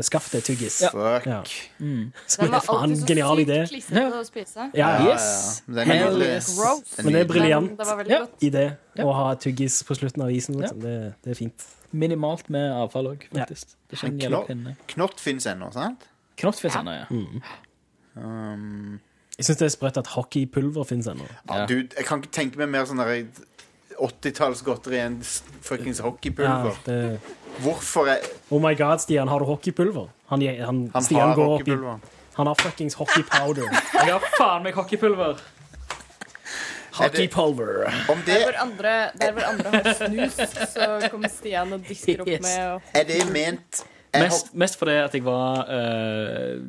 Skaffet 0.02 0.32
det 0.32 0.43
tyggis. 0.44 0.78
Fuck. 0.93 1.26
Ja. 1.26 1.43
Mm. 1.80 2.12
Som 2.26 2.52
er 2.55 2.60
faen 2.60 2.94
genial 3.06 3.38
idé. 3.44 3.59
klissete 3.68 4.05
å 4.20 4.24
spise. 4.24 4.70
Ja, 4.74 4.90
Ja, 4.98 5.12
Yes. 5.12 5.62
ja. 5.68 5.74
Den 5.74 5.88
Hell 5.88 6.22
yes. 6.22 6.51
Den 6.97 7.05
Men 7.06 7.12
det 7.14 7.20
er 7.22 7.28
briljant 7.32 8.09
Ja. 8.09 8.26
idé 8.40 8.76
å 8.98 9.12
ha 9.14 9.34
tyggis 9.34 9.82
på 9.82 9.94
slutten 9.97 10.22
av 10.22 10.30
isen. 10.30 10.55
Liksom. 10.60 10.80
Det, 10.80 11.14
det 11.22 11.30
er 11.30 11.34
fint. 11.34 11.64
Minimalt 11.93 12.51
med 12.51 12.70
avfall 12.72 13.06
òg, 13.14 13.22
Ja. 13.32 13.44
faktisk. 13.44 13.76
Knott, 13.90 14.51
knott 14.88 15.20
fins 15.20 15.47
ennå, 15.47 15.72
sant? 15.72 16.01
Knott 16.36 16.56
fins 16.60 16.74
ennå, 16.76 16.93
ja. 16.93 17.06
Um, 18.16 19.01
Jeg 19.38 19.44
syns 19.44 19.59
det 19.60 19.66
er 19.66 19.72
sprøtt 19.74 19.98
at 20.01 20.06
hockeypulver 20.14 20.84
fins 20.88 21.06
ennå. 21.06 21.26
ja, 21.48 21.56
Ja. 21.60 21.66
jeg 21.66 22.06
kan 22.06 22.22
ikke 22.22 22.32
tenke 22.32 22.56
meg 22.56 22.68
mer 22.70 22.84
sånn 22.86 22.97
der 22.97 23.26
80-tallsgodteri 24.02 24.98
enn 25.02 25.18
fuckings 25.64 26.01
hockeypulver. 26.05 26.51
Ja, 26.51 26.70
hockeypulver. 26.70 27.18
det, 27.18 27.36
Hvorfor 27.64 28.09
er 28.12 28.24
oh 28.52 28.60
my 28.60 28.74
god, 28.77 28.98
Stian, 29.01 29.28
har 29.28 29.40
du 29.40 29.44
hockeypulver? 29.48 30.09
Han, 30.28 30.43
han, 30.43 30.90
Han 30.94 31.02
Stian 31.06 31.28
har 31.28 31.35
går 31.39 31.55
opp 31.60 31.68
i. 31.68 31.77
Han 32.36 32.47
har 32.51 32.55
fuckings 32.60 32.94
hockeypowder. 33.01 33.70
Jeg 34.06 34.12
har 34.12 34.27
faen 34.36 34.66
meg 34.66 34.74
hockeypulver. 34.77 35.39
Hockeypulver. 36.97 37.86
Om 38.12 38.18
det, 38.27 38.35
Der 38.35 38.44
hvor 38.44 38.60
andre, 38.62 38.93
der 39.20 39.32
hvor 39.32 39.43
andre 39.48 39.70
har 39.70 39.93
snus, 39.94 40.36
så 40.73 41.09
kommer 41.10 41.28
Stian 41.28 41.73
og 41.73 41.85
disker 41.89 42.20
opp 42.24 42.28
Yes. 42.28 42.43
med 42.43 42.81
er 42.94 43.05
det 43.09 43.23
ment 43.32 43.82
er 44.12 44.23
Mest, 44.24 44.55
mest 44.55 44.78
fordi 44.81 44.94
at 45.02 45.14
jeg 45.14 45.24
var 45.24 45.66
uh, 45.68 46.60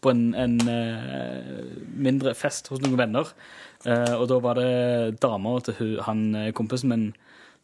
på 0.00 0.10
en, 0.10 0.34
en 0.34 0.60
uh, 0.60 1.66
mindre 1.96 2.34
fest 2.34 2.68
hos 2.72 2.80
noen 2.80 2.96
venner. 3.00 3.32
Eh, 3.86 4.14
og 4.16 4.26
da 4.30 4.40
var 4.42 4.58
det 4.58 5.20
dama 5.22 5.54
til 5.62 5.78
hun, 5.78 5.94
han 6.08 6.26
eh, 6.34 6.52
kompisen 6.56 6.90
min 6.90 7.06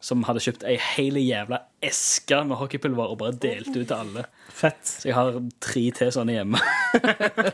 som 0.03 0.23
hadde 0.27 0.41
kjøpt 0.43 0.65
ei 0.67 0.75
hele 0.83 1.21
jævla 1.23 1.61
eske 1.83 2.41
med 2.43 2.57
hockeypulver 2.59 3.13
og 3.13 3.21
bare 3.21 3.35
delt 3.39 3.69
ut 3.71 3.85
til 3.87 3.93
alle. 3.95 4.25
Fett. 4.51 4.81
Så 4.83 5.07
jeg 5.07 5.15
har 5.15 5.37
tre 5.63 5.83
til 5.95 6.11
sånne 6.11 6.35
hjemme. 6.35 6.59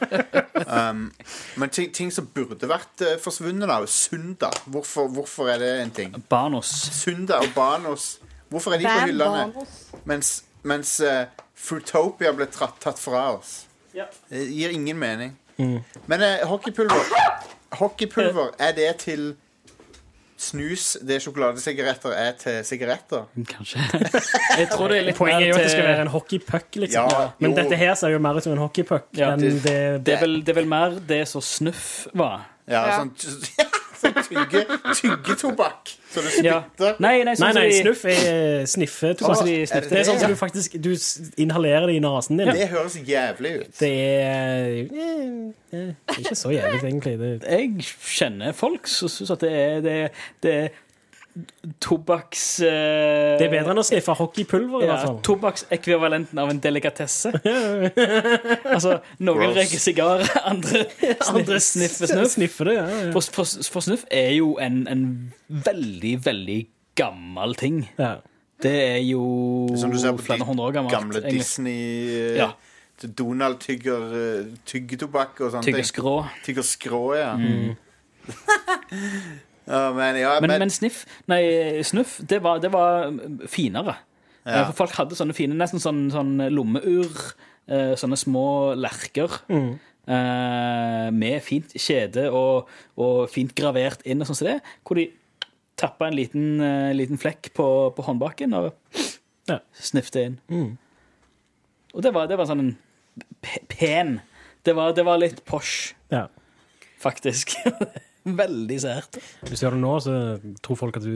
Men 1.62 1.70
ting, 1.70 1.92
ting 1.94 2.10
som 2.14 2.26
burde 2.34 2.70
vært 2.70 3.04
uh, 3.06 3.14
forsvunnet, 3.22 3.70
da. 3.70 3.78
Sunda. 3.86 4.50
Hvorfor, 4.66 5.12
hvorfor 5.14 5.52
er 5.54 5.62
det 5.62 5.70
en 5.84 5.94
ting? 5.94 6.18
Banos. 6.30 6.74
Sunda 6.98 7.38
og 7.44 7.54
Banos. 7.54 8.16
Hvorfor 8.50 8.74
er 8.74 8.82
de 8.82 8.90
på 8.90 9.06
hyllene? 9.12 9.68
Mens, 10.10 10.34
mens 10.66 10.96
uh, 11.06 11.30
Fruitopia 11.54 12.34
ble 12.34 12.50
tatt, 12.50 12.82
tatt 12.82 12.98
fra 12.98 13.28
oss. 13.36 13.60
Det 13.94 14.42
gir 14.50 14.74
ingen 14.74 14.98
mening. 14.98 15.38
Men 15.60 16.26
uh, 16.26 16.50
hockeypulver 16.50 17.14
Hockeypulver, 17.72 18.50
er 18.60 18.72
det 18.74 18.96
til 19.06 19.36
snus 20.40 20.94
det 21.04 21.18
sjokoladesigaretter 21.22 22.14
er 22.16 22.32
til 22.40 22.62
sigaretter? 22.64 23.26
Kanskje. 23.50 23.82
Jeg 24.58 24.70
tror 24.72 24.88
det 24.88 24.98
er 25.02 25.08
litt 25.10 25.18
Poenget 25.20 25.44
er 25.44 25.50
jo 25.52 25.58
at 25.58 25.66
det 25.66 25.72
skal 25.74 25.84
være 25.90 26.06
en 26.06 26.12
hockeypuck, 26.14 26.70
liksom. 26.80 27.10
Ja, 27.12 27.26
Men 27.44 27.52
jo. 27.52 27.58
dette 27.60 27.76
her 27.82 27.94
ser 28.00 28.14
jo 28.16 28.22
mer 28.24 28.40
ut 28.40 28.44
som 28.48 28.54
en 28.56 28.62
hockeypuck 28.64 29.10
Ja, 29.20 29.34
det- 29.36 29.52
det, 29.64 30.06
det 30.06 30.20
det 30.46 30.50
er 30.50 30.54
vel 30.62 30.68
mer 30.72 30.96
det 31.12 31.28
som 31.28 31.42
snuff 31.42 32.08
var. 32.14 32.46
Ja, 32.70 32.86
Ja. 32.88 33.00
sånn, 33.02 33.12
sånn 34.02 34.18
tygge, 34.26 34.64
tyggetobakk. 34.98 35.94
Så 36.10 36.22
du 36.26 36.30
spytter. 36.32 36.48
Ja. 36.80 36.94
nei, 37.00 37.24
Nei, 37.24 37.36
sånn 37.38 37.54
nei, 37.54 37.54
nei, 37.60 37.66
de- 37.70 37.82
snuff 37.84 38.06
er 38.10 38.66
sniffetobakk. 38.72 39.38
Sånn 39.42 39.46
de 39.52 39.58
det. 39.66 39.82
Det 39.92 40.00
er 40.00 40.08
sånn 40.08 40.20
som 40.24 40.32
du 40.34 40.38
faktisk 40.40 40.78
Du 40.82 40.90
inhalerer 41.44 41.86
det 41.92 41.96
i 42.00 42.02
nesen 42.04 42.40
din. 42.42 42.50
Det 42.56 42.68
høres 42.72 42.98
jævlig 43.06 43.52
ut. 43.62 43.72
Det 43.80 43.92
er 43.94 44.68
eh, 44.90 45.16
eh, 45.72 45.94
Det 45.94 46.16
er 46.16 46.22
ikke 46.24 46.36
så 46.40 46.54
jævlig, 46.56 46.82
egentlig. 46.84 47.16
Det, 47.20 47.32
Jeg 47.50 47.90
kjenner 48.18 48.54
folk 48.58 48.88
som 48.90 49.10
syns 49.10 49.32
at 49.38 49.46
det 49.46 49.52
er, 49.54 49.82
det, 49.86 49.98
er- 50.08 50.24
det 50.44 50.54
er 50.64 50.70
tobakks... 51.84 52.44
eh, 52.66 53.36
det 53.40 53.46
er 53.48 53.52
bedre 53.54 53.74
enn 53.74 53.82
å 53.82 53.86
sniffe 53.86 54.14
hockeypulver, 54.18 54.84
i 54.84 54.88
ja, 54.88 54.96
hvert 54.96 55.08
fall. 55.08 55.20
Tobakksekvivalenten 55.28 56.42
av 56.42 56.52
en 56.52 56.62
delikatesse. 56.64 57.32
altså, 58.76 58.98
noen 59.24 59.54
røyker 59.56 59.82
sigar, 59.82 60.26
andre, 60.44 60.86
andre 61.30 61.60
sniffer 61.64 62.12
snuff. 62.12 62.34
Sniffer 62.36 62.72
det, 62.72 62.76
ja. 62.80 62.88
ja. 62.90 63.12
For, 63.16 63.30
for, 63.40 63.70
for 63.76 63.86
snuff 63.86 64.04
er 64.12 64.34
jo 64.38 64.56
en, 64.64 64.82
en 64.92 65.06
veldig, 65.48 66.16
veldig 66.26 66.60
gammel 67.00 67.56
ting. 67.60 67.86
ja. 68.00 68.18
Det 68.60 68.74
er 68.76 68.98
jo 69.08 69.22
Som 69.80 69.94
du 69.94 69.96
ser 69.96 70.12
på 70.18 70.24
flere 70.26 70.44
hundre 70.44 70.66
år 70.68 70.74
gammelt. 70.76 70.92
gamle 70.92 71.22
egentlig. 71.22 71.40
Disney 71.40 72.10
eh, 72.12 72.40
Ja. 72.42 72.50
Donald 73.16 73.62
tygger 73.64 74.02
eh, 74.20 74.50
tyggetobakk 74.68 75.40
og 75.46 75.54
sånne 75.54 75.64
Tygger 75.64 75.86
skrå. 75.88 76.16
Tygger 76.44 76.66
skrå, 76.68 77.00
ja. 77.16 77.30
ja, 79.70 79.82
men, 79.94 80.18
ja, 80.18 80.34
Men, 80.42 80.50
men, 80.50 80.60
men 80.66 80.72
sniff, 80.74 81.04
nei, 81.30 81.44
snuff, 81.86 82.18
det 82.26 82.42
var, 82.44 82.60
det 82.64 82.72
var 82.74 83.12
finere. 83.52 83.96
Ja. 84.46 84.64
Eh, 84.64 84.66
For 84.72 84.80
folk 84.84 84.96
hadde 84.98 85.18
sånne 85.20 85.36
fine, 85.38 85.54
nesten 85.60 85.82
sånn, 85.84 86.08
sånn 86.14 86.36
lommeur, 86.50 87.10
eh, 87.70 87.94
sånne 88.00 88.18
små 88.18 88.74
lerker. 88.80 89.30
eh, 90.10 91.10
med 91.14 91.42
fint 91.46 91.74
kjede 91.78 92.30
og, 92.34 92.70
og 92.98 93.28
fint 93.30 93.54
gravert 93.56 94.02
inn, 94.10 94.22
og 94.24 94.30
sånn 94.30 94.40
som 94.40 94.48
det, 94.50 94.56
hvor 94.84 94.98
de 94.98 95.08
tappa 95.80 96.08
en 96.10 96.18
liten, 96.18 96.58
liten 96.98 97.20
flekk 97.22 97.52
på, 97.56 97.68
på 97.96 98.04
håndbaken 98.10 98.54
og 98.58 98.72
Ja. 99.50 99.60
snifte 99.74 100.26
inn. 100.26 100.40
Og 101.94 102.02
det 102.04 102.12
var, 102.14 102.28
det 102.30 102.38
var 102.38 102.46
sånn 102.50 102.60
en 102.66 102.74
pen 103.72 104.20
Det 104.66 104.76
var, 104.76 104.92
det 104.94 105.06
var 105.08 105.18
litt 105.22 105.40
posh, 105.48 105.94
ja. 106.12 106.26
faktisk. 107.00 107.54
Veldig 108.26 108.80
sært. 108.84 109.18
Hvis 109.48 109.60
du 109.62 109.66
gjør 109.66 109.78
det 109.78 109.82
nå, 109.84 109.94
så 110.04 110.16
tror 110.66 110.76
folk 110.76 110.98
at 111.00 111.04
du 111.04 111.14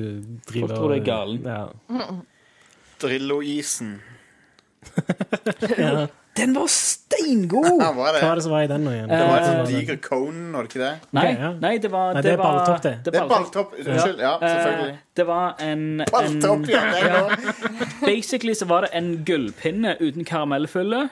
driver 0.48 0.68
Folk 0.68 0.78
tror 0.78 0.90
du 0.90 0.96
er 0.96 1.06
galen. 1.06 1.44
Ja. 1.44 2.08
Drillo-isen 3.04 3.98
Den 6.36 6.54
var 6.58 6.66
steingod! 6.72 7.68
Ja, 7.80 7.92
hva 7.94 8.08
er 8.10 8.16
Hva 8.18 8.18
var 8.18 8.18
det? 8.18 8.30
det 8.40 8.44
som 8.44 8.52
var 8.56 8.64
i 8.66 8.70
den 8.72 8.84
nå 8.88 8.92
igjen? 8.96 9.10
Det 9.12 9.20
var 9.22 9.36
Eh, 9.38 9.44
en 9.44 9.50
sånn 9.60 9.68
diger 9.70 9.98
cone, 10.02 10.46
var 10.56 10.66
det 10.66 10.72
ikke 10.72 10.82
det? 10.82 10.94
Nei, 11.14 11.26
ja. 11.38 11.50
nei, 11.62 11.74
det 11.84 11.92
var 11.94 12.14
Nei, 12.18 12.22
det 12.26 12.32
er 12.34 12.38
var- 12.42 12.48
balltopp, 12.58 12.82
det. 12.82 12.94
Det 13.06 13.14
er 13.14 13.28
balltopp. 13.30 13.76
Unnskyld. 13.84 14.20
Ja, 14.24 14.32
selvfølgelig. 14.42 14.94
Eh, 14.96 14.98
det 15.20 15.26
var 15.30 15.56
en, 15.60 15.84
en 16.02 16.12
Balltopp, 16.12 16.66
ja. 16.74 16.82
Det 16.90 17.04
er 17.04 17.14
noe. 17.20 17.38
Basically 18.02 18.56
så 18.58 18.66
var 18.68 18.82
det 18.88 18.90
en 18.98 19.12
gullpinne 19.28 19.94
uten 20.02 20.26
karamellfylle. 20.26 21.04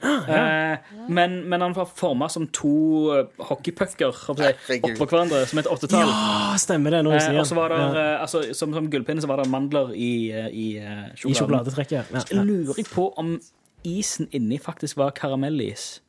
Eh, 0.00 0.78
men, 1.08 1.34
men 1.48 1.60
han 1.60 1.74
var 1.76 1.88
forma 1.96 2.28
som 2.32 2.46
to 2.56 2.70
eh, 3.12 3.26
hockeypucker 3.50 4.16
oppå 4.32 5.06
hverandre, 5.06 5.42
som 5.46 5.60
et 5.60 5.68
åttetall. 5.68 6.08
Ja, 6.08 6.54
stemmer 6.60 6.96
det. 6.96 7.02
Nå 7.04 7.12
Eh, 7.16 7.26
jeg 7.34 7.40
og 7.42 7.48
så 7.48 7.58
var 7.58 7.74
det, 7.74 7.80
ja. 7.98 8.04
altså, 8.22 8.42
som, 8.56 8.72
som 8.76 8.88
gullpinne 8.90 9.20
så 9.20 9.28
var 9.28 9.42
det 9.42 9.50
mandler 9.52 9.92
i, 9.92 10.12
i 10.52 10.68
I 10.78 11.34
sjokoladetrekket. 11.34 12.14
Ja. 12.14 12.22
Så 12.24 12.40
lurer 12.40 12.78
jeg 12.80 12.88
på 12.88 13.10
om 13.20 13.34
isen 13.84 14.28
inni 14.32 14.58
faktisk 14.60 14.96
var 15.00 15.12
karamellis. 15.16 16.00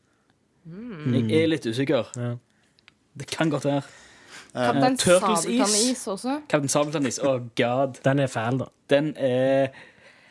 Jeg 0.66 1.28
er 1.42 1.50
litt 1.50 1.66
usikker. 1.66 2.12
Ja. 2.16 2.36
Det 3.18 3.28
kan 3.28 3.50
godt 3.52 3.66
være. 3.68 3.84
Kaptein 4.52 4.98
Turtles 5.00 5.46
is. 5.46 5.60
Sabeltann-is 5.60 6.08
også. 6.08 6.40
Kaptein 6.52 6.70
Sabeltann-is. 6.70 7.20
oh 7.24 7.40
god. 7.58 8.00
Den 8.04 8.20
er 8.20 8.28
fæl, 8.28 8.60
da. 8.60 8.66
Den 8.92 9.14
er 9.18 9.72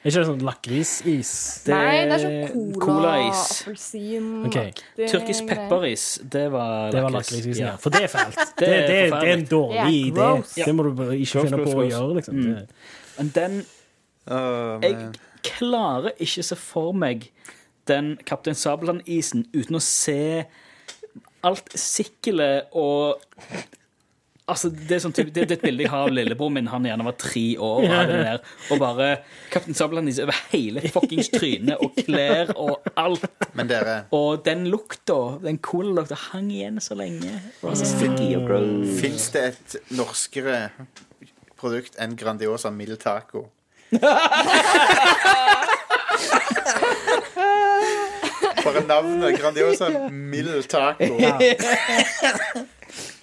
Er 0.01 0.09
ikke 0.09 0.21
det 0.23 0.27
sånn 0.31 0.45
lakrisis? 0.49 1.31
Det 1.67 1.75
Nei, 1.77 1.97
det 2.09 2.15
er 2.17 2.23
sånn 2.53 2.69
cola-is. 2.81 3.41
appelsin 3.67 4.29
okay. 4.49 4.71
Tyrkisk 4.97 5.45
pepperis, 5.51 6.05
det 6.25 6.47
var 6.55 6.91
Det 6.95 7.03
var 7.05 7.13
lakris. 7.19 7.33
lakrisisen, 7.35 7.61
ja. 7.67 7.73
Ja. 7.75 7.77
For 7.77 7.91
det 7.93 8.03
er 8.07 8.13
fælt. 8.15 8.39
Det, 8.61 8.65
Det 8.65 8.71
det, 8.71 8.97
er 8.97 9.11
det, 9.11 9.29
er 9.29 9.33
en 9.35 9.45
dårlig 9.51 9.77
Ja, 9.77 9.89
idé. 9.91 10.15
gross. 10.17 10.55
Det 10.55 10.75
må 10.75 10.83
du 10.89 10.91
bare 10.97 11.19
ikke 11.19 11.33
Gross, 11.35 11.51
finne 11.51 11.61
gross, 11.61 11.75
på 11.75 11.83
å 11.83 11.89
gjøre, 11.91 12.15
liksom. 12.21 12.41
Mm. 12.41 12.67
Men 13.19 13.33
den 13.37 13.61
Åh, 14.31 14.79
Jeg 14.83 14.97
klarer 15.43 16.11
ikke 16.21 16.43
se 16.49 16.57
for 16.57 16.93
meg 16.97 17.29
den 17.89 18.17
Kaptein 18.29 18.55
Sabeltann-isen 18.57 19.47
uten 19.53 19.77
å 19.77 19.81
se 19.85 20.47
alt 21.45 21.73
sikkelet 21.77 22.73
og 22.77 23.21
Altså, 24.51 24.71
det 24.75 24.97
er, 24.97 25.03
sånn 25.05 25.15
type, 25.15 25.31
det, 25.31 25.45
det 25.47 25.55
er 25.55 25.59
et 25.61 25.65
bilde 25.65 25.85
jeg 25.85 25.91
har 25.93 26.09
av 26.09 26.13
lillebror 26.15 26.51
min. 26.55 26.67
Han 26.73 26.87
gjerne 26.89 27.05
var 27.07 27.15
tre 27.21 27.45
år 27.63 27.85
og 27.85 27.93
hadde 27.93 28.17
det 28.17 28.25
der. 28.27 28.41
Og 28.75 28.81
bare 28.83 29.09
Kaptein 29.53 29.77
Sabeltann-is 29.79 30.19
over 30.25 30.37
hele 30.51 30.83
fuckings 30.91 31.31
trynet 31.35 31.79
og 31.85 31.95
klær 31.99 32.51
og 32.57 32.91
alt. 32.99 33.25
Men 33.59 33.71
dere, 33.71 33.95
Og 34.17 34.43
den 34.47 34.67
lukta, 34.73 35.19
den 35.45 35.59
colalukta, 35.63 36.19
hang 36.33 36.51
igjen 36.55 36.81
så 36.83 36.95
lenge. 36.99 37.31
Fins 39.01 39.31
det 39.37 39.45
et 39.53 39.79
norskere 39.95 40.59
produkt 41.61 41.95
enn 42.01 42.17
Grandiosa 42.19 42.71
mild 42.75 42.99
taco? 43.03 43.47
Bare 48.65 48.83
navnet 48.87 49.39
Grandiosa 49.41 49.89
mild 50.11 50.69
taco. 50.71 51.05
Eh, 51.05 51.55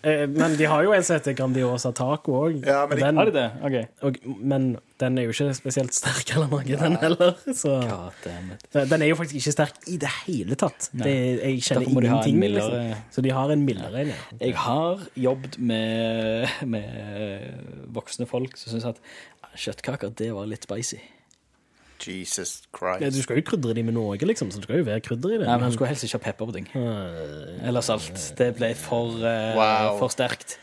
Men 0.03 0.56
de 0.57 0.65
har 0.69 0.84
jo 0.86 0.91
en 0.94 1.03
som 1.03 1.15
heter 1.18 1.34
Grandiosa 1.38 1.91
Taco 1.95 2.36
òg. 2.44 2.60
Ja, 2.65 2.86
men 2.88 2.98
de- 2.99 3.15
Har 3.18 3.26
de 3.26 3.32
det? 3.32 3.48
OK. 3.64 3.78
Og, 4.07 4.18
men 4.40 4.68
den 5.02 5.18
er 5.18 5.24
jo 5.28 5.34
ikke 5.34 5.53
spesielt 5.57 5.94
sterk 5.94 6.32
eller 6.36 6.48
noe, 6.52 6.64
den 6.64 6.95
heller. 7.02 7.34
Så 7.53 7.74
den 8.74 9.02
er 9.02 9.07
jo 9.11 9.15
faktisk 9.19 9.36
ikke 9.41 9.56
sterk 9.56 9.82
i 9.88 9.98
det 10.02 10.10
hele 10.26 10.56
tatt. 10.56 10.90
Det, 10.94 11.15
jeg 11.41 11.61
kjenner 11.65 11.90
ingenting. 11.90 12.40
mildere- 12.40 12.84
Liksom. 12.88 13.03
Så 13.11 13.22
de 13.26 13.30
har 13.36 13.52
en 13.52 13.65
mildere 13.65 14.02
en, 14.06 14.07
ja. 14.14 14.38
Jeg 14.48 14.56
har 14.56 14.99
jobbet 15.15 15.60
med, 15.60 16.48
med 16.65 17.88
voksne 17.94 18.26
folk 18.30 18.57
som 18.57 18.74
syns 18.74 18.86
at 18.94 19.02
kjøttkaker, 19.57 20.14
det 20.18 20.32
var 20.34 20.45
litt 20.49 20.64
spicy. 20.68 20.98
Jesus 22.07 22.61
Ja, 22.61 22.78
Christ. 22.78 23.15
Du 23.18 23.22
skal 23.24 23.38
jo 23.40 23.44
krydre 23.48 23.74
de 23.74 23.84
med 23.84 23.94
noe, 23.98 24.18
liksom, 24.18 24.52
så 24.52 24.57
det 24.61 24.68
skal 24.68 24.78
jo 24.82 24.88
være 24.88 25.02
krydder 25.02 25.30
i 25.34 25.38
det. 25.41 25.45
Nei, 25.48 25.53
men 25.56 25.60
Han 25.60 25.72
Hun 25.72 25.74
skulle 25.78 25.88
helst 25.91 26.03
ikke 26.07 26.18
ha 26.19 26.24
pepper 26.32 26.45
på 26.45 26.53
ting. 26.53 26.68
Eller 27.68 27.82
salt. 27.82 28.34
Det 28.38 28.56
ble 28.60 28.74
for, 28.76 29.07
uh, 29.18 29.56
Wow. 29.57 29.98
for 29.99 30.07
sterkt. 30.14 30.57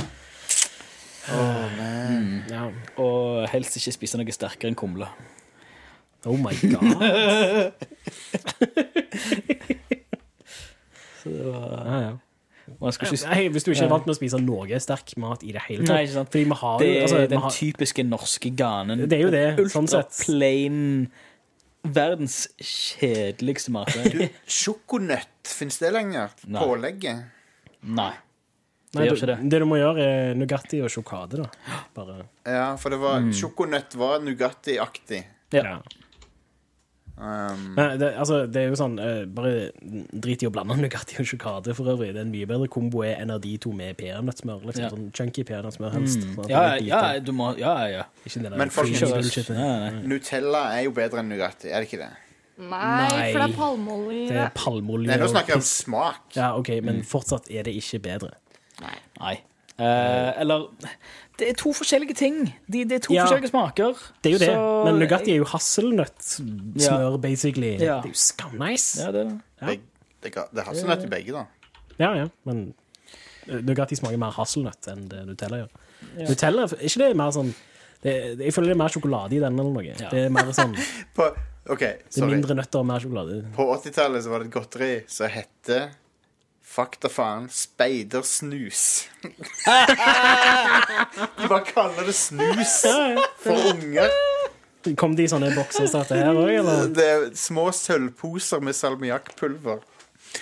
ja. 2.50 2.70
Og 3.00 3.48
helst 3.48 3.76
ikke 3.80 3.92
spise 3.96 4.18
noe 4.20 4.32
sterkere 4.32 4.68
enn 4.72 4.76
kumle. 4.78 5.08
Oh 6.26 6.36
my 6.40 6.52
god. 6.72 7.72
Så 11.24 11.30
det 11.32 11.44
var 11.48 11.84
Ja, 11.88 11.98
ja. 12.00 12.12
Ikke 12.90 13.28
Nei, 13.30 13.44
hvis 13.54 13.64
du 13.64 13.70
ikke 13.72 13.86
er 13.86 13.92
vant 13.92 14.08
med 14.08 14.14
å 14.14 14.18
spise 14.18 14.40
noe 14.42 14.80
sterk 14.82 15.14
mat 15.22 15.44
i 15.46 15.52
det 15.54 15.62
hele 15.68 15.84
tatt. 15.84 15.94
Nei, 15.94 16.00
ikke 16.06 16.16
sant. 16.18 16.32
Fordi 16.34 16.44
vi 16.50 16.58
har 16.60 16.82
Det 16.82 16.88
er 16.90 17.06
altså, 17.06 17.20
den 17.30 17.44
har, 17.44 17.54
typiske 17.58 18.04
norske 18.08 18.50
ganen. 18.58 19.04
Det 19.08 19.18
er 19.18 19.22
jo 19.24 19.30
det, 19.34 19.46
sånn 19.72 19.88
sett. 19.90 20.18
plain 20.26 20.82
Verdens 21.84 22.36
kjedeligste 22.64 23.72
mat. 23.74 23.90
Sjokonøtt, 24.48 25.32
fins 25.44 25.76
det 25.82 25.90
lenger? 25.92 26.32
Nei. 26.48 26.62
Pålegget? 26.62 27.26
Nei. 27.84 28.12
Det 28.94 29.00
Nei, 29.00 29.08
gjør 29.08 29.16
du, 29.16 29.20
ikke 29.20 29.28
det. 29.32 29.50
det 29.50 29.58
du 29.60 29.66
må 29.66 29.76
gjøre, 29.80 30.04
er 30.06 30.36
Nugatti 30.38 30.78
og 30.86 30.92
sjokade, 30.92 31.42
da. 31.42 31.80
Bare 31.96 32.20
Ja, 32.46 32.68
for 32.80 32.94
det 32.94 33.00
var 33.02 33.26
sjokonøtt 33.34 33.96
var 33.98 34.22
Nugatti-aktig. 34.22 35.20
Ja. 35.52 35.80
Um, 37.16 37.74
Men 37.76 37.98
det, 38.00 38.08
altså, 38.18 38.40
det 38.50 38.58
er 38.58 38.72
jo 38.72 38.76
sånn 38.80 38.96
uh, 38.98 39.20
Bare 39.30 39.68
drit 40.18 40.42
i 40.42 40.48
å 40.48 40.50
blande 40.50 40.74
Nugatti 40.80 41.20
og 41.22 41.28
sjokade 41.30 41.70
for 41.78 41.86
øvrig. 41.92 42.08
Det 42.10 42.18
er 42.18 42.26
en 42.26 42.32
mye 42.32 42.48
bedre 42.50 42.66
kombo 42.66 43.04
enn 43.06 43.30
av 43.30 43.38
de 43.44 43.52
to 43.62 43.70
med 43.72 43.94
peanøttsmør. 44.00 44.64
Liksom, 44.66 44.82
Ja. 44.82 44.90
sånn 44.90 45.12
chunky 45.14 45.44
peanøttsmør 45.46 45.94
helst. 45.94 46.26
Mm. 46.26 46.48
Ja, 46.50 46.64
ja, 46.82 47.02
du 47.22 47.30
må 47.32 47.52
Ja, 47.58 47.76
ja. 47.86 48.02
Ikke 48.26 48.42
det 48.42 48.50
der 48.50 48.58
Men 48.58 48.70
folk- 48.74 48.90
creamy 48.90 49.12
bullshit. 49.22 49.50
Nei, 49.54 49.78
nei. 49.84 50.02
Nutella 50.10 50.64
er 50.74 50.82
jo 50.88 50.90
bedre 50.98 51.22
enn 51.22 51.30
Nugatti, 51.30 51.70
er 51.70 51.80
det 51.84 51.88
ikke 51.92 52.02
det? 52.02 52.10
Nei, 52.58 53.32
for 53.32 53.38
det 53.40 53.48
er 53.50 53.56
palmeolje. 53.58 54.28
Det 54.28 54.36
er 54.36 54.50
palmeolje 54.54 55.06
Nei, 55.10 55.16
nå 55.18 55.26
snakker 55.30 55.54
jeg 55.54 55.62
om 55.62 55.66
smak. 55.70 56.20
Ja, 56.36 56.52
ok, 56.58 56.68
men 56.86 57.02
fortsatt 57.02 57.50
er 57.50 57.62
det 57.66 57.74
ikke 57.78 57.98
bedre. 58.02 58.30
Nei. 59.20 59.40
Eh, 59.78 60.32
eller 60.38 60.68
Det 61.38 61.48
er 61.50 61.56
to 61.58 61.72
forskjellige 61.74 62.14
ting. 62.14 62.36
De, 62.70 62.84
det 62.84 62.92
er 62.92 63.02
to 63.08 63.14
Ja. 63.14 63.24
forskjellige 63.26 63.50
smaker. 63.50 63.96
Det 64.22 64.30
er 64.30 64.34
jo 64.36 64.38
det. 64.44 64.52
Men 64.86 65.00
Nugatti 65.02 65.32
er 65.34 65.40
jo 65.42 65.44
hasselnøttsmør, 65.50 67.16
basically. 67.20 67.72
Ja. 67.78 67.98
Det 68.02 68.10
er 68.10 68.14
jo 68.14 68.14
skamnice. 68.14 69.02
Ja, 69.02 69.10
det 69.12 69.40
Ja. 69.60 69.66
Beg- 69.66 69.80
Det, 70.24 70.32
det 70.32 70.58
er 70.58 70.64
hasselnøtt 70.64 71.02
i 71.04 71.08
begge, 71.08 71.32
da. 71.32 71.44
Ja, 71.98 72.14
ja, 72.16 72.28
men 72.46 72.74
eh, 73.46 73.60
Nugatti 73.60 73.94
smaker 73.98 74.16
mer 74.16 74.30
hasselnøtt 74.32 74.88
enn 74.88 75.02
det 75.10 75.26
Nutella 75.28 75.58
gjør. 75.58 75.68
Nutella, 76.28 76.62
er 76.64 76.86
ikke 76.88 76.98
det 77.02 77.16
mer 77.16 77.30
sånn 77.30 77.50
det, 78.02 78.14
det, 78.38 78.44
Jeg 78.46 78.52
føler 78.54 78.68
det 78.72 78.74
er 78.76 78.80
mer 78.82 78.88
sjokolade 78.94 79.32
i 79.36 79.40
den 79.42 79.58
eller 79.58 79.70
noe. 79.74 79.94
Det 80.10 80.24
er 80.24 80.30
mer 80.32 80.48
sånn 80.56 80.72
Det 80.74 80.86
På, 81.16 81.28
OK, 81.74 81.82
er 81.82 82.26
mindre 82.26 82.54
nøtter 82.56 82.78
og 82.80 82.86
mer 82.86 83.00
sjokolade. 83.00 83.42
På 83.56 83.68
80-tallet 83.76 84.24
var 84.28 84.38
det 84.42 84.46
et 84.48 84.52
godteri 84.56 84.90
som 85.08 85.28
hette 85.28 85.78
Fakta 86.74 87.06
faen 87.12 87.44
speidersnus. 87.54 88.80
De 91.38 91.48
bare 91.48 91.64
kaller 91.68 92.06
det 92.08 92.14
snus 92.18 92.80
for 93.42 93.68
unger. 93.70 94.10
Kom 95.00 95.14
de 95.16 95.24
i 95.24 95.30
sånne 95.30 95.48
bokser 95.54 95.86
som 95.88 96.02
dette 96.02 96.18
her 96.18 96.36
òg, 96.36 96.50
eller? 96.58 96.88
Det 96.92 97.04
er 97.08 97.22
små 97.38 97.68
sølvposer 97.72 98.60
med 98.64 98.76
salmiakkpulver. 98.76 99.80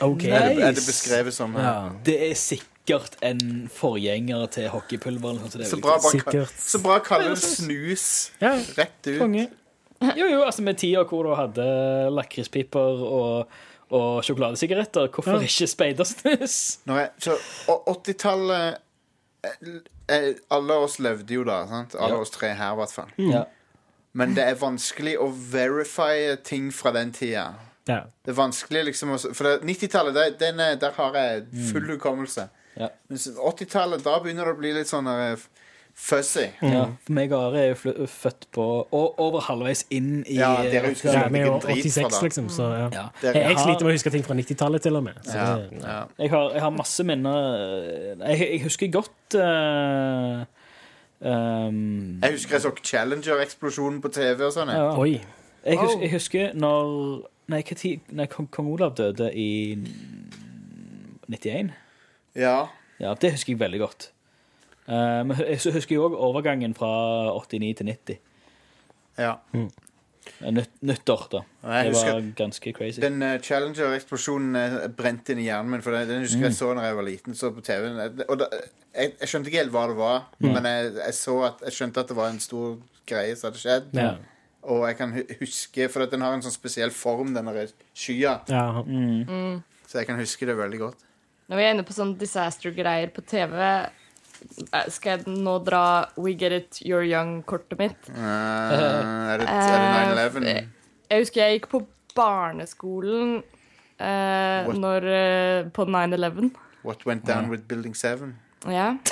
OK. 0.02 0.24
Er, 0.26 0.48
det, 0.56 0.64
er 0.66 0.74
det 0.78 0.84
beskrevet 0.86 1.36
som 1.36 1.54
her. 1.58 1.68
Ja. 1.68 1.90
Det 2.08 2.16
er 2.30 2.34
sikkert 2.40 3.18
en 3.22 3.68
forgjenger 3.70 4.48
til 4.56 4.70
hockeypulver. 4.72 5.38
så 5.52 5.60
det 5.60 5.66
er 5.68 5.70
Så 5.70 5.78
bra, 5.84 5.98
bare, 6.00 6.14
Sikkert. 6.16 6.56
så 6.58 6.80
bra 6.82 6.96
kaller 7.06 7.36
det 7.36 7.42
snus 7.44 8.06
Ja. 8.42 8.56
rett 8.78 9.06
ut. 9.12 9.18
Konge. 9.20 9.46
Jo, 10.18 10.26
jo, 10.26 10.40
altså 10.42 10.64
med 10.66 10.80
tida 10.80 11.04
hvor 11.06 11.28
du 11.28 11.36
hadde 11.38 11.66
lakrispiper 12.10 13.04
og, 13.06 13.52
og 13.92 14.22
sjokoladesigaretter, 14.24 15.08
hvorfor 15.12 15.38
Ja. 15.38 15.46
ikke 15.46 15.68
speidersnus? 15.70 16.56
Når 16.88 17.10
så 17.20 17.36
80-tallet 17.86 18.78
eh, 19.44 19.66
eh, 20.08 20.30
Alle 20.50 20.74
oss 20.84 20.98
levde 20.98 21.34
jo 21.34 21.44
da. 21.44 21.60
Sant? 21.70 21.94
Alle 21.98 22.14
Ja. 22.16 22.20
oss 22.24 22.30
tre 22.34 22.52
her, 22.54 22.72
i 22.72 22.76
hvert 22.80 22.92
fall. 22.94 23.12
Ja. 23.18 23.44
Men 24.14 24.34
det 24.36 24.44
er 24.44 24.54
vanskelig 24.60 25.14
å 25.18 25.30
verify 25.52 26.36
ting 26.44 26.70
fra 26.72 26.92
den 26.92 27.12
tida. 27.16 27.46
Ja. 27.88 28.02
Det 28.24 28.30
er 28.34 28.36
vanskelig 28.38 28.84
liksom 28.90 29.14
å 29.14 29.18
For 29.34 29.58
90-tallet, 29.64 30.14
der, 30.14 30.52
er- 30.52 30.76
der 30.76 30.92
har 30.98 31.14
jeg 31.16 31.46
full 31.72 31.88
hukommelse. 31.96 32.48
Ja. 32.76 32.88
Mens 33.08 33.26
80-tallet, 33.28 34.04
da 34.04 34.18
begynner 34.20 34.44
det 34.48 34.54
å 34.54 34.58
bli 34.60 34.72
litt 34.72 34.88
sånn 34.88 35.08
eh, 35.08 35.36
fuzzy. 35.94 36.46
Ja, 36.62 36.84
for 37.04 37.14
meg 37.14 37.32
og 37.32 37.42
Are 37.46 37.60
er 37.60 37.68
jo 37.72 38.06
født 38.10 38.46
på 38.54 38.64
og 38.82 39.20
over 39.20 39.44
halvveis 39.46 39.84
inn 39.92 40.22
i 40.26 40.38
Ja, 40.38 40.54
dere 40.64 40.92
husker 40.92 41.10
Ja, 41.10 41.18
sikkert 41.18 41.34
vi 41.34 41.42
er 41.42 41.46
jo 41.46 41.58
drit 41.62 41.84
86, 41.84 41.98
fra 41.98 42.08
da. 42.08 42.20
liksom, 42.26 42.48
så 42.52 42.68
ja. 42.72 42.86
Ja. 42.94 43.04
Jeg, 43.22 43.42
jeg 43.42 43.58
sliter 43.60 43.86
med 43.86 43.92
å 43.92 43.96
huske 43.96 44.12
ting 44.14 44.24
fra 44.26 44.36
90-tallet, 44.38 44.84
til 44.86 44.98
og 44.98 45.04
med. 45.08 45.20
Så 45.26 45.36
Ja, 45.36 45.50
det, 45.60 45.82
ja. 45.82 45.98
Jeg 46.18 46.32
har, 46.34 46.48
jeg 46.56 46.64
har 46.64 46.74
masse 46.76 47.06
minner 47.08 47.38
Jeg, 48.28 48.38
jeg 48.40 48.62
husker 48.64 48.92
godt 48.94 49.36
uh, 49.38 50.42
um, 51.20 52.22
Jeg 52.22 52.38
husker 52.38 52.58
jeg 52.58 52.64
så 52.66 52.74
Challenger-eksplosjonen 52.82 54.00
på 54.02 54.12
TV 54.16 54.46
og 54.48 54.56
sånn. 54.56 54.72
Oi. 54.96 55.20
jeg, 55.66 55.78
husker, 55.78 56.06
jeg 56.06 56.14
husker 56.16 56.56
når 56.56 56.96
Nei, 57.52 57.60
hva 57.66 57.76
tid 57.76 58.12
Nei, 58.16 58.28
kong, 58.32 58.48
kong 58.54 58.72
Olav 58.72 58.96
døde 58.96 59.28
i 59.34 59.76
91. 61.28 61.72
Ja. 62.38 62.56
Ja, 63.02 63.14
det 63.18 63.32
husker 63.34 63.52
jeg 63.54 63.60
veldig 63.60 63.80
godt. 63.82 64.12
Eh, 64.88 65.22
men 65.24 65.36
jeg- 65.38 65.72
husker 65.74 65.94
jo 65.94 66.08
òg 66.08 66.18
overgangen 66.18 66.74
fra 66.74 66.90
89 67.30 67.74
til 67.76 67.86
90. 67.86 68.18
ja. 69.18 69.36
Mm. 69.54 69.70
Nytt, 70.40 70.70
nyttår, 70.82 71.22
da. 71.30 71.40
Det 71.62 71.94
var 71.94 72.20
ganske 72.38 72.72
crazy. 72.72 73.00
Den 73.02 73.22
uh, 73.22 73.38
Challenger-eksplosjonen 73.42 74.56
eh, 74.58 74.88
brente 74.94 75.34
inn 75.34 75.40
i 75.42 75.46
hjernen 75.48 75.70
min. 75.70 75.82
For 75.82 75.94
den, 75.94 76.08
den 76.08 76.22
husker 76.22 76.46
jeg 76.46 76.54
så 76.54 76.68
når 76.74 76.86
jeg 76.86 76.96
var 76.98 77.06
liten. 77.06 77.34
Så 77.38 77.50
på 77.54 77.62
TV-en 77.66 78.22
Og 78.28 78.38
da, 78.38 78.46
jeg, 78.94 79.14
jeg 79.20 79.30
skjønte 79.30 79.50
ikke 79.50 79.62
helt 79.64 79.74
hva 79.74 79.86
det 79.90 79.96
var, 79.98 80.20
men 80.42 80.68
jeg, 80.68 80.92
jeg 81.00 81.16
så 81.18 81.36
at 81.48 81.64
Jeg 81.66 81.76
skjønte 81.78 82.04
at 82.04 82.12
det 82.12 82.18
var 82.18 82.30
en 82.30 82.42
stor 82.42 82.76
greie 83.08 83.34
som 83.38 83.50
hadde 83.50 83.62
skjedd. 83.62 83.88
Ja. 83.98 84.12
Og 84.62 84.84
jeg 84.86 84.98
kan 85.00 85.14
huske 85.40 85.88
For 85.90 86.06
den 86.06 86.22
har 86.22 86.36
en 86.36 86.44
sånn 86.46 86.54
spesiell 86.54 86.94
form, 86.94 87.34
denne 87.34 87.66
skya. 87.90 88.36
Ja. 88.50 88.66
Så 89.86 90.00
jeg 90.00 90.08
kan 90.08 90.22
huske 90.22 90.46
det 90.48 90.58
veldig 90.58 90.82
godt. 90.86 91.02
Når 91.50 91.58
vi 91.58 91.64
er 91.66 91.74
inne 91.74 91.84
på 91.84 91.94
sånn 91.96 92.14
disaster-greier 92.16 93.10
på 93.12 93.24
TV, 93.26 93.58
eh, 93.58 94.01
skal 94.92 95.16
jeg 95.18 95.34
nå 95.42 95.56
dra 95.66 95.82
We 96.16 96.34
Get 96.38 96.52
It, 96.56 96.80
You're 96.86 97.06
Young-kortet 97.06 97.78
mitt? 97.80 98.10
Uh, 98.10 99.32
er 99.32 99.42
det, 99.42 99.48
er 99.48 100.14
det 100.14 100.42
9-11? 100.42 100.48
Eh, 100.52 100.62
Jeg 101.12 101.24
husker 101.24 101.42
jeg 101.44 101.58
gikk 101.60 101.68
på 101.72 101.82
barneskolen 102.16 103.38
uh, 104.00 104.72
når, 104.72 105.06
eh, 105.12 105.70
på 105.72 105.86
9-11. 105.88 106.50
What 106.84 107.06
went 107.06 107.26
down 107.26 107.50
with 107.52 107.64
Building 107.68 107.94
7? 107.96 108.32
Ja. 108.70 108.94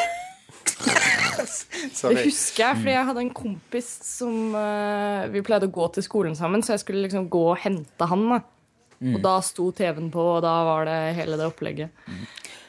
Det 1.40 2.24
husker 2.26 2.64
jeg, 2.66 2.76
fordi 2.76 2.92
jeg 2.92 3.06
hadde 3.08 3.22
en 3.24 3.30
kompis 3.32 3.86
som 4.04 4.54
eh, 4.58 5.28
Vi 5.32 5.40
pleide 5.46 5.68
å 5.70 5.72
gå 5.72 5.86
til 5.94 6.04
skolen 6.04 6.34
sammen, 6.36 6.60
så 6.64 6.74
jeg 6.74 6.82
skulle 6.82 7.04
liksom 7.06 7.30
gå 7.32 7.42
og 7.54 7.60
hente 7.62 8.08
han. 8.10 8.26
da. 8.28 8.40
Og 9.14 9.20
da 9.24 9.38
sto 9.44 9.70
TV-en 9.72 10.10
på, 10.12 10.20
og 10.36 10.42
da 10.44 10.52
var 10.68 10.84
det 10.88 10.98
hele 11.16 11.38
det 11.40 11.46
opplegget. 11.48 12.02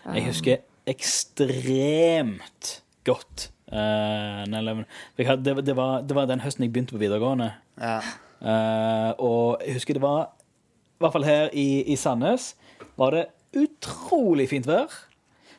Jeg 0.05 0.23
husker 0.29 0.61
ekstremt 0.87 2.81
godt 3.07 3.49
Uh, 3.71 4.43
9/11. 4.51 4.81
For 5.15 5.21
jeg 5.23 5.27
hadde- 5.29 5.43
det, 5.45 5.55
var- 5.55 5.61
det, 5.63 5.75
var, 5.77 6.01
det 6.01 6.15
var 6.15 6.25
den 6.27 6.41
høsten 6.43 6.63
jeg 6.65 6.73
begynte 6.73 6.91
på 6.91 6.99
videregående. 6.99 7.53
Ja. 7.79 8.01
Uh, 8.43 9.13
og 9.23 9.61
jeg 9.65 9.73
husker 9.77 9.93
det 9.95 10.01
var 10.03 10.25
I 10.27 10.99
hvert 10.99 11.13
fall 11.13 11.23
her 11.23 11.49
i, 11.53 11.83
i 11.87 11.95
Sandnes 11.95 12.55
var 12.99 13.11
det 13.15 13.21
utrolig 13.55 14.49
fint 14.49 14.67
vær. 14.67 14.91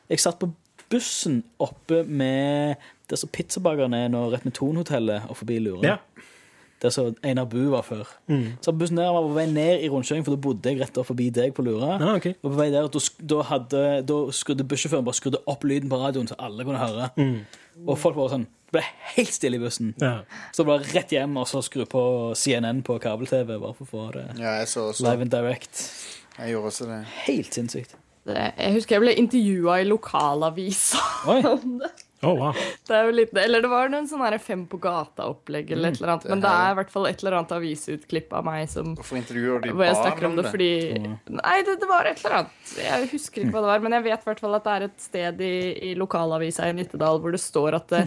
Jeg 0.09 0.19
satt 0.21 0.37
på 0.39 0.51
bussen 0.93 1.39
oppe 1.59 2.03
med 2.05 2.75
der 3.09 3.17
som 3.17 3.29
pizzabakeren 3.33 3.93
er 3.97 4.07
nå, 4.13 4.27
rett 4.29 4.45
med 4.45 4.53
Tonhotellet 4.53 5.25
og 5.27 5.35
forbi 5.41 5.57
Luren. 5.59 5.83
Ja. 5.83 5.97
Der 6.83 6.91
som 6.91 7.13
Einar 7.23 7.45
Bu 7.47 7.61
var 7.71 7.85
før. 7.87 8.09
Så 8.61 8.73
bussen 8.75 8.97
der 8.99 9.07
var 9.15 9.23
på 9.23 9.31
vei 9.37 9.45
ned 9.47 9.85
i 9.85 9.87
rundkjøringen, 9.91 10.25
for 10.27 10.35
da 10.35 10.41
bodde 10.43 10.71
jeg 10.73 10.81
rett 10.81 10.97
opp 10.99 11.07
forbi 11.07 11.29
deg 11.31 11.53
på 11.55 11.63
Lura. 11.63 11.93
Ah, 11.95 12.17
ok. 12.17 12.27
Og 12.43 12.49
på 12.49 12.57
vei 12.57 12.65
der, 12.73 12.89
da, 12.91 13.01
da, 13.31 13.37
hadde, 13.47 13.83
da 14.09 14.17
skrudde 14.35 14.65
bussjåføren 14.67 15.05
bare 15.07 15.15
skrudde 15.21 15.39
opp 15.47 15.63
lyden 15.69 15.87
på 15.93 16.01
radioen, 16.01 16.27
så 16.27 16.35
alle 16.43 16.65
kunne 16.67 16.81
høre. 16.83 17.07
Og 17.87 17.95
folk 17.97 18.19
var 18.19 18.29
sånn 18.35 18.43
Det 18.73 18.75
ble 18.75 18.83
helt 19.15 19.31
stille 19.33 19.57
i 19.59 19.61
bussen. 19.63 19.93
Ja. 20.01 20.11
Så 20.51 20.65
bare 20.67 20.83
rett 20.91 21.11
hjem 21.15 21.35
og 21.39 21.47
så 21.47 21.61
skru 21.63 21.85
på 21.87 22.03
CNN 22.35 22.83
på 22.83 22.99
kabel-TV, 22.99 23.55
bare 23.61 23.75
for 23.77 23.85
å 23.85 23.91
få 23.91 24.05
det 24.17 24.23
ja, 24.41 24.57
jeg 24.59 24.71
så 24.71 24.89
også. 24.91 25.05
live 25.07 25.21
and 25.27 25.31
direct. 25.31 25.83
Jeg 26.39 26.55
gjorde 26.55 26.71
også 26.73 26.87
det. 26.89 27.01
Helt 27.27 27.53
sinnssykt. 27.53 27.95
Jeg 28.25 28.71
husker 28.75 28.95
jeg 28.97 29.03
ble 29.03 29.13
intervjua 29.19 29.79
i 29.83 29.87
lokalavisa 29.87 30.99
om 31.53 31.77
det. 31.83 31.91
Å, 32.23 32.31
wow. 32.39 32.59
Det 32.87 32.95
er 32.95 33.07
jo 33.07 33.15
litt, 33.15 33.33
eller 33.37 33.63
det 33.63 33.69
var 33.71 33.91
noen 33.91 34.07
sånn 34.09 34.21
Fem 34.43 34.63
på 34.69 34.79
gata-opplegg 34.81 35.73
eller 35.75 35.91
et 35.91 35.99
eller 35.99 36.13
annet. 36.15 36.27
Men 36.31 36.43
det 36.43 36.51
er 36.51 36.73
i 36.73 36.77
hvert 36.79 36.91
fall 36.93 37.07
et 37.09 37.23
eller 37.23 37.37
annet 37.39 37.55
avisutklipp 37.55 38.35
av 38.39 38.45
meg 38.47 38.69
som 38.71 38.93
Hvorfor 38.97 39.19
intervjuer 39.19 39.65
de 39.65 39.73
hvor 39.73 39.85
jeg 39.85 39.97
barn 39.97 40.07
snakker 40.07 40.27
om 40.29 40.37
det 40.39 40.45
fordi 40.49 40.69
Nei, 41.03 41.57
det, 41.67 41.75
det 41.81 41.89
var 41.89 42.09
et 42.09 42.21
eller 42.23 42.37
annet. 42.41 42.75
Jeg 42.79 43.09
husker 43.13 43.43
ikke 43.43 43.55
hva 43.55 43.65
det 43.65 43.71
var, 43.73 43.83
men 43.85 43.97
jeg 43.97 44.07
vet 44.07 44.23
i 44.25 44.29
hvert 44.31 44.43
fall 44.45 44.57
at 44.59 44.67
det 44.67 44.75
er 44.75 44.87
et 44.87 45.03
sted 45.03 45.43
i, 45.43 45.55
i 45.89 45.95
lokalavisa 45.99 46.69
i 46.69 46.77
Nittedal 46.77 47.19
hvor 47.23 47.35
det 47.35 47.41
står 47.43 47.79
at 47.79 47.91
det, 47.93 48.03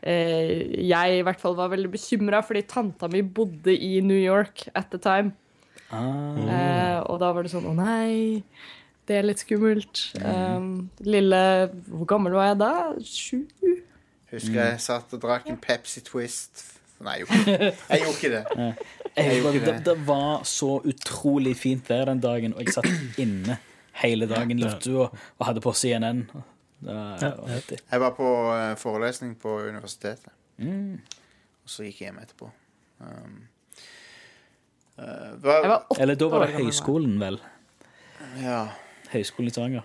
eh, 0.00 0.54
jeg 0.88 1.18
i 1.20 1.26
hvert 1.26 1.42
fall 1.42 1.58
var 1.58 1.72
veldig 1.74 1.92
bekymra 1.92 2.42
fordi 2.46 2.64
tanta 2.70 3.10
mi 3.12 3.22
bodde 3.22 3.74
i 3.76 3.98
New 4.04 4.18
York 4.18 4.68
at 4.74 4.90
the 4.94 5.02
time. 5.02 5.36
Eh, 5.88 6.98
og 7.08 7.16
da 7.22 7.30
var 7.32 7.46
det 7.46 7.48
sånn 7.48 7.64
Å 7.70 7.72
nei, 7.72 8.42
det 9.08 9.16
er 9.16 9.26
litt 9.26 9.40
skummelt. 9.40 10.02
Um, 10.20 10.88
lille 11.00 11.40
Hvor 11.88 12.08
gammel 12.08 12.36
var 12.36 12.50
jeg 12.50 12.58
da? 12.60 12.72
Sju? 13.04 13.38
Husker 14.28 14.58
jeg 14.60 14.80
satt 14.84 15.14
og 15.16 15.22
drakk 15.22 15.48
en 15.48 15.56
Pepsi 15.60 16.02
Twist. 16.04 16.66
Nei, 17.00 17.20
jeg 17.22 17.28
gjorde 17.30 17.38
ikke 17.46 17.54
det. 17.62 17.72
Jeg 17.88 18.02
gjorde 18.02 18.14
ikke 18.18 18.30
det. 18.34 18.42
Jeg, 19.16 19.40
gjorde 19.40 19.54
ikke 19.60 19.74
det, 19.86 19.94
var 20.06 20.44
så 20.46 20.70
utrolig 20.90 21.54
fint 21.56 21.90
vær 21.90 22.10
den 22.10 22.20
dagen, 22.20 22.54
og 22.54 22.64
jeg 22.66 22.74
satt 22.74 23.20
inne 23.22 23.56
hele 24.02 24.28
dagen 24.30 24.58
i 24.58 24.62
luftstua 24.62 25.06
og 25.08 25.46
hadde 25.46 25.62
på 25.64 25.72
CNN. 25.78 26.24
Det 26.82 26.96
var. 26.96 27.54
Jeg 27.70 28.00
var 28.02 28.10
på 28.18 28.32
eh, 28.54 28.72
forelesning 28.78 29.32
på 29.40 29.54
universitetet. 29.70 30.34
Og 30.58 31.70
så 31.70 31.86
gikk 31.86 32.02
jeg 32.02 32.10
hjem 32.10 32.20
etterpå. 32.22 32.50
Um, 32.98 33.38
uh, 34.98 35.32
var 35.42 35.86
Eller 35.98 36.18
da 36.18 36.28
var 36.32 36.46
det 36.46 36.58
høyskolen, 36.58 37.18
vel. 37.22 37.38
ja, 38.42 38.62
Høyskolen 39.12 39.48
i 39.48 39.50
Stavanger. 39.54 39.84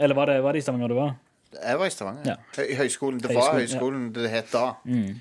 Eller 0.00 0.14
var 0.18 0.24
det, 0.30 0.36
var 0.42 0.50
det 0.56 0.60
i 0.62 0.64
Stavanger 0.66 0.88
du 0.90 0.96
var? 0.98 1.10
jeg 1.54 1.78
var 1.78 1.86
i 1.86 1.90
Stavanger. 1.90 2.24
Ja. 2.26 2.34
Høyskolen. 2.80 3.20
Det 3.22 3.28
Høyskolen, 3.30 3.44
var 3.44 3.52
ja. 3.52 3.58
høyskolen 3.60 4.12
det 4.14 4.30
het 4.32 4.48
da. 4.52 4.66
Mm. 4.84 5.20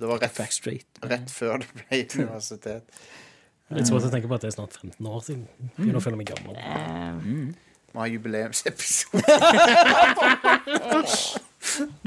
det 0.00 0.06
var 0.08 0.18
rett, 0.20 0.40
rett 1.14 1.30
før 1.32 1.58
det 1.62 1.68
ble 1.72 1.84
universitet. 2.24 2.82
Litt 3.70 3.86
svårt 3.86 4.04
å 4.08 4.10
tenke 4.12 4.28
på 4.28 4.34
at 4.34 4.40
det 4.44 4.48
er 4.50 4.54
snart 4.56 4.72
15 4.74 5.06
år 5.06 5.20
siden. 5.22 5.46
Begynner 5.76 5.98
å 6.00 6.02
føle 6.02 6.16
meg 6.18 6.26
gammel. 6.32 6.54
Vi 7.90 7.96
har 7.98 8.06
jubileumsepisode. 8.10 9.22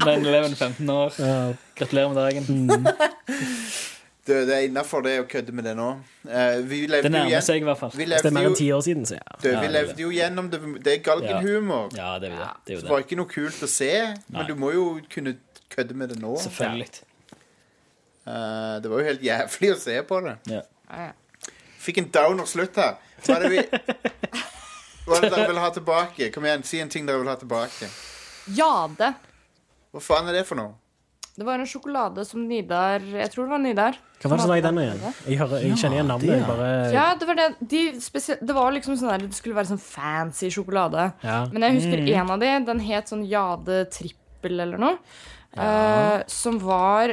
9-11, 0.04 0.56
15 0.60 0.90
år. 0.90 1.10
Gratulerer 1.80 2.10
med 2.10 2.18
dagen. 2.20 2.44
Det, 4.24 4.38
det 4.48 4.56
er 4.56 4.66
innafor 4.70 5.04
det 5.04 5.18
å 5.20 5.24
kødde 5.28 5.52
med 5.52 5.66
det 5.68 5.74
nå. 5.76 5.88
Eh, 6.24 6.62
vi 6.64 6.86
levde 6.88 7.10
Det 7.10 7.12
nærmer 7.12 7.44
seg 7.44 7.60
i 7.60 7.66
hvert 7.68 7.80
fall. 7.82 7.92
Hvis 7.92 8.08
det 8.08 8.30
er 8.30 8.36
mer 8.38 8.46
enn 8.48 8.56
ti 8.56 8.70
år 8.72 8.84
siden, 8.86 9.08
så 9.10 9.18
ja. 9.18 9.34
du, 9.42 9.50
Ja, 9.50 9.58
vi 9.60 9.68
det 9.68 9.74
levde 9.74 10.06
jo 10.06 10.12
gjennom 10.16 10.48
det. 10.52 10.60
Det 10.86 10.94
er 10.94 11.02
galgenhumor. 11.04 11.90
Ja, 11.98 12.14
det 12.24 12.30
er 12.30 12.38
det. 12.38 12.38
det, 12.38 12.46
er 12.48 12.62
Det 12.70 12.78
jo 12.78 12.94
var 12.94 13.04
ikke 13.04 13.18
noe 13.20 13.32
kult 13.34 13.66
å 13.68 13.68
se, 13.68 13.92
men 14.32 14.48
du 14.48 14.54
må 14.60 14.72
jo 14.72 14.86
kunne 15.12 15.36
kødde 15.74 15.98
med 16.00 16.14
det 16.14 16.22
nå. 16.22 16.38
Selvfølgelig. 16.40 16.88
Uh, 18.24 18.80
det 18.80 18.94
var 18.94 19.02
jo 19.02 19.10
helt 19.10 19.26
jævlig 19.28 19.74
å 19.74 19.80
se 19.82 19.98
på 20.08 20.22
det. 20.24 20.38
Ja. 20.54 20.62
Ja, 20.88 21.10
ja. 21.10 21.52
Fikk 21.84 22.00
en 22.00 22.08
downer 22.16 22.48
slutt 22.48 22.80
her. 22.80 22.96
Hva 23.26 23.36
er 23.36 23.44
det 23.44 23.52
vi 23.52 23.64
Hva 25.04 25.18
er 25.18 25.26
det 25.26 25.34
dere 25.34 25.50
vil 25.50 25.60
ha 25.60 25.68
tilbake? 25.76 26.30
Kom 26.32 26.48
igjen, 26.48 26.64
Si 26.64 26.80
en 26.80 26.92
ting 26.92 27.04
dere 27.10 27.20
vil 27.20 27.28
ha 27.28 27.36
tilbake. 27.40 27.90
Jade. 28.56 29.12
Hva 29.92 30.04
faen 30.04 30.32
er 30.32 30.40
det 30.40 30.46
for 30.48 30.60
noe? 30.60 30.78
Det 31.36 31.44
var 31.48 31.60
en 31.60 31.68
sjokolade 31.68 32.24
som 32.30 32.44
Nidar 32.46 33.02
Jeg 33.02 33.32
tror 33.34 33.48
det 33.48 33.56
var 33.56 33.64
Nidar. 33.64 34.00
Hva 34.24 34.30
var 34.32 34.40
det 34.40 34.44
som 34.46 34.52
var 34.54 34.60
i 34.62 34.64
den 34.64 34.78
igjen? 34.80 35.02
Jeg, 35.28 35.38
hører, 35.42 35.64
jeg 35.66 35.78
kjenner 35.82 35.98
igjen 35.98 36.08
navnet. 36.14 36.32
Jeg 36.32 36.48
bare 36.48 36.70
Ja, 36.94 37.06
det 37.20 37.28
var 37.28 37.36
det. 37.36 37.48
De 37.74 37.82
spesie- 38.00 38.40
det 38.40 38.56
var 38.56 38.72
liksom 38.72 38.96
sånn 38.96 39.12
der 39.12 39.26
Det 39.28 39.36
skulle 39.36 39.58
være 39.58 39.72
sånn 39.74 39.82
fancy 39.84 40.50
sjokolade. 40.50 41.10
Ja. 41.24 41.42
Men 41.52 41.68
jeg 41.68 41.78
husker 41.82 42.08
en 42.16 42.32
av 42.32 42.40
de. 42.40 42.54
Den 42.72 42.80
het 42.80 43.12
sånn 43.12 43.26
Jade 43.28 43.84
trippel 43.92 44.64
eller 44.64 44.80
noe. 44.80 44.98
Uh, 45.54 46.24
som 46.26 46.58
var 46.58 47.12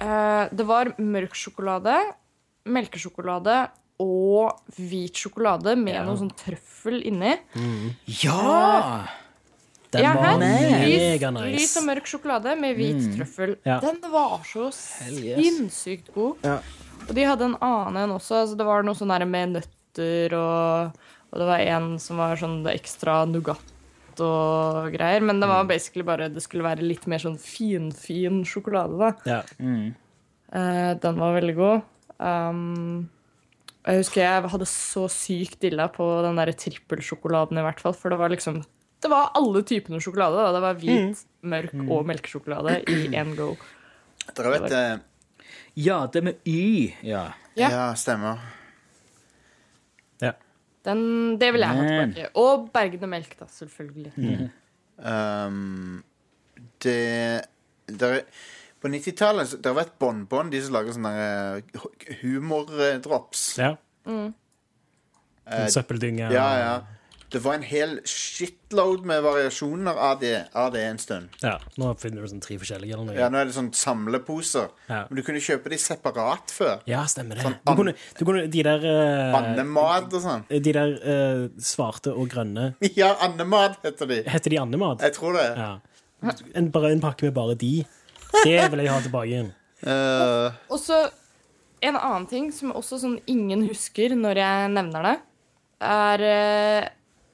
uh, 0.00 0.44
Det 0.50 0.64
var 0.66 0.94
mørk 0.98 1.36
sjokolade, 1.38 1.94
melkesjokolade 2.66 3.68
og 4.02 4.56
hvit 4.74 5.14
sjokolade 5.14 5.76
med 5.78 6.00
noe 6.06 6.16
sånn 6.18 6.32
trøffel 6.34 7.04
inni. 7.06 7.36
ja! 8.24 9.04
Den 9.92 10.06
Ja, 10.06 10.12
var 10.16 10.38
mega 10.40 11.30
Lys, 11.36 11.58
lys 11.60 11.74
og 11.76 11.84
mørk 11.84 12.06
sjokolade 12.08 12.54
med 12.56 12.78
hvit 12.78 13.10
trøffel. 13.12 13.56
Ja. 13.68 13.76
Den 13.82 13.98
var 14.12 14.40
så 14.48 14.70
yes. 14.70 15.36
sinnssykt 15.36 16.12
god. 16.14 16.40
Ja. 16.46 16.60
Og 17.08 17.12
de 17.18 17.26
hadde 17.28 17.50
en 17.50 17.58
annen 17.60 17.98
en 18.00 18.14
også. 18.16 18.42
Altså 18.42 18.56
det 18.56 18.68
var 18.68 18.86
noe 18.86 18.96
sånn 18.96 19.12
der 19.12 19.26
med 19.28 19.58
nøtter 19.58 20.38
og 20.38 21.02
Og 21.32 21.40
det 21.40 21.48
var 21.48 21.64
en 21.74 21.92
som 22.00 22.18
var 22.20 22.36
sånn 22.40 22.60
ekstra 22.68 23.22
Nougat 23.28 24.20
og 24.20 24.92
greier. 24.92 25.24
Men 25.24 25.40
det 25.40 25.48
var 25.48 25.68
basically 25.68 26.04
bare 26.04 26.28
Det 26.32 26.44
skulle 26.44 26.66
være 26.66 26.84
litt 26.84 27.06
mer 27.08 27.20
sånn 27.20 27.40
finfin 27.40 28.42
sjokolade, 28.48 28.96
da. 29.00 29.12
Ja. 29.28 29.40
Eh, 30.52 30.92
den 31.00 31.20
var 31.20 31.36
veldig 31.38 31.56
god. 31.56 31.88
Um, 32.22 33.08
jeg 33.82 34.02
husker 34.02 34.22
jeg 34.22 34.50
hadde 34.52 34.68
så 34.68 35.08
sykt 35.10 35.58
dilla 35.64 35.88
på 35.90 36.04
den 36.22 36.38
der 36.38 36.52
trippelsjokoladen, 36.54 37.58
i 37.58 37.64
hvert 37.66 37.80
fall. 37.82 37.96
For 37.96 38.12
det 38.12 38.20
var 38.20 38.32
liksom 38.32 38.60
Det 39.02 39.10
var 39.10 39.32
alle 39.38 39.62
typene 39.66 39.98
sjokolade. 40.02 40.38
Da. 40.38 40.52
Det 40.54 40.62
var 40.62 40.78
hvit, 40.78 41.22
mørk 41.42 41.72
og 41.82 42.04
melkesjokolade 42.06 42.76
i 42.86 43.08
én 43.18 43.32
go. 43.38 43.52
Dere 44.36 44.52
vet 44.54 44.74
eh, 44.78 44.92
Ja, 45.82 46.04
det 46.12 46.22
med 46.22 46.46
Y. 46.46 46.92
Ja. 47.02 47.24
Ja. 47.58 47.68
Ja, 47.74 47.86
stemmer. 47.98 48.38
ja. 50.22 50.32
Den, 50.86 51.02
det 51.38 51.52
vil 51.54 51.64
jeg 51.64 51.68
ha 51.68 51.82
tilbake. 51.88 52.28
Og 52.40 52.68
Bergende 52.74 53.10
melk, 53.10 53.34
da, 53.38 53.46
selvfølgelig. 53.50 54.12
Um, 55.02 56.02
det 56.82 57.42
der, 57.86 58.20
På 58.78 58.88
90-tallet 58.90 59.50
Dere 59.50 59.58
Det 59.58 59.70
har 59.70 59.76
vært 59.80 59.94
Bonbon, 59.98 60.50
de 60.52 60.60
som 60.62 60.76
lager 60.76 60.94
sånne 60.94 61.12
eh, 61.58 61.86
humordrops. 62.22 63.44
ja. 63.58 63.74
Mm. 64.06 64.32
Uh, 65.42 65.66
Søppeldynge. 65.70 66.28
Ja, 66.30 66.46
ja. 66.58 66.74
Det 67.32 67.40
var 67.40 67.54
en 67.54 67.62
hel 67.64 67.94
shitload 68.04 69.06
med 69.08 69.22
variasjoner 69.24 69.96
av 69.96 70.18
det, 70.20 70.34
av 70.52 70.72
det 70.74 70.82
en 70.84 70.98
stund. 71.00 71.36
Ja, 71.40 71.54
Nå 71.80 71.94
finner 72.00 72.20
du 72.20 72.28
sånn 72.28 72.42
tre 72.44 72.58
forskjellige 72.60 72.92
eller 72.92 73.08
noe. 73.08 73.16
Ja, 73.16 73.30
Nå 73.32 73.40
er 73.40 73.48
det 73.48 73.54
sånn 73.56 73.70
samleposer. 73.76 74.68
Ja. 74.90 75.06
Men 75.08 75.16
du 75.16 75.22
kunne 75.24 75.40
kjøpe 75.40 75.72
de 75.72 75.78
separat 75.80 76.52
før. 76.52 76.82
Ja, 76.90 77.06
stemmer 77.08 77.40
det. 77.40 77.46
Sånn 77.46 77.56
Du 77.64 77.72
kunne, 77.78 77.96
du 78.18 78.22
kunne 78.28 78.44
De 78.52 78.66
der 78.68 78.84
uh, 78.84 79.38
Andemat 79.40 80.12
og 80.12 80.24
sånn. 80.26 80.44
De 80.52 80.76
der 80.76 80.94
uh, 81.00 81.46
svarte 81.56 82.12
og 82.12 82.28
grønne 82.34 82.74
Ja, 83.00 83.14
Andemat 83.24 83.80
heter 83.86 84.12
de. 84.12 84.20
Heter 84.28 84.52
de 84.52 84.60
andemat? 84.66 85.00
Jeg 85.08 85.16
tror 85.16 85.40
det. 85.40 85.48
Ja. 85.56 85.72
En, 86.52 86.68
bare 86.74 86.92
en 86.92 87.00
pakke 87.02 87.30
med 87.30 87.36
bare 87.40 87.56
de. 87.58 87.74
Det 88.42 88.60
vil 88.60 88.84
jeg 88.84 88.92
ha 88.92 89.02
tilbake 89.08 89.32
igjen. 89.32 89.52
Uh... 89.88 90.52
Og 90.72 90.76
så 90.84 91.06
en 91.82 91.96
annen 91.96 92.28
ting 92.30 92.52
som 92.54 92.76
også 92.76 93.00
sånn 93.00 93.22
ingen 93.24 93.64
husker 93.70 94.12
når 94.20 94.44
jeg 94.44 94.72
nevner 94.76 95.08
det, 95.08 95.20
er 95.82 96.28
uh, 96.28 96.90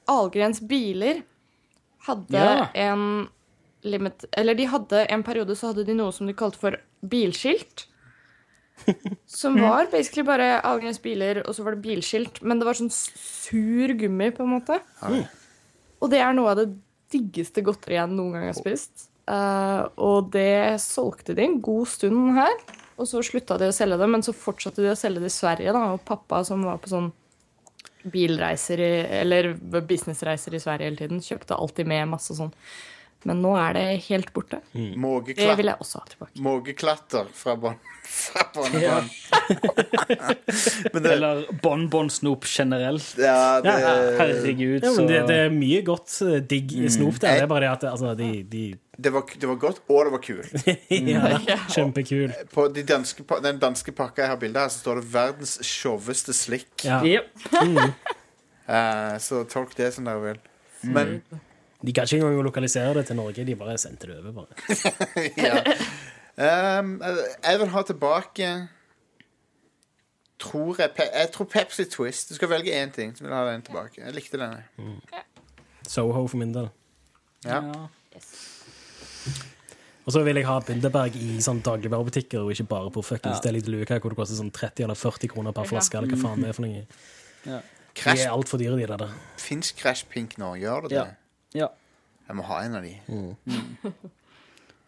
Algrens 0.09 0.59
biler 0.65 1.21
hadde 2.07 2.39
Ja. 2.41 2.67
en 2.73 3.27
limit 3.83 4.25
Eller 4.35 4.55
de 4.59 4.65
hadde 4.67 5.05
en 5.07 5.23
periode 5.23 5.55
så 5.55 5.69
hadde 5.71 5.85
de 5.87 5.93
noe 5.95 6.11
som 6.15 6.27
de 6.27 6.33
kalte 6.35 6.59
for 6.59 6.75
bilskilt. 7.05 7.85
Som 9.27 9.57
var 9.59 9.89
basically 9.91 10.23
bare 10.23 10.61
Algrens 10.63 11.01
biler, 11.03 11.41
og 11.47 11.55
så 11.55 11.63
var 11.65 11.75
det 11.75 11.83
bilskilt. 11.83 12.41
Men 12.41 12.59
det 12.61 12.67
var 12.67 12.77
sånn 12.79 12.91
sur 12.93 13.91
gummi, 13.99 14.29
på 14.31 14.45
en 14.45 14.53
måte. 14.55 14.77
Og 15.99 16.07
det 16.13 16.21
er 16.23 16.31
noe 16.37 16.53
av 16.53 16.61
det 16.61 16.69
diggeste 17.11 17.63
godteriet 17.65 18.05
jeg 18.05 18.13
noen 18.15 18.37
gang 18.37 18.45
har 18.47 18.55
spist. 18.55 19.09
Uh, 19.29 19.83
og 19.99 20.31
det 20.33 20.79
solgte 20.81 21.35
de 21.37 21.43
en 21.43 21.59
god 21.61 21.89
stund 21.91 22.37
her. 22.39 22.55
Og 22.99 23.07
så 23.07 23.19
slutta 23.23 23.59
de 23.59 23.67
å 23.69 23.75
selge 23.75 23.99
det, 23.99 24.07
men 24.11 24.23
så 24.25 24.33
fortsatte 24.35 24.83
de 24.83 24.91
å 24.93 24.97
selge 24.99 25.21
det 25.23 25.31
i 25.31 25.35
Sverige. 25.37 25.75
da, 25.75 25.83
Og 25.93 26.03
pappa, 26.07 26.41
som 26.47 26.63
var 26.67 26.79
på 26.79 26.91
sånn 26.91 27.11
bilreiser 28.03 28.79
i, 28.79 28.93
eller 29.21 29.53
businessreiser 29.81 30.55
i 30.55 30.61
Sverige 30.63 30.89
hele 30.89 31.01
tiden, 31.01 31.19
kjøpte 31.23 31.57
alltid 31.57 31.89
med 31.89 32.07
masse 32.13 32.37
sånn. 32.37 32.53
Men 33.27 33.41
nå 33.43 33.51
er 33.59 33.73
det 33.75 33.85
helt 34.05 34.29
borte. 34.31 34.61
Det 34.71 35.55
vil 35.59 35.67
jeg 35.67 35.75
også 35.83 35.99
ha 35.99 36.05
tilbake. 36.07 36.39
Mågeklatter 36.43 37.31
fra 37.35 37.55
bånn. 37.59 37.79
Fra 38.09 38.41
båndbånd. 38.55 39.09
Men 40.93 41.03
det, 41.03 41.11
Eller 41.11 41.43
bonbonsnop 41.61 42.47
generelt. 42.49 43.11
ja, 43.21 43.59
det, 43.61 43.75
Herregud, 44.17 44.81
Ja, 44.81 44.93
så 44.95 45.03
det, 45.05 45.19
det 45.29 45.35
er 45.43 45.53
mye 45.53 45.83
godt 45.85 46.15
eh, 46.25 46.39
digg 46.41 46.73
i 46.73 46.87
snop 46.89 47.19
der. 47.21 47.35
Det 47.37 47.43
er 47.43 47.51
bare 47.51 47.67
det 47.67 47.73
at 47.75 47.85
altså, 47.91 48.15
de, 48.17 48.31
de 48.49 48.63
det, 49.03 49.09
var, 49.13 49.23
det 49.41 49.47
var 49.47 49.55
godt, 49.55 49.81
og 49.87 50.05
det 50.05 50.11
var 50.11 50.21
kult. 50.23 50.67
ja, 50.89 51.57
Kjempekul. 51.69 52.33
På 52.53 52.67
de 52.67 52.83
danske, 52.83 53.23
den 53.43 53.59
danske 53.59 53.91
pakka 53.95 54.25
jeg 54.25 54.33
har 54.33 54.39
bilde 54.41 54.63
av, 54.63 54.71
så 54.73 54.79
står 54.79 55.01
det 55.01 55.13
'verdens 55.13 55.59
sjoveste 55.65 56.35
slikk'. 56.35 56.83
Ja. 56.83 56.99
Yep. 57.05 57.29
Mm. 57.63 57.77
Uh, 58.67 59.15
så 59.27 59.43
tolk 59.49 59.77
det 59.77 59.93
som 59.93 60.05
dere 60.05 60.21
vil. 60.21 60.41
Men 60.81 61.21
De 61.85 61.93
kan 61.93 62.03
ikke 62.03 62.17
engang 62.17 62.43
lokalisere 62.43 62.93
det 62.93 63.05
til 63.07 63.15
Norge. 63.15 63.45
De 63.45 63.55
bare 63.55 63.77
sendte 63.77 64.07
det 64.07 64.19
over. 64.19 64.31
bare. 64.31 64.53
ja. 65.47 66.79
um, 66.79 67.01
jeg 67.43 67.59
vil 67.59 67.67
ha 67.67 67.81
tilbake 67.81 68.67
Tror 70.39 70.75
jeg, 70.79 70.89
jeg 70.97 71.31
tror 71.33 71.45
Pepsi 71.45 71.83
Twist. 71.83 72.29
Du 72.29 72.35
skal 72.35 72.49
velge 72.49 72.83
én 72.83 72.91
ting. 72.91 73.17
Så 73.17 73.23
vil 73.23 73.31
jeg 73.31 73.39
ha 73.39 73.51
den 73.51 73.61
tilbake. 73.61 74.01
Jeg 74.05 74.13
likte 74.13 74.37
den. 74.37 74.55
Mm. 74.77 74.99
Soho 75.87 76.27
for 76.27 76.37
min 76.37 76.53
del. 76.53 76.69
Ja. 77.45 77.59
Og 80.07 80.13
så 80.15 80.23
vil 80.25 80.39
jeg 80.39 80.47
ha 80.47 80.59
Bilderberg 80.65 81.15
i 81.19 81.37
sånn 81.43 81.59
dagligvarebutikker, 81.65 82.41
og 82.41 82.53
ikke 82.53 82.67
bare 82.71 82.89
på 82.95 83.03
fuckings 83.05 83.37
Ja. 83.41 83.49
Deli 83.49 83.61
de 83.61 83.71
Luca, 83.71 83.99
hvor 83.99 84.09
det 84.13 84.17
koster 84.17 84.39
sånn 84.39 84.51
30 84.51 84.83
eller 84.87 84.95
40 84.97 85.27
kroner 85.33 85.53
per 85.53 85.67
flaske. 85.69 85.97
Eller 85.99 86.09
hva 86.15 86.21
faen 86.23 86.41
det 86.41 86.49
er 86.49 86.57
for 86.57 86.65
noe. 86.65 86.85
Ja. 87.45 87.59
De 87.99 88.15
er 88.23 88.31
altfor 88.31 88.57
dyre, 88.61 88.77
de 88.79 88.87
der. 88.87 89.13
Fins 89.37 89.71
Crash 89.75 90.05
Pink 90.09 90.37
nå? 90.39 90.53
Gjør 90.61 90.87
det 90.87 90.95
det? 90.95 91.07
Ja. 91.59 91.67
Jeg 92.29 92.35
må 92.37 92.43
ha 92.47 92.61
en 92.63 92.75
av 92.77 92.83
de. 92.85 92.95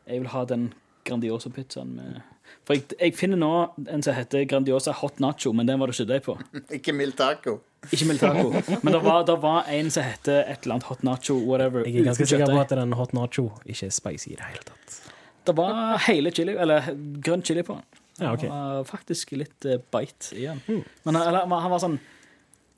Jeg 0.08 0.20
vil 0.22 0.28
ha 0.34 0.46
den 0.46 0.72
Grandiosa-pizzaen 1.06 1.96
med 1.98 2.22
For 2.68 2.76
jeg, 2.76 2.84
jeg 3.00 3.16
finner 3.18 3.40
nå 3.42 3.50
en 3.90 4.04
som 4.06 4.14
heter 4.14 4.44
Grandiosa 4.46 4.94
Hot 5.00 5.20
Nacho, 5.24 5.52
men 5.56 5.66
den 5.70 5.80
var 5.82 5.90
det 5.90 5.96
ikke 5.98 6.10
deg 6.12 6.24
på. 6.26 6.36
Ikke 6.78 6.94
mild 6.94 7.16
taco. 7.18 7.60
Ikke 7.90 8.06
mild 8.10 8.20
taco. 8.22 8.52
Men 8.84 8.94
det 8.94 9.02
var, 9.04 9.24
det 9.26 9.38
var 9.42 9.70
en 9.72 9.90
som 9.94 10.06
heter 10.06 10.44
et 10.44 10.66
eller 10.68 10.76
annet 10.78 10.90
Hot 10.92 11.04
Nacho, 11.08 11.38
whatever. 11.48 11.88
Jeg 11.88 12.04
er 12.04 12.12
ganske 12.12 12.28
sikker 12.30 12.52
på 12.52 12.60
at 12.62 12.76
den 12.78 12.94
hot 12.94 13.14
nacho 13.18 13.48
ikke 13.66 13.88
er 13.90 13.96
spicy 13.96 14.34
i 14.34 14.38
det 14.38 14.52
hele 14.52 14.68
tatt. 14.68 15.01
Det 15.46 15.56
var 15.58 15.98
hele 16.08 16.32
chili, 16.36 16.56
eller 16.60 16.92
grønn 17.24 17.44
chili 17.46 17.64
på 17.66 17.78
den. 17.78 18.02
Ja, 18.22 18.34
ok. 18.34 18.44
Det 18.44 18.50
var 18.50 18.84
faktisk 18.90 19.32
litt 19.34 19.66
eh, 19.66 19.82
bite 19.94 20.36
i 20.38 20.46
den. 20.46 20.84
Men 21.04 21.18
han, 21.18 21.28
eller, 21.32 21.48
han 21.64 21.72
var 21.72 21.82
sånn 21.82 21.96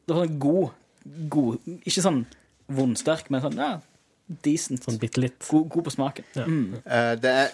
Det 0.06 0.14
var 0.14 0.24
sånn 0.24 0.38
god, 0.40 0.78
god 1.34 1.74
Ikke 1.82 2.04
sånn 2.06 2.22
vondsterk, 2.74 3.28
men 3.34 3.44
sånn 3.44 3.60
ja, 3.60 3.74
decent. 4.46 4.86
Sånn 4.86 5.02
bitte 5.02 5.22
litt. 5.22 5.36
God, 5.50 5.68
god 5.74 5.90
på 5.90 5.94
smaken. 5.94 6.30
Mm. 6.40 6.78
Uh, 6.88 7.12
det 7.20 7.34
er, 7.42 7.52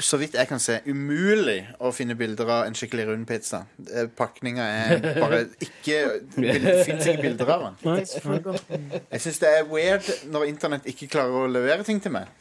så 0.00 0.18
vidt 0.18 0.34
jeg 0.34 0.48
kan 0.50 0.62
se, 0.62 0.78
umulig 0.88 1.60
å 1.78 1.92
finne 1.94 2.16
bilder 2.18 2.48
av 2.50 2.64
en 2.66 2.74
skikkelig 2.74 3.04
rund 3.10 3.28
pizza. 3.28 3.60
Eh, 3.84 4.08
Pakninga 4.16 4.64
er 4.64 5.04
bare 5.20 5.44
ikke 5.62 6.00
Det 6.34 6.56
fins 6.88 7.06
ikke 7.12 7.20
bilder 7.20 7.52
av 7.54 7.66
den. 7.68 8.00
Jeg 8.00 9.22
syns 9.22 9.38
det 9.44 9.52
er 9.60 9.68
weird 9.70 10.08
når 10.32 10.48
internett 10.48 10.88
ikke 10.90 11.12
klarer 11.12 11.44
å 11.44 11.52
levere 11.52 11.86
ting 11.86 12.02
til 12.02 12.16
meg. 12.16 12.32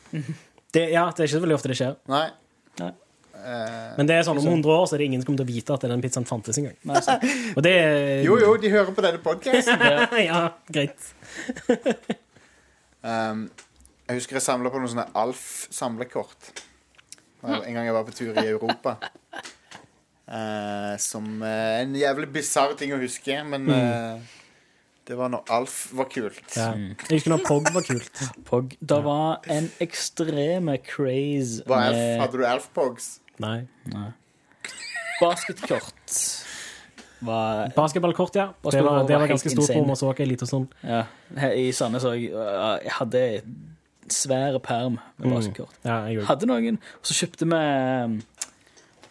Det, 0.74 0.88
ja, 0.90 1.06
det 1.10 1.22
er 1.22 1.30
ikke 1.30 1.38
så 1.38 1.44
veldig 1.44 1.58
ofte 1.58 1.72
det 1.72 1.78
skjer. 1.80 1.98
Nei. 2.10 2.26
Nei. 2.82 2.92
Eh, 3.44 3.90
Men 4.00 4.10
det 4.10 4.16
er 4.18 4.26
sånn 4.26 4.40
om 4.40 4.48
100 4.48 4.72
år 4.74 4.86
så 4.88 4.96
er 4.96 5.04
det 5.04 5.10
ingen 5.12 5.22
som 5.22 5.30
kommer 5.30 5.44
til 5.44 5.50
å 5.50 5.54
vite 5.54 5.76
at 5.76 5.86
den 5.92 6.04
pizzaen 6.04 6.28
fantes 6.30 6.60
engang. 6.62 6.78
Og 6.88 7.62
det 7.66 7.74
er 7.78 8.24
jo, 8.26 8.38
jo, 8.42 8.54
de 8.62 8.72
hører 8.74 8.96
på 8.96 9.06
denne 9.06 9.22
podkasten. 9.24 9.84
ja, 10.30 10.44
greit. 10.74 11.10
Um, 13.04 13.50
jeg 14.08 14.22
husker 14.22 14.40
jeg 14.40 14.46
samla 14.46 14.72
på 14.74 14.82
noen 14.82 14.94
sånne 14.96 15.10
Alf-samlekort. 15.20 16.54
En 17.44 17.76
gang 17.76 17.84
jeg 17.84 17.96
var 17.98 18.08
på 18.08 18.16
tur 18.16 18.32
i 18.32 18.48
Europa. 18.48 18.98
Uh, 20.24 20.96
som 21.04 21.26
uh, 21.44 21.82
en 21.82 21.98
jævlig 22.00 22.30
bisarr 22.32 22.78
ting 22.80 22.94
å 22.96 23.00
huske, 23.02 23.36
men 23.44 23.68
eh, 23.76 24.38
det 25.08 25.18
var 25.20 25.32
når 25.34 25.44
Alf 25.52 25.78
var 25.96 26.08
kult. 26.12 26.44
Ja. 26.56 26.70
Jeg 26.78 27.18
husker 27.18 27.34
når 27.34 27.44
Pog 27.48 27.68
var 27.76 27.84
kult. 27.84 28.22
Pog. 28.50 28.76
Det 28.80 29.00
var 29.04 29.44
en 29.52 29.68
ekstreme 29.84 30.78
craze 30.86 31.64
med 31.68 32.00
hadde 32.22 32.40
du 32.40 32.46
Alf-pogs? 32.48 33.18
Nei. 33.44 33.66
basketkort. 35.20 36.18
Var 37.24 37.72
Basketballkort, 37.76 38.36
ja. 38.36 38.48
Det 38.64 38.84
var, 38.84 39.04
det 39.08 39.16
var 39.16 39.22
var 39.24 39.28
ganske 39.32 39.50
stort 39.50 39.72
på. 39.72 39.84
Mosoka 39.88 40.24
en 40.24 40.30
liten 40.30 40.48
stund. 40.48 40.74
Ja, 40.84 41.06
i 41.56 41.72
Sandnes 41.76 42.04
òg. 42.08 42.26
Jeg 42.28 42.96
hadde 43.00 43.22
svære 44.12 44.60
perm 44.64 45.00
med 45.18 45.32
basketkort. 45.32 45.78
Ja, 45.88 46.02
jeg. 46.12 46.26
Hadde 46.28 46.50
noen, 46.50 46.80
og 47.00 47.08
så 47.08 47.24
kjøpte 47.24 47.48
vi 47.48 47.64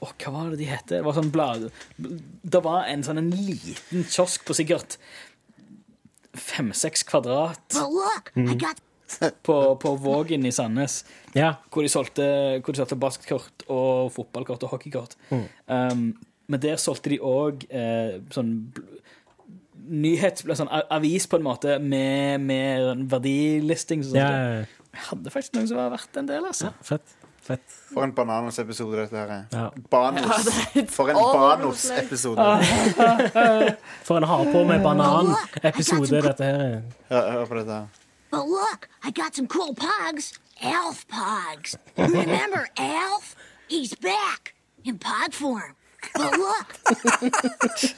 Åh, 0.03 0.11
hva 0.19 0.33
var 0.35 0.49
det 0.51 0.59
de 0.59 0.67
het? 0.67 0.89
Det 0.91 0.99
var 1.07 1.15
sånn 1.15 1.29
blad 1.31 1.69
Det 2.43 2.61
var 2.65 2.89
en 2.91 3.05
sånn 3.07 3.21
en 3.21 3.29
liten 3.31 4.03
kiosk 4.11 4.43
på 4.49 4.57
sikkert 4.59 4.97
fem-seks 6.39 7.03
kvadrat 7.09 7.77
på, 9.45 9.57
på 9.83 9.91
Vågen 10.01 10.47
i 10.49 10.53
Sandnes, 10.55 11.03
Ja. 11.37 11.55
hvor 11.71 11.85
de 11.85 11.91
solgte, 11.93 12.25
hvor 12.65 12.73
de 12.73 12.81
solgte 12.81 12.97
basketkort 12.97 13.65
og 13.69 14.13
fotballkort 14.15 14.63
og 14.65 14.73
hockeykort. 14.77 15.17
Um, 15.69 16.07
men 16.49 16.61
der 16.61 16.77
solgte 16.81 17.13
de 17.13 17.19
òg 17.21 17.67
eh, 17.71 18.19
sånn 18.35 18.55
nyhets... 19.83 20.45
Sånn 20.59 20.71
avis, 20.73 21.27
på 21.31 21.39
en 21.41 21.47
måte, 21.47 21.77
med, 21.81 22.41
med 22.45 23.05
verdilisting. 23.13 24.03
Sånn. 24.07 24.19
Ja, 24.21 24.31
ja, 24.33 24.55
ja. 24.61 24.89
Jeg 24.93 25.07
hadde 25.09 25.33
faktisk 25.33 25.55
noen 25.57 25.69
som 25.71 25.79
var 25.81 25.93
verdt 25.95 26.19
en 26.21 26.29
del, 26.29 26.45
altså. 26.49 26.73
Fett. 26.85 27.15
Fett. 27.43 27.63
For 27.93 28.05
en 28.07 28.13
Bananas-episode 28.15 28.97
dette 29.01 29.17
her 29.19 29.31
er. 29.35 29.45
Ja. 29.53 29.65
Banos. 29.91 30.47
For 30.95 31.11
en 31.11 31.17
Banos-episode. 31.19 32.39
For 34.07 34.17
en 34.21 34.27
ha 34.31 34.37
på 34.53 34.63
med 34.69 34.83
banan-episode 34.85 36.23
dette 36.23 36.45
her 36.45 36.61
er. 36.69 36.81
Hør, 37.11 37.31
hør 37.33 37.45
på 37.51 37.59
dette 37.59 37.73
her. 37.73 37.87
But 38.31 38.47
look, 38.49 38.89
I 39.05 39.11
got 39.11 39.35
some 39.37 39.49
cool 39.49 39.75
pogs. 39.75 40.33
Elf 40.63 41.05
pogs. 41.09 41.75
Remember 41.99 42.69
Elf? 42.79 43.35
He's 43.69 43.95
back 43.95 44.55
in 44.85 44.99
pog 44.99 45.33
form. 45.35 45.75
But 46.15 46.33
look, 46.39 46.69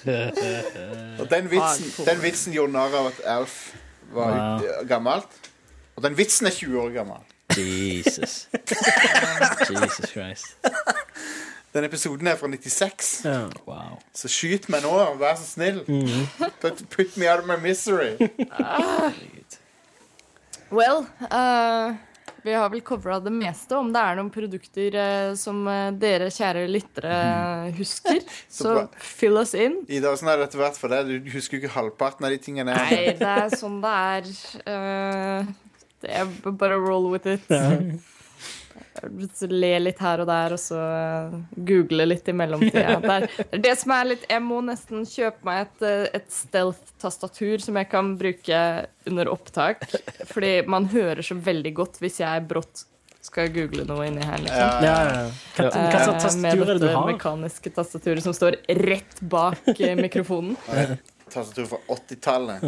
Og 1.21 1.31
den 1.31 1.51
vitsen, 1.51 2.05
den 2.07 2.23
vitsen 2.23 2.53
gjorde 2.53 2.73
narr 2.75 2.93
av 2.99 3.07
at 3.13 3.21
Elf 3.39 3.55
var 4.13 4.35
Wow. 4.35 4.87
gammelt. 4.89 5.39
Og 5.97 6.03
den 6.05 6.17
vitsen 6.19 6.47
er 6.47 6.51
20 6.53 6.81
år 6.81 6.91
gammel. 6.95 7.23
Jesus. 7.59 8.49
Jesus 9.71 10.11
Christ. 10.11 10.57
Den 11.75 11.85
episoden 11.85 12.27
er 12.31 12.37
fra 12.39 12.49
96. 12.49 13.25
Ja. 13.25 13.49
Wow. 13.67 13.99
Så 14.15 14.31
skyt 14.31 14.69
meg 14.71 14.85
nå, 14.87 14.95
vær 15.19 15.35
så 15.41 15.47
snill. 15.57 15.83
Put, 16.63 16.85
put 16.91 17.17
me 17.19 17.27
out 17.27 17.43
of 17.43 17.49
my 17.51 17.57
misery. 17.59 18.15
Well, 20.71 21.07
uh, 21.31 21.97
vi 22.45 22.53
har 22.55 22.71
vel 22.71 22.81
covra 22.81 23.19
det 23.21 23.33
meste. 23.35 23.75
Om 23.75 23.91
det 23.95 24.05
er 24.05 24.19
noen 24.21 24.31
produkter 24.31 24.97
uh, 25.01 25.35
som 25.39 25.65
eh, 25.71 25.91
dere 25.99 26.31
kjære 26.35 26.65
lyttere 26.71 27.19
husker, 27.81 28.23
så 28.47 28.65
så 28.69 28.87
fill 28.95 29.41
us 29.41 29.55
in. 29.59 29.81
Ida, 29.89 30.13
åssen 30.13 30.31
har 30.31 30.39
dette 30.43 30.61
vært 30.61 30.79
for 30.79 30.95
deg? 30.95 31.11
Du 31.11 31.35
husker 31.35 31.59
jo 31.59 31.65
ikke 31.65 31.75
halvparten 31.75 32.27
av 32.29 32.35
de 32.35 32.41
tingene. 32.45 32.77
Nei, 32.77 33.17
det 33.19 33.35
er 33.35 33.55
sånn 33.57 33.81
det 33.83 33.95
er. 34.15 34.33
Eh, 34.63 35.55
er 36.09 36.53
bare 36.53 36.81
roll 36.81 37.11
with 37.13 37.27
it. 37.27 37.49
Le 39.51 39.73
litt 39.83 39.99
her 40.01 40.23
og 40.23 40.29
der, 40.29 40.55
og 40.55 40.61
så 40.63 40.79
eh, 40.79 41.35
google 41.67 42.07
litt 42.07 42.29
i 42.31 42.35
mellomtida. 42.37 42.95
Det 43.03 43.59
er 43.59 43.63
det 43.65 43.75
som 43.81 43.93
er 43.97 44.09
litt 44.13 44.25
Jeg 44.31 44.43
må 44.45 44.61
nesten 44.65 45.05
kjøpe 45.09 45.45
meg 45.49 45.67
et, 45.67 45.85
eh, 45.89 46.07
et 46.21 46.31
stealth-tastatur 46.33 47.63
som 47.65 47.79
jeg 47.81 47.91
kan 47.91 48.15
bruke 48.21 48.65
under 49.11 49.31
opptak. 49.33 49.85
Fordi 50.31 50.57
man 50.71 50.89
hører 50.95 51.23
så 51.27 51.37
veldig 51.37 51.75
godt 51.77 52.01
hvis 52.05 52.21
jeg 52.23 52.47
brått 52.49 52.87
skal 53.25 53.49
google 53.55 53.87
noe 53.89 54.05
inni 54.07 54.25
her. 54.25 54.41
Liksom. 54.45 54.85
Ja, 54.85 54.85
ja, 54.85 54.97
ja. 55.09 55.29
Hva, 55.57 55.71
hva 55.73 56.01
slags 56.05 56.15
Eh, 56.15 56.21
tastatur 56.27 56.43
med 56.45 56.53
er 56.53 56.61
det 56.61 56.75
du 56.77 56.87
dette 56.87 57.05
mekaniske 57.09 57.73
tastaturet 57.75 58.27
som 58.27 58.37
står 58.37 58.59
rett 58.85 59.23
bak 59.33 59.81
mikrofonen. 60.01 60.59
Tastatur 61.31 61.67
fra 61.67 61.79
80-tallet. 61.89 62.63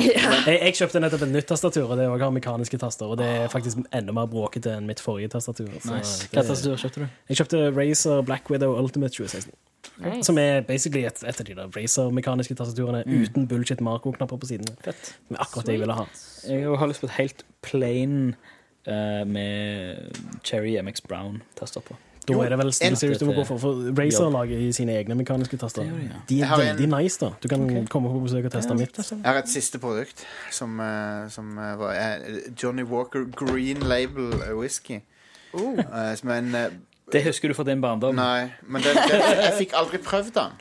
Jeg, 0.00 0.56
jeg 0.62 0.74
kjøpte 0.78 1.00
nettopp 1.04 1.22
et 1.26 1.32
nytt 1.34 1.46
tastatur, 1.50 1.90
og 1.92 1.98
det 2.00 2.06
også 2.08 2.24
har 2.24 2.30
mekaniske 2.34 2.78
taster. 2.80 3.06
Og 3.12 3.18
det 3.20 3.26
er 3.26 3.48
faktisk 3.52 3.82
enda 3.94 4.14
mer 4.16 4.26
bråkete 4.32 4.72
enn 4.78 4.86
mitt 4.88 5.00
forrige 5.04 5.28
tastatur. 5.34 5.68
så 5.84 5.96
Nice. 5.98 6.22
det- 6.26 6.30
Hva 6.38 6.46
tastatur 6.48 6.76
kjøpte 6.80 7.00
du? 7.04 7.08
Jeg 7.28 7.36
kjøpte 7.42 7.60
Razer 7.76 8.22
Black 8.22 8.50
Widow 8.50 8.76
Ultimate 8.80 9.12
2016. 9.14 9.52
Nice. 10.00 10.24
Som 10.24 10.38
er 10.38 10.60
basically 10.64 11.04
et, 11.04 11.22
et 11.24 11.40
av 11.40 11.46
de 11.46 11.54
der 11.54 11.68
Razer-mekaniske 11.76 12.54
tastaturene 12.56 13.04
uten 13.06 13.46
bullshit 13.48 13.80
Marco-knapper 13.80 14.36
på 14.40 14.46
sidene. 14.48 14.72
Fett. 14.84 15.12
Som 15.28 15.36
er 15.36 15.40
akkurat 15.44 15.66
det 15.66 15.72
jeg 15.76 15.80
ville 15.84 15.96
ha. 15.96 16.06
Jeg 16.48 16.78
har 16.78 16.86
lyst 16.88 17.00
på 17.04 17.06
et 17.10 17.16
helt 17.20 17.44
plain 17.62 18.34
eh, 18.86 19.24
med 19.28 20.16
Cherry 20.44 20.76
MX 20.80 21.00
Brown-taster 21.08 21.80
på. 21.84 21.96
Da 22.26 22.34
er 22.44 22.48
det 22.52 22.58
vel 22.58 22.66
en- 22.68 22.72
SteelSeries 22.72 23.18
du 23.18 23.24
må 23.26 23.32
gå 23.34 23.44
for. 23.46 23.58
For 23.58 23.72
Razer 23.96 24.30
lager 24.30 24.58
i 24.58 24.72
sine 24.72 24.92
egne 24.98 25.14
mekaniske 25.18 25.56
taster. 25.58 25.82
De, 26.28 26.40
er 26.42 26.46
veldig 26.56 26.84
en- 26.84 26.90
nice, 27.02 27.18
da. 27.18 27.30
Du 27.42 27.48
kan 27.48 27.86
komme 27.86 28.08
på 28.12 28.20
besøk 28.26 28.44
og 28.44 28.52
teste 28.52 28.74
mitt. 28.76 28.96
Jeg 28.96 29.24
har 29.24 29.38
et 29.40 29.48
siste 29.48 29.78
produkt 29.78 30.24
som, 30.50 30.78
eh, 30.80 31.28
som 31.28 31.56
eh, 31.58 31.74
var 31.80 32.18
Johnny 32.62 32.82
Walker 32.84 33.24
Green 33.34 33.80
Label 33.88 34.30
Whisky. 34.58 35.00
Eh, 35.54 36.14
som 36.16 36.28
er 36.30 36.38
en 36.38 36.52
Det 37.10 37.24
husker 37.24 37.48
du 37.48 37.54
fra 37.54 37.64
din 37.64 37.80
barndom. 37.82 38.14
Nei, 38.14 38.52
men 38.68 38.82
den, 38.82 38.94
den, 38.94 39.20
jeg 39.42 39.54
fikk 39.58 39.72
aldri 39.74 39.98
prøvd 39.98 40.30
den. 40.36 40.52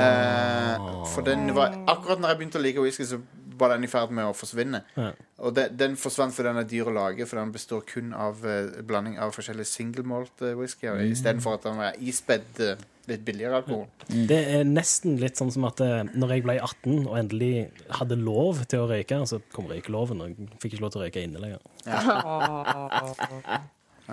Eh, 0.00 0.76
for 1.14 1.22
den 1.26 1.50
var 1.54 1.74
Akkurat 1.88 2.20
når 2.20 2.28
jeg 2.32 2.38
begynte 2.40 2.58
å 2.60 2.62
like 2.64 2.80
whisky, 2.80 3.04
så 3.04 3.18
var 3.58 3.68
den 3.74 3.84
i 3.86 3.90
ferd 3.90 4.10
med 4.14 4.24
å 4.28 4.34
forsvinne. 4.36 4.80
Ja. 4.96 5.10
Og 5.44 5.50
den, 5.56 5.74
den 5.76 5.96
forsvant 6.00 6.34
fordi 6.36 6.48
den 6.50 6.60
er 6.62 6.68
dyr 6.68 6.86
å 6.90 6.94
lage, 6.96 7.26
for 7.28 7.36
den 7.40 7.52
består 7.54 7.82
kun 7.88 8.12
av 8.16 8.34
uh, 8.44 8.82
blanding 8.86 9.18
av 9.20 9.32
forskjellige 9.36 9.68
single 9.70 10.04
malt 10.08 10.36
uh, 10.44 10.54
whisky, 10.58 10.86
Mm. 10.90 11.10
istedenfor 11.12 11.54
at 11.58 11.66
den 11.68 11.80
er 11.84 11.92
ispedd 12.00 12.60
uh, 12.64 12.74
litt 13.06 13.22
billigere 13.26 13.60
alkohol. 13.60 13.86
Det 14.10 14.40
er 14.58 14.64
nesten 14.66 15.18
litt 15.22 15.36
sånn 15.38 15.52
som 15.54 15.62
at 15.68 15.78
eh, 15.84 16.00
når 16.18 16.32
jeg 16.34 16.42
ble 16.42 16.56
18 16.58 17.04
og 17.06 17.14
endelig 17.20 17.52
hadde 18.00 18.16
lov 18.18 18.64
til 18.66 18.82
å 18.82 18.88
røyke, 18.90 19.20
så 19.30 19.38
kom 19.54 19.68
røykeloven, 19.70 20.18
og 20.24 20.28
jeg 20.32 20.48
fikk 20.62 20.72
ikke 20.74 20.82
lov 20.82 20.90
til 20.94 21.00
å 21.00 21.04
røyke 21.04 21.22
inne 21.22 21.38
lenger. 21.44 21.60
Nei, 21.86 22.00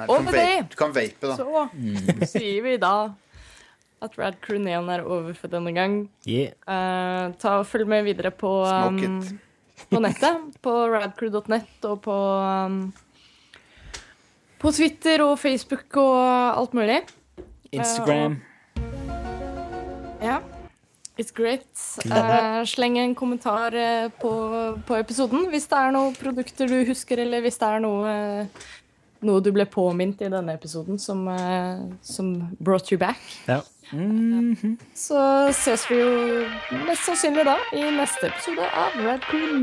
du, 0.08 0.14
kan 0.14 0.26
vape, 0.30 0.68
du 0.70 0.76
kan 0.78 0.94
vape, 0.94 1.26
da. 1.26 1.34
Så 1.42 1.48
sier 2.36 2.62
vi 2.66 2.78
da 2.82 2.94
at 4.04 4.20
Rad 4.20 4.40
Crew 4.44 4.60
Neon 4.62 4.92
er 4.92 5.06
over 5.08 5.34
for 5.38 5.52
denne 5.52 5.74
gang. 5.76 6.04
Yeah. 6.28 6.54
Uh, 6.68 7.34
ta 7.40 7.58
og 7.62 7.68
Følg 7.70 7.90
med 7.90 8.06
videre 8.08 8.32
på 8.36 8.52
um, 8.68 9.00
på 9.90 10.00
nettet. 10.04 10.48
På 10.64 10.74
radcrew.net 10.92 11.86
og 11.90 12.02
på 12.06 12.16
um, 12.16 12.94
På 14.62 14.72
Twitter 14.72 15.24
og 15.26 15.38
Facebook 15.40 15.98
og 16.00 16.60
alt 16.60 16.74
mulig. 16.74 17.02
Instagram. 17.74 18.38
Ja. 20.24 20.40
It's 21.18 21.34
great. 21.36 21.68
Uh, 22.06 22.64
sleng 22.66 22.98
en 22.98 23.16
kommentar 23.16 23.76
eh, 23.76 24.08
på, 24.22 24.32
på 24.88 24.96
episoden 24.98 25.46
hvis 25.52 25.68
det 25.70 25.78
er 25.78 25.92
noen 25.94 26.16
produkter 26.18 26.72
du 26.72 26.80
husker, 26.88 27.22
eller 27.22 27.44
hvis 27.46 27.60
det 27.62 27.68
er 27.70 27.84
noe, 27.84 28.14
eh, 28.14 28.64
noe 29.22 29.44
du 29.44 29.52
ble 29.54 29.68
påminnet 29.70 30.24
i 30.26 30.32
denne 30.34 30.56
episoden 30.58 30.98
som, 30.98 31.28
eh, 31.30 31.84
som 32.02 32.32
brought 32.58 32.90
you 32.90 32.98
back. 32.98 33.22
Ja. 33.46 33.60
Så 34.96 35.20
ses 35.54 35.86
vi 35.92 36.00
jo 36.00 36.46
mest 36.88 37.06
sannsynlig 37.06 37.46
da 37.46 37.58
i 37.78 37.84
neste 37.94 38.32
episode 38.32 38.66
av 38.74 38.98
Red 39.06 39.22
Crew 39.30 39.54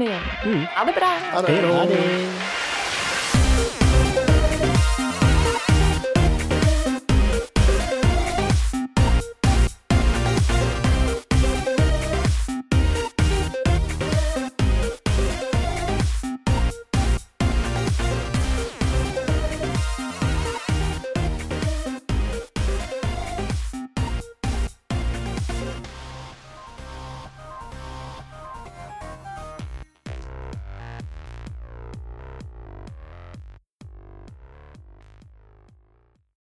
Mm. 0.47 0.67
Ha 0.77 0.85
det 0.87 0.95
bra! 0.95 1.13
Ha 1.35 1.43
det. 1.47 1.57
Ha 1.67 1.85
da. 1.91 2.70